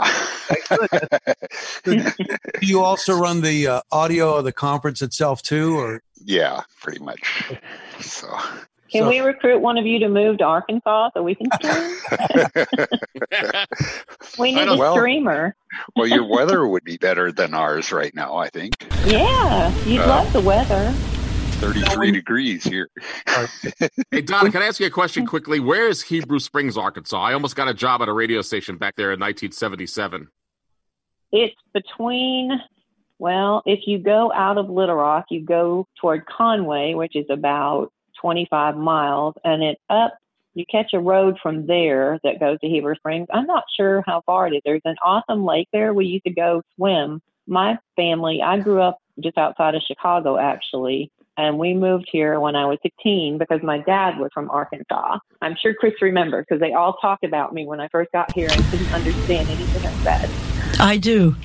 Do 1.84 2.02
you 2.62 2.82
also 2.82 3.14
run 3.16 3.40
the 3.42 3.66
uh, 3.68 3.80
audio 3.92 4.34
of 4.36 4.44
the 4.44 4.52
conference 4.52 5.02
itself 5.02 5.40
too, 5.42 5.78
or 5.78 6.02
yeah, 6.24 6.62
pretty 6.80 6.98
much. 7.02 7.52
So. 8.00 8.28
Can 8.90 9.04
So- 9.04 9.08
we 9.08 9.20
recruit 9.20 9.60
one 9.60 9.78
of 9.78 9.86
you 9.86 10.00
to 10.00 10.08
move 10.08 10.38
to 10.38 10.44
Arkansas 10.44 11.10
so 11.14 11.22
we 11.22 11.36
can 11.36 11.46
stream? 11.52 11.96
we 14.38 14.52
need 14.52 14.66
a 14.66 14.76
Well- 14.76 14.94
streamer. 14.96 15.54
well, 15.94 16.08
your 16.08 16.24
weather 16.28 16.66
would 16.66 16.82
be 16.82 16.96
better 16.96 17.30
than 17.30 17.54
ours 17.54 17.92
right 17.92 18.12
now. 18.14 18.36
I 18.36 18.48
think 18.48 18.74
Yeah, 19.06 19.72
you'd 19.84 20.00
Uh, 20.00 20.08
love 20.08 20.32
the 20.32 20.40
weather. 20.40 20.92
33 21.60 22.08
um, 22.08 22.14
degrees 22.14 22.64
here. 22.64 22.88
Hey, 24.10 24.22
Donna, 24.22 24.50
can 24.50 24.62
I 24.62 24.66
ask 24.66 24.80
you 24.80 24.86
a 24.86 24.90
question 24.90 25.24
quickly? 25.24 25.60
Where 25.60 25.88
is 25.88 26.02
Heber 26.02 26.38
Springs, 26.40 26.76
Arkansas? 26.76 27.20
I 27.20 27.32
almost 27.32 27.54
got 27.54 27.68
a 27.68 27.74
job 27.74 28.02
at 28.02 28.08
a 28.08 28.12
radio 28.12 28.42
station 28.42 28.76
back 28.76 28.96
there 28.96 29.12
in 29.12 29.20
1977. 29.20 30.28
It's 31.32 31.54
between, 31.72 32.60
well, 33.18 33.62
if 33.66 33.86
you 33.86 33.98
go 33.98 34.32
out 34.32 34.58
of 34.58 34.68
Little 34.68 34.96
Rock, 34.96 35.26
you 35.30 35.40
go 35.42 35.86
toward 36.00 36.26
Conway, 36.26 36.94
which 36.94 37.14
is 37.14 37.26
about 37.30 37.92
25 38.20 38.76
miles, 38.76 39.34
and 39.44 39.62
it 39.62 39.78
up, 39.88 40.18
you 40.54 40.64
catch 40.70 40.92
a 40.92 41.00
road 41.00 41.38
from 41.42 41.66
there 41.66 42.18
that 42.24 42.40
goes 42.40 42.58
to 42.60 42.68
Heber 42.68 42.94
Springs. 42.96 43.28
I'm 43.32 43.46
not 43.46 43.64
sure 43.76 44.02
how 44.06 44.22
far 44.26 44.48
it 44.48 44.54
is. 44.56 44.62
There's 44.64 44.82
an 44.84 44.96
awesome 45.02 45.44
lake 45.44 45.68
there. 45.72 45.94
We 45.94 46.06
used 46.06 46.24
to 46.24 46.32
go 46.32 46.62
swim. 46.76 47.22
My 47.46 47.78
family, 47.96 48.42
I 48.42 48.58
grew 48.58 48.82
up 48.82 48.98
just 49.20 49.38
outside 49.38 49.74
of 49.74 49.82
Chicago, 49.82 50.36
actually. 50.36 51.10
And 51.36 51.58
we 51.58 51.74
moved 51.74 52.08
here 52.10 52.38
when 52.38 52.54
I 52.54 52.66
was 52.66 52.78
16 52.82 53.38
because 53.38 53.62
my 53.62 53.78
dad 53.78 54.18
was 54.18 54.30
from 54.34 54.50
Arkansas. 54.50 55.18
I'm 55.40 55.56
sure 55.60 55.72
Chris 55.74 55.94
remembers 56.02 56.44
because 56.48 56.60
they 56.60 56.72
all 56.72 56.94
talked 56.94 57.24
about 57.24 57.54
me 57.54 57.66
when 57.66 57.80
I 57.80 57.88
first 57.88 58.12
got 58.12 58.32
here 58.34 58.48
and 58.50 58.70
didn't 58.70 58.92
understand 58.92 59.48
anything 59.48 59.86
I 59.86 60.18
said. 60.18 60.80
I 60.80 60.96
do. 60.98 61.36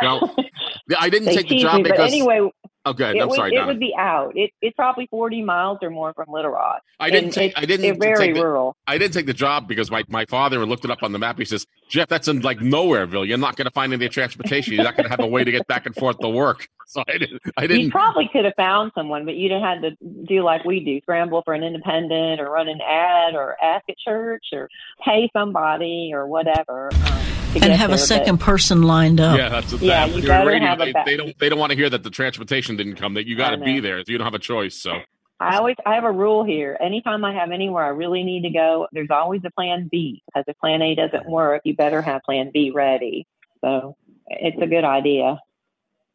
No, 0.00 0.34
I 0.98 1.08
didn't 1.08 1.34
take 1.34 1.48
the 1.48 1.60
job 1.60 1.76
me, 1.76 1.82
but 1.82 1.92
because. 1.92 2.12
anyway, 2.12 2.48
oh, 2.84 2.92
good. 2.92 3.16
I'm 3.18 3.28
would, 3.28 3.36
sorry, 3.36 3.52
it 3.52 3.56
Donna. 3.56 3.66
would 3.68 3.80
be 3.80 3.94
out. 3.96 4.36
It, 4.36 4.50
it's 4.60 4.74
probably 4.76 5.06
40 5.08 5.42
miles 5.42 5.78
or 5.82 5.90
more 5.90 6.12
from 6.14 6.26
Little 6.28 6.50
Rock. 6.50 6.82
I 7.00 7.10
didn't 7.10 7.24
And 7.26 7.32
take. 7.32 7.52
I 7.56 7.64
didn't 7.64 8.00
very 8.00 8.16
take 8.16 8.34
the, 8.34 8.42
rural. 8.42 8.76
I 8.86 8.98
didn't 8.98 9.14
take 9.14 9.26
the 9.26 9.32
job 9.34 9.68
because 9.68 9.90
my, 9.90 10.04
my 10.08 10.24
father 10.26 10.64
looked 10.66 10.84
it 10.84 10.90
up 10.90 11.02
on 11.02 11.12
the 11.12 11.18
map. 11.18 11.38
He 11.38 11.44
says, 11.44 11.66
Jeff, 11.88 12.08
that's 12.08 12.28
in 12.28 12.40
like 12.40 12.58
nowhereville. 12.58 13.26
You're 13.26 13.38
not 13.38 13.56
going 13.56 13.66
to 13.66 13.70
find 13.72 13.92
any 13.92 14.08
transportation. 14.08 14.74
You're 14.74 14.84
not 14.84 14.96
going 14.96 15.04
to 15.04 15.10
have 15.10 15.20
a 15.20 15.26
way 15.26 15.44
to 15.44 15.50
get 15.50 15.66
back 15.66 15.86
and 15.86 15.94
forth 15.94 16.18
to 16.20 16.28
work. 16.28 16.68
So 16.84 17.02
I 17.08 17.12
didn't. 17.16 17.40
I 17.56 17.62
You 17.62 17.68
didn't. 17.68 17.90
probably 17.90 18.28
could 18.30 18.44
have 18.44 18.52
found 18.54 18.92
someone, 18.94 19.24
but 19.24 19.34
you'd 19.34 19.50
have 19.52 19.62
had 19.62 19.80
to 19.80 19.90
do 20.28 20.42
like 20.42 20.62
we 20.66 20.80
do, 20.84 21.00
scramble 21.00 21.40
for 21.42 21.54
an 21.54 21.62
independent 21.62 22.38
or 22.38 22.50
run 22.50 22.68
an 22.68 22.80
ad 22.82 23.34
or 23.34 23.56
ask 23.64 23.88
at 23.88 23.96
church 23.96 24.44
or 24.52 24.68
pay 25.02 25.30
somebody 25.32 26.10
or 26.12 26.26
whatever. 26.26 26.90
Um, 27.06 27.22
And 27.54 27.62
get 27.70 27.70
have 27.78 27.90
there, 27.90 27.96
a 27.96 27.98
but- 27.98 27.98
second 27.98 28.38
person 28.38 28.82
lined 28.82 29.20
up. 29.20 29.36
Yeah, 29.38 29.48
that's 29.48 29.72
Yeah, 29.74 30.06
that, 30.06 30.14
you 30.14 30.22
your 30.22 30.28
better 30.28 30.48
radio, 30.48 30.68
have 30.68 30.80
a 30.80 30.84
they, 30.84 30.92
back- 30.92 31.06
they 31.06 31.16
don't. 31.16 31.38
They 31.38 31.48
don't 31.48 31.58
want 31.58 31.70
to 31.70 31.76
hear 31.76 31.90
that 31.90 32.02
the 32.02 32.10
transportation 32.10 32.76
didn't 32.76 32.96
come. 32.96 33.14
That 33.14 33.26
you 33.26 33.36
got 33.36 33.50
to 33.50 33.58
be 33.58 33.80
there. 33.80 33.98
You 34.06 34.18
don't 34.18 34.24
have 34.24 34.34
a 34.34 34.38
choice. 34.38 34.74
So 34.76 34.98
I 35.40 35.56
always 35.56 35.76
I 35.84 35.94
have 35.94 36.04
a 36.04 36.12
rule 36.12 36.44
here. 36.44 36.76
Anytime 36.80 37.24
I 37.24 37.34
have 37.34 37.50
anywhere 37.50 37.84
I 37.84 37.88
really 37.88 38.22
need 38.22 38.42
to 38.42 38.50
go, 38.50 38.86
there's 38.92 39.10
always 39.10 39.40
a 39.44 39.50
plan 39.50 39.88
B 39.90 40.22
because 40.26 40.44
if 40.46 40.56
plan 40.58 40.82
A 40.82 40.94
doesn't 40.94 41.28
work, 41.28 41.62
you 41.64 41.74
better 41.76 42.00
have 42.02 42.22
plan 42.22 42.50
B 42.52 42.70
ready. 42.70 43.26
So 43.60 43.96
it's 44.28 44.60
a 44.62 44.66
good 44.66 44.84
idea. 44.84 45.38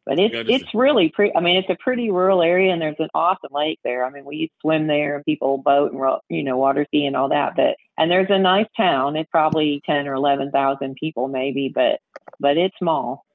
But 0.07 0.19
it's 0.19 0.31
Good. 0.31 0.49
it's 0.49 0.73
really 0.73 1.09
pretty. 1.09 1.35
I 1.35 1.41
mean, 1.41 1.57
it's 1.57 1.69
a 1.69 1.75
pretty 1.83 2.09
rural 2.09 2.41
area, 2.41 2.71
and 2.71 2.81
there's 2.81 2.95
an 2.99 3.09
awesome 3.13 3.49
lake 3.51 3.79
there. 3.83 4.05
I 4.05 4.09
mean, 4.09 4.23
we 4.23 4.49
swim 4.61 4.87
there, 4.87 5.17
and 5.17 5.25
people 5.25 5.57
boat 5.57 5.91
and 5.91 6.01
you 6.29 6.43
know 6.43 6.55
water 6.55 6.85
ski 6.87 7.05
and 7.05 7.15
all 7.17 7.27
that. 7.29 7.57
But 7.57 7.75
and 7.97 8.09
there's 8.09 8.29
a 8.29 8.39
nice 8.39 8.67
town. 8.77 9.17
It's 9.17 9.29
probably 9.29 9.81
ten 9.85 10.07
or 10.07 10.13
eleven 10.13 10.49
thousand 10.49 10.95
people, 10.95 11.27
maybe, 11.27 11.69
but 11.73 11.99
but 12.39 12.55
it's 12.55 12.77
small. 12.77 13.25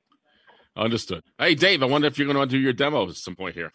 Understood. 0.74 1.22
Hey, 1.38 1.54
Dave, 1.54 1.82
I 1.82 1.86
wonder 1.86 2.06
if 2.06 2.18
you're 2.18 2.32
going 2.32 2.48
to 2.48 2.50
do 2.50 2.58
your 2.58 2.72
demo 2.72 3.06
at 3.06 3.16
some 3.16 3.36
point 3.36 3.54
here. 3.54 3.70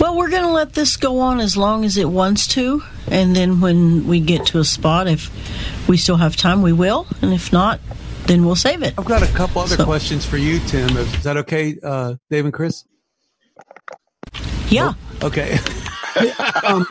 Well, 0.00 0.16
we're 0.16 0.30
going 0.30 0.44
to 0.44 0.50
let 0.50 0.72
this 0.72 0.96
go 0.96 1.20
on 1.20 1.38
as 1.40 1.54
long 1.54 1.84
as 1.84 1.98
it 1.98 2.08
wants 2.08 2.46
to, 2.48 2.82
and 3.10 3.36
then 3.36 3.60
when 3.60 4.06
we 4.06 4.20
get 4.20 4.46
to 4.46 4.58
a 4.58 4.64
spot, 4.64 5.06
if 5.06 5.30
we 5.86 5.98
still 5.98 6.16
have 6.16 6.34
time, 6.34 6.62
we 6.62 6.72
will, 6.72 7.06
and 7.20 7.34
if 7.34 7.52
not, 7.52 7.80
then 8.26 8.44
we'll 8.44 8.56
save 8.56 8.82
it. 8.82 8.94
I've 8.98 9.04
got 9.04 9.22
a 9.22 9.32
couple 9.32 9.62
other 9.62 9.76
So- 9.76 9.84
questions 9.84 10.24
for 10.24 10.36
you, 10.36 10.58
Tim. 10.60 10.96
Is 10.96 11.22
that 11.22 11.36
okay, 11.38 11.76
uh, 11.82 12.14
Dave 12.30 12.44
and 12.44 12.54
Chris? 12.54 12.84
Yeah. 14.68 14.94
Okay. 15.22 15.58
um, 16.66 16.86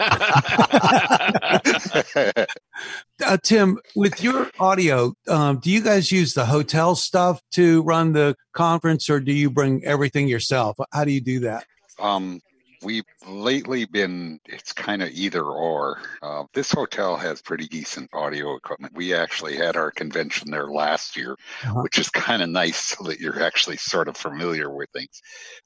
uh, 3.25 3.37
Tim, 3.43 3.79
with 3.95 4.23
your 4.23 4.49
audio, 4.59 5.13
um, 5.27 5.59
do 5.59 5.71
you 5.71 5.81
guys 5.81 6.11
use 6.11 6.33
the 6.33 6.45
hotel 6.45 6.95
stuff 6.95 7.41
to 7.53 7.81
run 7.83 8.13
the 8.13 8.35
conference, 8.53 9.09
or 9.09 9.19
do 9.19 9.33
you 9.33 9.49
bring 9.49 9.83
everything 9.83 10.27
yourself? 10.27 10.77
How 10.93 11.03
do 11.03 11.11
you 11.11 11.21
do 11.21 11.39
that? 11.41 11.65
Um, 11.99 12.39
we've 12.85 13.03
lately 13.27 13.85
been, 13.85 14.39
it's 14.45 14.71
kind 14.71 15.01
of 15.01 15.09
either 15.09 15.43
or. 15.43 15.99
Uh, 16.21 16.43
this 16.53 16.71
hotel 16.71 17.17
has 17.17 17.41
pretty 17.41 17.67
decent 17.67 18.09
audio 18.13 18.55
equipment. 18.55 18.93
We 18.95 19.13
actually 19.13 19.57
had 19.57 19.75
our 19.75 19.91
convention 19.91 20.51
there 20.51 20.67
last 20.69 21.17
year, 21.17 21.35
Uh-huh. 21.63 21.81
which 21.81 21.97
is 21.97 22.09
kind 22.09 22.41
of 22.41 22.49
nice 22.49 22.77
so 22.95 23.03
that 23.05 23.19
you're 23.19 23.41
actually 23.43 23.77
sort 23.77 24.07
of 24.07 24.15
familiar 24.15 24.69
with 24.69 24.89
things. 24.91 25.21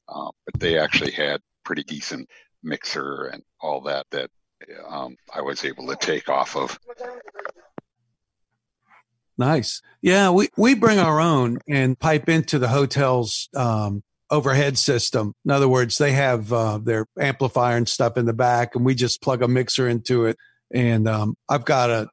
Uh, 0.08 0.32
but 0.46 0.60
they 0.60 0.80
actually 0.80 1.12
had 1.12 1.42
pretty 1.66 1.84
decent 1.84 2.28
mixer 2.64 3.26
and 3.26 3.44
all 3.62 3.82
that 3.82 4.06
that 4.12 4.30
um, 4.88 5.16
I 5.34 5.42
was 5.42 5.64
able 5.66 5.88
to 5.88 5.96
take 5.96 6.30
off 6.30 6.56
of. 6.56 6.80
Nice. 9.38 9.82
Yeah, 10.02 10.32
we, 10.32 10.50
we 10.58 10.74
bring 10.76 11.00
our 11.00 11.20
own 11.22 11.60
and 11.70 11.98
pipe 11.98 12.28
into 12.28 12.60
the 12.60 12.68
hotel's 12.68 13.48
um, 13.56 14.04
overhead 14.32 14.78
system. 14.78 15.34
In 15.46 15.52
other 15.52 15.68
words, 15.68 15.98
they 15.98 16.12
have 16.12 16.52
uh, 16.54 16.78
their 16.78 17.06
amplifier 17.20 17.78
and 17.78 17.88
stuff 17.88 18.18
in 18.18 18.26
the 18.26 18.34
back, 18.34 18.76
and 18.76 18.86
we 18.86 18.96
just 18.96 19.22
plug 19.22 19.42
a 19.42 19.48
mixer 19.48 19.88
into 19.88 20.26
it. 20.26 20.38
And 20.72 21.08
um, 21.08 21.36
I've 21.48 21.66
got 21.66 21.90
a, 21.90 22.08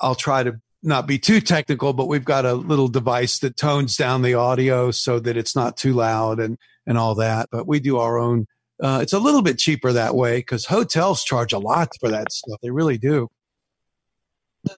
I'll 0.00 0.14
try 0.14 0.42
to 0.42 0.60
not 0.82 1.06
be 1.06 1.18
too 1.18 1.40
technical, 1.40 1.92
but 1.92 2.06
we've 2.06 2.24
got 2.24 2.44
a 2.44 2.54
little 2.54 2.88
device 2.88 3.38
that 3.40 3.56
tones 3.56 3.96
down 3.96 4.22
the 4.22 4.34
audio 4.34 4.90
so 4.90 5.18
that 5.18 5.36
it's 5.36 5.56
not 5.56 5.76
too 5.76 5.92
loud 5.92 6.38
and, 6.40 6.58
and 6.86 6.98
all 6.98 7.14
that. 7.16 7.48
But 7.50 7.66
we 7.66 7.80
do 7.80 7.98
our 7.98 8.18
own. 8.18 8.46
Uh, 8.80 9.00
it's 9.02 9.12
a 9.12 9.18
little 9.18 9.42
bit 9.42 9.58
cheaper 9.58 9.92
that 9.92 10.14
way 10.14 10.38
because 10.38 10.66
hotels 10.66 11.24
charge 11.24 11.52
a 11.52 11.58
lot 11.58 11.90
for 11.98 12.10
that 12.10 12.32
stuff. 12.32 12.58
They 12.62 12.70
really 12.70 12.98
do. 12.98 13.28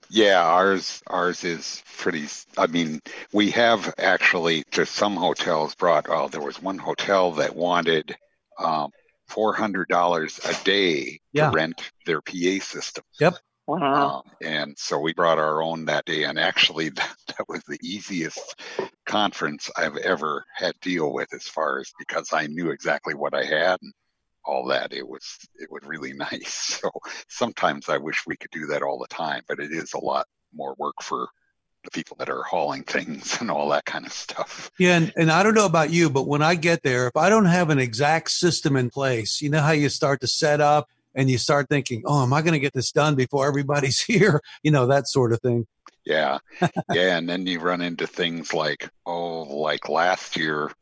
Yeah, 0.09 0.43
ours 0.43 1.03
ours 1.07 1.45
is 1.45 1.83
pretty. 1.99 2.27
I 2.59 2.67
mean, 2.67 3.01
we 3.33 3.51
have 3.53 3.95
actually 3.99 4.65
to 4.73 4.87
some 4.87 5.17
hotels 5.17 5.75
brought. 5.75 6.07
Oh, 6.09 6.29
there 6.29 6.41
was 6.43 6.61
one 6.61 6.79
hotel 6.79 7.33
that 7.33 7.55
wanted 7.55 8.17
um, 8.59 8.91
four 9.29 9.55
hundred 9.55 9.89
dollars 9.89 10.41
a 10.45 10.55
day 10.65 11.21
Yeah. 11.33 11.51
to 11.51 11.57
rent 11.57 11.91
their 12.07 12.21
PA 12.21 12.59
system. 12.61 13.05
Yep. 13.21 13.37
Wow. 13.67 14.17
Um, 14.19 14.23
and 14.43 14.79
so 14.79 14.99
we 14.99 15.13
brought 15.13 15.39
our 15.39 15.63
own 15.63 15.85
that 15.85 16.05
day, 16.05 16.25
and 16.25 16.39
actually 16.39 16.89
that, 16.91 17.17
that 17.29 17.49
was 17.49 17.63
the 17.69 17.79
easiest 17.83 18.57
conference 19.07 19.71
I've 19.77 19.97
ever 19.99 20.45
had 20.55 20.75
deal 20.81 21.13
with, 21.13 21.33
as 21.35 21.45
far 21.45 21.79
as 21.79 21.93
because 21.99 22.33
I 22.33 22.47
knew 22.47 22.71
exactly 22.71 23.15
what 23.15 23.35
I 23.35 23.45
had 23.45 23.79
and 23.83 23.93
all 24.45 24.67
that. 24.69 24.93
It 24.93 25.07
was 25.07 25.39
it 25.57 25.71
was 25.71 25.83
really 25.85 26.13
nice. 26.15 26.53
So 26.81 26.91
sometimes 27.29 27.89
I 27.89 27.99
wish 27.99 28.25
we 28.27 28.37
could 28.37 28.51
do 28.51 28.67
that 28.67 28.83
all 28.83 28.99
the 28.99 29.09
time, 29.09 29.43
but 29.49 29.61
it 29.61 29.73
is 29.73 29.93
a 29.95 30.05
lot 30.05 30.27
more 30.55 30.75
work 30.79 30.97
for 31.03 31.29
the 31.85 31.91
people 31.91 32.17
that 32.19 32.29
are 32.29 32.43
hauling 32.43 32.83
things 32.87 33.41
and 33.41 33.51
all 33.51 33.69
that 33.71 33.85
kind 33.85 34.07
of 34.07 34.13
stuff. 34.13 34.71
Yeah, 34.79 34.97
and, 34.97 35.13
and 35.17 35.31
I 35.31 35.43
don't 35.43 35.55
know 35.55 35.67
about 35.67 35.91
you, 35.91 36.11
but 36.11 36.27
when 36.27 36.43
I 36.43 36.55
get 36.55 36.83
there, 36.83 37.07
if 37.07 37.17
I 37.17 37.29
don't 37.29 37.47
have 37.47 37.71
an 37.71 37.79
exact 37.79 38.31
system 38.31 38.77
in 38.77 38.91
place, 38.91 39.41
you 39.41 39.51
know 39.51 39.61
how 39.61 39.73
you 39.73 39.89
start 39.89 40.21
to 40.21 40.27
set 40.27 40.61
up 40.61 40.89
and 41.15 41.31
you 41.31 41.39
start 41.39 41.69
thinking, 41.69 42.03
oh, 42.07 42.23
am 42.23 42.33
I 42.33 42.43
going 42.43 42.53
to 42.53 42.61
get 42.61 42.73
this 42.73 42.93
done 42.93 43.15
before 43.15 43.47
everybody's 43.47 44.01
here? 44.05 44.41
You 44.63 44.71
know, 44.71 44.87
that 44.87 45.09
sort 45.09 45.33
of 45.33 45.41
thing. 45.41 45.67
Yeah. 46.05 46.39
yeah. 46.93 47.19
And 47.19 47.29
then 47.29 47.47
you 47.47 47.61
run 47.61 47.81
into 47.81 48.07
things 48.07 48.55
like, 48.55 48.89
oh, 49.07 49.43
like 49.43 49.89
last 49.89 50.37
year, 50.37 50.73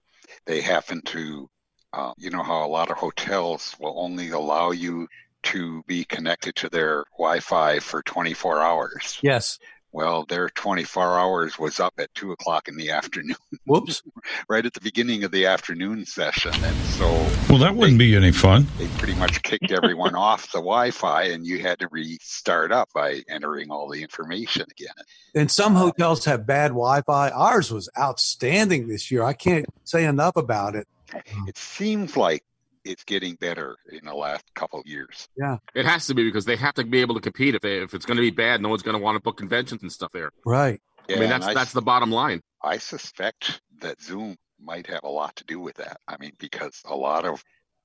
they 0.46 0.60
happened 0.60 1.06
to, 1.06 1.48
uh, 1.92 2.12
you 2.18 2.30
know, 2.30 2.42
how 2.42 2.64
a 2.64 2.68
lot 2.68 2.90
of 2.90 2.96
hotels 2.96 3.74
will 3.80 3.94
only 3.98 4.30
allow 4.30 4.70
you 4.70 5.08
to 5.44 5.82
be 5.86 6.04
connected 6.04 6.54
to 6.56 6.68
their 6.68 7.04
Wi 7.18 7.40
Fi 7.40 7.78
for 7.78 8.02
24 8.02 8.60
hours. 8.60 9.18
Yes. 9.22 9.58
Well, 9.90 10.26
their 10.28 10.50
24 10.50 11.18
hours 11.18 11.58
was 11.58 11.80
up 11.80 11.94
at 11.98 12.12
two 12.14 12.30
o'clock 12.32 12.68
in 12.68 12.76
the 12.76 12.90
afternoon, 12.90 13.36
Whoops. 13.66 14.02
right 14.46 14.66
at 14.66 14.74
the 14.74 14.82
beginning 14.82 15.24
of 15.24 15.30
the 15.30 15.46
afternoon 15.46 16.04
session. 16.04 16.52
And 16.62 16.76
so 16.88 17.06
Well, 17.48 17.56
that 17.60 17.74
wouldn't 17.74 17.98
be 17.98 18.14
any 18.14 18.30
fun. 18.30 18.66
they 18.76 18.86
pretty 18.98 19.14
much 19.14 19.42
kicked 19.42 19.72
everyone 19.72 20.14
off 20.14 20.52
the 20.52 20.58
Wi 20.58 20.90
Fi 20.90 21.22
and 21.28 21.46
you 21.46 21.60
had 21.62 21.78
to 21.78 21.88
restart 21.90 22.70
up 22.70 22.90
by 22.94 23.22
entering 23.30 23.70
all 23.70 23.88
the 23.88 24.02
information 24.02 24.66
again. 24.70 24.92
And 25.34 25.50
some 25.50 25.74
hotels 25.74 26.26
have 26.26 26.46
bad 26.46 26.68
Wi 26.68 27.00
Fi. 27.02 27.30
Ours 27.30 27.72
was 27.72 27.88
outstanding 27.98 28.88
this 28.88 29.10
year. 29.10 29.22
I 29.22 29.32
can't 29.32 29.64
say 29.84 30.04
enough 30.04 30.36
about 30.36 30.74
it. 30.74 30.86
Mm-hmm. 31.08 31.48
It 31.48 31.56
seems 31.56 32.16
like 32.16 32.44
it's 32.84 33.04
getting 33.04 33.34
better 33.34 33.76
in 33.90 34.04
the 34.04 34.14
last 34.14 34.44
couple 34.54 34.80
of 34.80 34.86
years. 34.86 35.28
Yeah. 35.36 35.58
It 35.74 35.84
has 35.84 36.06
to 36.06 36.14
be 36.14 36.24
because 36.24 36.44
they 36.44 36.56
have 36.56 36.74
to 36.74 36.84
be 36.84 37.00
able 37.00 37.14
to 37.14 37.20
compete. 37.20 37.54
If 37.54 37.62
they, 37.62 37.82
if 37.82 37.94
it's 37.94 38.06
going 38.06 38.16
to 38.16 38.22
be 38.22 38.30
bad, 38.30 38.62
no 38.62 38.68
one's 38.68 38.82
going 38.82 38.96
to 38.96 39.02
want 39.02 39.16
to 39.16 39.20
book 39.20 39.36
conventions 39.36 39.82
and 39.82 39.92
stuff 39.92 40.12
there. 40.12 40.30
Right. 40.44 40.80
I 41.08 41.14
mean, 41.14 41.24
and 41.24 41.32
that's 41.32 41.54
that's 41.54 41.72
the 41.72 41.82
bottom 41.82 42.10
line. 42.10 42.42
I 42.62 42.76
suspect 42.78 43.62
that 43.80 44.00
Zoom 44.00 44.36
might 44.60 44.86
have 44.88 45.04
a 45.04 45.08
lot 45.08 45.34
to 45.36 45.44
do 45.44 45.58
with 45.58 45.76
that. 45.76 45.98
I 46.06 46.16
mean, 46.18 46.32
because 46.38 46.82
a 46.84 46.94
lot 46.94 47.24
of 47.24 47.42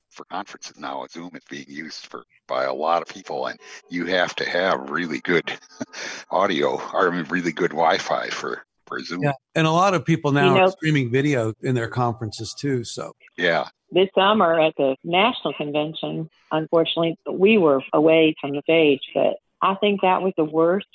for 0.09 0.25
conferences 0.25 0.77
now, 0.77 1.05
Zoom 1.09 1.31
is 1.33 1.43
being 1.49 1.65
used 1.67 2.07
for 2.07 2.23
by 2.47 2.65
a 2.65 2.73
lot 2.73 3.01
of 3.01 3.07
people, 3.07 3.47
and 3.47 3.59
you 3.89 4.05
have 4.07 4.35
to 4.35 4.47
have 4.47 4.89
really 4.89 5.19
good 5.21 5.51
audio 6.31 6.79
or 6.93 7.09
really 7.29 7.51
good 7.51 7.71
Wi-Fi 7.71 8.29
for 8.29 8.65
for 8.87 8.99
Zoom. 8.99 9.23
Yeah. 9.23 9.33
And 9.55 9.67
a 9.67 9.71
lot 9.71 9.93
of 9.93 10.05
people 10.05 10.31
now 10.31 10.49
You 10.53 10.59
know- 10.59 10.65
are 10.65 10.71
streaming 10.71 11.09
video 11.11 11.53
in 11.61 11.75
their 11.75 11.87
conferences 11.87 12.53
too. 12.53 12.83
So, 12.83 13.13
Yeah. 13.37 13.67
This 13.91 14.09
summer 14.15 14.59
at 14.59 14.75
the 14.75 14.95
national 15.03 15.53
convention, 15.53 16.27
unfortunately, 16.51 17.15
we 17.29 17.59
were 17.59 17.81
away 17.93 18.33
from 18.41 18.51
the 18.51 18.61
stage, 18.63 19.01
but 19.13 19.37
I 19.61 19.75
think 19.75 20.01
that 20.01 20.23
was 20.23 20.33
the 20.35 20.43
worst 20.45 20.87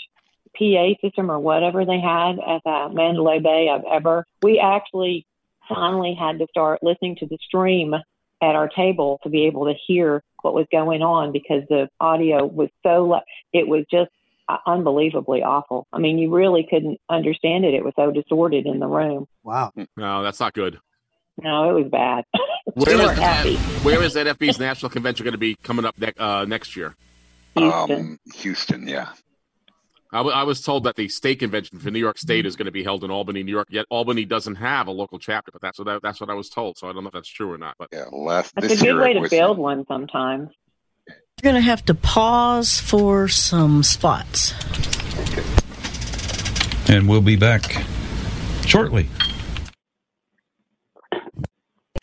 PA 0.58 0.96
system 1.00 1.30
or 1.30 1.38
whatever 1.38 1.84
they 1.84 2.00
had 2.00 2.40
at 2.40 2.62
the 2.64 2.88
Mandalay 2.92 3.38
Bay 3.38 3.68
I've 3.68 3.84
ever. 3.84 4.26
We 4.42 4.58
actually 4.58 5.26
finally 5.68 6.14
had 6.14 6.40
to 6.40 6.46
start 6.50 6.82
listening 6.82 7.14
to 7.16 7.26
the 7.26 7.38
stream 7.40 7.94
at 7.94 8.54
our 8.56 8.68
table 8.68 9.20
to 9.22 9.28
be 9.28 9.44
able 9.46 9.66
to 9.66 9.74
hear 9.74 10.22
what 10.42 10.54
was 10.54 10.66
going 10.72 11.02
on 11.02 11.30
because 11.30 11.62
the 11.68 11.88
audio 12.00 12.46
was 12.46 12.68
so, 12.84 13.04
lo- 13.04 13.20
it 13.52 13.68
was 13.68 13.84
just 13.90 14.10
unbelievably 14.66 15.42
awful. 15.42 15.86
I 15.92 15.98
mean, 15.98 16.18
you 16.18 16.30
really 16.34 16.66
couldn't 16.68 16.98
understand 17.08 17.64
it. 17.64 17.74
It 17.74 17.84
was 17.84 17.94
so 17.96 18.10
distorted 18.10 18.66
in 18.66 18.78
the 18.78 18.86
room. 18.86 19.26
wow. 19.42 19.72
No, 19.96 20.22
that's 20.22 20.40
not 20.40 20.54
good. 20.54 20.78
No, 21.40 21.70
it 21.76 21.82
was 21.82 21.90
bad. 21.90 22.24
Where 22.74 22.86
we 22.96 23.00
is, 23.02 23.06
weren't 23.06 23.16
the- 23.16 23.22
happy. 23.22 23.56
where 23.84 24.02
is 24.02 24.14
NFB's 24.14 24.58
national 24.58 24.90
convention 24.90 25.24
going 25.24 25.32
to 25.32 25.38
be 25.38 25.54
coming 25.62 25.84
up 25.84 25.98
ne- 25.98 26.12
uh, 26.18 26.44
next 26.44 26.76
year? 26.76 26.94
Um, 27.56 28.18
Houston, 28.36 28.86
yeah. 28.86 29.08
I, 30.12 30.18
w- 30.18 30.34
I 30.34 30.42
was 30.44 30.60
told 30.60 30.84
that 30.84 30.94
the 30.96 31.08
state 31.08 31.38
convention 31.40 31.78
for 31.78 31.90
New 31.90 31.98
York 31.98 32.18
State 32.18 32.46
is 32.46 32.56
going 32.56 32.66
to 32.66 32.72
be 32.72 32.82
held 32.84 33.04
in 33.04 33.10
Albany, 33.10 33.42
New 33.42 33.52
York. 33.52 33.68
Yet 33.70 33.86
Albany 33.90 34.24
doesn't 34.24 34.54
have 34.56 34.86
a 34.86 34.90
local 34.90 35.18
chapter, 35.18 35.50
but 35.50 35.60
that's 35.62 35.78
what 35.78 35.88
I, 35.88 35.98
that's 36.02 36.20
what 36.20 36.30
I 36.30 36.34
was 36.34 36.48
told. 36.50 36.76
So 36.78 36.88
I 36.88 36.92
don't 36.92 37.02
know 37.04 37.08
if 37.08 37.14
that's 37.14 37.28
true 37.28 37.52
or 37.52 37.58
not. 37.58 37.74
But 37.78 37.88
yeah, 37.92 38.04
last 38.12 38.54
That's 38.54 38.80
a 38.80 38.84
good 38.84 38.98
way 39.00 39.14
to 39.14 39.28
build 39.28 39.58
one 39.58 39.84
sometimes. 39.86 40.50
We're 41.38 41.52
going 41.52 41.62
to 41.62 41.68
have 41.68 41.84
to 41.84 41.94
pause 41.94 42.80
for 42.80 43.28
some 43.28 43.84
spots. 43.84 44.54
And 46.88 47.08
we'll 47.08 47.20
be 47.20 47.36
back 47.36 47.84
shortly. 48.66 49.08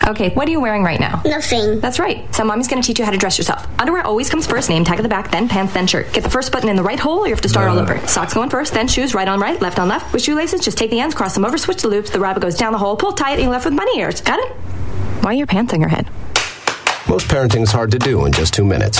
Okay, 0.08 0.30
what 0.30 0.48
are 0.48 0.52
you 0.52 0.62
wearing 0.62 0.84
right 0.84 1.00
now? 1.00 1.22
Nothing. 1.26 1.82
That's 1.82 2.00
right. 2.00 2.34
So 2.34 2.46
mommy's 2.46 2.68
gonna 2.68 2.84
teach 2.84 3.00
you 3.00 3.06
how 3.06 3.10
to 3.10 3.18
dress 3.18 3.40
yourself. 3.40 3.68
Underwear 3.80 4.06
always 4.06 4.30
comes 4.30 4.46
first, 4.46 4.70
name 4.70 4.86
tag 4.86 5.00
at 5.00 5.02
the 5.02 5.10
back, 5.10 5.32
then 5.32 5.50
pants, 5.50 5.74
then 5.74 5.88
shirt. 5.88 6.14
Get 6.14 6.24
the 6.24 6.30
first 6.30 6.52
button 6.52 6.70
in 6.70 6.76
the 6.76 6.84
right 6.84 7.00
hole, 7.00 7.20
or 7.20 7.28
you 7.28 7.34
have 7.34 7.42
to 7.42 7.50
start 7.50 7.68
all 7.70 7.80
uh. 7.80 7.82
over. 7.82 8.08
Socks 8.08 8.36
going 8.36 8.52
first, 8.52 8.72
then 8.72 8.88
shoes, 8.88 9.16
right 9.16 9.28
on 9.28 9.40
right, 9.40 9.60
left 9.62 9.80
on 9.80 9.88
left. 9.88 10.14
With 10.14 10.22
shoelaces, 10.22 10.62
just 10.62 10.78
take 10.78 10.92
the 10.92 11.00
ends, 11.00 11.16
cross 11.16 11.34
them 11.34 11.44
over, 11.44 11.58
switch 11.58 11.82
the 11.82 11.88
loops, 11.88 12.12
the 12.12 12.20
rabbit 12.20 12.42
goes 12.42 12.56
down 12.56 12.72
the 12.72 12.78
hole, 12.78 12.96
pull 12.96 13.14
tight, 13.14 13.34
and 13.34 13.42
you're 13.42 13.52
left 13.52 13.66
with 13.66 13.76
bunny 13.76 14.00
ears. 14.00 14.22
Got 14.22 14.38
it? 14.40 14.52
Why 15.24 15.32
are 15.32 15.34
your 15.34 15.48
pants 15.48 15.74
on 15.74 15.80
your 15.80 15.90
head? 15.90 16.08
Most 17.10 17.28
parenting 17.28 17.64
is 17.64 17.72
hard 17.72 17.90
to 17.92 17.98
do 17.98 18.26
in 18.26 18.32
just 18.32 18.54
two 18.54 18.64
minutes. 18.64 19.00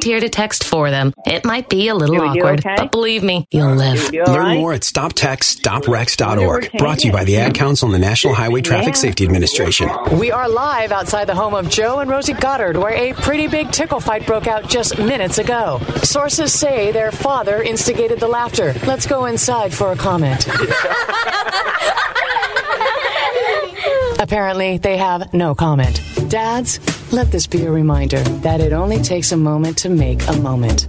to 0.00 0.28
text 0.28 0.64
for 0.64 0.90
them. 0.90 1.12
It 1.26 1.44
might 1.44 1.68
be 1.68 1.88
a 1.88 1.94
little 1.94 2.16
Do 2.16 2.22
awkward, 2.24 2.60
okay? 2.60 2.74
but 2.76 2.90
believe 2.92 3.22
me, 3.22 3.46
you'll 3.50 3.74
live. 3.74 4.12
Learn 4.12 4.56
more 4.56 4.72
at 4.72 4.82
stoptextsstopwrecks.org. 4.82 6.72
Brought 6.78 6.98
to 7.00 7.06
you 7.06 7.12
by 7.12 7.24
the 7.24 7.36
Ad 7.36 7.54
Council 7.54 7.86
and 7.86 7.94
the 7.94 7.98
National 7.98 8.34
Highway 8.34 8.60
Traffic 8.62 8.96
Safety 8.96 9.24
Administration. 9.24 9.88
We 10.18 10.30
are 10.30 10.48
live 10.48 10.92
outside 10.92 11.26
the 11.26 11.34
home 11.34 11.54
of 11.54 11.68
Joe 11.68 12.00
and 12.00 12.10
Rosie 12.10 12.32
Goddard, 12.34 12.76
where 12.76 12.94
a 12.94 13.12
pretty 13.14 13.46
big 13.46 13.70
tickle 13.72 14.00
fight 14.00 14.26
broke 14.26 14.46
out 14.46 14.68
just 14.68 14.98
minutes 14.98 15.38
ago. 15.38 15.80
Sources 16.02 16.52
say 16.52 16.92
their 16.92 17.12
father 17.12 17.62
instigated 17.62 18.20
the 18.20 18.28
laughter. 18.28 18.74
Let's 18.86 19.06
go 19.06 19.26
inside 19.26 19.72
for 19.72 19.92
a 19.92 19.96
comment. 19.96 20.46
Apparently, 24.24 24.78
they 24.78 24.96
have 24.96 25.34
no 25.34 25.54
comment. 25.54 26.00
Dads, 26.30 26.80
let 27.12 27.30
this 27.30 27.46
be 27.46 27.66
a 27.66 27.70
reminder 27.70 28.20
that 28.40 28.62
it 28.62 28.72
only 28.72 29.02
takes 29.02 29.32
a 29.32 29.36
moment 29.36 29.76
to 29.76 29.90
make 29.90 30.26
a 30.28 30.36
moment. 30.38 30.88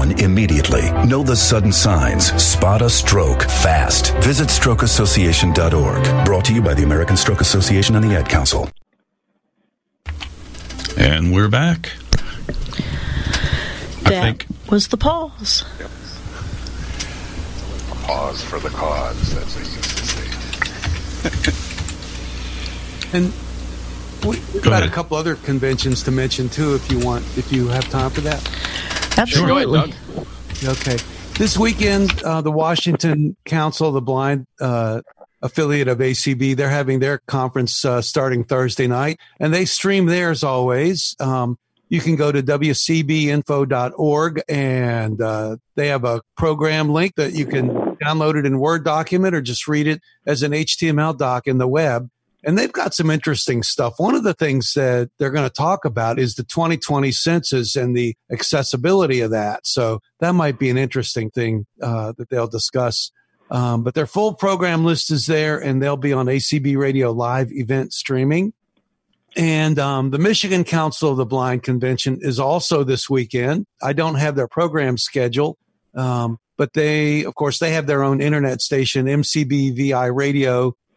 immediately. 0.00 0.90
Know 1.06 1.22
the 1.22 1.36
sudden 1.36 1.70
signs. 1.72 2.32
Spot 2.42 2.80
a 2.82 2.88
stroke 2.88 3.42
fast. 3.42 4.14
Visit 4.24 4.48
strokeassociation.org. 4.48 6.24
Brought 6.24 6.44
to 6.46 6.54
you 6.54 6.62
by 6.62 6.72
the 6.74 6.82
American 6.82 7.16
Stroke 7.16 7.40
Association 7.42 7.94
and 7.96 8.04
the 8.04 8.16
Ad 8.16 8.26
Council. 8.28 8.70
And 10.96 11.32
we're 11.34 11.48
back. 11.48 11.92
I 14.04 14.10
That 14.10 14.22
think 14.22 14.46
was 14.70 14.88
the 14.88 14.96
pause. 14.96 15.64
Pause 18.04 18.42
for 18.44 18.58
the 18.60 18.70
cause, 18.70 19.36
as 19.36 19.54
they 19.54 19.60
used 19.60 19.98
to 19.98 20.06
say. 21.52 21.68
And 23.14 23.30
we, 24.24 24.30
we've 24.54 24.62
Go 24.62 24.70
got 24.70 24.80
ahead. 24.80 24.88
a 24.88 24.90
couple 24.90 25.18
other 25.18 25.34
conventions 25.34 26.02
to 26.04 26.10
mention 26.10 26.48
too, 26.48 26.74
if 26.74 26.90
you 26.90 26.98
want, 26.98 27.22
if 27.36 27.52
you 27.52 27.68
have 27.68 27.86
time 27.90 28.08
for 28.10 28.22
that. 28.22 28.40
Absolutely. 29.16 29.94
Okay. 30.64 30.96
This 31.38 31.58
weekend, 31.58 32.22
uh, 32.22 32.40
the 32.40 32.52
Washington 32.52 33.36
Council 33.44 33.88
of 33.88 33.94
the 33.94 34.00
Blind, 34.00 34.46
uh, 34.60 35.02
affiliate 35.40 35.88
of 35.88 35.98
ACB, 35.98 36.56
they're 36.56 36.68
having 36.68 37.00
their 37.00 37.18
conference 37.26 37.84
uh, 37.84 38.00
starting 38.00 38.44
Thursday 38.44 38.86
night, 38.86 39.18
and 39.40 39.52
they 39.52 39.64
stream 39.64 40.06
theirs 40.06 40.44
always. 40.44 41.16
Um, 41.18 41.58
you 41.88 42.00
can 42.00 42.14
go 42.16 42.32
to 42.32 42.42
wcbinfo.org 42.42 44.42
and 44.48 45.20
uh, 45.20 45.56
they 45.74 45.88
have 45.88 46.04
a 46.04 46.22
program 46.38 46.88
link 46.88 47.16
that 47.16 47.34
you 47.34 47.44
can 47.44 47.68
download 47.96 48.36
it 48.36 48.46
in 48.46 48.58
Word 48.58 48.82
document 48.82 49.34
or 49.34 49.42
just 49.42 49.68
read 49.68 49.86
it 49.86 50.00
as 50.26 50.42
an 50.42 50.52
HTML 50.52 51.18
doc 51.18 51.46
in 51.46 51.58
the 51.58 51.68
web. 51.68 52.08
And 52.44 52.58
they've 52.58 52.72
got 52.72 52.92
some 52.92 53.10
interesting 53.10 53.62
stuff. 53.62 53.94
One 53.98 54.14
of 54.14 54.24
the 54.24 54.34
things 54.34 54.72
that 54.74 55.10
they're 55.18 55.30
going 55.30 55.48
to 55.48 55.54
talk 55.54 55.84
about 55.84 56.18
is 56.18 56.34
the 56.34 56.42
2020 56.42 57.12
census 57.12 57.76
and 57.76 57.96
the 57.96 58.16
accessibility 58.32 59.20
of 59.20 59.30
that. 59.30 59.66
So 59.66 60.00
that 60.18 60.34
might 60.34 60.58
be 60.58 60.68
an 60.68 60.76
interesting 60.76 61.30
thing 61.30 61.66
uh, 61.80 62.12
that 62.18 62.30
they'll 62.30 62.48
discuss. 62.48 63.12
Um, 63.50 63.84
but 63.84 63.94
their 63.94 64.06
full 64.06 64.34
program 64.34 64.84
list 64.84 65.10
is 65.10 65.26
there, 65.26 65.58
and 65.58 65.80
they'll 65.80 65.96
be 65.96 66.12
on 66.12 66.26
ACB 66.26 66.76
Radio 66.76 67.12
Live 67.12 67.52
event 67.52 67.92
streaming. 67.92 68.54
And 69.36 69.78
um, 69.78 70.10
the 70.10 70.18
Michigan 70.18 70.64
Council 70.64 71.10
of 71.10 71.16
the 71.16 71.26
Blind 71.26 71.62
Convention 71.62 72.18
is 72.22 72.40
also 72.40 72.82
this 72.82 73.08
weekend. 73.08 73.66
I 73.82 73.92
don't 73.92 74.16
have 74.16 74.36
their 74.36 74.48
program 74.48 74.98
schedule, 74.98 75.58
um, 75.94 76.38
but 76.58 76.72
they, 76.74 77.24
of 77.24 77.34
course, 77.34 77.58
they 77.58 77.72
have 77.72 77.86
their 77.86 78.02
own 78.02 78.20
internet 78.20 78.60
station, 78.60 79.06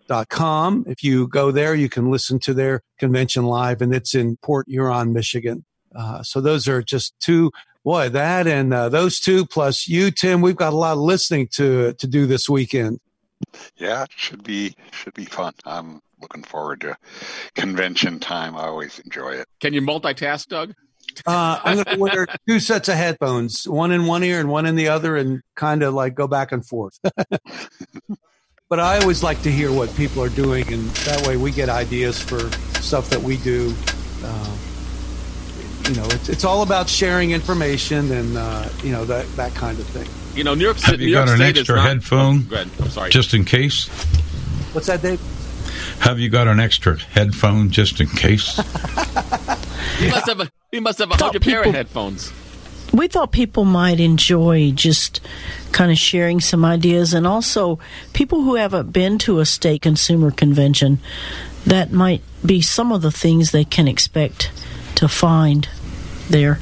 mcbviradio.com. 0.07 0.85
If 0.87 1.03
you 1.03 1.27
go 1.27 1.51
there, 1.51 1.75
you 1.75 1.89
can 1.89 2.11
listen 2.11 2.39
to 2.39 2.53
their 2.53 2.81
convention 2.97 3.45
live, 3.45 3.81
and 3.81 3.93
it's 3.93 4.15
in 4.15 4.37
Port 4.37 4.67
Huron, 4.69 5.13
Michigan. 5.13 5.65
Uh, 5.95 6.23
so 6.23 6.41
those 6.41 6.67
are 6.67 6.81
just 6.81 7.13
two. 7.19 7.51
Boy, 7.83 8.09
that 8.09 8.47
and 8.47 8.73
uh, 8.73 8.89
those 8.89 9.19
two 9.19 9.45
plus 9.45 9.87
you, 9.87 10.09
Tim. 10.09 10.41
We've 10.41 10.55
got 10.55 10.73
a 10.73 10.75
lot 10.75 10.93
of 10.93 10.99
listening 10.99 11.47
to 11.53 11.93
to 11.93 12.07
do 12.07 12.25
this 12.25 12.49
weekend. 12.49 12.99
Yeah, 13.77 14.03
it 14.03 14.11
should 14.15 14.43
be 14.43 14.75
should 14.91 15.13
be 15.13 15.25
fun. 15.25 15.53
I'm 15.65 16.01
looking 16.19 16.43
forward 16.43 16.81
to 16.81 16.97
convention 17.53 18.19
time. 18.19 18.57
I 18.57 18.63
always 18.63 18.97
enjoy 18.99 19.33
it. 19.33 19.47
Can 19.59 19.73
you 19.73 19.81
multitask, 19.81 20.47
Doug? 20.47 20.73
Uh, 21.27 21.59
I'm 21.63 21.75
going 21.75 21.85
to 21.85 21.99
wear 21.99 22.27
two 22.47 22.59
sets 22.59 22.89
of 22.89 22.95
headphones, 22.95 23.67
one 23.67 23.91
in 23.91 24.07
one 24.07 24.23
ear 24.23 24.39
and 24.39 24.49
one 24.49 24.65
in 24.65 24.75
the 24.75 24.87
other, 24.87 25.15
and 25.15 25.41
kind 25.55 25.83
of 25.83 25.93
like 25.93 26.15
go 26.15 26.27
back 26.27 26.51
and 26.51 26.65
forth. 26.65 26.99
but 28.69 28.79
I 28.79 28.99
always 28.99 29.23
like 29.23 29.41
to 29.43 29.51
hear 29.51 29.71
what 29.71 29.93
people 29.95 30.23
are 30.23 30.29
doing, 30.29 30.71
and 30.73 30.83
that 31.07 31.25
way 31.27 31.37
we 31.37 31.51
get 31.51 31.69
ideas 31.69 32.21
for 32.21 32.39
stuff 32.81 33.09
that 33.09 33.21
we 33.21 33.37
do. 33.37 33.73
Um, 34.23 34.57
you 35.87 35.95
know, 35.95 36.05
it's, 36.05 36.29
it's 36.29 36.43
all 36.43 36.63
about 36.63 36.89
sharing 36.89 37.29
information 37.31 38.11
and 38.11 38.37
uh, 38.37 38.67
you 38.83 38.91
know 38.91 39.05
that 39.05 39.27
that 39.35 39.53
kind 39.53 39.77
of 39.79 39.85
thing. 39.87 40.07
You 40.35 40.43
know, 40.43 40.55
New 40.55 40.65
York 40.65 40.77
City. 40.77 40.91
have 40.91 40.99
you 41.01 41.05
New 41.07 41.11
York 41.13 41.25
got 41.27 41.31
an 41.33 41.37
State 41.37 41.57
extra 41.59 41.75
not- 41.75 41.87
headphone? 41.87 42.35
Oh, 42.47 42.49
go 42.49 42.55
ahead. 42.55 42.69
I'm 42.81 42.89
sorry. 42.89 43.09
Just 43.11 43.33
in 43.33 43.45
case. 43.45 43.87
What's 44.73 44.87
that, 44.87 45.01
Dave? 45.01 45.21
Have 45.99 46.19
you 46.19 46.29
got 46.29 46.47
an 46.47 46.59
extra 46.59 46.97
headphone 46.97 47.69
just 47.69 48.01
in 48.01 48.07
case? 48.07 48.59
He 49.99 50.09
must 50.09 50.27
have 50.27 50.41
a 50.41 50.51
he 50.71 50.81
must 50.81 50.99
have 50.99 51.09
a 51.09 51.15
hundred 51.15 51.41
pair 51.41 51.63
of 51.63 51.73
headphones. 51.73 52.33
We 52.93 53.07
thought 53.07 53.31
people 53.31 53.65
might 53.65 53.99
enjoy 53.99 54.71
just 54.71 55.21
kind 55.71 55.91
of 55.91 55.97
sharing 55.97 56.39
some 56.39 56.63
ideas 56.63 57.13
and 57.13 57.27
also 57.27 57.79
people 58.13 58.43
who 58.43 58.55
haven't 58.55 58.91
been 58.91 59.17
to 59.19 59.39
a 59.39 59.45
state 59.45 59.81
consumer 59.81 60.31
convention 60.31 60.99
that 61.65 61.91
might 61.91 62.21
be 62.45 62.61
some 62.61 62.91
of 62.91 63.01
the 63.01 63.11
things 63.11 63.51
they 63.51 63.65
can 63.65 63.87
expect 63.87 64.51
to 64.95 65.07
find 65.07 65.67
there 66.29 66.55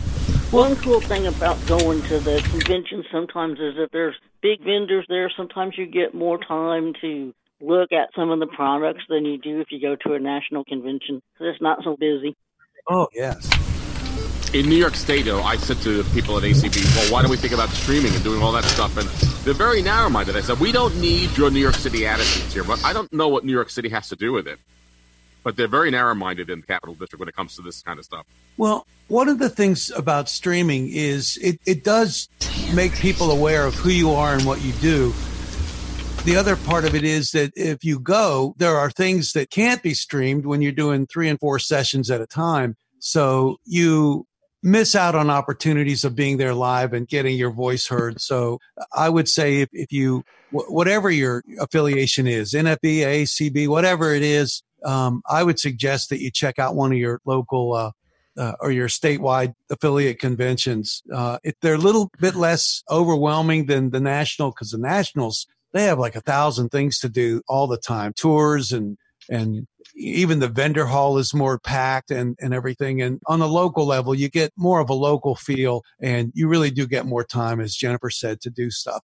One 0.51 0.75
cool 0.77 1.01
thing 1.01 1.27
about 1.27 1.63
going 1.67 2.01
to 2.03 2.19
the 2.19 2.41
convention 2.49 3.03
sometimes 3.11 3.59
is 3.59 3.75
that 3.75 3.89
there's 3.91 4.15
big 4.41 4.63
vendors 4.63 5.05
there. 5.09 5.31
Sometimes 5.35 5.77
you 5.77 5.85
get 5.85 6.13
more 6.13 6.37
time 6.37 6.93
to 7.01 7.33
look 7.61 7.91
at 7.91 8.09
some 8.15 8.29
of 8.29 8.39
the 8.39 8.47
products 8.47 9.03
than 9.09 9.25
you 9.25 9.37
do 9.37 9.61
if 9.61 9.67
you 9.71 9.79
go 9.79 9.95
to 9.95 10.13
a 10.13 10.19
national 10.19 10.63
convention 10.65 11.21
'cause 11.37 11.47
it's 11.47 11.61
not 11.61 11.83
so 11.83 11.95
busy. 11.97 12.35
Oh 12.89 13.07
yes. 13.13 13.62
In 14.53 14.69
New 14.69 14.75
York 14.75 14.95
State, 14.95 15.25
though, 15.25 15.41
I 15.41 15.57
said 15.57 15.77
to 15.77 16.03
the 16.03 16.13
people 16.13 16.37
at 16.37 16.43
ACB, 16.43 16.85
well, 16.95 17.11
why 17.11 17.23
don't 17.23 17.31
we 17.31 17.37
think 17.37 17.53
about 17.53 17.69
streaming 17.69 18.13
and 18.13 18.23
doing 18.23 18.43
all 18.43 18.51
that 18.51 18.63
stuff? 18.65 18.95
And 18.97 19.09
they're 19.43 19.55
very 19.55 19.81
narrow 19.81 20.11
minded. 20.11 20.37
I 20.37 20.41
said, 20.41 20.59
we 20.59 20.71
don't 20.71 20.95
need 21.01 21.35
your 21.35 21.49
New 21.49 21.59
York 21.59 21.73
City 21.73 22.05
attitudes 22.05 22.53
here, 22.53 22.63
but 22.63 22.85
I 22.85 22.93
don't 22.93 23.11
know 23.11 23.27
what 23.29 23.43
New 23.43 23.51
York 23.51 23.71
City 23.71 23.89
has 23.89 24.09
to 24.09 24.15
do 24.15 24.31
with 24.31 24.47
it. 24.47 24.59
But 25.41 25.55
they're 25.55 25.67
very 25.67 25.89
narrow 25.89 26.13
minded 26.13 26.51
in 26.51 26.61
the 26.61 26.67
Capital 26.67 26.93
District 26.93 27.19
when 27.19 27.27
it 27.27 27.35
comes 27.35 27.55
to 27.55 27.63
this 27.63 27.81
kind 27.81 27.97
of 27.97 28.05
stuff. 28.05 28.27
Well, 28.55 28.85
one 29.07 29.27
of 29.27 29.39
the 29.39 29.49
things 29.49 29.89
about 29.89 30.29
streaming 30.29 30.87
is 30.87 31.37
it, 31.37 31.59
it 31.65 31.83
does 31.83 32.29
make 32.75 32.93
people 32.93 33.31
aware 33.31 33.65
of 33.65 33.73
who 33.73 33.89
you 33.89 34.11
are 34.11 34.35
and 34.35 34.45
what 34.45 34.63
you 34.63 34.73
do. 34.73 35.15
The 36.25 36.35
other 36.37 36.57
part 36.57 36.85
of 36.85 36.93
it 36.93 37.03
is 37.03 37.31
that 37.31 37.53
if 37.55 37.83
you 37.83 37.99
go, 37.99 38.53
there 38.59 38.77
are 38.77 38.91
things 38.91 39.33
that 39.33 39.49
can't 39.49 39.81
be 39.81 39.95
streamed 39.95 40.45
when 40.45 40.61
you're 40.61 40.71
doing 40.71 41.07
three 41.07 41.27
and 41.27 41.39
four 41.39 41.57
sessions 41.57 42.11
at 42.11 42.21
a 42.21 42.27
time. 42.27 42.77
So 42.99 43.57
you 43.65 44.27
miss 44.63 44.95
out 44.95 45.13
on 45.13 45.29
opportunities 45.29 46.03
of 46.03 46.15
being 46.15 46.37
there 46.37 46.53
live 46.53 46.93
and 46.93 47.07
getting 47.07 47.37
your 47.37 47.51
voice 47.51 47.87
heard. 47.87 48.21
So 48.21 48.59
I 48.95 49.09
would 49.09 49.27
say 49.27 49.61
if, 49.61 49.69
if 49.73 49.91
you, 49.91 50.23
whatever 50.51 51.11
your 51.11 51.43
affiliation 51.59 52.25
is, 52.25 52.53
NFB, 52.53 53.01
ACB, 53.01 53.67
whatever 53.67 54.13
it 54.13 54.23
is, 54.23 54.63
um, 54.85 55.21
I 55.29 55.43
would 55.43 55.59
suggest 55.59 56.09
that 56.09 56.21
you 56.21 56.31
check 56.31 56.59
out 56.59 56.75
one 56.75 56.91
of 56.91 56.97
your 56.97 57.21
local, 57.25 57.73
uh, 57.73 57.91
uh, 58.35 58.53
or 58.59 58.71
your 58.71 58.87
statewide 58.87 59.53
affiliate 59.69 60.19
conventions. 60.19 61.03
Uh, 61.13 61.37
they're 61.61 61.75
a 61.75 61.77
little 61.77 62.09
bit 62.19 62.35
less 62.35 62.83
overwhelming 62.89 63.67
than 63.67 63.91
the 63.91 63.99
national 63.99 64.49
because 64.51 64.71
the 64.71 64.77
nationals 64.77 65.45
they 65.73 65.85
have 65.85 65.99
like 65.99 66.15
a 66.15 66.21
thousand 66.21 66.69
things 66.69 66.99
to 66.99 67.09
do 67.09 67.41
all 67.47 67.67
the 67.67 67.77
time, 67.77 68.13
tours 68.13 68.71
and 68.71 68.97
and 69.29 69.67
even 69.95 70.39
the 70.39 70.47
vendor 70.47 70.85
hall 70.85 71.17
is 71.17 71.33
more 71.33 71.59
packed 71.59 72.11
and, 72.11 72.35
and 72.39 72.53
everything. 72.53 73.01
And 73.01 73.19
on 73.27 73.39
the 73.39 73.47
local 73.47 73.85
level, 73.85 74.15
you 74.15 74.29
get 74.29 74.51
more 74.57 74.79
of 74.79 74.89
a 74.89 74.93
local 74.93 75.35
feel 75.35 75.83
and 76.01 76.31
you 76.33 76.47
really 76.47 76.71
do 76.71 76.87
get 76.87 77.05
more 77.05 77.23
time, 77.23 77.59
as 77.59 77.75
Jennifer 77.75 78.09
said, 78.09 78.41
to 78.41 78.49
do 78.49 78.71
stuff. 78.71 79.01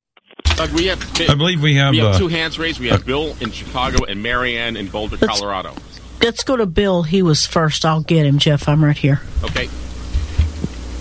Doug, 0.56 0.72
we 0.72 0.86
have, 0.86 1.02
I 1.30 1.36
believe 1.36 1.62
we 1.62 1.76
have, 1.76 1.92
we 1.92 2.00
have 2.00 2.16
uh, 2.16 2.18
two 2.18 2.28
hands 2.28 2.58
raised. 2.58 2.80
We 2.80 2.88
have 2.90 3.06
Bill 3.06 3.36
in 3.42 3.52
Chicago 3.52 4.06
and 4.06 4.24
Marianne 4.24 4.78
in 4.78 4.88
Boulder, 4.88 5.18
Let's- 5.22 5.40
Colorado. 5.40 5.74
Let's 6.22 6.44
go 6.44 6.58
to 6.58 6.66
Bill. 6.66 7.04
He 7.04 7.22
was 7.22 7.46
first. 7.46 7.86
I'll 7.86 8.04
get 8.04 8.26
him, 8.26 8.40
Jeff. 8.40 8.68
I'm 8.68 8.84
right 8.84 8.98
here. 8.98 9.22
Okay. 9.42 9.70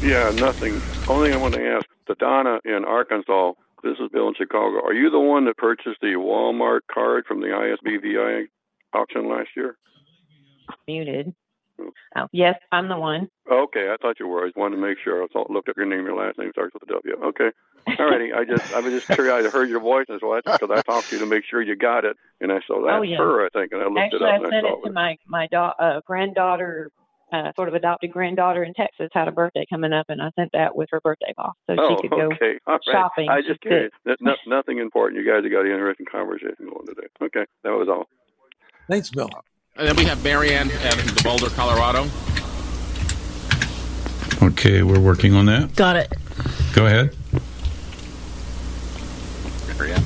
Yeah, 0.00 0.30
nothing. 0.30 0.80
Only 1.08 1.30
thing 1.30 1.38
I 1.38 1.42
want 1.42 1.54
to 1.54 1.66
ask, 1.66 1.86
the 2.06 2.14
Donna 2.14 2.60
in 2.64 2.84
Arkansas, 2.84 3.52
this 3.82 3.96
is 3.98 4.08
Bill 4.12 4.28
in 4.28 4.34
Chicago. 4.34 4.80
Are 4.84 4.92
you 4.92 5.10
the 5.10 5.18
one 5.18 5.44
that 5.46 5.56
purchased 5.56 6.00
the 6.00 6.14
Walmart 6.16 6.80
card 6.92 7.24
from 7.26 7.40
the 7.40 7.48
ISBVI 7.48 8.46
auction 8.93 9.28
last 9.28 9.48
year? 9.56 9.77
Muted. 10.86 11.35
Oh, 12.16 12.27
yes, 12.32 12.56
I'm 12.73 12.89
the 12.89 12.98
one. 12.98 13.28
Okay, 13.51 13.90
I 13.90 13.97
thought 14.02 14.19
you 14.19 14.27
were. 14.27 14.43
I 14.43 14.48
just 14.48 14.56
wanted 14.56 14.77
to 14.77 14.82
make 14.82 14.98
sure. 15.02 15.23
I 15.23 15.27
thought, 15.32 15.51
looked 15.51 15.69
up 15.69 15.77
your 15.77 15.86
name. 15.86 16.05
Your 16.05 16.16
last 16.16 16.39
name 16.39 16.51
starts 16.52 16.74
with 16.74 16.82
a 16.82 16.93
W. 16.93 17.15
Okay. 17.27 17.51
all 17.98 18.10
righty. 18.10 18.32
I 18.32 18.44
just, 18.44 18.73
I 18.74 18.81
was 18.81 18.93
just 18.93 19.06
curious. 19.09 19.47
I 19.47 19.51
heard 19.51 19.70
your 19.70 19.81
voice, 19.81 20.06
and 20.09 20.19
so 20.20 20.35
I, 20.35 20.40
because 20.40 20.70
I 20.70 20.82
talked 20.82 21.09
to 21.10 21.16
you 21.16 21.20
to 21.20 21.27
make 21.27 21.44
sure 21.48 21.62
you 21.62 21.77
got 21.77 22.05
it, 22.05 22.16
and 22.40 22.52
I 22.52 22.60
saw 22.66 22.85
that's 22.85 22.98
oh, 22.98 23.02
yeah. 23.02 23.19
her, 23.19 23.47
I 23.47 23.48
think, 23.51 23.73
and 23.73 23.81
I 23.81 23.86
looked 23.86 23.98
Actually, 24.01 24.28
it 24.28 24.35
up 24.35 24.35
and 24.35 24.47
I 24.47 24.51
sent 24.51 24.66
saw 24.66 24.78
it 24.78 24.86
to 24.86 24.93
my 24.93 25.16
my 25.27 25.47
da- 25.47 25.74
uh, 25.78 26.01
granddaughter, 26.05 26.90
uh, 27.32 27.52
sort 27.55 27.69
of 27.69 27.74
adopted 27.74 28.12
granddaughter 28.12 28.65
in 28.65 28.74
Texas, 28.74 29.09
had 29.12 29.28
a 29.28 29.32
birthday 29.32 29.65
coming 29.70 29.93
up, 29.93 30.06
and 30.09 30.20
I 30.20 30.31
sent 30.36 30.51
that 30.52 30.74
with 30.74 30.89
her 30.90 31.01
birthday 31.01 31.32
off, 31.39 31.55
so 31.66 31.77
oh, 31.78 31.97
she 31.97 32.09
could 32.09 32.10
go 32.10 32.32
okay. 32.32 32.59
All 32.66 32.74
right. 32.74 32.81
shopping. 32.93 33.28
I 33.28 33.40
just 33.40 33.60
curious. 33.60 33.93
No, 34.20 34.35
nothing 34.47 34.78
important. 34.78 35.23
You 35.23 35.31
guys 35.31 35.44
have 35.44 35.52
got 35.52 35.65
an 35.65 35.73
interesting 35.73 36.06
conversation 36.10 36.69
going 36.69 36.86
today. 36.86 37.06
Okay, 37.23 37.47
that 37.62 37.70
was 37.70 37.89
all. 37.89 38.06
Thanks, 38.89 39.10
Bill. 39.10 39.31
And 39.77 39.86
then 39.86 39.97
we 39.97 40.05
have 40.05 40.24
Marianne 40.24 40.70
in 40.70 41.06
the 41.06 41.20
Boulder, 41.23 41.51
Colorado. 41.51 42.09
Okay, 44.43 44.82
we're 44.82 44.98
working 44.98 45.35
on 45.35 45.47
that. 45.47 45.77
Got 45.77 45.97
it. 45.97 46.12
Go 46.74 46.86
ahead. 46.86 47.15
Marianne. 49.77 50.02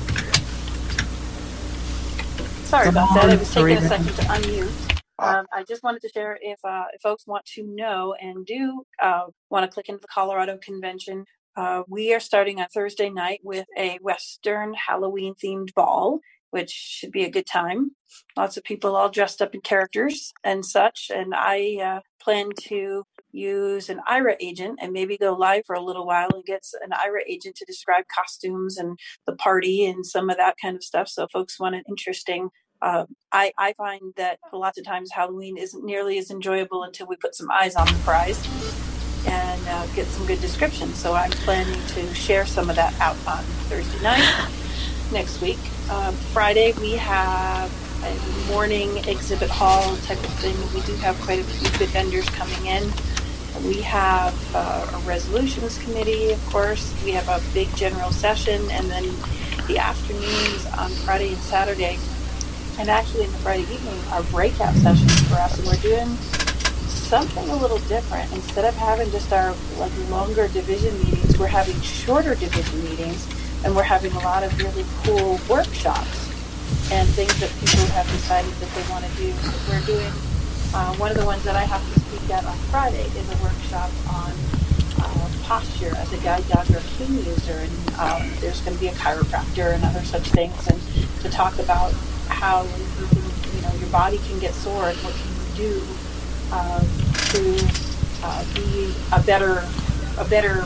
Sorry 2.65 2.89
about 2.89 3.13
that. 3.15 3.29
It 3.29 3.39
was 3.39 3.53
taking 3.53 3.77
a 3.77 3.87
second 3.87 4.07
to 4.07 4.21
unmute. 4.23 4.93
Um, 5.19 5.45
I 5.53 5.63
just 5.63 5.83
wanted 5.83 6.01
to 6.01 6.09
share 6.09 6.37
if, 6.41 6.59
uh, 6.65 6.85
if 6.93 7.01
folks 7.01 7.25
want 7.25 7.45
to 7.55 7.63
know 7.63 8.15
and 8.19 8.45
do 8.45 8.83
uh, 9.01 9.27
want 9.49 9.63
to 9.63 9.73
click 9.73 9.87
into 9.87 10.01
the 10.01 10.07
Colorado 10.07 10.57
Convention, 10.57 11.25
uh, 11.55 11.83
we 11.87 12.13
are 12.13 12.19
starting 12.19 12.59
on 12.59 12.67
Thursday 12.73 13.09
night 13.09 13.39
with 13.43 13.65
a 13.77 13.97
Western 14.01 14.73
Halloween 14.73 15.35
themed 15.35 15.73
ball, 15.75 16.19
which 16.53 16.69
should 16.69 17.11
be 17.11 17.23
a 17.23 17.31
good 17.31 17.47
time. 17.47 17.89
Lots 18.37 18.57
of 18.57 18.63
people 18.63 18.95
all 18.95 19.09
dressed 19.09 19.41
up 19.41 19.55
in 19.55 19.61
characters 19.61 20.31
and 20.43 20.63
such. 20.63 21.09
And 21.11 21.33
I 21.33 21.77
uh, 21.83 21.99
plan 22.21 22.49
to 22.67 23.03
use 23.31 23.89
an 23.89 23.99
Aira 24.07 24.35
agent 24.39 24.77
and 24.79 24.93
maybe 24.93 25.17
go 25.17 25.33
live 25.33 25.63
for 25.65 25.75
a 25.75 25.83
little 25.83 26.05
while 26.05 26.29
and 26.31 26.45
get 26.45 26.63
an 26.83 26.91
Aira 26.91 27.21
agent 27.27 27.55
to 27.55 27.65
describe 27.65 28.03
costumes 28.15 28.77
and 28.77 28.99
the 29.25 29.35
party 29.35 29.87
and 29.87 30.05
some 30.05 30.29
of 30.29 30.37
that 30.37 30.57
kind 30.61 30.75
of 30.75 30.83
stuff. 30.83 31.07
So, 31.07 31.25
folks 31.33 31.59
want 31.59 31.73
an 31.73 31.83
interesting 31.89 32.49
uh, 32.83 33.05
I, 33.31 33.51
I 33.57 33.73
find 33.73 34.13
that 34.17 34.39
lots 34.51 34.77
of 34.77 34.85
times 34.85 35.09
Halloween 35.09 35.57
isn't 35.57 35.85
nearly 35.85 36.17
as 36.17 36.29
enjoyable 36.29 36.83
until 36.83 37.07
we 37.07 37.15
put 37.15 37.33
some 37.33 37.49
eyes 37.49 37.75
on 37.75 37.87
the 37.87 37.99
prize 38.03 38.45
and 39.25 39.61
uh, 39.69 39.87
get 39.95 40.05
some 40.07 40.27
good 40.27 40.41
descriptions. 40.41 40.97
So 40.99 41.13
I'm 41.13 41.31
planning 41.31 41.79
to 41.87 42.13
share 42.13 42.45
some 42.45 42.69
of 42.69 42.75
that 42.75 42.93
out 42.99 43.15
on 43.25 43.41
Thursday 43.69 44.03
night 44.03 44.62
next 45.13 45.41
week. 45.41 45.59
Uh, 45.89 46.11
Friday 46.33 46.73
we 46.81 46.93
have 46.93 47.71
a 48.03 48.51
morning 48.51 48.97
exhibit 49.07 49.49
hall 49.49 49.95
type 49.97 50.17
of 50.17 50.33
thing. 50.41 50.55
We 50.73 50.81
do 50.85 50.93
have 51.01 51.19
quite 51.21 51.39
a 51.39 51.43
few 51.43 51.79
good 51.79 51.89
vendors 51.89 52.27
coming 52.29 52.65
in. 52.65 52.91
We 53.65 53.81
have 53.81 54.33
uh, 54.55 54.91
a 54.91 54.97
resolutions 55.07 55.77
committee, 55.77 56.31
of 56.31 56.45
course. 56.47 56.93
We 57.05 57.11
have 57.11 57.29
a 57.29 57.39
big 57.53 57.73
general 57.75 58.11
session, 58.11 58.69
and 58.71 58.89
then 58.89 59.05
the 59.67 59.77
afternoons 59.77 60.65
on 60.77 60.89
Friday 61.05 61.29
and 61.29 61.37
Saturday 61.37 61.99
and 62.79 62.89
actually 62.89 63.25
in 63.25 63.31
the 63.31 63.37
Friday 63.39 63.63
evening 63.71 63.99
are 64.09 64.23
breakout 64.23 64.73
sessions 64.75 65.21
for 65.27 65.35
us, 65.35 65.57
and 65.57 65.67
we're 65.67 65.75
doing 65.81 66.15
something 66.87 67.47
a 67.49 67.55
little 67.55 67.77
different. 67.79 68.31
Instead 68.33 68.65
of 68.65 68.75
having 68.75 69.09
just 69.11 69.31
our 69.31 69.53
like 69.77 69.91
longer 70.09 70.47
division 70.47 70.97
meetings, 71.03 71.37
we're 71.37 71.47
having 71.47 71.79
shorter 71.81 72.35
division 72.35 72.83
meetings, 72.83 73.27
and 73.63 73.75
we're 73.75 73.83
having 73.83 74.11
a 74.13 74.19
lot 74.19 74.43
of 74.43 74.57
really 74.59 74.85
cool 75.03 75.39
workshops 75.49 76.29
and 76.91 77.07
things 77.09 77.33
that 77.39 77.49
people 77.59 77.85
have 77.95 78.05
decided 78.07 78.51
that 78.59 78.69
they 78.75 78.83
want 78.91 79.05
to 79.05 79.11
do. 79.15 79.31
So 79.31 79.51
we're 79.71 79.85
doing 79.85 80.13
uh, 80.73 80.95
one 80.95 81.11
of 81.11 81.17
the 81.17 81.25
ones 81.25 81.43
that 81.43 81.55
I 81.55 81.63
have 81.63 81.81
to 81.93 81.99
speak 81.99 82.29
at 82.29 82.45
on 82.45 82.57
Friday 82.73 83.03
is 83.03 83.29
a 83.29 83.43
workshop 83.43 83.89
on 84.09 84.31
uh, 84.99 85.29
posture 85.43 85.95
as 85.95 86.11
a 86.11 86.17
guide 86.17 86.47
dog 86.49 86.69
or 86.71 86.81
cane 86.97 87.15
user, 87.15 87.53
and 87.53 87.93
um, 87.99 88.21
there's 88.41 88.59
going 88.61 88.75
to 88.75 88.81
be 88.81 88.87
a 88.87 88.93
chiropractor 88.93 89.73
and 89.73 89.83
other 89.85 90.03
such 90.03 90.27
things, 90.29 90.67
and 90.67 90.81
to 91.21 91.29
talk 91.29 91.57
about 91.59 91.93
how 92.27 92.63
you 92.63 93.07
can, 93.07 93.55
you 93.55 93.61
know, 93.61 93.73
your 93.79 93.89
body 93.89 94.17
can 94.27 94.39
get 94.39 94.53
sore 94.53 94.89
and 94.89 94.97
what 94.99 95.13
can 95.13 95.31
you 95.57 95.69
do 95.69 95.83
uh, 96.51 96.79
to 97.31 97.41
uh, 98.23 98.43
be 98.55 98.93
a 99.13 99.21
better, 99.23 99.63
a 100.17 100.25
better 100.25 100.65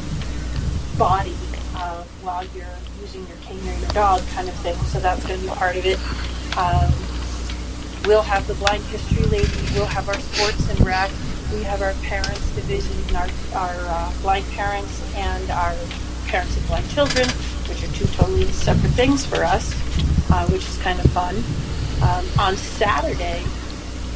body 0.98 1.36
uh, 1.76 2.04
while 2.22 2.44
you're 2.56 2.66
your 3.26 3.38
cane 3.38 3.68
or 3.68 3.74
your 3.74 3.90
dog, 3.90 4.28
kind 4.28 4.50
of 4.50 4.56
thing. 4.58 4.84
So 4.86 5.00
that's 5.00 5.26
going 5.26 5.40
to 5.42 5.48
be 5.48 5.54
part 5.54 5.78
of 5.78 5.86
it. 5.86 6.00
Um, 6.58 7.10
we'll 8.04 8.24
have 8.24 8.48
the 8.48 8.56
blind 8.56 8.86
history 8.86 9.26
lady. 9.26 9.68
We'll 9.74 9.88
have 9.88 10.08
our 10.08 10.20
sports 10.20 10.70
and 10.70 10.80
rec. 10.82 11.14
We 11.50 11.64
have 11.64 11.82
our 11.82 11.96
parents 11.96 12.52
division, 12.52 13.16
our 13.16 13.30
our 13.54 13.88
uh, 13.90 14.14
blind 14.22 14.50
parents 14.50 15.04
and 15.14 15.50
our 15.52 15.90
parents 16.26 16.58
of 16.58 16.66
blind 16.68 16.90
children, 16.90 17.34
which 17.68 17.84
are 17.84 17.88
two 17.90 18.08
totally 18.08 18.52
separate 18.52 18.94
things 18.94 19.26
for 19.26 19.44
us, 19.44 19.84
uh, 20.30 20.48
which 20.48 20.68
is 20.70 20.78
kind 20.78 21.00
of 21.00 21.08
fun. 21.12 21.46
Um, 22.02 22.32
on 22.38 22.58
Saturday, 22.58 23.54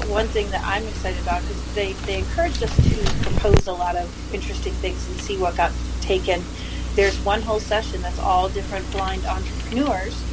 one 0.08 0.30
thing 0.30 0.50
that 0.52 0.62
I'm 0.66 0.88
excited 0.88 1.22
about 1.22 1.42
because 1.44 1.64
they, 1.74 1.94
they 2.06 2.20
encouraged 2.20 2.64
us 2.64 2.76
to 2.76 3.16
propose 3.22 3.68
a 3.68 3.74
lot 3.74 3.96
of 3.96 4.14
interesting 4.32 4.78
things 4.78 5.08
and 5.08 5.20
see 5.20 5.38
what 5.38 5.56
got 5.56 5.74
taken. 6.02 6.48
There's 6.96 7.24
one 7.24 7.42
whole 7.42 7.60
session 7.62 8.02
that's 8.02 8.20
all 8.20 8.50
different 8.50 8.92
blind 8.92 9.26
entrepreneurs 9.26 10.28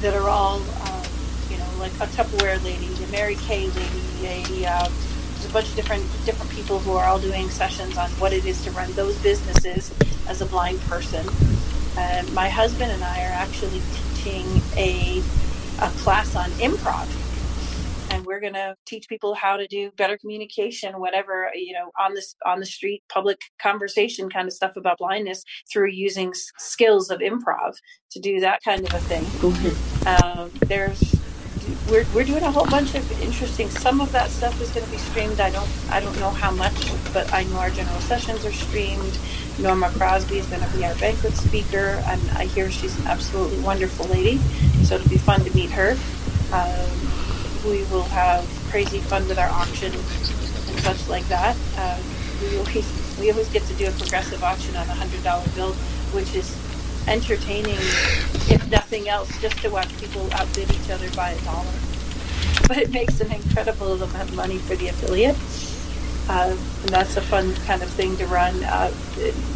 that 0.00 0.14
are 0.14 0.28
all, 0.28 0.60
uh, 0.82 1.04
you 1.50 1.58
know, 1.58 1.74
like 1.78 1.94
a 2.00 2.06
Tupperware 2.06 2.62
lady, 2.62 3.02
a 3.02 3.06
Mary 3.08 3.36
Kay 3.36 3.70
lady, 3.70 4.26
a 4.26 4.66
uh, 4.70 4.90
there's 5.34 5.46
a 5.46 5.50
bunch 5.50 5.70
of 5.70 5.76
different 5.76 6.24
different 6.24 6.52
people 6.52 6.80
who 6.80 6.92
are 6.92 7.06
all 7.06 7.20
doing 7.20 7.50
sessions 7.50 7.96
on 7.98 8.10
what 8.12 8.32
it 8.32 8.46
is 8.46 8.62
to 8.62 8.72
run 8.72 8.94
those 8.94 9.18
businesses 9.18 9.92
as 10.26 10.40
a 10.40 10.46
blind 10.46 10.80
person. 10.82 11.26
And 11.96 12.32
my 12.32 12.48
husband 12.48 12.92
and 12.92 13.04
I 13.04 13.24
are 13.24 13.32
actually 13.32 13.82
teaching 13.90 14.64
a 14.76 15.26
a 15.78 15.90
class 15.92 16.36
on 16.36 16.54
improv 16.54 17.25
we're 18.26 18.40
going 18.40 18.54
to 18.54 18.76
teach 18.86 19.08
people 19.08 19.34
how 19.34 19.56
to 19.56 19.68
do 19.68 19.92
better 19.98 20.18
communication 20.18 21.00
whatever 21.00 21.50
you 21.54 21.74
know 21.74 21.92
on 22.00 22.14
this 22.14 22.36
on 22.46 22.60
the 22.60 22.66
street 22.66 23.02
public 23.10 23.40
conversation 23.62 24.30
kind 24.30 24.48
of 24.48 24.54
stuff 24.54 24.76
about 24.76 24.98
blindness 24.98 25.44
through 25.72 25.90
using 25.90 26.30
s- 26.30 26.52
skills 26.58 27.10
of 27.10 27.20
improv 27.20 27.74
to 28.12 28.20
do 28.20 28.40
that 28.40 28.60
kind 28.64 28.82
of 28.86 28.94
a 28.94 29.00
thing. 29.00 29.32
Um, 30.06 30.52
there's 30.68 31.22
we're, 31.90 32.06
we're 32.14 32.24
doing 32.24 32.44
a 32.44 32.50
whole 32.50 32.66
bunch 32.66 32.94
of 32.94 33.10
interesting 33.22 33.70
some 33.70 34.00
of 34.00 34.12
that 34.12 34.30
stuff 34.30 34.60
is 34.60 34.70
going 34.72 34.86
to 34.86 34.92
be 34.92 34.98
streamed. 34.98 35.40
I 35.40 35.50
don't 35.50 35.70
i 35.90 36.00
don't 36.00 36.18
know 36.20 36.30
how 36.30 36.50
much 36.52 36.92
but 37.12 37.32
i 37.34 37.44
know 37.44 37.58
our 37.58 37.70
general 37.70 38.00
sessions 38.00 38.44
are 38.46 38.52
streamed. 38.52 39.18
Norma 39.58 39.90
crosby 39.90 40.38
is 40.38 40.46
going 40.46 40.62
to 40.62 40.76
be 40.76 40.84
our 40.84 40.94
banquet 40.96 41.34
speaker 41.36 42.02
and 42.06 42.30
i 42.32 42.46
hear 42.46 42.70
she's 42.70 42.98
an 42.98 43.06
absolutely 43.06 43.60
wonderful 43.60 44.06
lady. 44.08 44.38
So 44.84 44.96
it'll 44.96 45.08
be 45.08 45.18
fun 45.18 45.44
to 45.44 45.54
meet 45.54 45.72
her. 45.72 46.00
Um, 46.52 47.15
we 47.64 47.84
will 47.84 48.04
have 48.04 48.44
crazy 48.70 49.00
fun 49.00 49.26
with 49.28 49.38
our 49.38 49.48
auction 49.48 49.92
and 49.92 50.02
such 50.80 51.08
like 51.08 51.26
that. 51.28 51.56
Um, 51.78 52.00
we 52.40 52.58
always 52.58 53.16
we 53.18 53.30
always 53.30 53.48
get 53.48 53.62
to 53.64 53.74
do 53.74 53.88
a 53.88 53.92
progressive 53.92 54.42
auction 54.42 54.76
on 54.76 54.88
a 54.88 54.94
hundred 54.94 55.22
dollar 55.22 55.46
bill, 55.54 55.72
which 56.12 56.34
is 56.34 56.50
entertaining, 57.08 57.78
if 58.50 58.68
nothing 58.70 59.08
else, 59.08 59.30
just 59.40 59.56
to 59.62 59.68
watch 59.70 59.96
people 59.98 60.28
outbid 60.32 60.70
each 60.72 60.90
other 60.90 61.10
by 61.14 61.30
a 61.30 61.40
dollar. 61.44 61.72
But 62.68 62.78
it 62.78 62.90
makes 62.90 63.20
an 63.20 63.30
incredible 63.30 64.02
amount 64.02 64.30
of 64.30 64.34
money 64.34 64.58
for 64.58 64.74
the 64.74 64.88
affiliate. 64.88 65.36
Uh, 66.28 66.56
and 66.82 66.88
that's 66.90 67.16
a 67.16 67.22
fun 67.22 67.54
kind 67.66 67.82
of 67.82 67.90
thing 67.90 68.16
to 68.16 68.26
run. 68.26 68.64
Uh, 68.64 68.92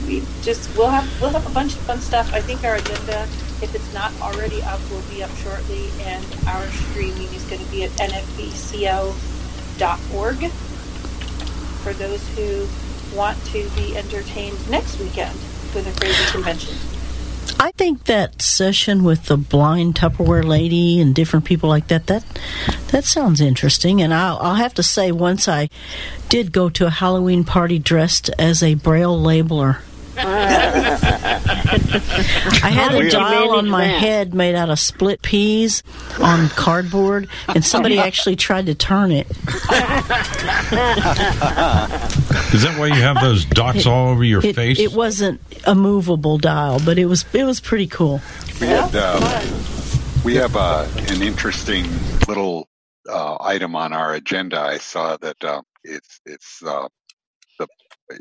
we 0.07 0.23
just 0.43 0.77
we'll 0.77 0.89
have 0.91 1.09
we'll 1.21 1.31
have 1.31 1.47
a 1.47 1.55
bunch 1.55 1.75
of 1.75 1.81
fun 1.81 2.01
stuff. 2.01 2.33
I 2.33 2.41
think 2.41 2.65
our 2.65 2.77
agenda, 2.77 3.23
if 3.63 3.75
it's 3.75 3.93
not 3.95 4.13
already 4.21 4.63
up, 4.63 4.81
will 4.91 5.03
be 5.11 5.23
up 5.23 5.31
shortly, 5.37 5.91
and 6.01 6.25
our 6.47 6.67
streaming 6.69 7.33
is 7.35 7.45
going 7.47 7.65
to 7.65 7.71
be 7.71 7.85
at 7.85 7.91
nfbco.org. 7.93 9.13
for 11.83 11.93
those 11.95 12.29
who 12.37 12.69
want 13.17 13.43
to 13.47 13.69
be 13.71 13.97
entertained 13.97 14.59
next 14.71 14.99
weekend 15.01 15.39
with 15.75 15.87
a 15.87 16.01
crazy 16.01 16.25
convention. 16.33 16.77
I 17.63 17.73
think 17.73 18.05
that 18.05 18.41
session 18.41 19.05
with 19.05 19.27
the 19.27 19.37
blind 19.37 19.95
Tupperware 19.95 20.43
lady 20.43 20.99
and 20.99 21.15
different 21.15 21.45
people 21.45 21.69
like 21.69 21.89
that 21.89 22.07
that 22.07 22.25
that 22.89 23.05
sounds 23.05 23.43
interesting. 23.43 24.01
And 24.01 24.15
I'll, 24.15 24.39
I'll 24.39 24.55
have 24.55 24.73
to 24.75 24.83
say, 24.83 25.13
once 25.13 25.47
I 25.47 25.69
did 26.31 26.53
go 26.53 26.71
to 26.71 26.87
a 26.87 26.91
Halloween 26.91 27.45
party 27.45 27.79
dressed 27.79 28.31
as 28.39 28.63
a 28.63 28.77
Braille 28.77 29.19
labeler. 29.19 29.81
I 32.63 32.71
had 32.71 32.95
a 32.95 33.11
dial 33.11 33.51
on 33.51 33.69
my 33.69 33.85
head 33.85 34.33
made 34.33 34.55
out 34.55 34.71
of 34.71 34.79
split 34.79 35.21
peas 35.21 35.83
on 36.19 36.49
cardboard, 36.49 37.29
and 37.49 37.65
somebody 37.65 37.99
actually 37.99 38.37
tried 38.37 38.67
to 38.67 38.75
turn 38.75 39.13
it. 39.13 39.27
Is 42.53 42.63
that 42.63 42.79
why 42.79 42.87
you 42.89 42.95
have 42.95 43.21
those 43.21 43.45
dots 43.45 43.87
all 43.87 44.09
over 44.09 44.23
your 44.23 44.45
it, 44.45 44.55
face? 44.55 44.79
It 44.79 44.93
wasn't 44.93 45.41
a 45.67 45.75
movable 45.75 46.39
dial, 46.39 46.81
but 46.85 46.99
it 46.99 47.07
was 47.07 47.25
it 47.33 47.45
was 47.45 47.61
pretty 47.61 47.87
cool. 47.87 48.21
We 48.61 48.67
had 48.69 48.95
uh, 48.95 49.43
we 50.25 50.35
have 50.37 50.55
uh, 50.55 50.87
an 51.09 51.23
interesting 51.23 51.87
little 52.29 52.69
uh, 53.09 53.37
item 53.41 53.75
on 53.75 53.93
our 53.93 54.15
agenda. 54.15 54.61
I 54.61 54.79
saw 54.79 55.17
that 55.17 55.43
uh, 55.43 55.63
it's 55.83 56.21
it's 56.25 56.63
uh, 56.63 56.87
the 56.87 57.00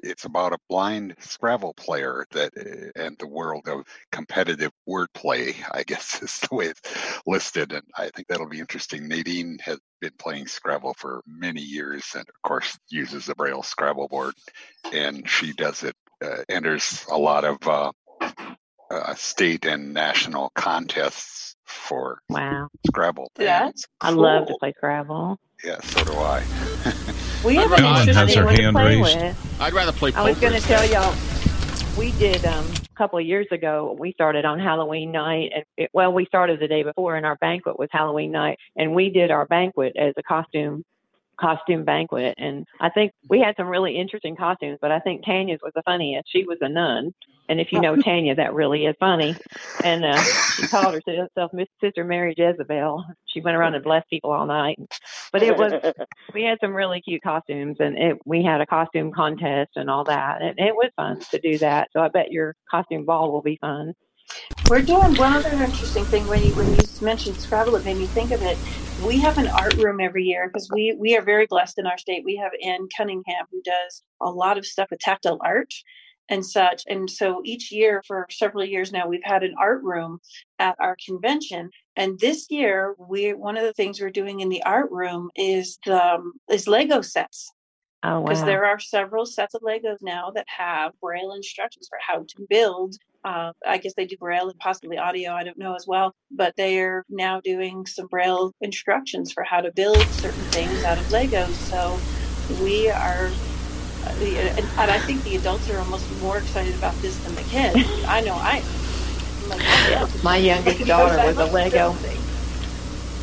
it's 0.03 0.25
about 0.25 0.53
a 0.53 0.59
blind 0.69 1.15
Scrabble 1.19 1.73
player 1.73 2.25
that 2.31 2.51
uh, 2.57 3.01
and 3.01 3.17
the 3.17 3.27
world 3.27 3.67
of 3.67 3.85
competitive 4.11 4.71
wordplay. 4.87 5.55
I 5.71 5.83
guess 5.83 6.21
is 6.21 6.39
the 6.39 6.55
way 6.55 6.65
it's 6.67 6.81
listed, 7.25 7.73
and 7.73 7.83
I 7.97 8.09
think 8.09 8.27
that'll 8.27 8.47
be 8.47 8.59
interesting. 8.59 9.07
Nadine 9.07 9.59
has 9.63 9.79
been 10.01 10.13
playing 10.17 10.47
Scrabble 10.47 10.95
for 10.97 11.21
many 11.27 11.61
years, 11.61 12.05
and 12.15 12.27
of 12.27 12.41
course 12.43 12.77
uses 12.89 13.25
the 13.25 13.35
Braille 13.35 13.63
Scrabble 13.63 14.07
board, 14.07 14.33
and 14.93 15.29
she 15.29 15.53
does 15.53 15.83
it 15.83 15.95
uh, 16.23 16.43
enters 16.49 17.05
a 17.09 17.17
lot 17.17 17.45
of 17.45 17.57
uh, 17.67 17.91
uh, 18.91 19.15
state 19.15 19.65
and 19.65 19.93
national 19.93 20.51
contests 20.55 21.55
for 21.65 22.19
Wow. 22.29 22.67
Scrabble. 22.87 23.31
That's 23.35 23.85
I 24.01 24.11
love 24.11 24.47
to 24.47 24.55
play 24.59 24.73
Scrabble. 24.75 25.39
Yeah, 25.63 25.79
so 25.81 26.03
do 26.03 26.13
I. 26.13 26.43
We 27.43 27.57
I'd 27.57 27.61
haven't 27.69 27.83
rather- 27.83 28.05
mentioned 28.05 28.37
anyone 28.37 28.55
to 28.55 28.71
play 28.73 28.97
with. 29.01 29.61
I'd 29.61 29.73
rather 29.73 29.91
play 29.93 30.11
poker. 30.11 30.21
I 30.21 30.29
was 30.29 30.39
going 30.39 30.53
to 30.53 30.61
tell 30.61 30.85
y'all, 30.85 31.15
we 31.97 32.11
did 32.13 32.45
um, 32.45 32.65
a 32.65 32.97
couple 32.97 33.17
of 33.17 33.25
years 33.25 33.47
ago. 33.51 33.95
We 33.97 34.11
started 34.11 34.43
on 34.43 34.59
Halloween 34.59 35.11
night, 35.11 35.51
and 35.55 35.63
it, 35.77 35.89
well, 35.93 36.11
we 36.11 36.25
started 36.25 36.59
the 36.59 36.67
day 36.67 36.83
before, 36.83 37.15
and 37.15 37.25
our 37.25 37.37
banquet 37.37 37.79
was 37.79 37.87
Halloween 37.91 38.31
night, 38.31 38.57
and 38.75 38.93
we 38.93 39.09
did 39.09 39.31
our 39.31 39.45
banquet 39.45 39.93
as 39.97 40.13
a 40.17 40.23
costume 40.23 40.83
costume 41.39 41.85
banquet. 41.85 42.35
And 42.37 42.67
I 42.81 42.89
think 42.89 43.13
we 43.29 43.39
had 43.39 43.55
some 43.55 43.67
really 43.67 43.95
interesting 43.97 44.35
costumes, 44.35 44.77
but 44.81 44.91
I 44.91 44.99
think 44.99 45.23
Tanya's 45.23 45.61
was 45.63 45.71
the 45.73 45.83
funniest. 45.83 46.29
She 46.29 46.43
was 46.43 46.57
a 46.59 46.67
nun, 46.67 47.13
and 47.49 47.59
if 47.59 47.71
you 47.71 47.81
know 47.81 47.95
Tanya, 47.97 48.35
that 48.35 48.53
really 48.53 48.85
is 48.85 48.95
funny. 48.99 49.35
And 49.83 50.05
uh, 50.05 50.21
she 50.21 50.67
called 50.67 50.95
herself 50.95 51.51
Miss 51.53 51.67
Sister 51.81 52.03
Mary 52.03 52.35
Jezebel. 52.37 53.05
She 53.25 53.41
went 53.41 53.57
around 53.57 53.75
and 53.75 53.83
blessed 53.83 54.09
people 54.09 54.31
all 54.31 54.45
night. 54.45 54.77
But 55.33 55.43
it 55.43 55.57
was 55.57 55.73
we 56.33 56.43
had 56.43 56.59
some 56.61 56.73
really 56.73 57.01
cute 57.01 57.23
costumes, 57.23 57.77
and 57.79 57.97
it, 57.97 58.17
we 58.25 58.43
had 58.43 58.61
a 58.61 58.67
costume 58.67 59.11
contest 59.11 59.71
and 59.75 59.89
all 59.89 60.05
that, 60.05 60.41
and 60.41 60.59
it 60.59 60.75
was 60.75 60.91
fun 60.95 61.19
to 61.31 61.39
do 61.39 61.57
that. 61.59 61.89
So 61.93 62.01
I 62.01 62.09
bet 62.09 62.31
your 62.31 62.55
costume 62.69 63.05
ball 63.05 63.31
will 63.31 63.41
be 63.41 63.57
fun. 63.59 63.93
We're 64.69 64.83
doing 64.83 65.15
one 65.15 65.33
other 65.33 65.51
interesting 65.51 66.05
thing 66.07 66.27
when 66.27 66.43
you 66.43 66.53
when 66.55 66.73
you 66.73 66.79
mentioned 67.01 67.37
Scrabble, 67.41 67.75
it 67.75 67.83
made 67.83 67.97
me 67.97 68.07
think 68.13 68.31
of 68.31 68.41
it. 68.43 68.59
We 68.97 69.19
have 69.21 69.37
an 69.37 69.47
art 69.47 69.75
room 69.77 69.99
every 69.99 70.23
year 70.25 70.47
because 70.47 70.69
we 70.71 70.95
we 70.99 71.17
are 71.17 71.23
very 71.23 71.47
blessed 71.47 71.79
in 71.79 71.87
our 71.87 71.97
state. 71.97 72.23
We 72.23 72.35
have 72.37 72.51
Ann 72.63 72.87
Cunningham 72.95 73.45
who 73.51 73.61
does 73.63 74.03
a 74.21 74.29
lot 74.29 74.59
of 74.59 74.65
stuff 74.65 74.89
with 74.91 74.99
tactile 74.99 75.39
art 75.43 75.73
and 76.29 76.45
such. 76.45 76.83
And 76.87 77.09
so 77.09 77.41
each 77.45 77.71
year 77.71 78.03
for 78.07 78.27
several 78.31 78.65
years 78.65 78.91
now, 78.91 79.07
we've 79.07 79.21
had 79.23 79.43
an 79.43 79.55
art 79.59 79.83
room 79.83 80.19
at 80.59 80.75
our 80.79 80.97
convention. 81.05 81.71
And 81.95 82.19
this 82.19 82.47
year, 82.49 82.95
we 82.99 83.33
one 83.33 83.57
of 83.57 83.63
the 83.63 83.73
things 83.73 84.01
we're 84.01 84.11
doing 84.11 84.41
in 84.41 84.49
the 84.49 84.63
art 84.63 84.91
room 84.91 85.29
is 85.35 85.79
the 85.85 86.03
um, 86.15 86.33
is 86.49 86.67
Lego 86.67 87.01
sets 87.01 87.49
Oh 88.03 88.21
because 88.23 88.41
wow! 88.41 88.45
there 88.45 88.65
are 88.65 88.79
several 88.79 89.25
sets 89.25 89.55
of 89.55 89.61
Legos 89.61 89.97
now 90.01 90.31
that 90.31 90.45
have 90.47 90.93
Braille 91.01 91.33
instructions 91.33 91.87
for 91.89 91.99
how 92.05 92.19
to 92.19 92.47
build. 92.49 92.95
Uh, 93.25 93.51
I 93.67 93.77
guess 93.77 93.93
they 93.95 94.05
do 94.05 94.17
Braille 94.17 94.49
and 94.49 94.59
possibly 94.59 94.97
audio. 94.97 95.33
I 95.33 95.43
don't 95.43 95.57
know 95.57 95.75
as 95.75 95.85
well, 95.87 96.15
but 96.31 96.55
they 96.55 96.79
are 96.79 97.05
now 97.09 97.41
doing 97.41 97.85
some 97.85 98.07
Braille 98.07 98.53
instructions 98.61 99.33
for 99.33 99.43
how 99.43 99.61
to 99.61 99.73
build 99.73 100.13
certain 100.13 100.47
things 100.53 100.83
out 100.83 100.99
of 100.99 101.07
Legos. 101.07 101.57
So 101.57 102.03
we 102.47 102.89
are, 102.89 103.37
Uh, 104.05 104.09
and, 104.09 104.59
and 104.59 104.91
I 104.91 104.99
think 104.99 105.23
the 105.23 105.35
adults 105.35 105.69
are 105.69 105.79
almost 105.79 106.09
more 106.21 106.37
excited 106.37 106.75
about 106.75 106.95
this 107.01 107.17
than 107.19 107.35
the 107.35 107.43
kids. 107.43 107.75
I 108.07 108.21
know 108.21 108.35
I. 108.35 108.63
like, 109.47 109.61
oh, 109.61 109.95
I 109.95 109.99
love 109.99 110.23
My 110.23 110.37
youngest 110.37 110.85
daughter 110.87 111.25
was 111.25 111.37
a 111.37 111.45
Lego. 111.45 111.95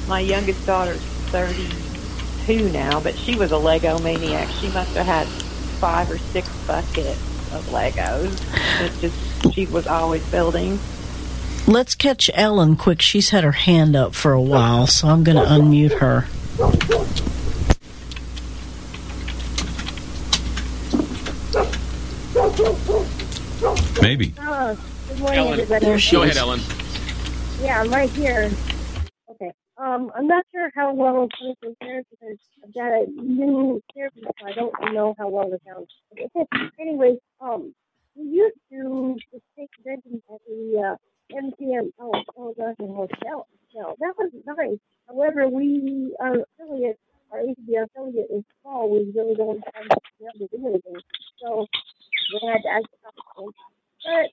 My 0.08 0.20
youngest 0.20 0.64
daughter's 0.66 1.00
32 1.00 2.70
now, 2.70 3.00
but 3.00 3.16
she 3.16 3.36
was 3.36 3.52
a 3.52 3.58
Lego 3.58 3.98
maniac. 3.98 4.48
She 4.60 4.68
must 4.68 4.94
have 4.96 5.06
had 5.06 5.26
five 5.26 6.10
or 6.10 6.18
six 6.18 6.48
buckets 6.66 7.20
of 7.52 7.66
Legos. 7.70 8.32
It's 8.80 9.00
just 9.00 9.54
she 9.54 9.66
was 9.66 9.86
always 9.86 10.24
building. 10.30 10.78
Let's 11.66 11.94
catch 11.96 12.30
Ellen 12.34 12.76
quick. 12.76 13.02
She's 13.02 13.30
had 13.30 13.42
her 13.42 13.52
hand 13.52 13.96
up 13.96 14.14
for 14.14 14.32
a 14.32 14.40
while, 14.40 14.86
so 14.86 15.08
I'm 15.08 15.24
going 15.24 15.36
to 15.36 15.42
unmute 15.42 15.98
her. 15.98 16.26
Maybe. 24.06 24.32
Oh, 24.38 24.78
good 25.08 25.18
morning, 25.18 25.38
Ellen, 25.40 25.60
everybody. 25.60 26.10
go 26.12 26.22
ahead, 26.22 26.36
Ellen. 26.36 26.60
Yeah, 27.60 27.80
I'm 27.80 27.90
right 27.90 28.08
here. 28.10 28.52
Okay. 29.28 29.50
Um, 29.78 30.12
I'm 30.14 30.28
not 30.28 30.46
sure 30.52 30.70
how 30.76 30.94
well 30.94 31.24
it's 31.24 31.34
going 31.40 31.54
to 31.56 31.66
compare 31.66 32.04
because 32.08 32.38
I've 32.62 32.72
got 32.72 32.92
a 32.92 33.06
new 33.10 33.82
therapist, 33.92 34.26
so 34.26 34.46
I 34.46 34.52
don't 34.52 34.72
know 34.94 35.16
how 35.18 35.28
well 35.28 35.52
it 35.52 35.60
sounds. 35.66 35.88
anyway, 36.78 37.18
um, 37.40 37.74
we 38.14 38.26
used 38.26 38.56
to 38.70 39.16
just 39.32 39.42
take 39.58 39.70
conventions 39.74 40.22
at 40.32 40.40
the 40.46 40.94
uh, 40.94 41.36
MTM. 41.36 41.90
Oh, 41.98 42.12
oh 42.38 42.54
gosh, 42.56 42.76
the 42.78 42.86
hotel. 42.86 43.48
No, 43.74 43.96
that 43.98 44.14
was 44.16 44.30
nice. 44.46 44.78
However, 45.08 45.48
we 45.48 46.14
our 46.20 46.44
affiliate, 46.60 47.00
our 47.32 47.40
ACB 47.40 47.82
affiliate 47.82 48.30
is 48.30 48.44
small. 48.62 48.88
We 48.88 49.10
really 49.16 49.34
don't 49.34 49.64
have 49.74 49.88
to 49.88 49.98
be 50.20 50.26
able 50.32 50.46
to 50.46 50.56
do 50.56 50.66
anything. 50.68 51.02
So 51.42 51.66
we 52.32 52.48
had 52.48 52.62
to 52.62 52.68
ask 52.68 52.86
the 53.02 53.42
But 54.06 54.30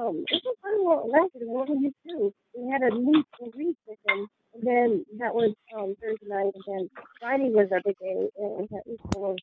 um, 0.00 0.24
it 0.28 0.42
was 0.44 0.56
it 0.64 1.10
lasted. 1.12 1.42
and 1.42 1.52
What 1.52 1.70
used 1.70 1.96
to 2.08 2.10
do, 2.14 2.34
we 2.56 2.70
had 2.72 2.82
a 2.82 2.94
meet 2.96 3.26
and 3.40 3.52
greet 3.52 3.78
session, 3.86 4.28
and 4.54 4.64
then 4.64 5.06
that 5.20 5.34
was 5.34 5.54
um, 5.76 5.96
Thursday 6.02 6.28
night, 6.28 6.54
and 6.54 6.64
then 6.66 6.90
Friday 7.20 7.50
was 7.50 7.68
our 7.72 7.82
big 7.84 7.98
day, 8.00 8.30
and 8.38 8.50
we 8.60 8.68
had 8.72 8.84
each 8.88 9.00
one 9.14 9.32
of 9.32 9.38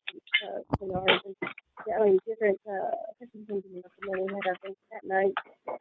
uh, 0.48 0.60
and 0.82 1.36
selling 1.88 2.18
different 2.26 2.60
uh, 2.68 2.96
systems 3.20 3.48
and 3.50 4.08
then 4.08 4.26
we 4.26 4.34
had 4.34 4.46
our 4.48 4.58
things 4.64 4.76
that 4.92 5.04
night, 5.06 5.34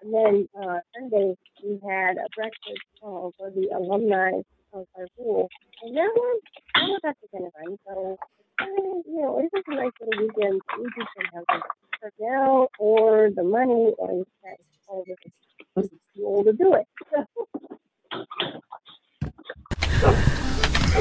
and 0.03 0.13
then 0.13 0.49
uh, 0.61 0.79
Sunday 0.95 1.35
we 1.63 1.79
had 1.87 2.17
a 2.17 2.29
breakfast 2.37 2.85
uh, 3.03 3.29
for 3.37 3.51
the 3.55 3.69
alumni 3.75 4.31
of 4.73 4.87
our 4.97 5.07
school, 5.15 5.49
and 5.83 5.97
that 5.97 6.11
was 6.15 6.41
that 6.75 6.87
was 6.89 7.01
actually 7.05 7.29
kind 7.33 7.45
of 7.47 7.53
fun. 7.85 8.17
So. 8.59 8.65
uh, 8.65 8.67
You 9.07 9.21
know, 9.21 9.39
it 9.39 9.49
was 9.51 9.63
a 9.67 9.75
nice 9.75 9.91
little 9.99 10.27
weekend. 10.27 10.61
We 10.77 10.85
just 10.97 11.09
didn't 11.17 11.33
have 11.33 11.43
the 11.49 11.61
personnel 12.01 12.69
or 12.79 13.29
the 13.35 13.43
money 13.43 13.93
or 13.97 14.25
cash. 14.43 14.57
All 14.87 15.03
too 15.05 15.89
old 16.23 16.45
to 16.45 16.53
do 16.53 16.73
it. 16.75 16.87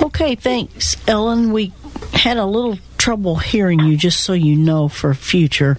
Okay, 0.02 0.34
thanks, 0.34 0.96
Ellen. 1.08 1.52
We 1.52 1.72
had 2.12 2.36
a 2.36 2.44
little 2.44 2.78
trouble 2.98 3.36
hearing 3.36 3.78
you, 3.80 3.96
just 3.96 4.24
so 4.24 4.32
you 4.32 4.56
know 4.56 4.88
for 4.88 5.14
future. 5.14 5.78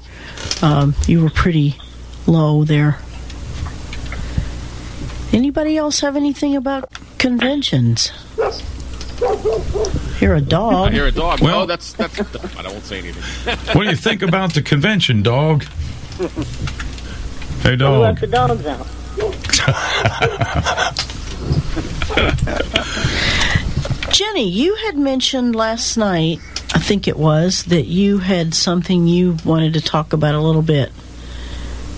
Um, 0.61 0.95
you 1.05 1.21
were 1.21 1.29
pretty 1.29 1.75
low 2.25 2.63
there. 2.63 2.97
Anybody 5.33 5.77
else 5.77 5.99
have 5.99 6.15
anything 6.15 6.55
about 6.55 6.89
conventions? 7.17 8.11
Hear 10.19 10.35
a 10.35 10.41
dog. 10.41 10.89
I 10.89 10.91
hear 10.91 11.05
a 11.07 11.11
dog. 11.11 11.41
Well- 11.41 11.61
oh, 11.61 11.65
that's 11.65 11.93
that's. 11.93 12.19
I 12.57 12.61
don't 12.61 12.83
say 12.83 12.99
anything. 12.99 13.57
What 13.75 13.83
do 13.83 13.89
you 13.89 13.95
think 13.95 14.21
about 14.21 14.53
the 14.53 14.61
convention, 14.61 15.21
dog? 15.23 15.63
Hey, 16.17 17.71
Who 17.71 17.75
dog. 17.77 18.01
let 18.01 18.19
the 18.19 18.27
dogs 18.27 18.65
out? 18.65 18.87
Jenny, 24.11 24.47
you 24.49 24.75
had 24.75 24.97
mentioned 24.97 25.55
last 25.55 25.97
night, 25.97 26.39
I 26.73 26.79
think 26.79 27.07
it 27.07 27.17
was, 27.17 27.63
that 27.65 27.85
you 27.85 28.19
had 28.19 28.53
something 28.53 29.07
you 29.07 29.37
wanted 29.43 29.73
to 29.73 29.81
talk 29.81 30.13
about 30.13 30.35
a 30.35 30.39
little 30.39 30.61
bit. 30.61 30.91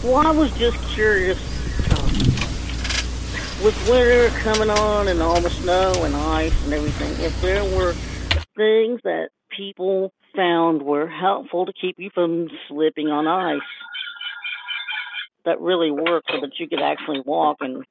Well, 0.03 0.15
I 0.25 0.31
was 0.31 0.51
just 0.57 0.77
curious. 0.89 1.37
um, 1.91 2.46
With 3.63 3.89
winter 3.89 4.29
coming 4.39 4.69
on 4.69 5.07
and 5.07 5.21
all 5.21 5.41
the 5.41 5.49
snow 5.49 5.91
and 6.03 6.15
ice 6.15 6.65
and 6.65 6.73
everything, 6.73 7.25
if 7.25 7.41
there 7.41 7.63
were 7.75 7.93
things 8.55 9.01
that 9.03 9.29
people 9.49 10.13
found 10.37 10.83
were 10.83 11.07
helpful 11.07 11.65
to 11.65 11.73
keep 11.73 11.95
you 11.97 12.09
from 12.13 12.47
slipping 12.67 13.07
on 13.07 13.27
ice. 13.27 13.59
That 15.45 15.59
really 15.59 15.91
worked 15.91 16.29
so 16.31 16.41
that 16.41 16.51
you 16.59 16.67
could 16.67 16.81
actually 16.81 17.21
walk. 17.21 17.57
And 17.61 17.83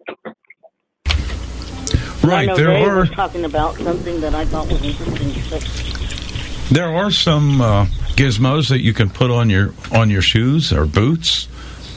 Right, 2.22 2.54
there 2.56 2.66
Dave 2.66 2.88
are 2.88 2.96
was 3.00 3.10
talking 3.10 3.44
about 3.44 3.76
something 3.76 4.20
that 4.20 4.34
I 4.34 4.44
thought 4.44 4.66
was 4.66 4.82
interesting. 4.82 6.74
There 6.74 6.88
are 6.88 7.10
some 7.10 7.60
uh, 7.60 7.86
gizmos 8.16 8.68
that 8.68 8.80
you 8.80 8.92
can 8.92 9.08
put 9.08 9.30
on 9.30 9.48
your 9.48 9.72
on 9.92 10.10
your 10.10 10.22
shoes 10.22 10.72
or 10.72 10.86
boots. 10.86 11.48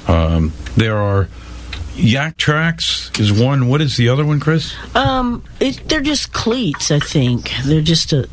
Um, 0.07 0.53
there 0.77 0.97
are 0.97 1.27
Yaktrax 1.99 3.19
is 3.19 3.33
one. 3.33 3.67
What 3.67 3.81
is 3.81 3.97
the 3.97 4.09
other 4.09 4.25
one, 4.25 4.39
Chris? 4.39 4.73
Um, 4.95 5.43
it, 5.59 5.81
they're 5.87 6.01
just 6.01 6.31
cleats. 6.31 6.91
I 6.91 6.99
think 6.99 7.51
they're 7.65 7.81
just 7.81 8.13
a 8.13 8.29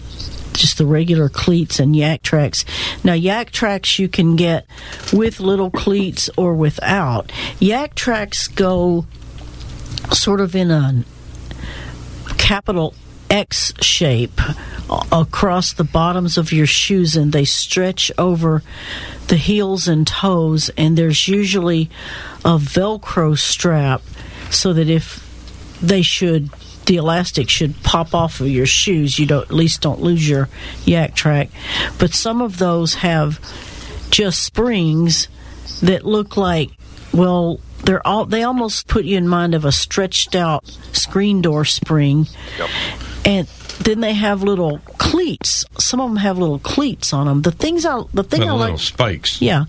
just 0.53 0.79
the 0.79 0.87
regular 0.87 1.29
cleats 1.29 1.79
and 1.79 1.95
Yaktrax. 1.95 2.65
Now, 3.05 3.13
Yaktrax 3.13 3.99
you 3.99 4.09
can 4.09 4.37
get 4.37 4.67
with 5.13 5.39
little 5.41 5.71
cleats 5.71 6.31
or 6.37 6.55
without. 6.55 7.29
Yaktrax 7.61 8.55
go 8.55 9.05
sort 10.13 10.41
of 10.41 10.57
in 10.57 10.71
a 10.71 11.05
capital 12.39 12.95
X 13.31 13.73
shape 13.81 14.41
across 15.11 15.73
the 15.73 15.85
bottoms 15.85 16.39
of 16.39 16.53
your 16.53 16.67
shoes 16.67 17.17
and 17.17 17.33
they 17.33 17.45
stretch 17.45 18.13
over 18.19 18.63
the 19.29 19.37
heels 19.37 19.89
and 19.89 20.07
toes 20.07 20.71
and 20.77 20.97
there's 20.97 21.27
usually 21.27 21.91
a 22.45 22.57
velcro 22.57 23.37
strap 23.37 24.01
so 24.51 24.73
that 24.73 24.89
if 24.89 25.25
they 25.83 26.03
should 26.03 26.51
the 26.87 26.97
elastic 26.97 27.51
should 27.51 27.83
pop 27.83 28.15
off 28.15 28.41
of 28.41 28.49
your 28.49 28.67
shoes. 28.67 29.19
You 29.19 29.27
don't 29.27 29.43
at 29.43 29.53
least 29.53 29.83
don't 29.83 30.01
lose 30.01 30.29
your 30.29 30.49
yak 30.85 31.15
track. 31.15 31.51
But 31.99 32.15
some 32.15 32.41
of 32.41 32.59
those 32.59 32.95
have 32.95 33.41
just 34.11 34.43
springs 34.43 35.29
that 35.83 36.07
look 36.07 36.37
like 36.37 36.71
well 37.13 37.61
they're 37.83 38.07
all 38.07 38.25
they 38.25 38.45
almost 38.45 38.87
put 38.87 39.05
you 39.05 39.19
in 39.19 39.27
mind 39.27 39.55
of 39.55 39.65
a 39.65 39.73
stretched 39.73 40.35
out 40.35 40.65
screen 40.93 41.43
door 41.43 41.65
spring 41.65 42.27
and 43.27 43.47
then 43.83 44.01
they 44.01 44.15
have 44.15 44.43
little 44.43 44.79
cleats 44.99 45.65
some 45.79 46.01
of 46.01 46.09
them 46.09 46.17
have 46.17 46.39
little 46.39 46.59
cleats 46.59 47.13
on 47.13 47.27
them 47.27 47.43
the 47.43 47.51
things 47.51 47.85
i 47.85 48.01
the 48.15 48.23
thing 48.23 48.41
With 48.41 48.49
i 48.49 48.53
little 48.53 48.71
like 48.73 48.81
spikes. 48.81 49.43
yeah. 49.43 49.65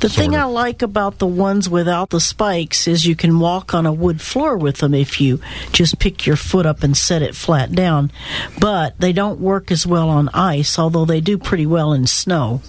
The 0.00 0.08
thing 0.08 0.34
of. 0.34 0.40
I 0.40 0.44
like 0.44 0.82
about 0.82 1.18
the 1.18 1.26
ones 1.26 1.68
without 1.70 2.10
the 2.10 2.20
spikes 2.20 2.88
is 2.88 3.06
you 3.06 3.14
can 3.14 3.38
walk 3.38 3.72
on 3.74 3.86
a 3.86 3.92
wood 3.92 4.20
floor 4.20 4.56
with 4.56 4.78
them 4.78 4.94
if 4.94 5.20
you 5.20 5.40
just 5.72 5.98
pick 6.00 6.26
your 6.26 6.36
foot 6.36 6.66
up 6.66 6.82
and 6.82 6.96
set 6.96 7.22
it 7.22 7.36
flat 7.36 7.72
down. 7.72 8.10
But 8.58 8.98
they 8.98 9.12
don't 9.12 9.38
work 9.40 9.70
as 9.70 9.86
well 9.86 10.08
on 10.08 10.28
ice, 10.30 10.78
although 10.78 11.04
they 11.04 11.20
do 11.20 11.38
pretty 11.38 11.66
well 11.66 11.92
in 11.92 12.06
snow. 12.06 12.62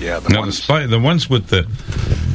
Yeah, 0.00 0.18
the 0.18 0.30
Now 0.30 0.44
the 0.44 0.52
spike, 0.52 0.88
the 0.90 0.98
ones 0.98 1.30
with 1.30 1.48
the 1.48 1.66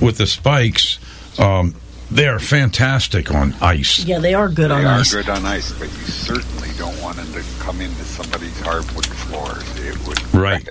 with 0.01 0.17
the 0.17 0.27
spikes, 0.27 0.99
um, 1.39 1.75
they 2.15 2.27
are 2.27 2.39
fantastic 2.39 3.33
on 3.33 3.53
ice. 3.61 3.99
Yeah, 4.05 4.19
they 4.19 4.33
are 4.33 4.49
good 4.49 4.71
on 4.71 4.85
ice. 4.85 4.85
they 4.85 4.87
on 4.87 4.95
are 4.95 4.99
ice. 4.99 5.13
good 5.13 5.29
on 5.29 5.45
ice, 5.45 5.71
but 5.73 5.87
you 5.87 6.05
certainly 6.05 6.69
don't 6.77 6.99
want 7.01 7.17
them 7.17 7.31
to 7.33 7.43
come 7.59 7.81
into 7.81 8.03
somebody's 8.03 8.59
hardwood 8.61 9.05
floors. 9.05 9.63
It 9.79 10.07
would 10.07 10.33
Right. 10.33 10.67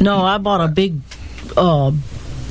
No, 0.00 0.22
I 0.22 0.38
bought 0.38 0.60
a 0.60 0.68
big 0.68 1.00
uh, 1.56 1.92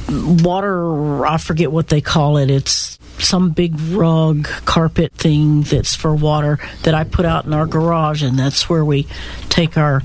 water. 0.10 1.26
I 1.26 1.38
forget 1.38 1.72
what 1.72 1.88
they 1.88 2.02
call 2.02 2.38
it. 2.38 2.50
It's 2.50 2.98
some 3.24 3.52
big 3.52 3.80
rug 3.80 4.48
carpet 4.66 5.14
thing 5.14 5.62
that's 5.62 5.96
for 5.96 6.14
water 6.14 6.60
that 6.84 6.94
I 6.94 7.04
put 7.04 7.26
out 7.26 7.46
in 7.46 7.54
our 7.54 7.66
garage, 7.66 8.24
and 8.24 8.38
that's 8.38 8.70
where 8.70 8.84
we 8.86 9.08
take 9.50 9.78
our 9.78 10.02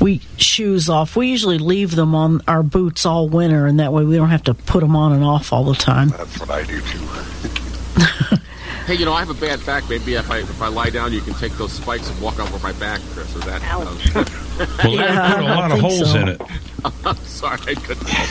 we 0.00 0.20
shoes 0.36 0.88
off. 0.88 1.16
We 1.16 1.28
usually 1.28 1.58
leave 1.58 1.94
them 1.94 2.14
on 2.14 2.42
our 2.48 2.62
boots 2.62 3.06
all 3.06 3.28
winter, 3.28 3.66
and 3.66 3.80
that 3.80 3.92
way 3.92 4.04
we 4.04 4.16
don't 4.16 4.30
have 4.30 4.44
to 4.44 4.54
put 4.54 4.80
them 4.80 4.96
on 4.96 5.12
and 5.12 5.24
off 5.24 5.52
all 5.52 5.64
the 5.64 5.74
time. 5.74 6.08
That's 6.10 6.40
what 6.40 6.50
I 6.50 6.62
do 6.64 6.80
too. 6.80 8.38
Hey, 8.86 8.94
you 8.94 9.04
know, 9.04 9.12
I 9.12 9.20
have 9.20 9.30
a 9.30 9.34
bad 9.34 9.64
back. 9.64 9.88
Maybe 9.88 10.14
if 10.14 10.28
I 10.28 10.38
if 10.38 10.60
I 10.60 10.66
lie 10.66 10.90
down, 10.90 11.12
you 11.12 11.20
can 11.20 11.34
take 11.34 11.52
those 11.52 11.72
spikes 11.72 12.10
and 12.10 12.20
walk 12.20 12.40
over 12.40 12.58
my 12.58 12.72
back, 12.72 13.00
Chris. 13.12 13.34
Or 13.36 13.38
that. 13.40 13.62
Well, 14.84 14.96
that 14.96 15.36
put 15.36 15.44
a 15.44 15.48
lot 15.48 15.72
of 15.72 15.78
holes 15.78 16.14
in 16.14 16.28
it. 16.28 16.40
I'm 17.06 17.16
sorry, 17.16 17.58
I 17.68 17.74
couldn't 17.74 18.06
help 18.06 18.28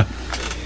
it. 0.00 0.57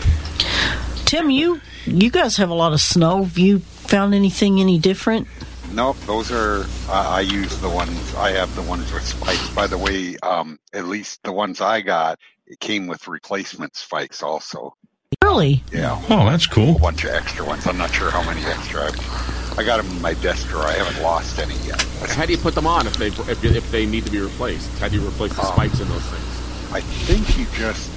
Tim, 1.13 1.29
you 1.29 1.61
you 1.85 2.11
guys 2.11 2.39
have 2.39 2.49
a 2.49 2.55
lot 2.55 2.73
of 2.73 2.81
snow. 2.81 3.23
Have 3.23 3.37
you 3.37 3.59
found 3.59 4.15
anything 4.15 4.63
any 4.63 4.79
different? 4.79 5.29
Nope, 5.71 5.99
those 6.07 6.33
are. 6.33 6.65
I 6.89 7.19
I 7.19 7.21
use 7.21 7.55
the 7.59 7.69
ones. 7.69 8.15
I 8.15 8.31
have 8.31 8.57
the 8.57 8.63
ones 8.63 8.91
with 8.91 9.05
spikes. 9.05 9.51
By 9.51 9.67
the 9.67 9.77
way, 9.77 10.17
um, 10.23 10.59
at 10.73 10.87
least 10.87 11.23
the 11.23 11.31
ones 11.33 11.61
I 11.61 11.83
got, 11.83 12.19
it 12.47 12.61
came 12.61 12.87
with 12.87 13.09
replacement 13.09 13.77
spikes 13.77 14.23
also. 14.23 14.75
Really? 15.23 15.63
Yeah. 15.71 16.03
Oh, 16.09 16.25
that's 16.25 16.47
cool. 16.47 16.77
A 16.77 16.79
bunch 16.79 17.05
of 17.05 17.11
extra 17.11 17.45
ones. 17.45 17.67
I'm 17.67 17.77
not 17.77 17.93
sure 17.93 18.11
how 18.11 18.25
many 18.25 18.41
extra. 18.47 18.87
I've, 18.87 19.59
I 19.59 19.65
got 19.65 19.85
them 19.85 19.95
in 19.95 20.01
my 20.01 20.15
desk 20.15 20.49
drawer. 20.49 20.65
I 20.65 20.73
haven't 20.73 21.03
lost 21.03 21.39
any 21.39 21.57
yet. 21.57 21.83
How 22.09 22.25
do 22.25 22.33
you 22.33 22.39
put 22.39 22.55
them 22.55 22.67
on 22.67 22.87
if 22.87 22.97
they 22.97 23.09
if, 23.09 23.45
if 23.45 23.71
they 23.71 23.85
need 23.85 24.07
to 24.07 24.11
be 24.11 24.21
replaced? 24.21 24.71
How 24.79 24.89
do 24.89 24.99
you 24.99 25.07
replace 25.07 25.35
the 25.35 25.43
Um, 25.43 25.53
spikes 25.53 25.79
in 25.79 25.91
those 25.91 26.07
things? 26.07 26.73
I 26.73 26.81
think 26.81 27.39
you 27.39 27.45
just 27.53 27.91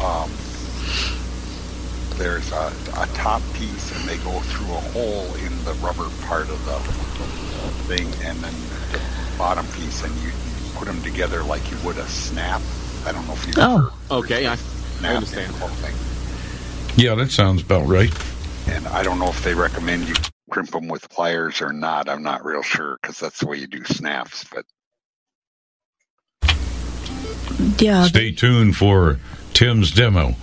um, 0.00 0.30
there's 2.16 2.50
a, 2.52 2.72
a 2.98 3.06
top 3.14 3.42
piece, 3.54 3.96
and 3.96 4.08
they 4.08 4.16
go 4.18 4.38
through 4.40 4.72
a 4.74 4.80
hole 4.92 5.34
in 5.36 5.64
the 5.64 5.72
rubber 5.82 6.08
part 6.26 6.48
of 6.48 6.64
the 6.66 6.78
thing, 7.88 8.06
and 8.26 8.38
then 8.38 8.54
the 8.92 9.00
bottom 9.38 9.66
piece, 9.68 10.02
and 10.04 10.14
you 10.22 10.30
put 10.74 10.86
them 10.86 11.00
together 11.02 11.42
like 11.42 11.70
you 11.70 11.76
would 11.84 11.96
a 11.98 12.06
snap. 12.08 12.60
I 13.06 13.12
don't 13.12 13.26
know 13.26 13.34
if 13.34 13.46
you 13.46 13.52
Oh. 13.56 13.92
Okay, 14.10 14.46
I, 14.46 14.56
I 15.02 15.14
understand. 15.14 15.46
in 15.46 15.52
the 15.52 15.58
whole 15.58 15.68
thing. 15.76 15.94
Yeah, 16.96 17.14
that 17.16 17.30
sounds 17.30 17.62
about 17.62 17.86
right. 17.86 18.12
And 18.68 18.86
I 18.88 19.02
don't 19.02 19.18
know 19.18 19.28
if 19.28 19.42
they 19.42 19.54
recommend 19.54 20.08
you 20.08 20.14
crimp 20.50 20.70
them 20.70 20.88
with 20.88 21.08
pliers 21.10 21.60
or 21.60 21.72
not. 21.72 22.08
I'm 22.08 22.22
not 22.22 22.44
real 22.44 22.62
sure 22.62 22.98
because 23.02 23.18
that's 23.18 23.40
the 23.40 23.46
way 23.46 23.58
you 23.58 23.66
do 23.66 23.84
snaps. 23.84 24.44
But 24.44 24.64
Yeah. 27.78 28.04
Stay 28.04 28.30
tuned 28.32 28.76
for 28.76 29.18
Tim's 29.54 29.90
demo. 29.92 30.34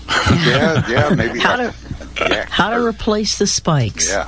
yeah, 0.45 0.89
yeah, 0.89 1.09
maybe. 1.15 1.39
How 1.39 1.57
to 1.57 1.73
yeah, 2.19 2.45
how 2.49 2.71
to 2.71 2.85
replace 2.85 3.37
the 3.37 3.47
spikes? 3.47 4.09
yeah. 4.09 4.25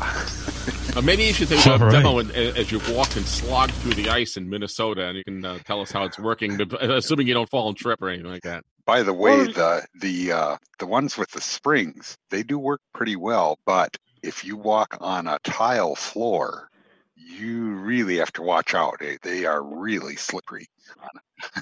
Uh, 0.95 1.01
maybe 1.01 1.23
you 1.23 1.33
should 1.33 1.47
take 1.47 1.65
All 1.65 1.73
a 1.73 1.79
right. 1.79 1.91
demo 1.91 2.19
and, 2.19 2.29
as 2.31 2.71
you 2.71 2.79
walk 2.93 3.15
and 3.15 3.25
slog 3.25 3.71
through 3.71 3.95
the 3.95 4.09
ice 4.09 4.37
in 4.37 4.47
Minnesota, 4.47 5.07
and 5.07 5.17
you 5.17 5.23
can 5.23 5.43
uh, 5.43 5.57
tell 5.65 5.81
us 5.81 5.91
how 5.91 6.03
it's 6.03 6.19
working, 6.19 6.55
but- 6.57 6.83
assuming 6.83 7.25
you 7.27 7.33
don't 7.33 7.49
fall 7.49 7.67
and 7.69 7.75
trip 7.77 7.99
or 8.01 8.09
anything 8.09 8.29
like 8.29 8.43
that. 8.43 8.63
By 8.85 9.01
the 9.01 9.13
way, 9.13 9.45
the 9.45 9.85
the 9.99 10.31
uh, 10.33 10.57
the 10.79 10.85
ones 10.85 11.17
with 11.17 11.31
the 11.31 11.41
springs 11.41 12.15
they 12.29 12.43
do 12.43 12.59
work 12.59 12.81
pretty 12.93 13.15
well, 13.15 13.57
but 13.65 13.97
if 14.21 14.43
you 14.45 14.55
walk 14.57 14.97
on 15.01 15.25
a 15.27 15.39
tile 15.43 15.95
floor, 15.95 16.69
you 17.15 17.73
really 17.75 18.17
have 18.17 18.31
to 18.33 18.41
watch 18.41 18.73
out. 18.73 18.97
They, 18.99 19.17
they 19.21 19.45
are 19.45 19.61
really 19.61 20.15
slippery. 20.15 20.67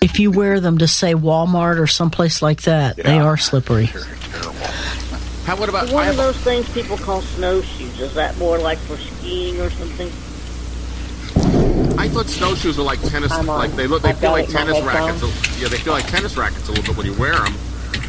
If 0.01 0.19
you 0.19 0.31
wear 0.31 0.59
them 0.59 0.77
to 0.79 0.87
say 0.87 1.13
Walmart 1.13 1.79
or 1.79 1.87
someplace 1.87 2.41
like 2.41 2.61
that, 2.63 2.95
they 2.97 3.15
Yeah. 3.15 3.23
are 3.23 3.37
slippery. 3.37 3.87
How 5.45 5.55
what 5.57 5.69
about? 5.69 5.91
one 5.91 6.07
of 6.07 6.17
those 6.17 6.37
things 6.37 6.69
people 6.69 6.97
call 6.97 7.21
snowshoes. 7.21 7.99
Is 7.99 8.13
that 8.13 8.37
more 8.37 8.59
like 8.59 8.77
for 8.79 8.95
skiing 8.97 9.59
or 9.59 9.69
something? 9.71 10.07
I 11.97 12.07
thought 12.07 12.27
snowshoes 12.27 12.77
are 12.79 12.83
like 12.83 13.01
tennis, 13.09 13.31
on. 13.31 13.45
like 13.47 13.71
they 13.73 13.87
look, 13.87 14.03
they 14.03 14.09
I've 14.09 14.19
feel 14.19 14.31
like 14.31 14.45
it 14.45 14.49
in 14.49 14.53
my 14.53 14.59
tennis 14.61 14.77
headphones. 14.83 15.23
rackets. 15.23 15.61
Yeah, 15.61 15.67
they 15.67 15.77
feel 15.77 15.93
like 15.93 16.07
tennis 16.07 16.37
rackets 16.37 16.67
a 16.67 16.71
little 16.71 16.85
bit 16.93 16.97
when 16.97 17.05
you 17.07 17.13
wear 17.19 17.33
them, 17.33 17.55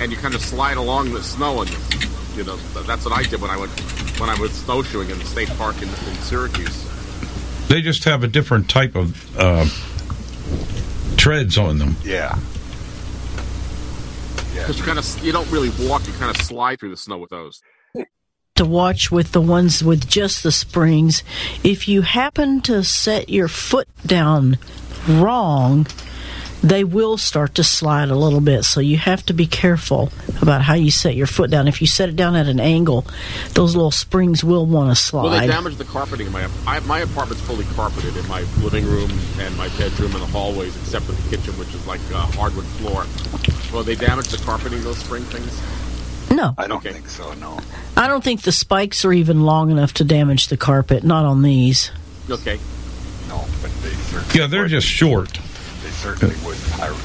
and 0.00 0.12
you 0.12 0.18
kind 0.18 0.34
of 0.34 0.42
slide 0.42 0.76
along 0.76 1.12
the 1.12 1.22
snow. 1.22 1.62
And 1.62 1.70
you 2.36 2.44
know, 2.44 2.56
that's 2.86 3.04
what 3.04 3.12
I 3.14 3.22
did 3.22 3.40
when 3.40 3.50
I 3.50 3.56
went 3.56 3.70
when 4.20 4.28
I 4.30 4.38
was 4.38 4.52
snowshoeing 4.52 5.08
in 5.10 5.18
the 5.18 5.24
state 5.24 5.48
park 5.56 5.76
in, 5.82 5.88
in 5.88 6.14
Syracuse. 6.20 6.86
They 7.72 7.80
just 7.80 8.04
have 8.04 8.22
a 8.22 8.28
different 8.28 8.68
type 8.68 8.94
of 8.94 9.34
uh, 9.34 9.66
treads 11.16 11.56
on 11.56 11.78
them. 11.78 11.96
Yeah. 12.04 12.38
Because 14.52 14.78
you 14.78 14.84
kind 14.84 14.98
of 14.98 15.24
you 15.24 15.32
don't 15.32 15.50
really 15.50 15.70
walk, 15.88 16.06
you 16.06 16.12
kind 16.12 16.36
of 16.36 16.36
slide 16.42 16.80
through 16.80 16.90
the 16.90 16.98
snow 16.98 17.16
with 17.16 17.30
those. 17.30 17.62
To 18.56 18.66
watch 18.66 19.10
with 19.10 19.32
the 19.32 19.40
ones 19.40 19.82
with 19.82 20.06
just 20.06 20.42
the 20.42 20.52
springs, 20.52 21.22
if 21.64 21.88
you 21.88 22.02
happen 22.02 22.60
to 22.60 22.84
set 22.84 23.30
your 23.30 23.48
foot 23.48 23.88
down 24.04 24.58
wrong, 25.08 25.86
they 26.62 26.84
will 26.84 27.16
start 27.16 27.56
to 27.56 27.64
slide 27.64 28.08
a 28.08 28.14
little 28.14 28.40
bit. 28.40 28.62
So 28.64 28.80
you 28.80 28.96
have 28.96 29.26
to 29.26 29.34
be 29.34 29.46
careful 29.46 30.10
about 30.40 30.62
how 30.62 30.74
you 30.74 30.90
set 30.90 31.16
your 31.16 31.26
foot 31.26 31.50
down. 31.50 31.68
If 31.68 31.80
you 31.80 31.86
set 31.86 32.08
it 32.08 32.16
down 32.16 32.36
at 32.36 32.46
an 32.46 32.60
angle, 32.60 33.04
those 33.54 33.74
little 33.74 33.90
springs 33.90 34.44
will 34.44 34.64
want 34.64 34.90
to 34.90 34.94
slide. 34.94 35.22
Well, 35.24 35.40
they 35.40 35.46
damage 35.46 35.76
the 35.76 35.84
carpeting 35.84 36.28
in 36.28 36.32
my 36.32 36.48
I, 36.66 36.80
my 36.80 37.00
apartment's 37.00 37.42
fully 37.42 37.64
carpeted 37.74 38.16
in 38.16 38.26
my 38.28 38.42
living 38.62 38.86
room 38.86 39.10
and 39.38 39.56
my 39.56 39.68
bedroom 39.76 40.12
and 40.12 40.22
the 40.22 40.26
hallways, 40.26 40.76
except 40.76 41.04
for 41.04 41.12
the 41.12 41.36
kitchen, 41.36 41.52
which 41.58 41.74
is 41.74 41.86
like 41.86 42.00
uh, 42.12 42.26
hardwood 42.32 42.64
floor. 42.64 43.04
Well, 43.72 43.82
they 43.82 43.96
damage 43.96 44.28
the 44.28 44.38
carpeting, 44.38 44.82
those 44.82 44.98
spring 44.98 45.24
things. 45.24 45.60
no, 46.30 46.54
I 46.56 46.66
don't 46.66 46.82
think 46.82 47.08
so. 47.08 47.34
No. 47.34 47.58
I 47.96 48.06
don't 48.06 48.22
think 48.22 48.42
the 48.42 48.52
spikes 48.52 49.04
are 49.04 49.12
even 49.12 49.42
long 49.42 49.70
enough 49.70 49.94
to 49.94 50.04
damage 50.04 50.48
the 50.48 50.56
carpet. 50.56 51.02
Not 51.04 51.24
on 51.24 51.42
these. 51.42 51.90
Okay. 52.30 52.58
No, 53.28 53.44
but 53.60 53.70
they 53.82 54.38
Yeah, 54.38 54.46
they're 54.46 54.68
just 54.68 54.86
short. 54.86 55.38
Certainly 56.02 56.34
would 56.44 56.56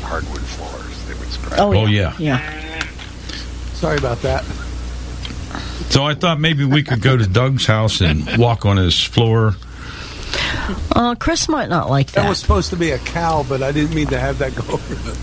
hardwood 0.02 0.42
floors. 0.42 1.06
They 1.08 1.14
would 1.14 1.30
scratch. 1.30 1.60
Oh, 1.60 1.86
yeah. 1.86 2.14
Yeah. 2.18 2.40
Sorry 3.74 3.98
about 3.98 4.22
that. 4.24 4.44
So 5.92 6.04
I 6.04 6.16
thought 6.16 6.40
maybe 6.40 6.66
we 6.66 6.82
could 6.84 7.02
go 7.02 7.16
to 7.16 7.28
Doug's 7.28 7.66
house 7.68 8.02
and 8.02 8.38
walk 8.38 8.66
on 8.66 8.78
his 8.78 9.00
floor. 9.02 9.56
Uh, 10.94 11.16
Chris 11.16 11.48
might 11.48 11.70
not 11.70 11.90
like 11.90 12.08
That 12.12 12.24
that. 12.24 12.30
was 12.30 12.40
supposed 12.40 12.72
to 12.72 12.76
be 12.76 12.92
a 12.92 12.98
cow, 12.98 13.46
but 13.48 13.62
I 13.64 13.72
didn't 13.72 13.94
mean 13.96 14.08
to 14.08 14.20
have 14.20 14.40
that 14.40 14.54
go 14.56 14.64
over 14.74 14.96
the. 14.96 15.14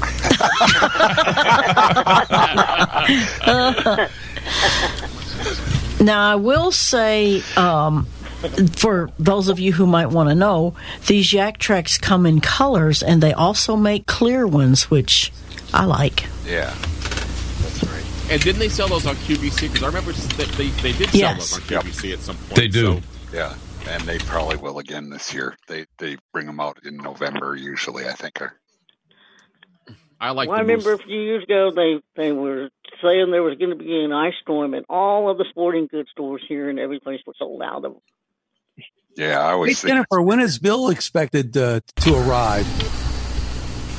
Now, 6.00 6.32
I 6.32 6.34
will 6.34 6.70
say, 6.70 7.42
um, 7.56 8.06
for 8.76 9.10
those 9.18 9.48
of 9.48 9.58
you 9.58 9.72
who 9.72 9.86
might 9.86 10.06
want 10.06 10.28
to 10.28 10.34
know, 10.34 10.74
these 11.06 11.30
Yaktrax 11.30 12.00
come 12.00 12.26
in 12.26 12.40
colors, 12.40 13.02
and 13.02 13.22
they 13.22 13.32
also 13.32 13.76
make 13.76 14.06
clear 14.06 14.46
ones, 14.46 14.90
which 14.90 15.32
I 15.72 15.84
like. 15.84 16.24
Yeah, 16.46 16.74
that's 17.62 17.84
right. 17.84 18.04
And 18.30 18.40
didn't 18.42 18.58
they 18.60 18.68
sell 18.68 18.88
those 18.88 19.06
on 19.06 19.16
QVC? 19.16 19.62
Because 19.68 19.82
I 19.82 19.86
remember 19.86 20.12
that 20.12 20.48
they, 20.56 20.68
they 20.68 20.92
did 20.92 21.10
sell 21.10 21.18
Yes. 21.20 21.50
those 21.58 21.72
on 21.72 21.82
QVC 21.82 22.12
at 22.12 22.18
some 22.20 22.36
point. 22.36 22.54
They 22.56 22.68
do. 22.68 22.94
so- 22.94 23.00
Yeah, 23.32 23.54
and 23.88 24.02
they 24.04 24.18
probably 24.18 24.56
will 24.56 24.78
again 24.78 25.10
this 25.10 25.34
year. 25.34 25.56
They 25.68 25.86
they 25.98 26.16
bring 26.32 26.46
them 26.46 26.60
out 26.60 26.78
in 26.84 26.96
November 26.96 27.54
usually. 27.56 28.06
I 28.06 28.12
think. 28.12 28.40
Or, 28.40 28.54
I 30.20 30.30
like. 30.30 30.48
Well, 30.48 30.58
I 30.58 30.62
remember 30.62 30.92
moose- 30.92 31.00
a 31.00 31.04
few 31.04 31.20
years 31.20 31.42
ago 31.44 31.70
they 31.74 32.00
they 32.16 32.32
were 32.32 32.68
saying 33.02 33.30
there 33.30 33.42
was 33.42 33.58
going 33.58 33.70
to 33.70 33.76
be 33.76 34.04
an 34.04 34.12
ice 34.12 34.34
storm, 34.40 34.72
and 34.74 34.86
all 34.88 35.28
of 35.30 35.36
the 35.38 35.44
sporting 35.50 35.86
goods 35.90 36.08
stores 36.10 36.42
here 36.48 36.70
and 36.70 36.78
every 36.78 37.00
place 37.00 37.20
were 37.26 37.34
sold 37.38 37.60
out 37.62 37.76
of 37.78 37.82
them. 37.82 37.96
Yeah, 39.16 39.40
I 39.40 39.46
Hey, 39.48 39.52
always 39.52 39.80
think. 39.80 39.92
Jennifer, 39.94 40.22
when 40.22 40.40
is 40.40 40.58
Bill 40.58 40.88
expected 40.90 41.56
uh, 41.56 41.80
to 41.96 42.14
arrive? 42.16 42.66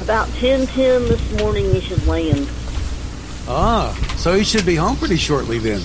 About 0.02 0.28
ten 0.36 0.68
ten 0.68 1.04
this 1.06 1.40
morning, 1.42 1.72
he 1.74 1.80
should 1.82 2.06
land. 2.06 2.48
Ah, 3.48 3.94
so 4.18 4.34
he 4.36 4.44
should 4.44 4.66
be 4.66 4.76
home 4.76 4.96
pretty 4.98 5.18
shortly 5.18 5.58
then. 5.60 5.82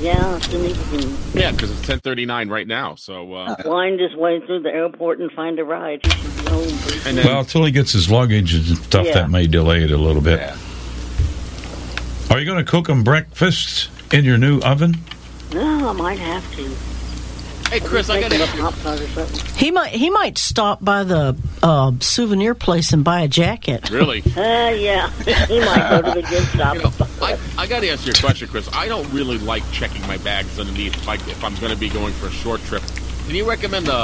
Yeah, 0.00 0.38
soon 0.40 0.74
can 0.74 1.16
Yeah, 1.32 1.52
because 1.52 1.70
it's 1.70 1.86
ten 1.86 2.00
thirty 2.00 2.26
nine 2.26 2.48
right 2.48 2.66
now. 2.66 2.94
So 2.96 3.32
uh, 3.34 3.54
wind 3.64 4.00
his 4.00 4.14
way 4.16 4.40
through 4.40 4.62
the 4.62 4.70
airport 4.70 5.20
and 5.20 5.30
find 5.32 5.58
a 5.58 5.64
ride, 5.64 6.00
he 6.04 6.10
should 6.10 6.44
be 6.44 6.50
home. 6.50 6.62
And 6.62 7.16
soon. 7.16 7.16
Well, 7.24 7.40
until 7.40 7.64
he 7.64 7.70
gets 7.72 7.92
his 7.92 8.10
luggage 8.10 8.54
and 8.54 8.76
stuff, 8.78 9.06
Yeah. 9.06 9.14
that 9.14 9.30
may 9.30 9.46
delay 9.46 9.82
it 9.84 9.90
a 9.92 9.96
little 9.96 10.22
bit. 10.22 10.40
Yeah. 10.40 10.56
Are 12.30 12.38
you 12.40 12.46
going 12.46 12.64
to 12.64 12.68
cook 12.68 12.88
him 12.88 13.04
breakfast 13.04 13.90
in 14.12 14.24
your 14.24 14.38
new 14.38 14.60
oven? 14.60 14.96
no, 15.52 15.88
I 15.88 15.92
might 15.92 16.18
have 16.18 16.42
to. 16.56 16.70
Hey, 17.72 17.80
Chris, 17.80 18.10
I 18.10 18.20
got 18.20 18.30
Make 18.30 18.50
to 18.50 18.60
a 18.60 18.68
or 18.68 18.72
something. 18.72 19.56
He 19.56 19.70
might 19.70 19.92
he 19.92 20.10
might 20.10 20.36
stop 20.36 20.84
by 20.84 21.04
the 21.04 21.36
uh, 21.62 21.92
souvenir 22.00 22.54
place 22.54 22.92
and 22.92 23.02
buy 23.02 23.22
a 23.22 23.28
jacket. 23.28 23.90
really. 23.90 24.22
Uh, 24.42 24.70
yeah, 24.70 25.10
he 25.46 25.60
might 25.60 25.88
go 25.88 26.02
to 26.02 26.20
the 26.20 26.26
gift 26.28 26.56
shop. 26.56 26.74
You 26.74 26.82
know, 26.82 26.90
I, 27.20 27.38
I 27.56 27.66
got 27.66 27.80
to 27.80 27.88
answer 27.88 28.06
your 28.06 28.14
question, 28.14 28.48
Chris. 28.48 28.68
I 28.72 28.88
don't 28.88 29.08
really 29.12 29.38
like 29.38 29.62
checking 29.70 30.04
my 30.06 30.16
bags 30.18 30.58
underneath 30.58 30.94
if, 30.96 31.08
I, 31.08 31.14
if 31.14 31.44
I'm 31.44 31.54
going 31.56 31.72
to 31.72 31.78
be 31.78 31.88
going 31.88 32.12
for 32.14 32.26
a 32.26 32.30
short 32.30 32.60
trip. 32.62 32.82
Can 33.26 33.36
you 33.36 33.48
recommend 33.48 33.88
a, 33.88 33.94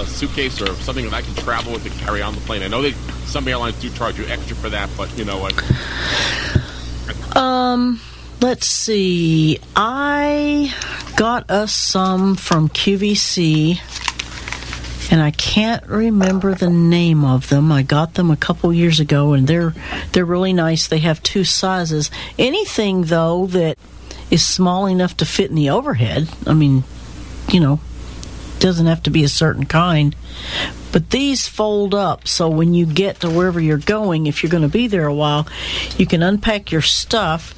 a 0.00 0.04
suitcase 0.06 0.60
or 0.60 0.66
something 0.76 1.04
that 1.04 1.14
I 1.14 1.22
can 1.22 1.34
travel 1.36 1.72
with 1.72 1.84
to 1.84 1.90
carry 2.04 2.22
on 2.22 2.34
the 2.34 2.40
plane? 2.42 2.62
I 2.62 2.68
know 2.68 2.82
that 2.82 2.94
some 3.26 3.48
airlines 3.48 3.80
do 3.80 3.90
charge 3.90 4.18
you 4.18 4.26
extra 4.26 4.54
for 4.56 4.68
that, 4.70 4.88
but 4.96 5.16
you 5.18 5.24
know, 5.24 5.38
what? 5.38 5.54
Um, 7.36 8.00
let's 8.40 8.66
see. 8.66 9.58
I 9.74 10.74
got 11.16 11.50
us 11.50 11.72
some 11.72 12.36
from 12.36 12.68
QVC, 12.68 13.80
and 15.10 15.20
I 15.20 15.30
can't 15.32 15.86
remember 15.86 16.54
the 16.54 16.70
name 16.70 17.24
of 17.24 17.48
them. 17.48 17.72
I 17.72 17.82
got 17.82 18.14
them 18.14 18.30
a 18.30 18.36
couple 18.36 18.72
years 18.72 19.00
ago, 19.00 19.32
and 19.32 19.46
they're 19.46 19.74
they're 20.12 20.24
really 20.24 20.52
nice. 20.52 20.86
They 20.86 20.98
have 20.98 21.22
two 21.22 21.44
sizes. 21.44 22.10
Anything 22.38 23.04
though 23.04 23.46
that 23.46 23.78
is 24.30 24.46
small 24.46 24.86
enough 24.86 25.16
to 25.18 25.26
fit 25.26 25.50
in 25.50 25.56
the 25.56 25.70
overhead. 25.70 26.28
I 26.46 26.54
mean, 26.54 26.84
you 27.50 27.60
know, 27.60 27.80
doesn't 28.58 28.86
have 28.86 29.02
to 29.04 29.10
be 29.10 29.24
a 29.24 29.28
certain 29.28 29.64
kind. 29.64 30.14
But 30.90 31.10
these 31.10 31.46
fold 31.46 31.94
up, 31.94 32.26
so 32.26 32.48
when 32.48 32.74
you 32.74 32.86
get 32.86 33.20
to 33.20 33.30
wherever 33.30 33.60
you're 33.60 33.78
going, 33.78 34.26
if 34.26 34.42
you're 34.42 34.50
going 34.50 34.62
to 34.62 34.68
be 34.68 34.86
there 34.86 35.06
a 35.06 35.14
while, 35.14 35.46
you 35.96 36.06
can 36.06 36.22
unpack 36.22 36.72
your 36.72 36.82
stuff, 36.82 37.54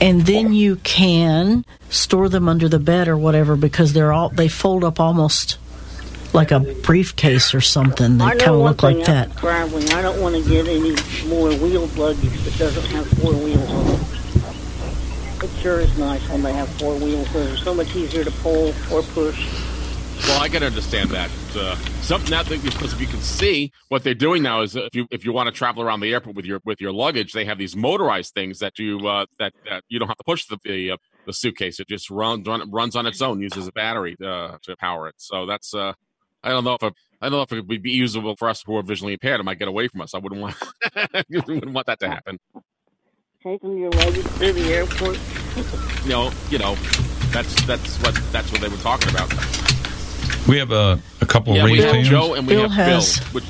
and 0.00 0.22
then 0.22 0.52
you 0.52 0.76
can 0.76 1.64
store 1.90 2.28
them 2.28 2.48
under 2.48 2.68
the 2.68 2.78
bed 2.78 3.08
or 3.08 3.16
whatever 3.16 3.56
because 3.56 3.92
they're 3.92 4.12
all 4.12 4.30
they 4.30 4.48
fold 4.48 4.84
up 4.84 4.98
almost 4.98 5.58
like 6.32 6.50
a 6.50 6.60
briefcase 6.60 7.54
or 7.54 7.60
something. 7.60 8.18
They 8.18 8.24
kind 8.24 8.42
of 8.42 8.56
look 8.56 8.82
like 8.82 8.96
thing 8.96 9.04
that. 9.06 9.28
after 9.28 9.40
traveling. 9.40 9.90
I 9.90 10.02
don't 10.02 10.20
want 10.20 10.36
to 10.36 10.48
get 10.48 10.68
any 10.68 10.94
more 11.28 11.50
wheeled 11.50 11.96
luggage 11.96 12.40
that 12.44 12.56
doesn't 12.58 12.86
have 12.92 13.06
four 13.18 13.32
wheels 13.32 13.70
on 13.70 13.86
it. 13.94 15.44
It 15.44 15.50
sure 15.60 15.80
is 15.80 15.98
nice 15.98 16.26
when 16.28 16.42
they 16.42 16.52
have 16.52 16.68
four 16.78 16.94
wheels. 16.96 17.32
They're 17.32 17.56
so 17.56 17.74
much 17.74 17.94
easier 17.96 18.24
to 18.24 18.30
pull 18.30 18.68
or 18.92 19.02
push. 19.02 19.48
well, 20.28 20.40
I 20.40 20.48
got 20.48 20.60
to 20.60 20.66
understand 20.66 21.10
that. 21.10 21.30
Uh, 21.56 21.74
something 22.02 22.30
that 22.30 22.48
because 22.48 22.92
if 22.92 23.00
you 23.00 23.06
can 23.06 23.20
see 23.20 23.72
what 23.88 24.02
they're 24.04 24.14
doing 24.14 24.42
now 24.42 24.62
is 24.62 24.76
uh, 24.76 24.82
if 24.82 24.94
you 24.94 25.06
if 25.10 25.24
you 25.24 25.32
want 25.32 25.46
to 25.46 25.52
travel 25.52 25.82
around 25.82 26.00
the 26.00 26.12
airport 26.12 26.36
with 26.36 26.44
your 26.44 26.60
with 26.64 26.80
your 26.80 26.92
luggage, 26.92 27.32
they 27.32 27.44
have 27.44 27.58
these 27.58 27.76
motorized 27.76 28.34
things 28.34 28.58
that 28.60 28.78
you 28.78 28.98
uh, 29.06 29.26
that 29.38 29.52
that 29.68 29.82
you 29.88 29.98
don't 29.98 30.08
have 30.08 30.16
to 30.16 30.24
push 30.24 30.46
the 30.46 30.58
the, 30.64 30.92
uh, 30.92 30.96
the 31.26 31.32
suitcase. 31.32 31.80
It 31.80 31.88
just 31.88 32.10
runs 32.10 32.46
run, 32.46 32.70
runs 32.70 32.96
on 32.96 33.06
its 33.06 33.20
own, 33.20 33.40
uses 33.40 33.66
a 33.66 33.72
battery 33.72 34.16
uh, 34.24 34.58
to 34.62 34.76
power 34.76 35.08
it. 35.08 35.14
So 35.18 35.46
that's 35.46 35.74
uh, 35.74 35.92
I 36.42 36.50
don't 36.50 36.64
know 36.64 36.74
if 36.74 36.82
it, 36.82 36.94
I 37.20 37.28
don't 37.28 37.38
know 37.38 37.42
if 37.42 37.52
it 37.52 37.66
would 37.66 37.82
be 37.82 37.90
usable 37.90 38.36
for 38.36 38.48
us 38.48 38.62
who 38.64 38.76
are 38.76 38.82
visually 38.82 39.14
impaired. 39.14 39.40
It 39.40 39.44
might 39.44 39.58
get 39.58 39.68
away 39.68 39.88
from 39.88 40.00
us. 40.00 40.14
I 40.14 40.18
wouldn't 40.18 40.40
want 40.40 40.56
wouldn't 41.30 41.72
want 41.72 41.86
that 41.86 42.00
to 42.00 42.08
happen. 42.08 42.38
Taking 43.42 43.78
your 43.78 43.90
luggage 43.90 44.24
through 44.24 44.52
the 44.52 44.72
airport. 44.72 45.18
You 46.04 46.10
know, 46.10 46.32
you 46.50 46.58
know, 46.58 46.74
that's 47.32 47.60
that's 47.66 47.96
what 48.02 48.14
that's 48.32 48.52
what 48.52 48.60
they 48.60 48.68
were 48.68 48.76
talking 48.76 49.10
about. 49.10 49.79
We 50.50 50.58
have 50.58 50.72
a, 50.72 50.98
a 51.20 51.26
couple 51.26 51.54
Yeah, 51.54 51.60
of 51.60 51.64
we 51.66 51.74
raised 51.74 51.84
have 51.84 51.94
hands. 51.94 52.08
Joe 52.08 52.34
and 52.34 52.44
we 52.44 52.54
Bill 52.54 52.68
have 52.68 52.86
has- 53.02 53.20
Bill. 53.32 53.42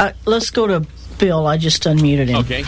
Uh, 0.00 0.12
let's 0.26 0.50
go 0.50 0.66
to 0.66 0.84
Bill. 1.18 1.46
I 1.46 1.56
just 1.56 1.84
unmuted 1.84 2.26
him. 2.26 2.38
okay. 2.38 2.64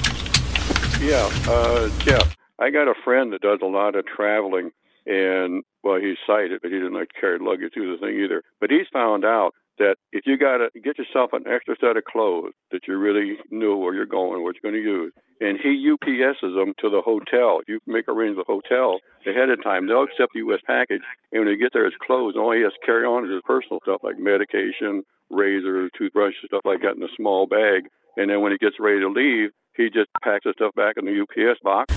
Yeah, 1.05 1.29
uh, 1.51 1.89
Jeff, 1.99 2.37
I 2.61 2.71
got 2.71 2.87
a 2.87 2.95
friend 3.03 3.33
that 3.33 3.41
does 3.41 3.59
a 3.61 3.67
lot 3.67 3.97
of 3.97 4.07
traveling, 4.07 4.71
and 5.05 5.65
well, 5.83 5.99
he's 6.01 6.17
sighted, 6.25 6.61
but 6.63 6.71
he 6.71 6.79
doesn't 6.79 6.95
like 6.95 7.09
to 7.09 7.21
carry 7.21 7.41
luggage 7.41 7.73
through 7.75 7.91
the 7.97 7.99
thing 8.07 8.21
either. 8.23 8.45
But 8.61 8.71
he's 8.71 8.87
found 8.93 9.25
out 9.25 9.53
that 9.79 9.97
if 10.13 10.27
you 10.27 10.39
got 10.39 10.59
to 10.59 10.69
get 10.79 10.97
yourself 10.99 11.33
an 11.33 11.43
extra 11.49 11.75
set 11.81 11.97
of 11.97 12.05
clothes 12.05 12.53
that 12.71 12.87
you 12.87 12.97
really 12.97 13.37
know 13.51 13.77
where 13.79 13.95
you're 13.95 14.07
going, 14.07 14.45
what 14.45 14.55
you're 14.63 14.71
going 14.71 14.81
to 14.81 14.89
use, 14.89 15.13
and 15.43 15.59
he 15.59 15.91
UPSs 15.91 16.55
them 16.55 16.73
to 16.81 16.89
the 16.89 17.03
hotel. 17.03 17.61
You 17.67 17.81
make 17.87 18.09
arrangements 18.09 18.39
with 18.39 18.47
the 18.47 18.53
hotel 18.53 19.01
ahead 19.27 19.51
of 19.51 19.63
time. 19.63 19.87
They'll 19.87 20.05
accept 20.05 20.33
the 20.33 20.39
U.S. 20.47 20.61
package, 20.67 21.03
and 21.33 21.45
when 21.45 21.49
he 21.53 21.57
gets 21.61 21.73
there, 21.75 21.85
it's 21.87 21.97
clothes. 22.01 22.35
All 22.37 22.53
he 22.53 22.63
has 22.63 22.73
to 22.73 22.87
carry 22.87 23.05
on 23.05 23.25
is 23.27 23.31
his 23.33 23.43
personal 23.45 23.81
stuff 23.83 24.01
like 24.03 24.19
medication, 24.19 25.03
razors, 25.31 25.91
toothbrushes, 25.99 26.47
stuff 26.47 26.63
like 26.65 26.81
that 26.83 26.97
in 26.97 27.03
a 27.03 27.13
small 27.17 27.47
bag. 27.47 27.89
And 28.17 28.31
then 28.31 28.41
when 28.43 28.53
he 28.53 28.59
gets 28.59 28.77
ready 28.79 29.01
to 29.01 29.09
leave, 29.09 29.51
he 29.77 29.89
just 29.91 30.11
packs 30.23 30.45
the 30.45 30.53
stuff 30.55 30.75
back 30.75 30.97
in 30.99 31.07
the 31.07 31.21
UPS 31.23 31.59
box 31.63 31.93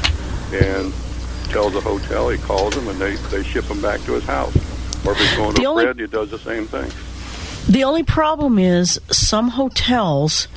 and 0.53 0.93
tells 1.51 1.73
the 1.73 1.81
hotel. 1.81 2.29
He 2.29 2.37
calls 2.39 2.73
them, 2.73 2.87
and 2.87 2.97
they 2.99 3.15
they 3.29 3.43
ship 3.43 3.65
them 3.65 3.81
back 3.81 3.99
to 4.01 4.13
his 4.13 4.23
house. 4.23 4.55
Or 5.05 5.11
if 5.11 5.19
he's 5.19 5.35
going 5.35 5.53
The 5.53 5.61
to 5.61 5.65
only- 5.67 5.83
Fred, 5.83 5.99
he 5.99 6.07
does 6.07 6.31
the 6.31 6.39
same 6.39 6.65
thing. 6.65 6.89
The 7.67 7.83
only 7.83 8.03
problem 8.03 8.59
is 8.59 8.99
some 9.11 9.49
hotels 9.49 10.47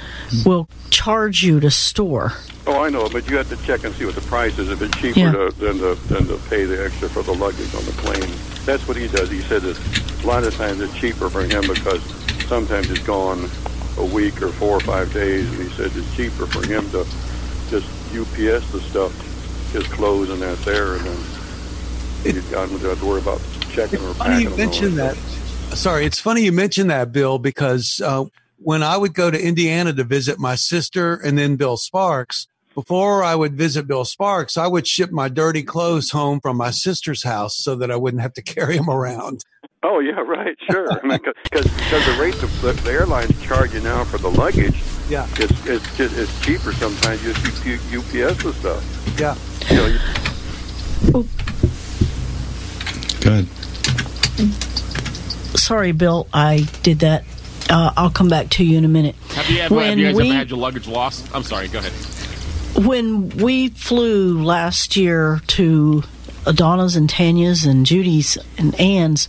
will 0.45 0.69
charge 0.91 1.43
you 1.43 1.59
to 1.61 1.71
store. 1.71 2.33
Oh, 2.67 2.83
I 2.85 2.91
know, 2.91 3.09
but 3.09 3.29
you 3.31 3.37
have 3.39 3.49
to 3.49 3.57
check 3.67 3.85
and 3.85 3.95
see 3.95 4.05
what 4.05 4.15
the 4.15 4.21
price 4.23 4.59
is. 4.59 4.69
If 4.71 4.83
it's 4.83 4.97
cheaper 4.99 5.21
Yeah. 5.21 5.33
to, 5.33 5.51
than 5.59 5.79
to 5.79 5.95
than 6.09 6.27
to 6.27 6.37
pay 6.51 6.65
the 6.65 6.85
extra 6.85 7.09
for 7.09 7.23
the 7.23 7.33
luggage 7.33 7.75
on 7.75 7.85
the 7.87 7.93
plane, 7.93 8.31
that's 8.67 8.87
what 8.87 8.97
he 8.99 9.09
does. 9.09 9.31
He 9.31 9.41
said 9.41 9.63
that 9.63 9.79
a 10.23 10.27
lot 10.27 10.45
of 10.45 10.55
times 10.55 10.81
it's 10.81 10.95
cheaper 10.95 11.31
for 11.31 11.43
him 11.43 11.63
because 11.67 12.03
sometimes 12.47 12.91
it's 12.91 13.01
gone 13.03 13.49
a 13.97 14.05
week 14.05 14.43
or 14.43 14.49
four 14.49 14.77
or 14.77 14.81
five 14.81 15.11
days, 15.15 15.49
and 15.51 15.63
he 15.63 15.69
said 15.77 15.91
it's 15.95 16.15
cheaper 16.15 16.47
for 16.47 16.65
him 16.67 16.89
to 16.91 17.07
just 17.71 17.87
UPS 18.15 18.71
the 18.71 18.81
stuff, 18.81 19.13
his 19.73 19.87
clothes, 19.87 20.29
and 20.29 20.43
that's 20.43 20.63
there, 20.67 20.97
and 20.97 21.05
then 21.07 21.17
you 22.35 22.43
don't 22.51 22.69
have 22.71 22.99
to 23.01 23.07
worry 23.07 23.21
about 23.23 23.41
checking 23.71 23.99
or 24.05 24.13
Funny 24.15 24.45
packing 24.45 24.51
you 24.51 24.51
them. 24.51 24.53
and 24.53 24.61
all 24.61 24.67
mentioned 24.67 24.99
that. 24.99 25.17
Sorry, 25.75 26.05
it's 26.07 26.19
funny 26.19 26.43
you 26.43 26.51
mentioned 26.53 26.91
that, 26.91 27.13
Bill, 27.13 27.39
because 27.39 28.01
uh, 28.05 28.25
when 28.59 28.83
I 28.83 28.97
would 28.97 29.15
go 29.15 29.31
to 29.31 29.41
Indiana 29.41 29.93
to 29.93 30.03
visit 30.05 30.39
my 30.39 30.57
sister 30.57 31.15
and 31.15 31.39
then 31.39 31.55
Bill 31.57 31.77
Sparks, 31.77 32.49
before 32.75 33.23
I 33.23 33.35
would 33.37 33.55
visit 33.55 33.87
Bill 33.87 34.05
Sparks, 34.05 34.57
I 34.57 34.67
would 34.67 34.87
ship 34.89 35.13
my 35.13 35.29
dirty 35.29 35.63
clothes 35.63 36.11
home 36.11 36.41
from 36.41 36.57
my 36.57 36.71
sister's 36.73 37.23
house 37.23 37.57
so 37.57 37.77
that 37.77 37.91
I 37.93 37.97
wouldn't 37.97 38.23
have 38.23 38.33
to 38.35 38.43
carry 38.55 38.77
them 38.77 38.91
around. 38.91 39.45
Oh 39.85 40.01
yeah, 40.01 40.19
right, 40.21 40.57
sure. 40.69 40.91
I 40.91 41.07
mean, 41.07 41.21
because 41.45 41.65
the 41.91 42.17
rate 42.21 42.35
the, 42.35 42.73
the 42.83 42.91
airlines 42.91 43.41
charge 43.43 43.75
you 43.75 43.81
now 43.81 44.03
for 44.05 44.19
the 44.19 44.29
luggage, 44.31 44.77
Yeah. 45.09 45.29
it's 45.37 45.67
it's 45.67 45.97
just 45.97 46.17
it's 46.19 46.41
cheaper 46.45 46.73
sometimes 46.73 47.23
just 47.23 47.63
to 47.63 47.71
U- 47.71 48.01
UPS 48.01 48.43
the 48.43 48.53
stuff. 48.55 49.19
Yeah. 49.21 49.37
You 49.71 49.77
know, 49.77 49.87
you, 49.87 51.29
Good. 53.21 53.47
Sorry, 55.55 55.93
Bill, 55.93 56.27
I 56.33 56.67
did 56.83 57.01
that. 57.01 57.25
Uh, 57.71 57.93
I'll 57.97 58.11
come 58.11 58.29
back 58.29 58.49
to 58.51 58.65
you 58.65 58.79
in 58.79 58.85
a 58.85 58.89
minute. 58.89 59.15
Have 59.31 59.51
you, 59.51 59.61
ever, 59.61 59.81
have 59.81 59.99
you 59.99 60.07
guys 60.07 60.15
we- 60.17 60.29
ever 60.31 60.39
had 60.39 60.51
your 60.51 60.59
luggage 60.59 60.87
lost? 60.87 61.29
I'm 61.35 61.43
sorry. 61.43 61.69
Go 61.69 61.81
ahead. 61.81 61.93
When 62.87 63.29
we 63.31 63.69
flew 63.71 64.43
last 64.43 64.97
year 64.97 65.41
to 65.49 66.03
Donna's 66.45 66.97
and 66.97 67.11
Tanya's 67.11 67.65
and 67.65 67.85
Judy's 67.85 68.39
and 68.57 68.79
Ann's, 68.81 69.29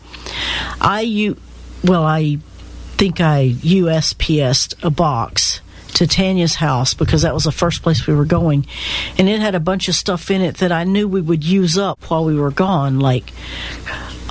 I 0.80 1.02
you 1.02 1.38
well, 1.84 2.04
I 2.04 2.38
think 2.98 3.20
I 3.22 3.56
USPS'd 3.62 4.76
a 4.84 4.90
box 4.90 5.62
to 5.96 6.06
Tanya's 6.06 6.56
house 6.56 6.94
because 6.94 7.24
that 7.24 7.34
was 7.34 7.46
the 7.46 7.52
first 7.52 7.82
place 7.82 8.06
we 8.06 8.14
were 8.14 8.26
going, 8.26 8.68
and 9.18 9.28
it 9.28 9.40
had 9.42 9.56
a 9.56 9.60
bunch 9.60 9.88
of 9.88 9.96
stuff 9.96 10.30
in 10.30 10.42
it 10.42 10.58
that 10.58 10.72
I 10.72 10.84
knew 10.84 11.08
we 11.08 11.22
would 11.22 11.44
use 11.44 11.78
up 11.78 12.04
while 12.10 12.24
we 12.26 12.36
were 12.36 12.52
gone, 12.52 13.00
like 13.00 13.32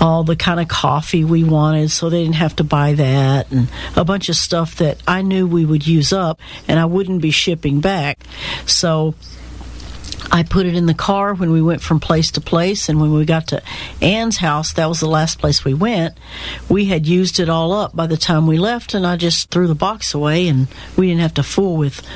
all 0.01 0.25
the 0.25 0.37
kind 0.37 0.61
of 0.61 0.69
coffee 0.69 1.25
we 1.25 1.45
wanted, 1.45 1.91
so 1.91 2.09
they 2.09 2.23
didn't 2.23 2.37
have 2.37 2.57
to 2.57 2.65
buy 2.65 2.93
that, 2.95 3.51
and 3.51 3.69
a 3.97 4.05
bunch 4.05 4.29
of 4.29 4.37
stuff 4.37 4.77
that 4.77 5.03
I 5.07 5.23
knew 5.23 5.47
we 5.47 5.65
would 5.65 5.87
use 5.87 6.13
up, 6.13 6.41
and 6.67 6.79
I 6.79 6.85
wouldn't 6.85 7.21
be 7.21 7.31
shipping 7.31 7.81
back. 7.81 8.23
So 8.67 9.15
I 10.31 10.43
put 10.43 10.67
it 10.67 10.75
in 10.75 10.87
the 10.87 10.95
car 10.95 11.35
when 11.35 11.51
we 11.51 11.63
went 11.63 11.83
from 11.83 12.01
place 12.01 12.31
to 12.33 12.41
place, 12.41 12.89
and 12.89 13.01
when 13.01 13.13
we 13.13 13.25
got 13.25 13.49
to 13.49 13.63
Ann's 14.03 14.37
house, 14.37 14.73
that 14.75 14.89
was 14.89 15.01
the 15.01 15.09
last 15.09 15.39
place 15.39 15.65
we 15.65 15.75
went. 15.75 16.17
We 16.69 16.85
had 16.85 17.07
used 17.07 17.41
it 17.41 17.49
all 17.49 17.73
up 17.73 17.97
by 17.97 18.07
the 18.07 18.17
time 18.17 18.47
we 18.47 18.59
left, 18.59 18.95
and 18.95 19.07
I 19.07 19.17
just 19.17 19.51
threw 19.51 19.67
the 19.67 19.75
box 19.75 20.15
away, 20.15 20.49
and 20.49 20.69
we 20.97 21.09
didn't 21.09 21.23
have 21.23 21.35
to 21.35 21.43
fool 21.43 21.77
with 21.77 22.07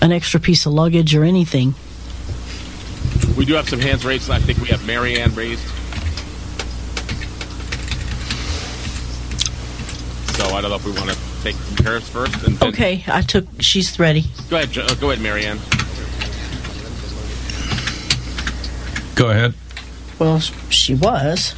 an 0.00 0.12
extra 0.12 0.38
piece 0.38 0.64
of 0.64 0.72
luggage 0.72 1.14
or 1.14 1.24
anything. 1.24 1.74
We 3.36 3.44
do 3.44 3.54
have 3.54 3.68
some 3.68 3.80
hands 3.80 4.04
raised. 4.04 4.30
I 4.30 4.38
think 4.38 4.60
we 4.60 4.68
have 4.68 4.86
Marianne 4.86 5.34
raised. 5.34 5.64
So 10.36 10.44
I 10.54 10.60
don't 10.60 10.70
know 10.70 10.76
if 10.76 10.84
we 10.84 10.92
want 10.92 11.10
to 11.10 11.16
take 11.42 11.56
hers 11.84 12.08
first. 12.08 12.34
And 12.46 12.56
then, 12.58 12.68
Okay, 12.68 13.02
I 13.08 13.22
took. 13.22 13.46
She's 13.60 13.98
ready. 13.98 14.24
Go 14.50 14.56
ahead. 14.56 14.70
Jo- 14.70 14.82
uh, 14.82 14.94
Go 14.96 15.10
ahead, 15.10 15.22
Marianne. 15.22 15.58
Go 19.14 19.30
ahead. 19.30 19.54
Well, 20.18 20.40
she 20.40 20.94
was. 20.94 21.54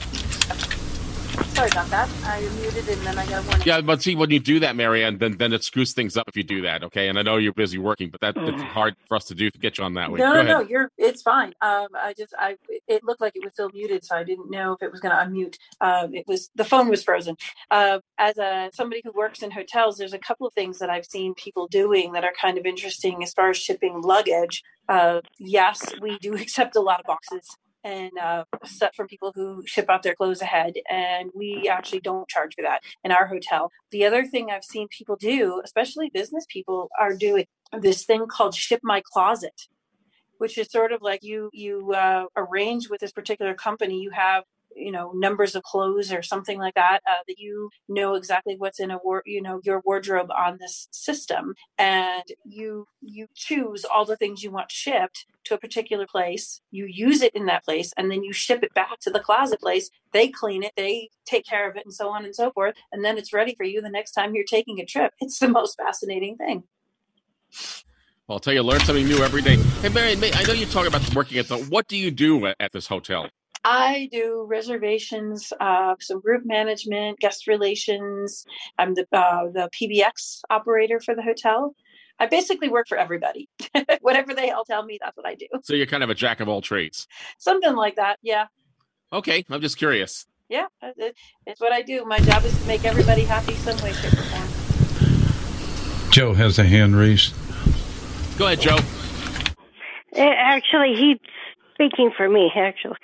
Sorry 1.58 1.70
about 1.70 1.90
that. 1.90 2.08
I 2.22 2.40
muted 2.60 2.88
and 2.88 3.04
then 3.04 3.18
I 3.18 3.26
got 3.26 3.44
one. 3.46 3.60
Yeah, 3.66 3.80
but 3.80 4.00
see, 4.00 4.14
when 4.14 4.30
you 4.30 4.38
do 4.38 4.60
that, 4.60 4.76
Marianne, 4.76 5.18
then 5.18 5.38
then 5.38 5.52
it 5.52 5.64
screws 5.64 5.92
things 5.92 6.16
up 6.16 6.28
if 6.28 6.36
you 6.36 6.44
do 6.44 6.62
that. 6.62 6.84
Okay, 6.84 7.08
and 7.08 7.18
I 7.18 7.22
know 7.22 7.36
you're 7.36 7.52
busy 7.52 7.78
working, 7.78 8.10
but 8.10 8.20
that 8.20 8.36
it's 8.36 8.62
hard 8.62 8.94
for 9.08 9.16
us 9.16 9.24
to 9.24 9.34
do 9.34 9.50
to 9.50 9.58
get 9.58 9.76
you 9.76 9.82
on 9.82 9.94
that 9.94 10.12
way. 10.12 10.20
No, 10.20 10.26
Go 10.26 10.34
no, 10.34 10.40
ahead. 10.40 10.48
no. 10.52 10.60
You're. 10.60 10.92
It's 10.96 11.20
fine. 11.20 11.54
Um, 11.60 11.88
I 11.96 12.14
just, 12.16 12.32
I, 12.38 12.58
it 12.86 13.02
looked 13.02 13.20
like 13.20 13.34
it 13.34 13.42
was 13.42 13.54
still 13.54 13.70
muted, 13.74 14.04
so 14.04 14.14
I 14.14 14.22
didn't 14.22 14.48
know 14.48 14.74
if 14.74 14.84
it 14.84 14.92
was 14.92 15.00
going 15.00 15.16
to 15.16 15.20
unmute. 15.20 15.56
Um, 15.80 16.14
it 16.14 16.28
was 16.28 16.48
the 16.54 16.64
phone 16.64 16.90
was 16.90 17.02
frozen. 17.02 17.36
Uh, 17.72 17.98
as 18.18 18.38
a 18.38 18.70
somebody 18.72 19.02
who 19.04 19.10
works 19.10 19.42
in 19.42 19.50
hotels, 19.50 19.96
there's 19.96 20.12
a 20.12 20.18
couple 20.20 20.46
of 20.46 20.54
things 20.54 20.78
that 20.78 20.90
I've 20.90 21.06
seen 21.06 21.34
people 21.34 21.66
doing 21.66 22.12
that 22.12 22.22
are 22.22 22.34
kind 22.40 22.56
of 22.56 22.66
interesting 22.66 23.20
as 23.24 23.32
far 23.32 23.50
as 23.50 23.56
shipping 23.56 24.00
luggage. 24.00 24.62
Uh, 24.88 25.22
yes, 25.40 25.92
we 26.00 26.18
do 26.18 26.34
accept 26.40 26.76
a 26.76 26.80
lot 26.80 27.00
of 27.00 27.06
boxes 27.06 27.56
and 27.84 28.10
uh, 28.18 28.44
stuff 28.64 28.94
from 28.94 29.06
people 29.06 29.32
who 29.34 29.62
ship 29.66 29.86
out 29.88 30.02
their 30.02 30.14
clothes 30.14 30.42
ahead, 30.42 30.74
and 30.90 31.30
we 31.34 31.68
actually 31.70 32.00
don't 32.00 32.28
charge 32.28 32.54
for 32.54 32.62
that 32.62 32.82
in 33.04 33.12
our 33.12 33.26
hotel. 33.26 33.70
The 33.90 34.04
other 34.04 34.24
thing 34.24 34.50
I've 34.50 34.64
seen 34.64 34.88
people 34.88 35.16
do, 35.16 35.60
especially 35.64 36.10
business 36.12 36.46
people, 36.48 36.88
are 36.98 37.14
doing 37.14 37.46
this 37.80 38.04
thing 38.04 38.26
called 38.26 38.54
ship 38.54 38.80
my 38.82 39.02
closet 39.12 39.68
which 40.38 40.56
is 40.56 40.70
sort 40.70 40.92
of 40.92 41.02
like 41.02 41.22
you 41.22 41.50
you 41.52 41.92
uh, 41.92 42.24
arrange 42.36 42.88
with 42.88 43.00
this 43.00 43.12
particular 43.12 43.54
company 43.54 44.00
you 44.00 44.10
have 44.10 44.44
you 44.78 44.92
know 44.92 45.12
numbers 45.14 45.54
of 45.54 45.62
clothes 45.62 46.12
or 46.12 46.22
something 46.22 46.58
like 46.58 46.74
that 46.74 47.00
uh, 47.08 47.22
that 47.26 47.38
you 47.38 47.70
know 47.88 48.14
exactly 48.14 48.54
what's 48.56 48.80
in 48.80 48.90
a 48.90 48.98
war 48.98 49.22
you 49.26 49.42
know 49.42 49.60
your 49.64 49.82
wardrobe 49.84 50.30
on 50.30 50.58
this 50.58 50.88
system 50.90 51.54
and 51.76 52.24
you 52.44 52.86
you 53.00 53.26
choose 53.34 53.84
all 53.84 54.04
the 54.04 54.16
things 54.16 54.42
you 54.42 54.50
want 54.50 54.70
shipped 54.70 55.26
to 55.44 55.54
a 55.54 55.58
particular 55.58 56.06
place 56.06 56.60
you 56.70 56.86
use 56.86 57.22
it 57.22 57.34
in 57.34 57.46
that 57.46 57.64
place 57.64 57.92
and 57.96 58.10
then 58.10 58.22
you 58.22 58.32
ship 58.32 58.62
it 58.62 58.72
back 58.74 58.98
to 59.00 59.10
the 59.10 59.20
closet 59.20 59.60
place 59.60 59.90
they 60.12 60.28
clean 60.28 60.62
it 60.62 60.72
they 60.76 61.08
take 61.26 61.44
care 61.44 61.68
of 61.68 61.76
it 61.76 61.84
and 61.84 61.94
so 61.94 62.08
on 62.08 62.24
and 62.24 62.34
so 62.34 62.50
forth 62.52 62.74
and 62.92 63.04
then 63.04 63.18
it's 63.18 63.32
ready 63.32 63.54
for 63.54 63.64
you 63.64 63.80
the 63.80 63.90
next 63.90 64.12
time 64.12 64.34
you're 64.34 64.44
taking 64.44 64.80
a 64.80 64.84
trip 64.84 65.12
it's 65.20 65.38
the 65.38 65.48
most 65.48 65.76
fascinating 65.76 66.36
thing 66.36 66.62
Well, 68.26 68.36
I'll 68.36 68.40
tell 68.40 68.52
you, 68.52 68.62
learn 68.62 68.80
something 68.80 69.06
new 69.06 69.24
every 69.24 69.40
day. 69.40 69.56
Hey, 69.80 69.88
Marianne, 69.88 70.22
I 70.34 70.42
know 70.42 70.52
you 70.52 70.66
talk 70.66 70.86
about 70.86 71.02
working 71.14 71.38
at 71.38 71.48
the. 71.48 71.56
What 71.56 71.88
do 71.88 71.96
you 71.96 72.10
do 72.10 72.46
at 72.46 72.72
this 72.72 72.86
hotel? 72.86 73.30
I 73.64 74.08
do 74.12 74.46
reservations, 74.48 75.52
uh, 75.60 75.94
some 76.00 76.20
group 76.20 76.42
management, 76.46 77.18
guest 77.20 77.46
relations. 77.46 78.44
I'm 78.78 78.94
the 78.94 79.06
uh, 79.12 79.44
the 79.52 79.68
PBX 79.72 80.40
operator 80.50 81.00
for 81.00 81.14
the 81.14 81.22
hotel. 81.22 81.74
I 82.20 82.26
basically 82.26 82.68
work 82.68 82.88
for 82.88 82.98
everybody. 82.98 83.48
Whatever 84.00 84.34
they 84.34 84.50
all 84.50 84.64
tell 84.64 84.84
me, 84.84 84.98
that's 85.00 85.16
what 85.16 85.26
I 85.26 85.34
do. 85.34 85.46
So 85.62 85.74
you're 85.74 85.86
kind 85.86 86.02
of 86.02 86.10
a 86.10 86.14
jack 86.14 86.40
of 86.40 86.48
all 86.48 86.60
trades. 86.60 87.06
Something 87.38 87.74
like 87.76 87.96
that. 87.96 88.18
Yeah, 88.22 88.46
Okay, 89.12 89.44
I'm 89.50 89.60
just 89.60 89.76
curious. 89.78 90.26
yeah. 90.48 90.66
It's 91.46 91.60
what 91.60 91.72
I 91.72 91.82
do. 91.82 92.04
My 92.04 92.18
job 92.18 92.44
is 92.44 92.58
to 92.60 92.66
make 92.66 92.84
everybody 92.84 93.22
happy 93.22 93.54
some 93.54 93.76
way, 93.82 93.92
shape, 93.92 94.12
or 94.14 94.22
form. 94.22 96.10
Joe 96.10 96.34
has 96.34 96.58
a 96.58 96.64
hand 96.64 96.96
raised. 96.96 97.34
Go 98.38 98.46
ahead, 98.46 98.60
Joe. 98.60 98.78
Eh, 100.14 100.24
Actually, 100.36 100.94
he's 100.96 101.18
speaking 101.78 102.10
for 102.16 102.28
me, 102.28 102.50
actually, 102.56 102.96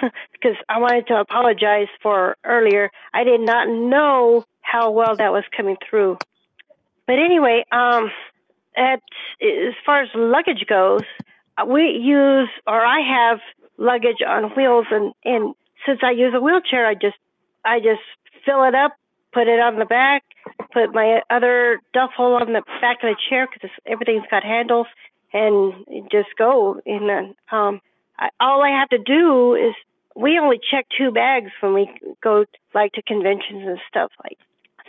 because 0.32 0.56
I 0.68 0.78
wanted 0.78 1.06
to 1.08 1.16
apologize 1.20 1.88
for 2.02 2.36
earlier. 2.42 2.90
I 3.12 3.24
did 3.24 3.40
not 3.40 3.68
know 3.68 4.44
how 4.62 4.90
well 4.90 5.14
that 5.16 5.30
was 5.30 5.44
coming 5.54 5.76
through. 5.88 6.16
But 7.06 7.18
anyway, 7.18 7.64
um, 7.70 8.10
at, 8.76 9.02
as 9.42 9.74
far 9.84 10.02
as 10.02 10.08
luggage 10.14 10.64
goes, 10.66 11.02
uh, 11.58 11.66
we 11.66 12.00
use, 12.02 12.48
or 12.66 12.84
I 12.84 13.00
have 13.00 13.40
luggage 13.76 14.22
on 14.26 14.44
wheels, 14.56 14.86
and, 14.90 15.12
and 15.24 15.54
since 15.86 16.00
I 16.02 16.12
use 16.12 16.32
a 16.34 16.40
wheelchair, 16.40 16.86
I 16.86 16.94
just, 16.94 17.16
I 17.62 17.78
just 17.78 18.00
fill 18.46 18.64
it 18.64 18.74
up, 18.74 18.96
put 19.32 19.48
it 19.48 19.60
on 19.60 19.78
the 19.78 19.84
back, 19.84 20.24
put 20.72 20.94
my 20.94 21.20
other 21.28 21.80
duffel 21.92 22.36
on 22.36 22.54
the 22.54 22.62
back 22.80 23.02
of 23.02 23.10
the 23.10 23.16
chair 23.28 23.46
because 23.52 23.70
everything's 23.86 24.26
got 24.30 24.44
handles, 24.44 24.86
and 25.34 25.74
just 26.10 26.28
go. 26.38 26.80
And 26.86 27.34
um, 27.52 27.80
I, 28.18 28.28
all 28.40 28.62
I 28.62 28.70
have 28.80 28.88
to 28.90 28.98
do 28.98 29.54
is 29.54 29.74
we 30.16 30.38
only 30.38 30.58
check 30.70 30.86
two 30.96 31.10
bags 31.10 31.50
when 31.60 31.74
we 31.74 31.90
go 32.22 32.44
like 32.74 32.92
to 32.92 33.02
conventions 33.02 33.66
and 33.66 33.78
stuff 33.88 34.12
like. 34.22 34.38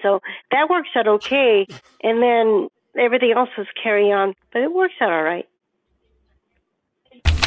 So 0.01 0.21
that 0.51 0.69
works 0.69 0.89
out 0.95 1.07
okay, 1.07 1.65
and 2.03 2.21
then 2.21 2.67
everything 2.97 3.33
else 3.35 3.49
is 3.57 3.67
carry 3.81 4.11
on, 4.11 4.35
but 4.53 4.61
it 4.61 4.71
works 4.73 4.93
out 5.01 5.11
all 5.11 5.23
right. 5.23 5.47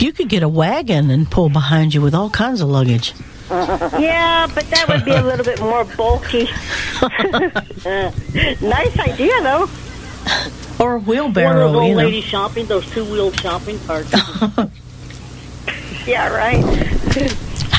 You 0.01 0.13
could 0.13 0.29
get 0.29 0.43
a 0.43 0.49
wagon 0.49 1.11
and 1.11 1.31
pull 1.31 1.49
behind 1.49 1.95
you 1.95 2.01
with 2.01 2.15
all 2.15 2.31
kinds 2.31 2.61
of 2.61 2.69
luggage. 2.69 3.15
yeah, 3.51 4.47
but 4.55 4.69
that 4.71 4.87
would 4.89 5.05
be 5.05 5.13
a 5.13 5.23
little 5.23 5.45
bit 5.45 5.61
more 5.61 5.85
bulky. 5.85 6.45
nice 8.61 8.99
idea, 8.99 9.41
though. 9.43 9.69
Or 10.79 10.95
a 10.97 10.99
wheelbarrow. 11.01 11.49
One 11.49 11.57
of 11.57 11.73
those 11.73 11.75
you 11.75 11.81
old 11.81 11.97
know. 11.97 12.05
lady 12.05 12.21
shopping, 12.21 12.67
those 12.67 12.89
two-wheeled 12.91 13.41
shopping 13.41 13.79
carts. 13.81 14.13
Yeah, 16.09 16.35
right. 16.35 16.65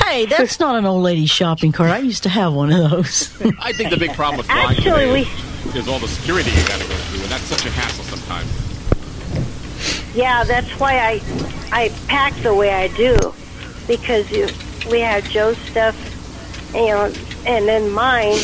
Hey, 0.04 0.26
that's 0.26 0.60
not 0.60 0.76
an 0.76 0.86
old 0.86 1.02
lady 1.02 1.26
shopping 1.26 1.72
cart. 1.72 1.90
I 1.90 1.98
used 1.98 2.22
to 2.22 2.28
have 2.28 2.54
one 2.54 2.70
of 2.72 2.88
those. 2.90 3.28
I 3.58 3.72
think 3.72 3.90
the 3.90 3.96
big 3.96 4.12
problem 4.12 4.36
with 4.38 4.46
flying 4.46 4.68
Actually, 4.70 4.84
today 4.84 5.12
we- 5.12 5.70
is, 5.70 5.74
is 5.74 5.88
all 5.88 5.98
the 5.98 6.06
security 6.06 6.50
you 6.52 6.64
got 6.68 6.80
to 6.80 6.86
go 6.86 6.94
through, 6.94 7.22
and 7.22 7.28
that's 7.30 7.42
such 7.42 7.66
a 7.66 7.70
hassle 7.70 8.04
sometimes. 8.04 10.14
Yeah, 10.14 10.44
that's 10.44 10.70
why 10.78 10.98
I 10.98 11.20
I 11.72 11.88
pack 12.06 12.32
the 12.42 12.54
way 12.54 12.72
I 12.72 12.86
do 12.96 13.16
because 13.88 14.30
you, 14.30 14.46
we 14.88 15.00
have 15.00 15.28
Joe's 15.28 15.58
stuff, 15.58 15.96
you 16.72 16.86
know, 16.86 17.12
and 17.46 17.66
then 17.66 17.90
mine, 17.90 18.38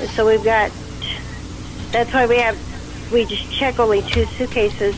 and 0.00 0.08
so 0.10 0.24
we've 0.24 0.44
got. 0.44 0.70
That's 1.90 2.12
why 2.14 2.26
we 2.26 2.38
have 2.38 2.56
we 3.12 3.24
just 3.24 3.50
check 3.52 3.80
only 3.80 4.02
two 4.02 4.24
suitcases, 4.24 4.94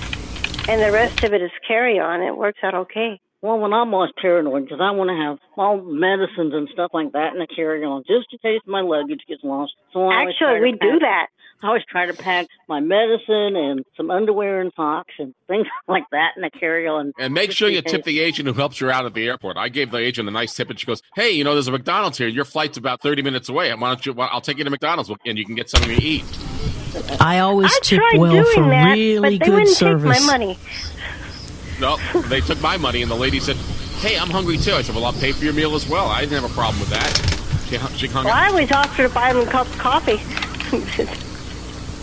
and 0.68 0.82
the 0.82 0.92
rest 0.92 1.24
of 1.24 1.32
it 1.32 1.40
is 1.40 1.50
carry 1.66 1.98
on. 1.98 2.20
It 2.20 2.36
works 2.36 2.58
out 2.62 2.74
okay. 2.74 3.20
Well, 3.44 3.58
when 3.58 3.74
I'm 3.74 3.92
always 3.92 4.10
paranoid 4.22 4.64
because 4.64 4.80
I 4.80 4.90
want 4.92 5.10
to 5.10 5.16
have 5.16 5.38
all 5.58 5.76
medicines 5.82 6.54
and 6.54 6.66
stuff 6.72 6.92
like 6.94 7.12
that 7.12 7.34
in 7.36 7.42
a 7.42 7.46
carry-on 7.46 8.04
just 8.06 8.32
in 8.32 8.38
case 8.38 8.62
my 8.66 8.80
luggage 8.80 9.20
gets 9.28 9.44
lost. 9.44 9.74
So 9.92 10.08
I 10.08 10.22
Actually, 10.22 10.54
to 10.54 10.60
we 10.62 10.72
do 10.72 10.98
that. 11.00 11.26
I 11.62 11.66
always 11.66 11.82
try 11.86 12.06
to 12.06 12.14
pack 12.14 12.46
my 12.70 12.80
medicine 12.80 13.54
and 13.54 13.84
some 13.98 14.10
underwear 14.10 14.62
and 14.62 14.72
socks 14.74 15.12
and 15.18 15.34
things 15.46 15.66
like 15.88 16.04
that 16.10 16.30
in 16.38 16.44
a 16.44 16.50
carry-on. 16.50 17.12
And 17.18 17.34
make 17.34 17.52
sure 17.52 17.68
you 17.68 17.82
case. 17.82 17.92
tip 17.92 18.04
the 18.04 18.20
agent 18.20 18.48
who 18.48 18.54
helps 18.54 18.80
you 18.80 18.90
out 18.90 19.04
at 19.04 19.12
the 19.12 19.28
airport. 19.28 19.58
I 19.58 19.68
gave 19.68 19.90
the 19.90 19.98
agent 19.98 20.26
a 20.26 20.32
nice 20.32 20.54
tip, 20.54 20.70
and 20.70 20.80
she 20.80 20.86
goes, 20.86 21.02
"Hey, 21.14 21.32
you 21.32 21.44
know, 21.44 21.52
there's 21.52 21.68
a 21.68 21.72
McDonald's 21.72 22.16
here. 22.16 22.28
Your 22.28 22.46
flight's 22.46 22.78
about 22.78 23.02
30 23.02 23.20
minutes 23.20 23.50
away. 23.50 23.74
Why 23.74 23.88
don't 23.88 24.06
you? 24.06 24.14
Well, 24.14 24.30
I'll 24.32 24.40
take 24.40 24.56
you 24.56 24.64
to 24.64 24.70
McDonald's, 24.70 25.12
and 25.26 25.36
you 25.36 25.44
can 25.44 25.54
get 25.54 25.68
something 25.68 25.94
to 25.94 26.02
eat." 26.02 26.24
I 27.20 27.40
always 27.40 27.72
I 27.74 27.78
tip 27.82 28.00
well 28.14 28.44
for 28.54 28.68
that, 28.70 28.92
really 28.92 29.38
but 29.38 29.44
they 29.44 29.50
good 29.50 29.52
wouldn't 29.52 29.76
service. 29.76 30.26
Take 31.74 31.80
my. 31.80 32.12
No, 32.14 32.22
they 32.28 32.40
took 32.40 32.60
my 32.60 32.76
money, 32.76 33.02
and 33.02 33.10
the 33.10 33.14
lady 33.16 33.40
said, 33.40 33.56
"Hey, 34.00 34.18
I'm 34.18 34.30
hungry 34.30 34.56
too." 34.58 34.72
I 34.72 34.82
said, 34.82 34.94
"Well, 34.94 35.04
I'll 35.04 35.12
pay 35.12 35.32
for 35.32 35.44
your 35.44 35.54
meal 35.54 35.74
as 35.74 35.88
well." 35.88 36.06
I 36.06 36.20
didn't 36.20 36.40
have 36.42 36.50
a 36.50 36.54
problem 36.54 36.80
with 36.80 36.90
that. 36.90 37.66
She, 37.68 37.76
hung- 37.76 37.92
she 37.94 38.06
hung 38.06 38.24
Well, 38.24 38.34
up. 38.34 38.40
I 38.40 38.48
always 38.48 38.70
offer 38.72 39.02
to 39.04 39.08
buy 39.08 39.32
them 39.32 39.46
a 39.46 39.50
cup 39.50 39.66
of 39.66 39.78
coffee. 39.78 40.20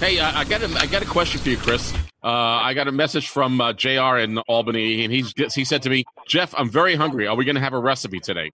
Hey, 0.02 0.18
uh, 0.18 0.32
I 0.36 0.46
got 0.46 0.64
a, 0.64 0.76
I 0.80 0.88
got 0.88 1.04
a 1.04 1.06
question 1.06 1.40
for 1.40 1.50
you, 1.50 1.58
Chris. 1.58 1.94
Uh, 2.24 2.28
I 2.28 2.74
got 2.74 2.88
a 2.88 2.92
message 2.92 3.30
from 3.30 3.62
uh, 3.62 3.72
Jr. 3.74 4.18
in 4.18 4.40
Albany, 4.40 5.04
and 5.04 5.14
he's 5.14 5.32
he 5.54 5.64
said 5.64 5.84
to 5.84 5.92
me, 5.92 6.06
"Jeff, 6.28 6.56
I'm 6.58 6.72
very 6.72 6.96
hungry. 6.96 7.28
Are 7.28 7.36
we 7.36 7.46
going 7.46 7.54
to 7.56 7.62
have 7.62 7.74
a 7.74 7.80
recipe 7.80 8.20
today?" 8.20 8.50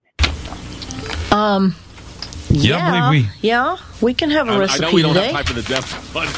Um. 1.32 1.74
Yeah, 2.50 2.76
Yeah, 2.76 3.08
believe 3.08 3.24
we- 3.24 3.48
yeah, 3.48 3.76
we 4.02 4.12
can 4.12 4.28
have 4.30 4.48
a 4.48 4.52
I- 4.52 4.58
recipe 4.58 4.84
I 4.84 4.88
know 4.90 4.94
we 4.94 5.00
don't 5.02 5.14
today. 5.14 5.26
have 5.32 5.36
time 5.36 5.44
for 5.46 5.52
the 5.54 5.62
depth, 5.62 6.10
but 6.14 6.28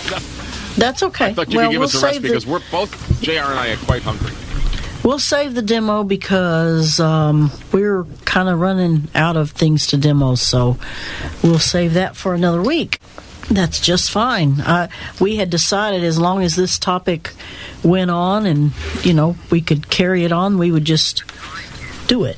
That's 0.76 1.02
okay. 1.02 1.26
I 1.26 1.34
thought 1.34 1.50
you 1.50 1.56
well, 1.56 1.66
could 1.66 1.72
give 1.72 1.80
we'll 1.80 1.88
us 1.88 1.94
a 1.94 1.98
save 1.98 2.08
recipe 2.22 2.28
the, 2.28 2.34
because 2.34 2.46
we're 2.46 2.60
both 2.70 3.20
Jr. 3.20 3.30
and 3.32 3.58
I 3.58 3.70
are 3.72 3.76
quite 3.78 4.02
hungry. 4.02 4.32
We'll 5.02 5.18
save 5.18 5.54
the 5.54 5.62
demo 5.62 6.04
because 6.04 7.00
um, 7.00 7.50
we're 7.72 8.04
kind 8.24 8.48
of 8.48 8.60
running 8.60 9.08
out 9.14 9.36
of 9.36 9.52
things 9.52 9.86
to 9.88 9.96
demo, 9.96 10.34
so 10.34 10.76
we'll 11.42 11.58
save 11.58 11.94
that 11.94 12.16
for 12.16 12.34
another 12.34 12.62
week. 12.62 13.00
That's 13.50 13.80
just 13.80 14.10
fine. 14.10 14.60
Uh, 14.60 14.88
we 15.18 15.36
had 15.36 15.50
decided 15.50 16.04
as 16.04 16.18
long 16.18 16.42
as 16.42 16.54
this 16.54 16.78
topic 16.78 17.32
went 17.82 18.10
on 18.10 18.46
and, 18.46 18.72
you 19.02 19.14
know, 19.14 19.36
we 19.50 19.60
could 19.60 19.88
carry 19.88 20.24
it 20.24 20.32
on, 20.32 20.58
we 20.58 20.70
would 20.70 20.84
just 20.84 21.24
do 22.06 22.24
it. 22.24 22.36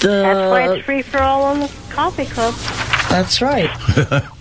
The, 0.00 0.08
That's 0.08 0.50
why 0.50 0.72
it's 0.72 0.84
free 0.84 1.02
for 1.02 1.18
all 1.18 1.44
on 1.44 1.60
the 1.60 1.72
coffee 1.90 2.26
club. 2.26 2.54
That's 3.08 3.40
right. 3.40 3.70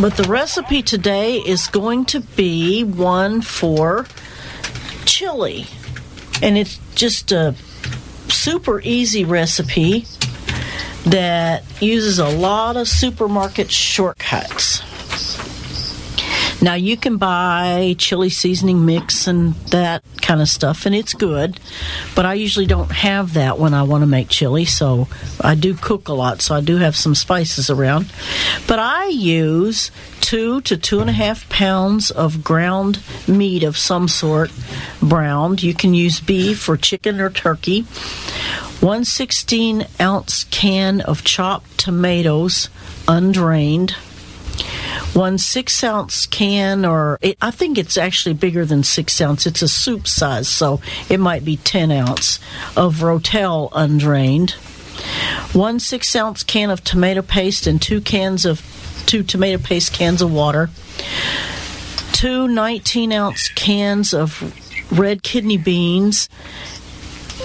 But 0.00 0.16
the 0.16 0.24
recipe 0.24 0.82
today 0.82 1.36
is 1.36 1.68
going 1.68 2.06
to 2.06 2.20
be 2.20 2.82
one 2.82 3.42
for 3.42 4.06
chili. 5.14 5.66
And 6.42 6.58
it's 6.58 6.80
just 6.96 7.30
a 7.30 7.54
super 8.28 8.80
easy 8.80 9.24
recipe 9.24 10.06
that 11.06 11.62
uses 11.80 12.18
a 12.18 12.28
lot 12.28 12.76
of 12.76 12.88
supermarket 12.88 13.70
shortcuts. 13.70 14.82
Now 16.64 16.72
you 16.72 16.96
can 16.96 17.18
buy 17.18 17.94
chili 17.98 18.30
seasoning 18.30 18.86
mix 18.86 19.26
and 19.26 19.52
that 19.66 20.02
kind 20.22 20.40
of 20.40 20.48
stuff, 20.48 20.86
and 20.86 20.94
it's 20.94 21.12
good. 21.12 21.60
But 22.16 22.24
I 22.24 22.32
usually 22.32 22.64
don't 22.64 22.90
have 22.90 23.34
that 23.34 23.58
when 23.58 23.74
I 23.74 23.82
want 23.82 24.00
to 24.00 24.06
make 24.06 24.30
chili, 24.30 24.64
so 24.64 25.06
I 25.38 25.56
do 25.56 25.74
cook 25.74 26.08
a 26.08 26.14
lot, 26.14 26.40
so 26.40 26.54
I 26.54 26.62
do 26.62 26.78
have 26.78 26.96
some 26.96 27.14
spices 27.14 27.68
around. 27.68 28.10
But 28.66 28.78
I 28.78 29.08
use 29.08 29.90
two 30.22 30.62
to 30.62 30.78
two 30.78 31.00
and 31.00 31.10
a 31.10 31.12
half 31.12 31.46
pounds 31.50 32.10
of 32.10 32.42
ground 32.42 32.98
meat 33.28 33.62
of 33.62 33.76
some 33.76 34.08
sort, 34.08 34.50
browned. 35.02 35.62
You 35.62 35.74
can 35.74 35.92
use 35.92 36.18
beef 36.18 36.66
or 36.66 36.78
chicken 36.78 37.20
or 37.20 37.28
turkey. 37.28 37.82
One 38.80 39.04
16 39.04 39.86
ounce 40.00 40.44
can 40.44 41.02
of 41.02 41.24
chopped 41.24 41.76
tomatoes, 41.76 42.70
undrained 43.06 43.96
one 45.12 45.38
six 45.38 45.82
ounce 45.84 46.26
can, 46.26 46.84
or 46.84 47.18
it, 47.22 47.36
I 47.40 47.50
think 47.50 47.78
it's 47.78 47.96
actually 47.96 48.34
bigger 48.34 48.64
than 48.64 48.82
six 48.82 49.20
ounce. 49.20 49.46
It's 49.46 49.62
a 49.62 49.68
soup 49.68 50.06
size, 50.06 50.48
so 50.48 50.80
it 51.08 51.20
might 51.20 51.44
be 51.44 51.56
10 51.56 51.90
ounce 51.90 52.38
of 52.76 52.96
Rotel 52.96 53.70
undrained. 53.72 54.52
One 55.52 55.78
six 55.78 56.14
ounce 56.16 56.42
can 56.42 56.70
of 56.70 56.82
tomato 56.82 57.22
paste 57.22 57.66
and 57.66 57.80
two 57.80 58.00
cans 58.00 58.44
of 58.44 58.62
two 59.06 59.22
tomato 59.22 59.58
paste 59.58 59.92
cans 59.92 60.22
of 60.22 60.32
water. 60.32 60.70
Two 62.12 62.48
19 62.48 63.12
ounce 63.12 63.48
cans 63.48 64.14
of 64.14 64.52
red 64.90 65.22
kidney 65.22 65.58
beans. 65.58 66.28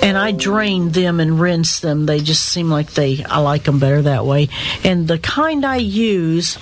And 0.02 0.18
I 0.18 0.32
drain 0.32 0.92
them 0.92 1.20
and 1.20 1.42
rinse 1.42 1.82
them. 1.82 2.06
They 2.06 2.22
just 2.22 2.46
seem 2.46 2.70
like 2.70 2.92
they, 2.92 3.24
I 3.24 3.40
like 3.40 3.64
them 3.66 3.80
better 3.80 4.02
that 4.04 4.26
way. 4.26 4.48
And 4.84 5.08
the 5.08 5.20
kind 5.20 5.66
I 5.66 5.78
use 5.78 6.58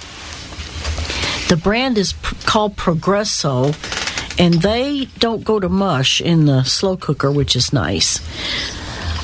the 1.48 1.58
brand 1.58 1.98
is 1.98 2.14
pr- 2.14 2.36
called 2.46 2.76
Progresso, 2.76 3.74
and 4.38 4.56
they 4.56 5.06
don't 5.20 5.44
go 5.44 5.60
to 5.60 5.70
mush 5.70 6.20
in 6.20 6.46
the 6.46 6.64
slow 6.64 6.98
cooker, 6.98 7.32
which 7.32 7.56
is 7.56 7.72
nice. 7.72 8.20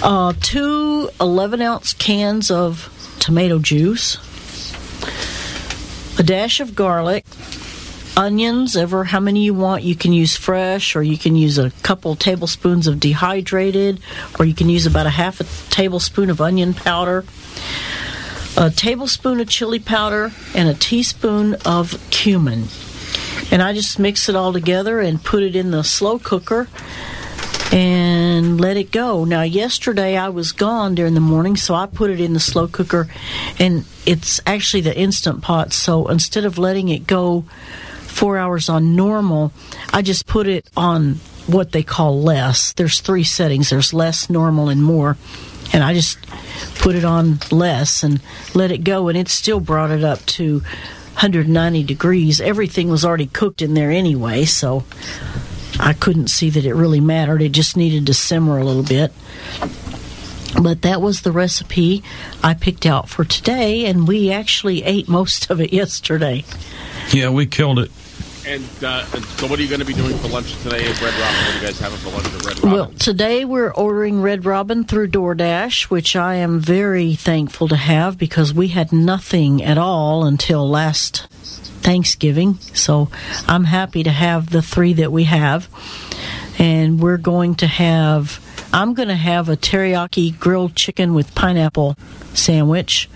Uh, 0.01 0.33
two 0.39 1.09
11 1.19 1.61
ounce 1.61 1.93
cans 1.93 2.49
of 2.49 2.89
tomato 3.19 3.59
juice, 3.59 4.17
a 6.17 6.23
dash 6.23 6.59
of 6.59 6.75
garlic, 6.75 7.25
onions, 8.15 8.77
ever 8.77 9.03
how 9.03 9.19
many 9.19 9.43
you 9.43 9.53
want. 9.53 9.83
You 9.83 9.95
can 9.95 10.13
use 10.13 10.35
fresh, 10.35 10.95
or 10.95 11.03
you 11.03 11.17
can 11.17 11.35
use 11.35 11.57
a 11.57 11.71
couple 11.83 12.15
tablespoons 12.15 12.87
of 12.87 12.99
dehydrated, 12.99 13.99
or 14.39 14.45
you 14.45 14.53
can 14.53 14.69
use 14.69 14.85
about 14.85 15.07
a 15.07 15.11
half 15.11 15.41
a 15.41 15.73
tablespoon 15.73 16.29
of 16.29 16.39
onion 16.39 16.73
powder 16.73 17.25
a 18.57 18.69
tablespoon 18.69 19.39
of 19.39 19.49
chili 19.49 19.79
powder 19.79 20.31
and 20.53 20.69
a 20.69 20.73
teaspoon 20.73 21.55
of 21.65 21.97
cumin. 22.11 22.67
And 23.51 23.61
I 23.61 23.73
just 23.73 23.99
mix 23.99 24.29
it 24.29 24.35
all 24.35 24.53
together 24.53 24.99
and 24.99 25.23
put 25.23 25.43
it 25.43 25.55
in 25.55 25.71
the 25.71 25.83
slow 25.83 26.19
cooker 26.19 26.67
and 27.71 28.61
let 28.61 28.77
it 28.77 28.91
go. 28.91 29.25
Now, 29.25 29.41
yesterday 29.41 30.15
I 30.15 30.29
was 30.29 30.51
gone 30.51 30.93
during 30.93 31.15
the 31.15 31.19
morning, 31.19 31.55
so 31.55 31.73
I 31.73 31.87
put 31.87 32.11
it 32.11 32.19
in 32.19 32.33
the 32.33 32.39
slow 32.39 32.67
cooker, 32.67 33.07
and 33.57 33.85
it's 34.05 34.39
actually 34.45 34.81
the 34.81 34.97
instant 34.97 35.41
pot. 35.41 35.73
So 35.73 36.07
instead 36.07 36.45
of 36.45 36.59
letting 36.59 36.89
it 36.89 37.07
go 37.07 37.41
four 38.01 38.37
hours 38.37 38.69
on 38.69 38.95
normal, 38.95 39.51
I 39.91 40.03
just 40.03 40.27
put 40.27 40.47
it 40.47 40.69
on 40.77 41.15
what 41.47 41.71
they 41.71 41.83
call 41.83 42.21
less. 42.21 42.73
There's 42.73 43.01
three 43.01 43.23
settings 43.23 43.71
there's 43.71 43.93
less, 43.93 44.29
normal, 44.29 44.69
and 44.69 44.83
more. 44.83 45.17
And 45.73 45.83
I 45.83 45.95
just 45.95 46.19
put 46.75 46.95
it 46.95 47.05
on 47.05 47.39
less 47.51 48.03
and 48.03 48.21
let 48.53 48.71
it 48.71 48.83
go, 48.83 49.07
and 49.07 49.17
it 49.17 49.29
still 49.29 49.59
brought 49.59 49.91
it 49.91 50.03
up 50.03 50.25
to 50.25 50.59
190 51.13 51.83
degrees. 51.83 52.41
Everything 52.41 52.89
was 52.89 53.05
already 53.05 53.27
cooked 53.27 53.61
in 53.61 53.73
there 53.73 53.91
anyway, 53.91 54.45
so 54.45 54.83
I 55.79 55.93
couldn't 55.93 56.27
see 56.27 56.49
that 56.49 56.65
it 56.65 56.73
really 56.73 56.99
mattered. 56.99 57.41
It 57.41 57.51
just 57.51 57.77
needed 57.77 58.05
to 58.07 58.13
simmer 58.13 58.57
a 58.57 58.63
little 58.63 58.83
bit. 58.83 59.11
But 60.61 60.83
that 60.83 61.01
was 61.01 61.21
the 61.21 61.31
recipe 61.31 62.03
I 62.43 62.53
picked 62.53 62.85
out 62.85 63.09
for 63.09 63.25
today, 63.25 63.85
and 63.85 64.07
we 64.07 64.31
actually 64.31 64.83
ate 64.83 65.09
most 65.09 65.49
of 65.49 65.59
it 65.59 65.73
yesterday. 65.73 66.45
Yeah, 67.11 67.29
we 67.29 67.45
killed 67.45 67.79
it. 67.79 67.91
And 68.45 68.63
uh, 68.83 69.05
and 69.13 69.23
so, 69.23 69.47
what 69.47 69.57
are 69.57 69.61
you 69.61 69.69
going 69.69 69.79
to 69.79 69.85
be 69.85 69.93
doing 69.93 70.17
for 70.17 70.27
lunch 70.27 70.53
today 70.63 70.85
at 70.85 71.01
Red 71.01 71.13
Robin? 71.13 71.35
What 71.45 71.49
are 71.49 71.59
you 71.59 71.65
guys 71.65 71.79
having 71.79 71.99
for 71.99 72.09
lunch 72.09 72.25
at 72.25 72.45
Red 72.45 72.63
Robin? 72.63 72.71
Well, 72.71 72.91
today 72.99 73.45
we're 73.45 73.71
ordering 73.71 74.21
Red 74.21 74.43
Robin 74.43 74.83
through 74.83 75.09
DoorDash, 75.09 75.83
which 75.83 76.15
I 76.17 76.35
am 76.35 76.59
very 76.59 77.15
thankful 77.15 77.69
to 77.69 77.77
have 77.77 78.17
because 78.17 78.53
we 78.53 78.67
had 78.67 78.91
nothing 78.91 79.63
at 79.63 79.77
all 79.77 80.25
until 80.25 80.67
last 80.69 81.27
Thanksgiving. 81.83 82.55
So 82.73 83.09
I'm 83.47 83.65
happy 83.65 84.03
to 84.03 84.11
have 84.11 84.49
the 84.49 84.61
three 84.61 84.93
that 84.93 85.11
we 85.11 85.25
have. 85.25 85.69
And 86.59 86.99
we're 86.99 87.17
going 87.17 87.55
to 87.55 87.67
have, 87.67 88.39
I'm 88.73 88.93
going 88.93 89.09
to 89.09 89.15
have 89.15 89.49
a 89.49 89.57
teriyaki 89.57 90.37
grilled 90.37 90.75
chicken 90.75 91.13
with 91.13 91.33
pineapple 91.35 91.97
sandwich 92.33 93.09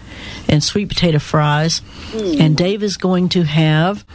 and 0.48 0.64
sweet 0.64 0.90
potato 0.90 1.20
fries. 1.20 1.82
And 2.14 2.58
Dave 2.58 2.84
is 2.84 2.98
going 2.98 3.30
to 3.30 3.44
have 3.44 4.06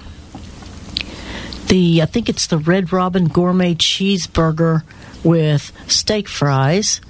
the 1.72 2.02
I 2.02 2.04
think 2.04 2.28
it's 2.28 2.48
the 2.48 2.58
Red 2.58 2.92
Robin 2.92 3.28
Gourmet 3.28 3.74
Cheeseburger 3.74 4.82
with 5.24 5.72
steak 5.86 6.28
fries 6.28 7.00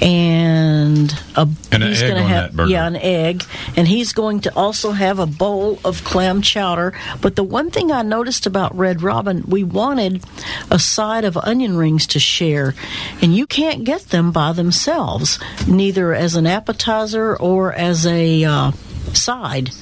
and 0.00 1.12
a 1.34 1.48
And 1.72 1.82
an 1.82 1.82
he's 1.82 2.00
egg 2.02 2.10
gonna 2.10 2.22
on 2.22 2.28
have 2.28 2.42
that 2.44 2.56
burger. 2.56 2.70
yeah 2.70 2.86
an 2.86 2.94
egg. 2.94 3.42
And 3.76 3.88
he's 3.88 4.12
going 4.12 4.42
to 4.42 4.54
also 4.54 4.92
have 4.92 5.18
a 5.18 5.26
bowl 5.26 5.80
of 5.84 6.04
clam 6.04 6.42
chowder. 6.42 6.94
But 7.20 7.34
the 7.34 7.42
one 7.42 7.72
thing 7.72 7.90
I 7.90 8.02
noticed 8.02 8.46
about 8.46 8.76
Red 8.76 9.02
Robin 9.02 9.42
we 9.48 9.64
wanted 9.64 10.22
a 10.70 10.78
side 10.78 11.24
of 11.24 11.36
onion 11.36 11.76
rings 11.76 12.06
to 12.08 12.20
share. 12.20 12.76
And 13.20 13.34
you 13.34 13.48
can't 13.48 13.82
get 13.82 14.10
them 14.10 14.30
by 14.30 14.52
themselves 14.52 15.40
neither 15.66 16.14
as 16.14 16.36
an 16.36 16.46
appetizer 16.46 17.34
or 17.34 17.72
as 17.72 18.06
a 18.06 18.44
uh, 18.44 18.70
side 19.12 19.72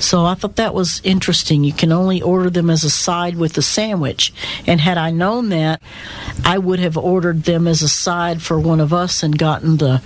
so 0.00 0.24
I 0.24 0.34
thought 0.34 0.56
that 0.56 0.74
was 0.74 1.00
interesting. 1.04 1.64
You 1.64 1.72
can 1.72 1.92
only 1.92 2.20
order 2.22 2.50
them 2.50 2.70
as 2.70 2.84
a 2.84 2.90
side 2.90 3.36
with 3.36 3.54
the 3.54 3.62
sandwich. 3.62 4.32
And 4.66 4.80
had 4.80 4.98
I 4.98 5.10
known 5.10 5.48
that, 5.50 5.82
I 6.44 6.58
would 6.58 6.78
have 6.78 6.96
ordered 6.96 7.44
them 7.44 7.66
as 7.66 7.82
a 7.82 7.88
side 7.88 8.42
for 8.42 8.58
one 8.58 8.80
of 8.80 8.92
us 8.92 9.22
and 9.22 9.36
gotten 9.36 9.78
the 9.78 9.98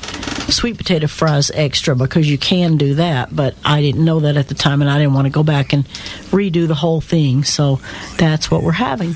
sweet 0.50 0.78
potato 0.78 1.06
fries 1.06 1.50
extra 1.52 1.94
because 1.94 2.30
you 2.30 2.38
can 2.38 2.76
do 2.76 2.94
that. 2.94 3.34
But 3.34 3.54
I 3.64 3.80
didn't 3.80 4.04
know 4.04 4.20
that 4.20 4.36
at 4.36 4.48
the 4.48 4.54
time 4.54 4.80
and 4.80 4.90
I 4.90 4.98
didn't 4.98 5.14
want 5.14 5.26
to 5.26 5.32
go 5.32 5.42
back 5.42 5.72
and 5.72 5.84
redo 6.30 6.66
the 6.66 6.74
whole 6.74 7.00
thing. 7.00 7.44
So 7.44 7.80
that's 8.16 8.50
what 8.50 8.62
we're 8.62 8.72
having. 8.72 9.14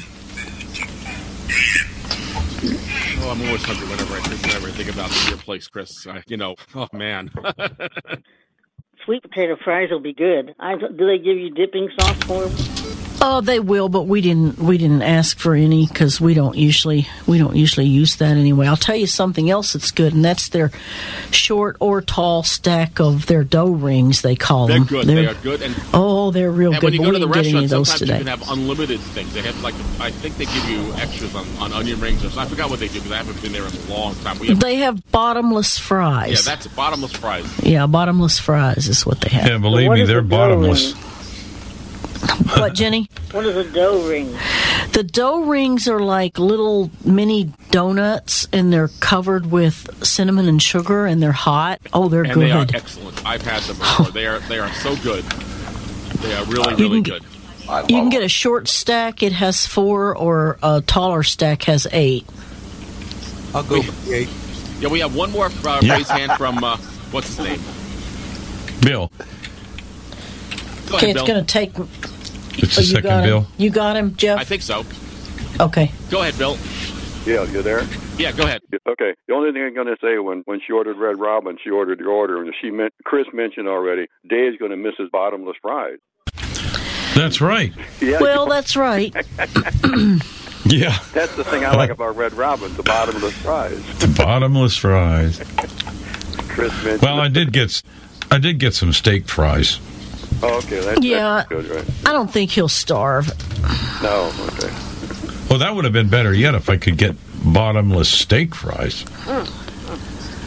Oh, 3.25 3.31
I'm 3.31 3.43
always 3.47 3.63
hungry 3.63 3.89
whenever 3.89 4.15
I 4.15 4.21
think, 4.21 4.43
whenever 4.43 4.69
I 4.69 4.71
think 4.73 4.93
about 4.93 5.29
your 5.29 5.39
place, 5.39 5.69
Chris. 5.69 6.07
I, 6.07 6.23
you 6.27 6.37
know, 6.37 6.57
oh 6.75 6.89
man. 6.93 7.31
Sweet 9.05 9.23
potato 9.23 9.57
fries 9.65 9.91
will 9.91 10.01
be 10.01 10.13
good. 10.13 10.55
I, 10.61 10.77
do 10.77 11.07
they 11.07 11.19
give 11.19 11.37
you 11.37 11.51
dipping 11.51 11.91
sauce 11.99 12.23
for 12.25 12.47
them? 12.47 12.82
Oh, 13.25 13.41
they 13.41 13.61
will, 13.61 13.89
but 13.89 14.03
we 14.09 14.21
didn't. 14.21 14.59
We 14.59 14.79
didn't 14.79 15.03
ask 15.03 15.39
for 15.39 15.55
any 15.55 15.87
because 15.87 16.21
we 16.21 16.35
don't 16.35 16.57
usually 16.57 17.07
we 17.27 17.39
don't 17.39 17.55
usually 17.55 17.87
use 17.87 18.17
that 18.17 18.37
anyway. 18.37 18.67
I'll 18.67 18.77
tell 18.77 18.97
you 18.97 19.07
something 19.07 19.49
else 19.49 19.75
that's 19.75 19.93
good, 19.93 20.13
and 20.13 20.25
that's 20.25 20.49
their 20.49 20.73
short 21.31 21.77
or 21.79 22.03
tall 22.03 22.43
stack 22.43 22.99
of 22.99 23.27
their 23.27 23.45
dough 23.45 23.71
rings. 23.71 24.23
They 24.23 24.35
call 24.35 24.67
them. 24.67 24.85
They're 24.85 24.85
them. 24.85 24.87
good. 24.89 25.07
They're- 25.07 25.23
they 25.23 25.27
are 25.29 25.35
good. 25.43 25.63
And, 25.63 25.77
oh, 25.95 26.33
they're 26.33 26.51
real 26.51 26.73
and 26.73 26.81
good. 26.81 26.87
when 26.89 26.93
you 26.95 26.99
but 27.01 27.05
go 27.07 27.11
to 27.13 27.19
the 27.21 27.27
didn't 27.27 27.35
get 27.35 27.47
any 27.47 27.61
restaurant, 27.61 27.87
sometimes 27.87 27.99
today. 28.01 28.13
you 28.19 28.25
can 28.25 28.39
have 28.39 28.51
unlimited 28.51 29.01
things. 29.01 29.33
They 29.35 29.43
have 29.43 29.63
like 29.63 29.75
I 30.01 30.11
think 30.11 30.37
they 30.37 30.47
give 30.47 30.69
you 30.69 30.93
extras 30.95 31.35
on, 31.37 31.47
on 31.61 31.73
onion 31.73 32.01
rings 32.01 32.25
or 32.25 32.31
something. 32.31 32.41
I 32.41 32.47
forgot 32.47 32.71
what 32.71 32.81
they 32.81 32.89
do 32.89 32.95
because 32.95 33.13
I 33.13 33.19
haven't 33.19 33.41
been 33.41 33.53
there 33.53 33.65
in 33.65 33.73
a 33.73 33.95
long 33.95 34.17
time. 34.17 34.39
We 34.41 34.49
have, 34.49 34.59
They 34.59 34.77
have 34.77 35.01
bottomless 35.13 35.79
fries. 35.79 36.31
yeah, 36.45 36.55
that's 36.55 36.67
bottomless 36.67 37.13
fries. 37.13 37.47
Yeah, 37.63 37.87
bottomless 37.87 38.41
fries 38.41 38.89
is 38.89 39.07
what 39.07 39.21
they 39.21 39.31
have. 39.31 39.47
Yeah, 39.47 39.59
believe 39.59 39.93
me, 39.93 40.03
they're 40.05 40.23
bottomless. 40.23 40.95
What, 42.57 42.75
Jenny? 42.75 43.09
What 43.33 43.47
is 43.47 43.57
a 43.57 43.65
dough 43.73 44.07
ring? 44.09 44.37
The 44.93 45.03
dough 45.03 45.41
rings 45.45 45.89
are 45.89 45.99
like 46.01 46.39
little 46.39 46.91
mini 47.05 47.51
donuts, 47.71 48.47
and 48.53 48.73
they're 48.73 48.89
covered 49.01 49.51
with 49.51 50.05
cinnamon 50.05 50.49
and 50.49 50.63
sugar, 50.63 51.07
and 51.07 51.23
they're 51.23 51.33
hot. 51.33 51.81
Oh, 51.93 52.09
they're 52.09 52.25
and 52.25 52.35
good. 52.35 52.43
they 52.47 52.51
are 52.53 52.67
excellent. 52.75 53.25
I've 53.27 53.43
had 53.43 53.63
them 53.63 53.79
before. 53.79 54.07
they 54.13 54.27
are 54.27 54.39
they 54.41 54.59
are 54.59 54.73
so 54.75 54.95
good. 54.97 55.25
They 55.25 56.35
are 56.35 56.45
really 56.45 56.75
really 56.75 57.03
can 57.03 57.15
good. 57.15 57.25
you 57.91 57.97
can 58.01 58.11
get 58.11 58.23
a 58.23 58.29
short 58.29 58.69
stack; 58.69 59.23
it 59.23 59.33
has 59.33 59.67
four, 59.67 60.15
or 60.17 60.59
a 60.63 60.83
taller 60.83 61.23
stack 61.23 61.63
has 61.65 61.87
eight. 61.91 62.27
I'll 63.55 63.63
go 63.65 63.79
with 63.79 64.11
eight. 64.13 64.29
Yeah, 64.81 64.89
we 64.89 65.01
have 65.01 65.15
one 65.17 65.31
more 65.33 65.47
uh, 65.65 65.81
Yeah. 65.83 65.95
raised 65.97 66.11
hand 66.11 66.33
from 66.33 66.63
uh, 66.63 66.77
what's 67.13 67.29
his 67.29 67.39
name? 67.39 67.61
Bill. 68.83 69.11
Go 70.89 70.97
okay, 70.97 71.07
ahead, 71.13 71.17
it's 71.17 71.27
going 71.27 71.43
to 71.43 71.47
take. 71.47 71.73
It's 72.59 72.79
oh, 72.79 72.81
the 72.81 72.87
you 72.87 72.87
second 72.89 73.03
got 73.11 73.25
Bill. 73.25 73.41
Him? 73.43 73.53
You 73.59 73.71
got 73.71 73.97
him, 73.97 74.17
Jeff. 74.17 74.39
I 74.39 74.45
think 74.45 74.63
so. 74.63 74.85
Okay. 75.61 75.91
Go 76.11 76.23
ahead, 76.23 76.37
Bill. 76.39 76.57
Yeah, 77.25 77.45
you're 77.45 77.63
there? 77.63 77.85
Yeah, 78.19 78.33
go 78.33 78.45
ahead. 78.45 78.63
Okay. 78.89 79.15
The 79.29 79.35
only 79.35 79.53
thing 79.53 79.63
I'm 79.63 79.75
going 79.75 79.87
to 79.87 79.97
say 80.03 80.19
when 80.19 80.43
when 80.47 80.61
she 80.67 80.73
ordered 80.73 80.97
Red 80.97 81.19
Robin, 81.21 81.57
she 81.63 81.71
ordered 81.71 81.99
the 82.01 82.05
order, 82.07 82.43
and 82.43 82.53
she 82.61 82.71
meant 82.71 82.93
Chris 83.05 83.27
mentioned 83.33 83.69
already. 83.69 84.07
Dave's 84.29 84.57
going 84.59 84.71
to 84.73 84.77
miss 84.77 84.95
his 84.99 85.09
bottomless 85.11 85.57
fries. 85.63 85.99
That's 87.15 87.41
right. 87.41 87.73
Yeah. 88.01 88.19
Well, 88.21 88.47
that's 88.47 88.75
right. 88.77 89.15
Yeah. 90.65 90.97
That's 91.13 91.35
the 91.37 91.45
thing 91.45 91.65
I 91.65 91.75
like 91.75 91.91
about 91.91 92.17
Red 92.17 92.33
Robin, 92.35 92.73
the 92.77 92.83
bottomless 92.85 93.37
fries. 93.39 93.99
The 93.99 94.07
bottomless 94.17 94.77
fries. 94.77 95.39
Chris 96.49 96.73
mentioned. 96.85 97.03
Well, 97.03 97.21
I 97.21 97.29
did 97.29 97.53
get 97.53 97.65
s- 97.65 97.83
I 98.31 98.39
did 98.39 98.59
get 98.59 98.73
some 98.75 98.93
steak 98.93 99.29
fries. 99.29 99.81
Oh, 100.43 100.59
okay, 100.59 100.81
that's, 100.81 101.01
Yeah. 101.03 101.37
that's 101.37 101.49
good, 101.49 101.69
right? 101.69 101.85
I 102.07 102.13
don't 102.13 102.31
think 102.33 102.51
he'll 102.51 102.69
starve. 102.69 103.29
No, 104.03 104.33
okay. 104.49 104.73
Well, 105.49 105.59
that 105.61 105.75
would 105.75 105.85
have 105.85 105.93
been 105.93 106.09
better 106.09 106.35
yet 106.35 106.55
if 106.55 106.69
I 106.69 106.77
could 106.77 106.97
get 106.97 107.15
bottomless 107.45 108.09
steak 108.09 108.55
fries. 108.55 109.05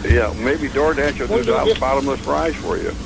Yeah, 0.03 0.33
maybe 0.37 0.67
DoorDash 0.69 1.19
will 1.27 1.37
do 1.37 1.43
the 1.43 1.77
bottomless 1.79 2.19
fries 2.21 2.55
for 2.55 2.77
you. 2.77 2.91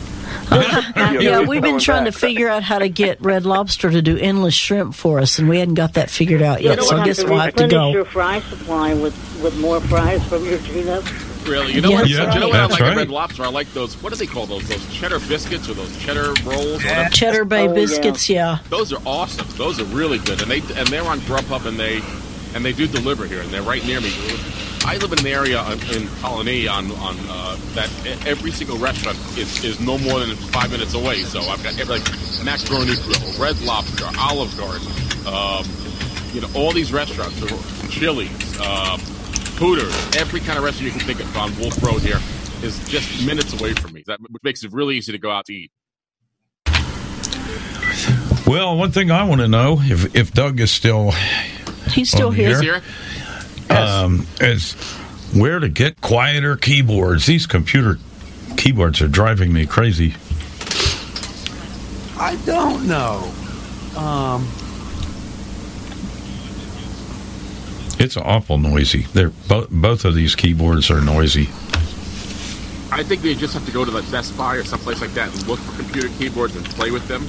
Yeah, 1.20 1.41
we've 1.41 1.61
been 1.61 1.80
trying 1.80 2.06
to 2.06 2.11
figure 2.11 2.48
out 2.49 2.64
how 2.64 2.80
to 2.80 2.90
get 2.90 3.20
Red 3.22 3.45
Lobster 3.45 3.90
to 3.90 4.02
do 4.02 4.18
endless 4.18 4.53
shrimp 4.53 4.95
for 4.95 5.20
us, 5.20 5.38
and 5.40 5.48
we 5.49 5.60
hadn't 5.60 5.74
got 5.76 5.94
that 5.94 6.10
figured 6.10 6.41
out 6.41 6.61
yet. 6.61 6.82
So 6.84 6.98
I 6.98 7.06
guess 7.06 7.24
we'll 7.24 7.38
have 7.40 7.56
to 7.56 7.64
replenish 7.64 7.72
go. 7.72 7.91
your 7.91 8.06
fry 8.06 8.40
supply 8.41 8.94
with, 8.94 9.14
with 9.44 9.57
more 9.60 9.80
fries 9.82 10.24
from 10.28 10.45
your 10.45 10.60
tuna. 10.60 11.02
Really, 11.49 11.73
you 11.73 11.81
know 11.81 11.89
Yeah, 11.89 11.95
what? 11.95 12.09
that's 12.09 12.35
you 12.35 12.39
know 12.41 12.47
what 12.49 12.59
I 12.59 12.65
like 12.67 12.80
right. 12.80 12.97
Red 12.97 13.09
Lobster? 13.09 13.43
I 13.43 13.47
like 13.49 13.71
those. 13.73 13.95
What 14.03 14.11
do 14.13 14.15
they 14.19 14.27
call 14.27 14.45
those? 14.45 14.67
Those 14.67 14.93
cheddar 14.93 15.19
biscuits 15.19 15.67
or 15.69 15.73
those 15.73 15.97
cheddar 15.97 16.34
rolls? 16.45 16.84
Whatever. 16.84 17.09
Cheddar 17.09 17.45
Bay 17.45 17.67
Oh, 17.67 17.73
biscuits, 17.73 18.30
yeah. 18.30 18.59
Those 18.69 18.93
are 18.93 19.01
awesome. 19.05 19.47
Those 19.57 19.80
are 19.80 19.85
really 19.85 20.19
good, 20.19 20.41
and 20.41 20.49
they 20.51 20.59
and 20.76 20.88
they're 20.88 21.03
on 21.03 21.19
Grubhub, 21.21 21.65
and 21.65 21.80
they 21.80 22.01
and 22.55 22.63
they 22.63 22.73
do 22.73 22.88
deliver 22.88 23.26
here, 23.26 23.41
and 23.41 23.49
they're 23.49 23.61
right 23.63 23.84
near 23.85 23.99
me. 24.01 24.11
I 24.85 24.97
live 24.97 25.11
in 25.11 25.19
an 25.19 25.27
area 25.27 25.59
in 25.71 26.07
Colonie 26.21 26.69
on 26.71 26.91
on 26.93 27.17
uh, 27.30 27.57
that 27.76 27.89
e- 28.05 28.30
every 28.30 28.51
single 28.51 28.77
restaurant 28.77 29.17
is, 29.38 29.63
is 29.63 29.80
no 29.80 29.97
more 29.97 30.19
than 30.19 30.35
five 30.35 30.71
minutes 30.71 30.93
away. 30.93 31.23
So 31.23 31.41
I've 31.41 31.61
got 31.63 31.77
every, 31.80 31.99
like 31.99 32.07
Macaroni 32.45 32.95
Grill, 33.03 33.39
Red 33.39 33.59
Lobster, 33.61 34.05
Olive 34.17 34.55
Garden, 34.57 34.88
um, 35.27 35.65
you 36.34 36.41
know, 36.41 36.47
all 36.55 36.71
these 36.71 36.93
restaurants, 36.93 37.39
Chili's, 37.89 38.59
um, 38.61 39.01
Hooters, 39.60 39.94
every 40.15 40.40
kind 40.40 40.57
of 40.57 40.64
restaurant 40.64 40.94
you 40.94 40.98
can 40.98 41.06
think 41.06 41.19
of 41.19 41.36
on 41.36 41.53
Wolf 41.60 41.84
Road 41.84 42.02
here 42.02 42.19
is 42.64 42.80
just 42.88 43.26
minutes 43.26 43.60
away 43.60 43.73
from 43.73 43.91
me. 43.91 44.06
That 44.07 44.22
which 44.22 44.41
makes 44.41 44.64
it 44.64 44.72
really 44.72 44.95
easy 44.95 45.11
to 45.11 45.18
go 45.18 45.30
out 45.30 45.45
to 45.48 45.53
eat. 45.53 45.72
Well, 48.48 48.77
one 48.77 48.91
thing 48.91 49.11
I 49.11 49.23
want 49.26 49.41
to 49.41 49.49
know 49.49 49.80
if 49.81 50.15
if 50.15 50.34
Doug 50.34 50.61
is 50.61 50.72
still 50.72 51.11
He's 51.91 52.10
still 52.10 52.30
on 52.30 52.36
here. 52.36 52.52
Is 52.52 52.61
here? 52.61 52.81
um, 53.69 54.26
is 54.40 54.73
where 55.34 55.60
to 55.60 55.68
get 55.68 55.99
quieter 55.99 56.56
keyboards. 56.56 57.26
These 57.26 57.45
computer 57.45 57.99
keyboards 58.56 59.02
are 59.02 59.10
driving 59.10 59.52
me 59.52 59.65
crazy. 59.65 60.15
I 62.18 62.38
don't 62.45 62.88
know. 62.88 63.31
Um, 63.98 64.48
It's 67.99 68.15
awful 68.15 68.57
noisy. 68.57 69.01
They're 69.13 69.30
both 69.30 69.69
both 69.69 70.05
of 70.05 70.15
these 70.15 70.34
keyboards 70.34 70.89
are 70.89 71.01
noisy. 71.01 71.49
I 72.91 73.03
think 73.03 73.23
we 73.23 73.35
just 73.35 73.53
have 73.53 73.65
to 73.65 73.71
go 73.73 73.84
to 73.84 73.91
like 73.91 74.09
Best 74.09 74.38
Buy 74.38 74.55
or 74.55 74.63
someplace 74.63 75.01
like 75.01 75.11
that 75.11 75.34
and 75.34 75.47
look 75.47 75.59
for 75.59 75.84
computer 75.84 76.07
keyboards 76.17 76.55
and 76.55 76.65
play 76.65 76.91
with 76.91 77.07
them. 77.09 77.23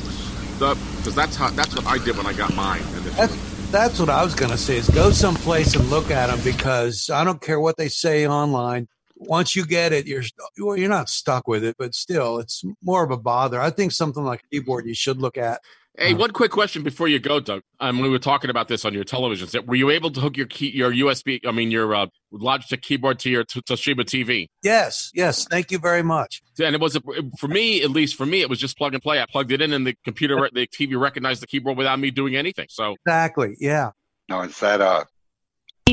Because 0.59 1.15
that's 1.15 1.35
how 1.35 1.51
that's 1.51 1.75
what 1.75 1.87
I 1.87 1.99
did 2.05 2.17
when 2.17 2.27
I 2.27 2.33
got 2.35 2.55
mine. 2.55 2.83
And 2.95 3.05
that's, 3.07 3.71
that's 3.73 3.99
what 3.99 4.11
I 4.11 4.23
was 4.23 4.37
going 4.37 4.53
to 4.53 4.57
say 4.57 4.77
is 4.77 4.89
go 4.91 5.11
someplace 5.11 5.75
and 5.75 5.91
look 5.91 6.11
at 6.13 6.29
them 6.29 6.39
because 6.45 7.11
I 7.11 7.25
don't 7.25 7.41
care 7.41 7.59
what 7.59 7.77
they 7.77 7.89
say 7.89 8.29
online. 8.29 8.87
Once 9.17 9.57
you 9.57 9.67
get 9.67 9.93
it, 9.93 10.07
you're 10.07 10.23
well, 10.59 10.77
you're 10.77 10.89
not 10.89 11.09
stuck 11.09 11.49
with 11.49 11.65
it, 11.65 11.75
but 11.79 11.95
still, 11.97 12.39
it's 12.39 12.63
more 12.81 13.03
of 13.03 13.11
a 13.11 13.17
bother. 13.17 13.61
I 13.61 13.71
think 13.71 13.91
something 13.91 14.25
like 14.25 14.45
a 14.45 14.49
keyboard 14.49 14.87
you 14.87 14.95
should 14.95 15.19
look 15.19 15.37
at. 15.37 15.61
Hey, 15.99 16.15
one 16.15 16.31
quick 16.31 16.51
question 16.51 16.83
before 16.83 17.09
you 17.09 17.19
go, 17.19 17.41
Doug. 17.41 17.63
Um, 17.81 17.99
we 17.99 18.09
were 18.09 18.19
talking 18.19 18.49
about 18.49 18.69
this 18.69 18.85
on 18.85 18.95
your 18.95 19.05
television 19.05 19.49
set. 19.49 19.67
Were 19.67 19.75
you 19.75 19.91
able 19.91 20.11
to 20.13 20.21
hook 20.21 20.37
your 20.37 20.47
key, 20.47 20.71
your 20.71 20.93
USB, 20.93 21.41
I 21.47 21.51
mean 21.51 21.71
your 21.71 21.95
uh, 21.95 22.07
Logitech 22.33 22.81
keyboard 22.81 23.19
to 23.21 23.31
your 23.31 23.45
T- 23.45 23.61
Toshiba 23.61 24.05
TV? 24.05 24.47
Yes, 24.63 25.11
yes. 25.15 25.47
Thank 25.51 25.71
you 25.71 25.79
very 25.79 26.03
much. 26.03 26.43
And 26.63 26.75
it 26.75 26.81
was 26.81 26.97
for 27.39 27.49
me, 27.49 27.83
at 27.83 27.91
least 27.91 28.15
for 28.15 28.25
me, 28.25 28.41
it 28.41 28.49
was 28.49 28.59
just 28.59 28.79
plug 28.79 28.95
and 28.95 29.03
play. 29.03 29.21
I 29.21 29.27
plugged 29.31 29.53
it 29.53 29.61
in, 29.61 29.73
and 29.73 29.87
the 29.87 29.95
computer, 30.05 30.49
the 30.53 30.67
TV 30.67 30.99
recognized 30.99 31.43
the 31.43 31.47
keyboard 31.47 31.77
without 31.77 31.99
me 31.99 32.11
doing 32.11 32.37
anything. 32.37 32.67
So 32.71 32.95
Exactly. 33.05 33.57
Yeah. 33.59 33.91
No, 34.29 34.43
is 34.43 34.59
that 34.61 34.81
uh 34.81 35.05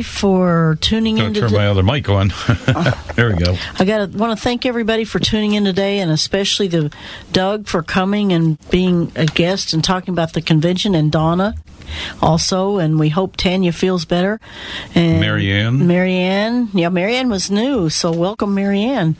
For 0.01 0.77
tuning 0.81 1.17
in 1.17 1.33
turn 1.33 1.51
my 1.51 1.67
other 1.67 1.83
mic 1.83 2.09
on. 2.09 2.27
there 3.15 3.29
we 3.29 3.35
go. 3.35 3.55
I 3.79 3.85
got 3.85 4.11
to 4.11 4.17
want 4.17 4.37
to 4.37 4.43
thank 4.43 4.65
everybody 4.65 5.03
for 5.03 5.19
tuning 5.19 5.53
in 5.53 5.65
today, 5.65 5.99
and 5.99 6.11
especially 6.11 6.67
the 6.67 6.93
Doug 7.31 7.67
for 7.67 7.83
coming 7.83 8.33
and 8.33 8.57
being 8.69 9.11
a 9.15 9.25
guest 9.25 9.73
and 9.73 9.83
talking 9.83 10.13
about 10.13 10.33
the 10.33 10.41
convention, 10.41 10.95
and 10.95 11.11
Donna 11.11 11.55
also. 12.21 12.77
And 12.77 12.99
we 12.99 13.09
hope 13.09 13.37
Tanya 13.37 13.71
feels 13.71 14.05
better. 14.05 14.39
And 14.95 15.19
Marianne. 15.19 15.87
Marianne, 15.87 16.69
yeah, 16.73 16.89
Marianne 16.89 17.29
was 17.29 17.49
new, 17.49 17.89
so 17.89 18.11
welcome, 18.11 18.53
Marianne. 18.53 19.15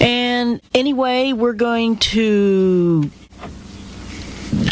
And 0.00 0.60
anyway, 0.74 1.32
we're 1.32 1.52
going 1.52 1.96
to 1.98 3.10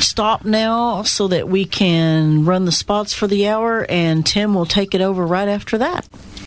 stop 0.00 0.44
now 0.44 1.02
so 1.02 1.28
that 1.28 1.48
we 1.48 1.64
can 1.64 2.44
run 2.44 2.64
the 2.64 2.72
spots 2.72 3.14
for 3.14 3.26
the 3.26 3.48
hour, 3.48 3.84
and 3.88 4.24
Tim 4.24 4.54
will 4.54 4.66
take 4.66 4.94
it 4.94 5.00
over 5.00 5.26
right 5.26 5.48
after 5.48 5.78
that. 5.78 6.06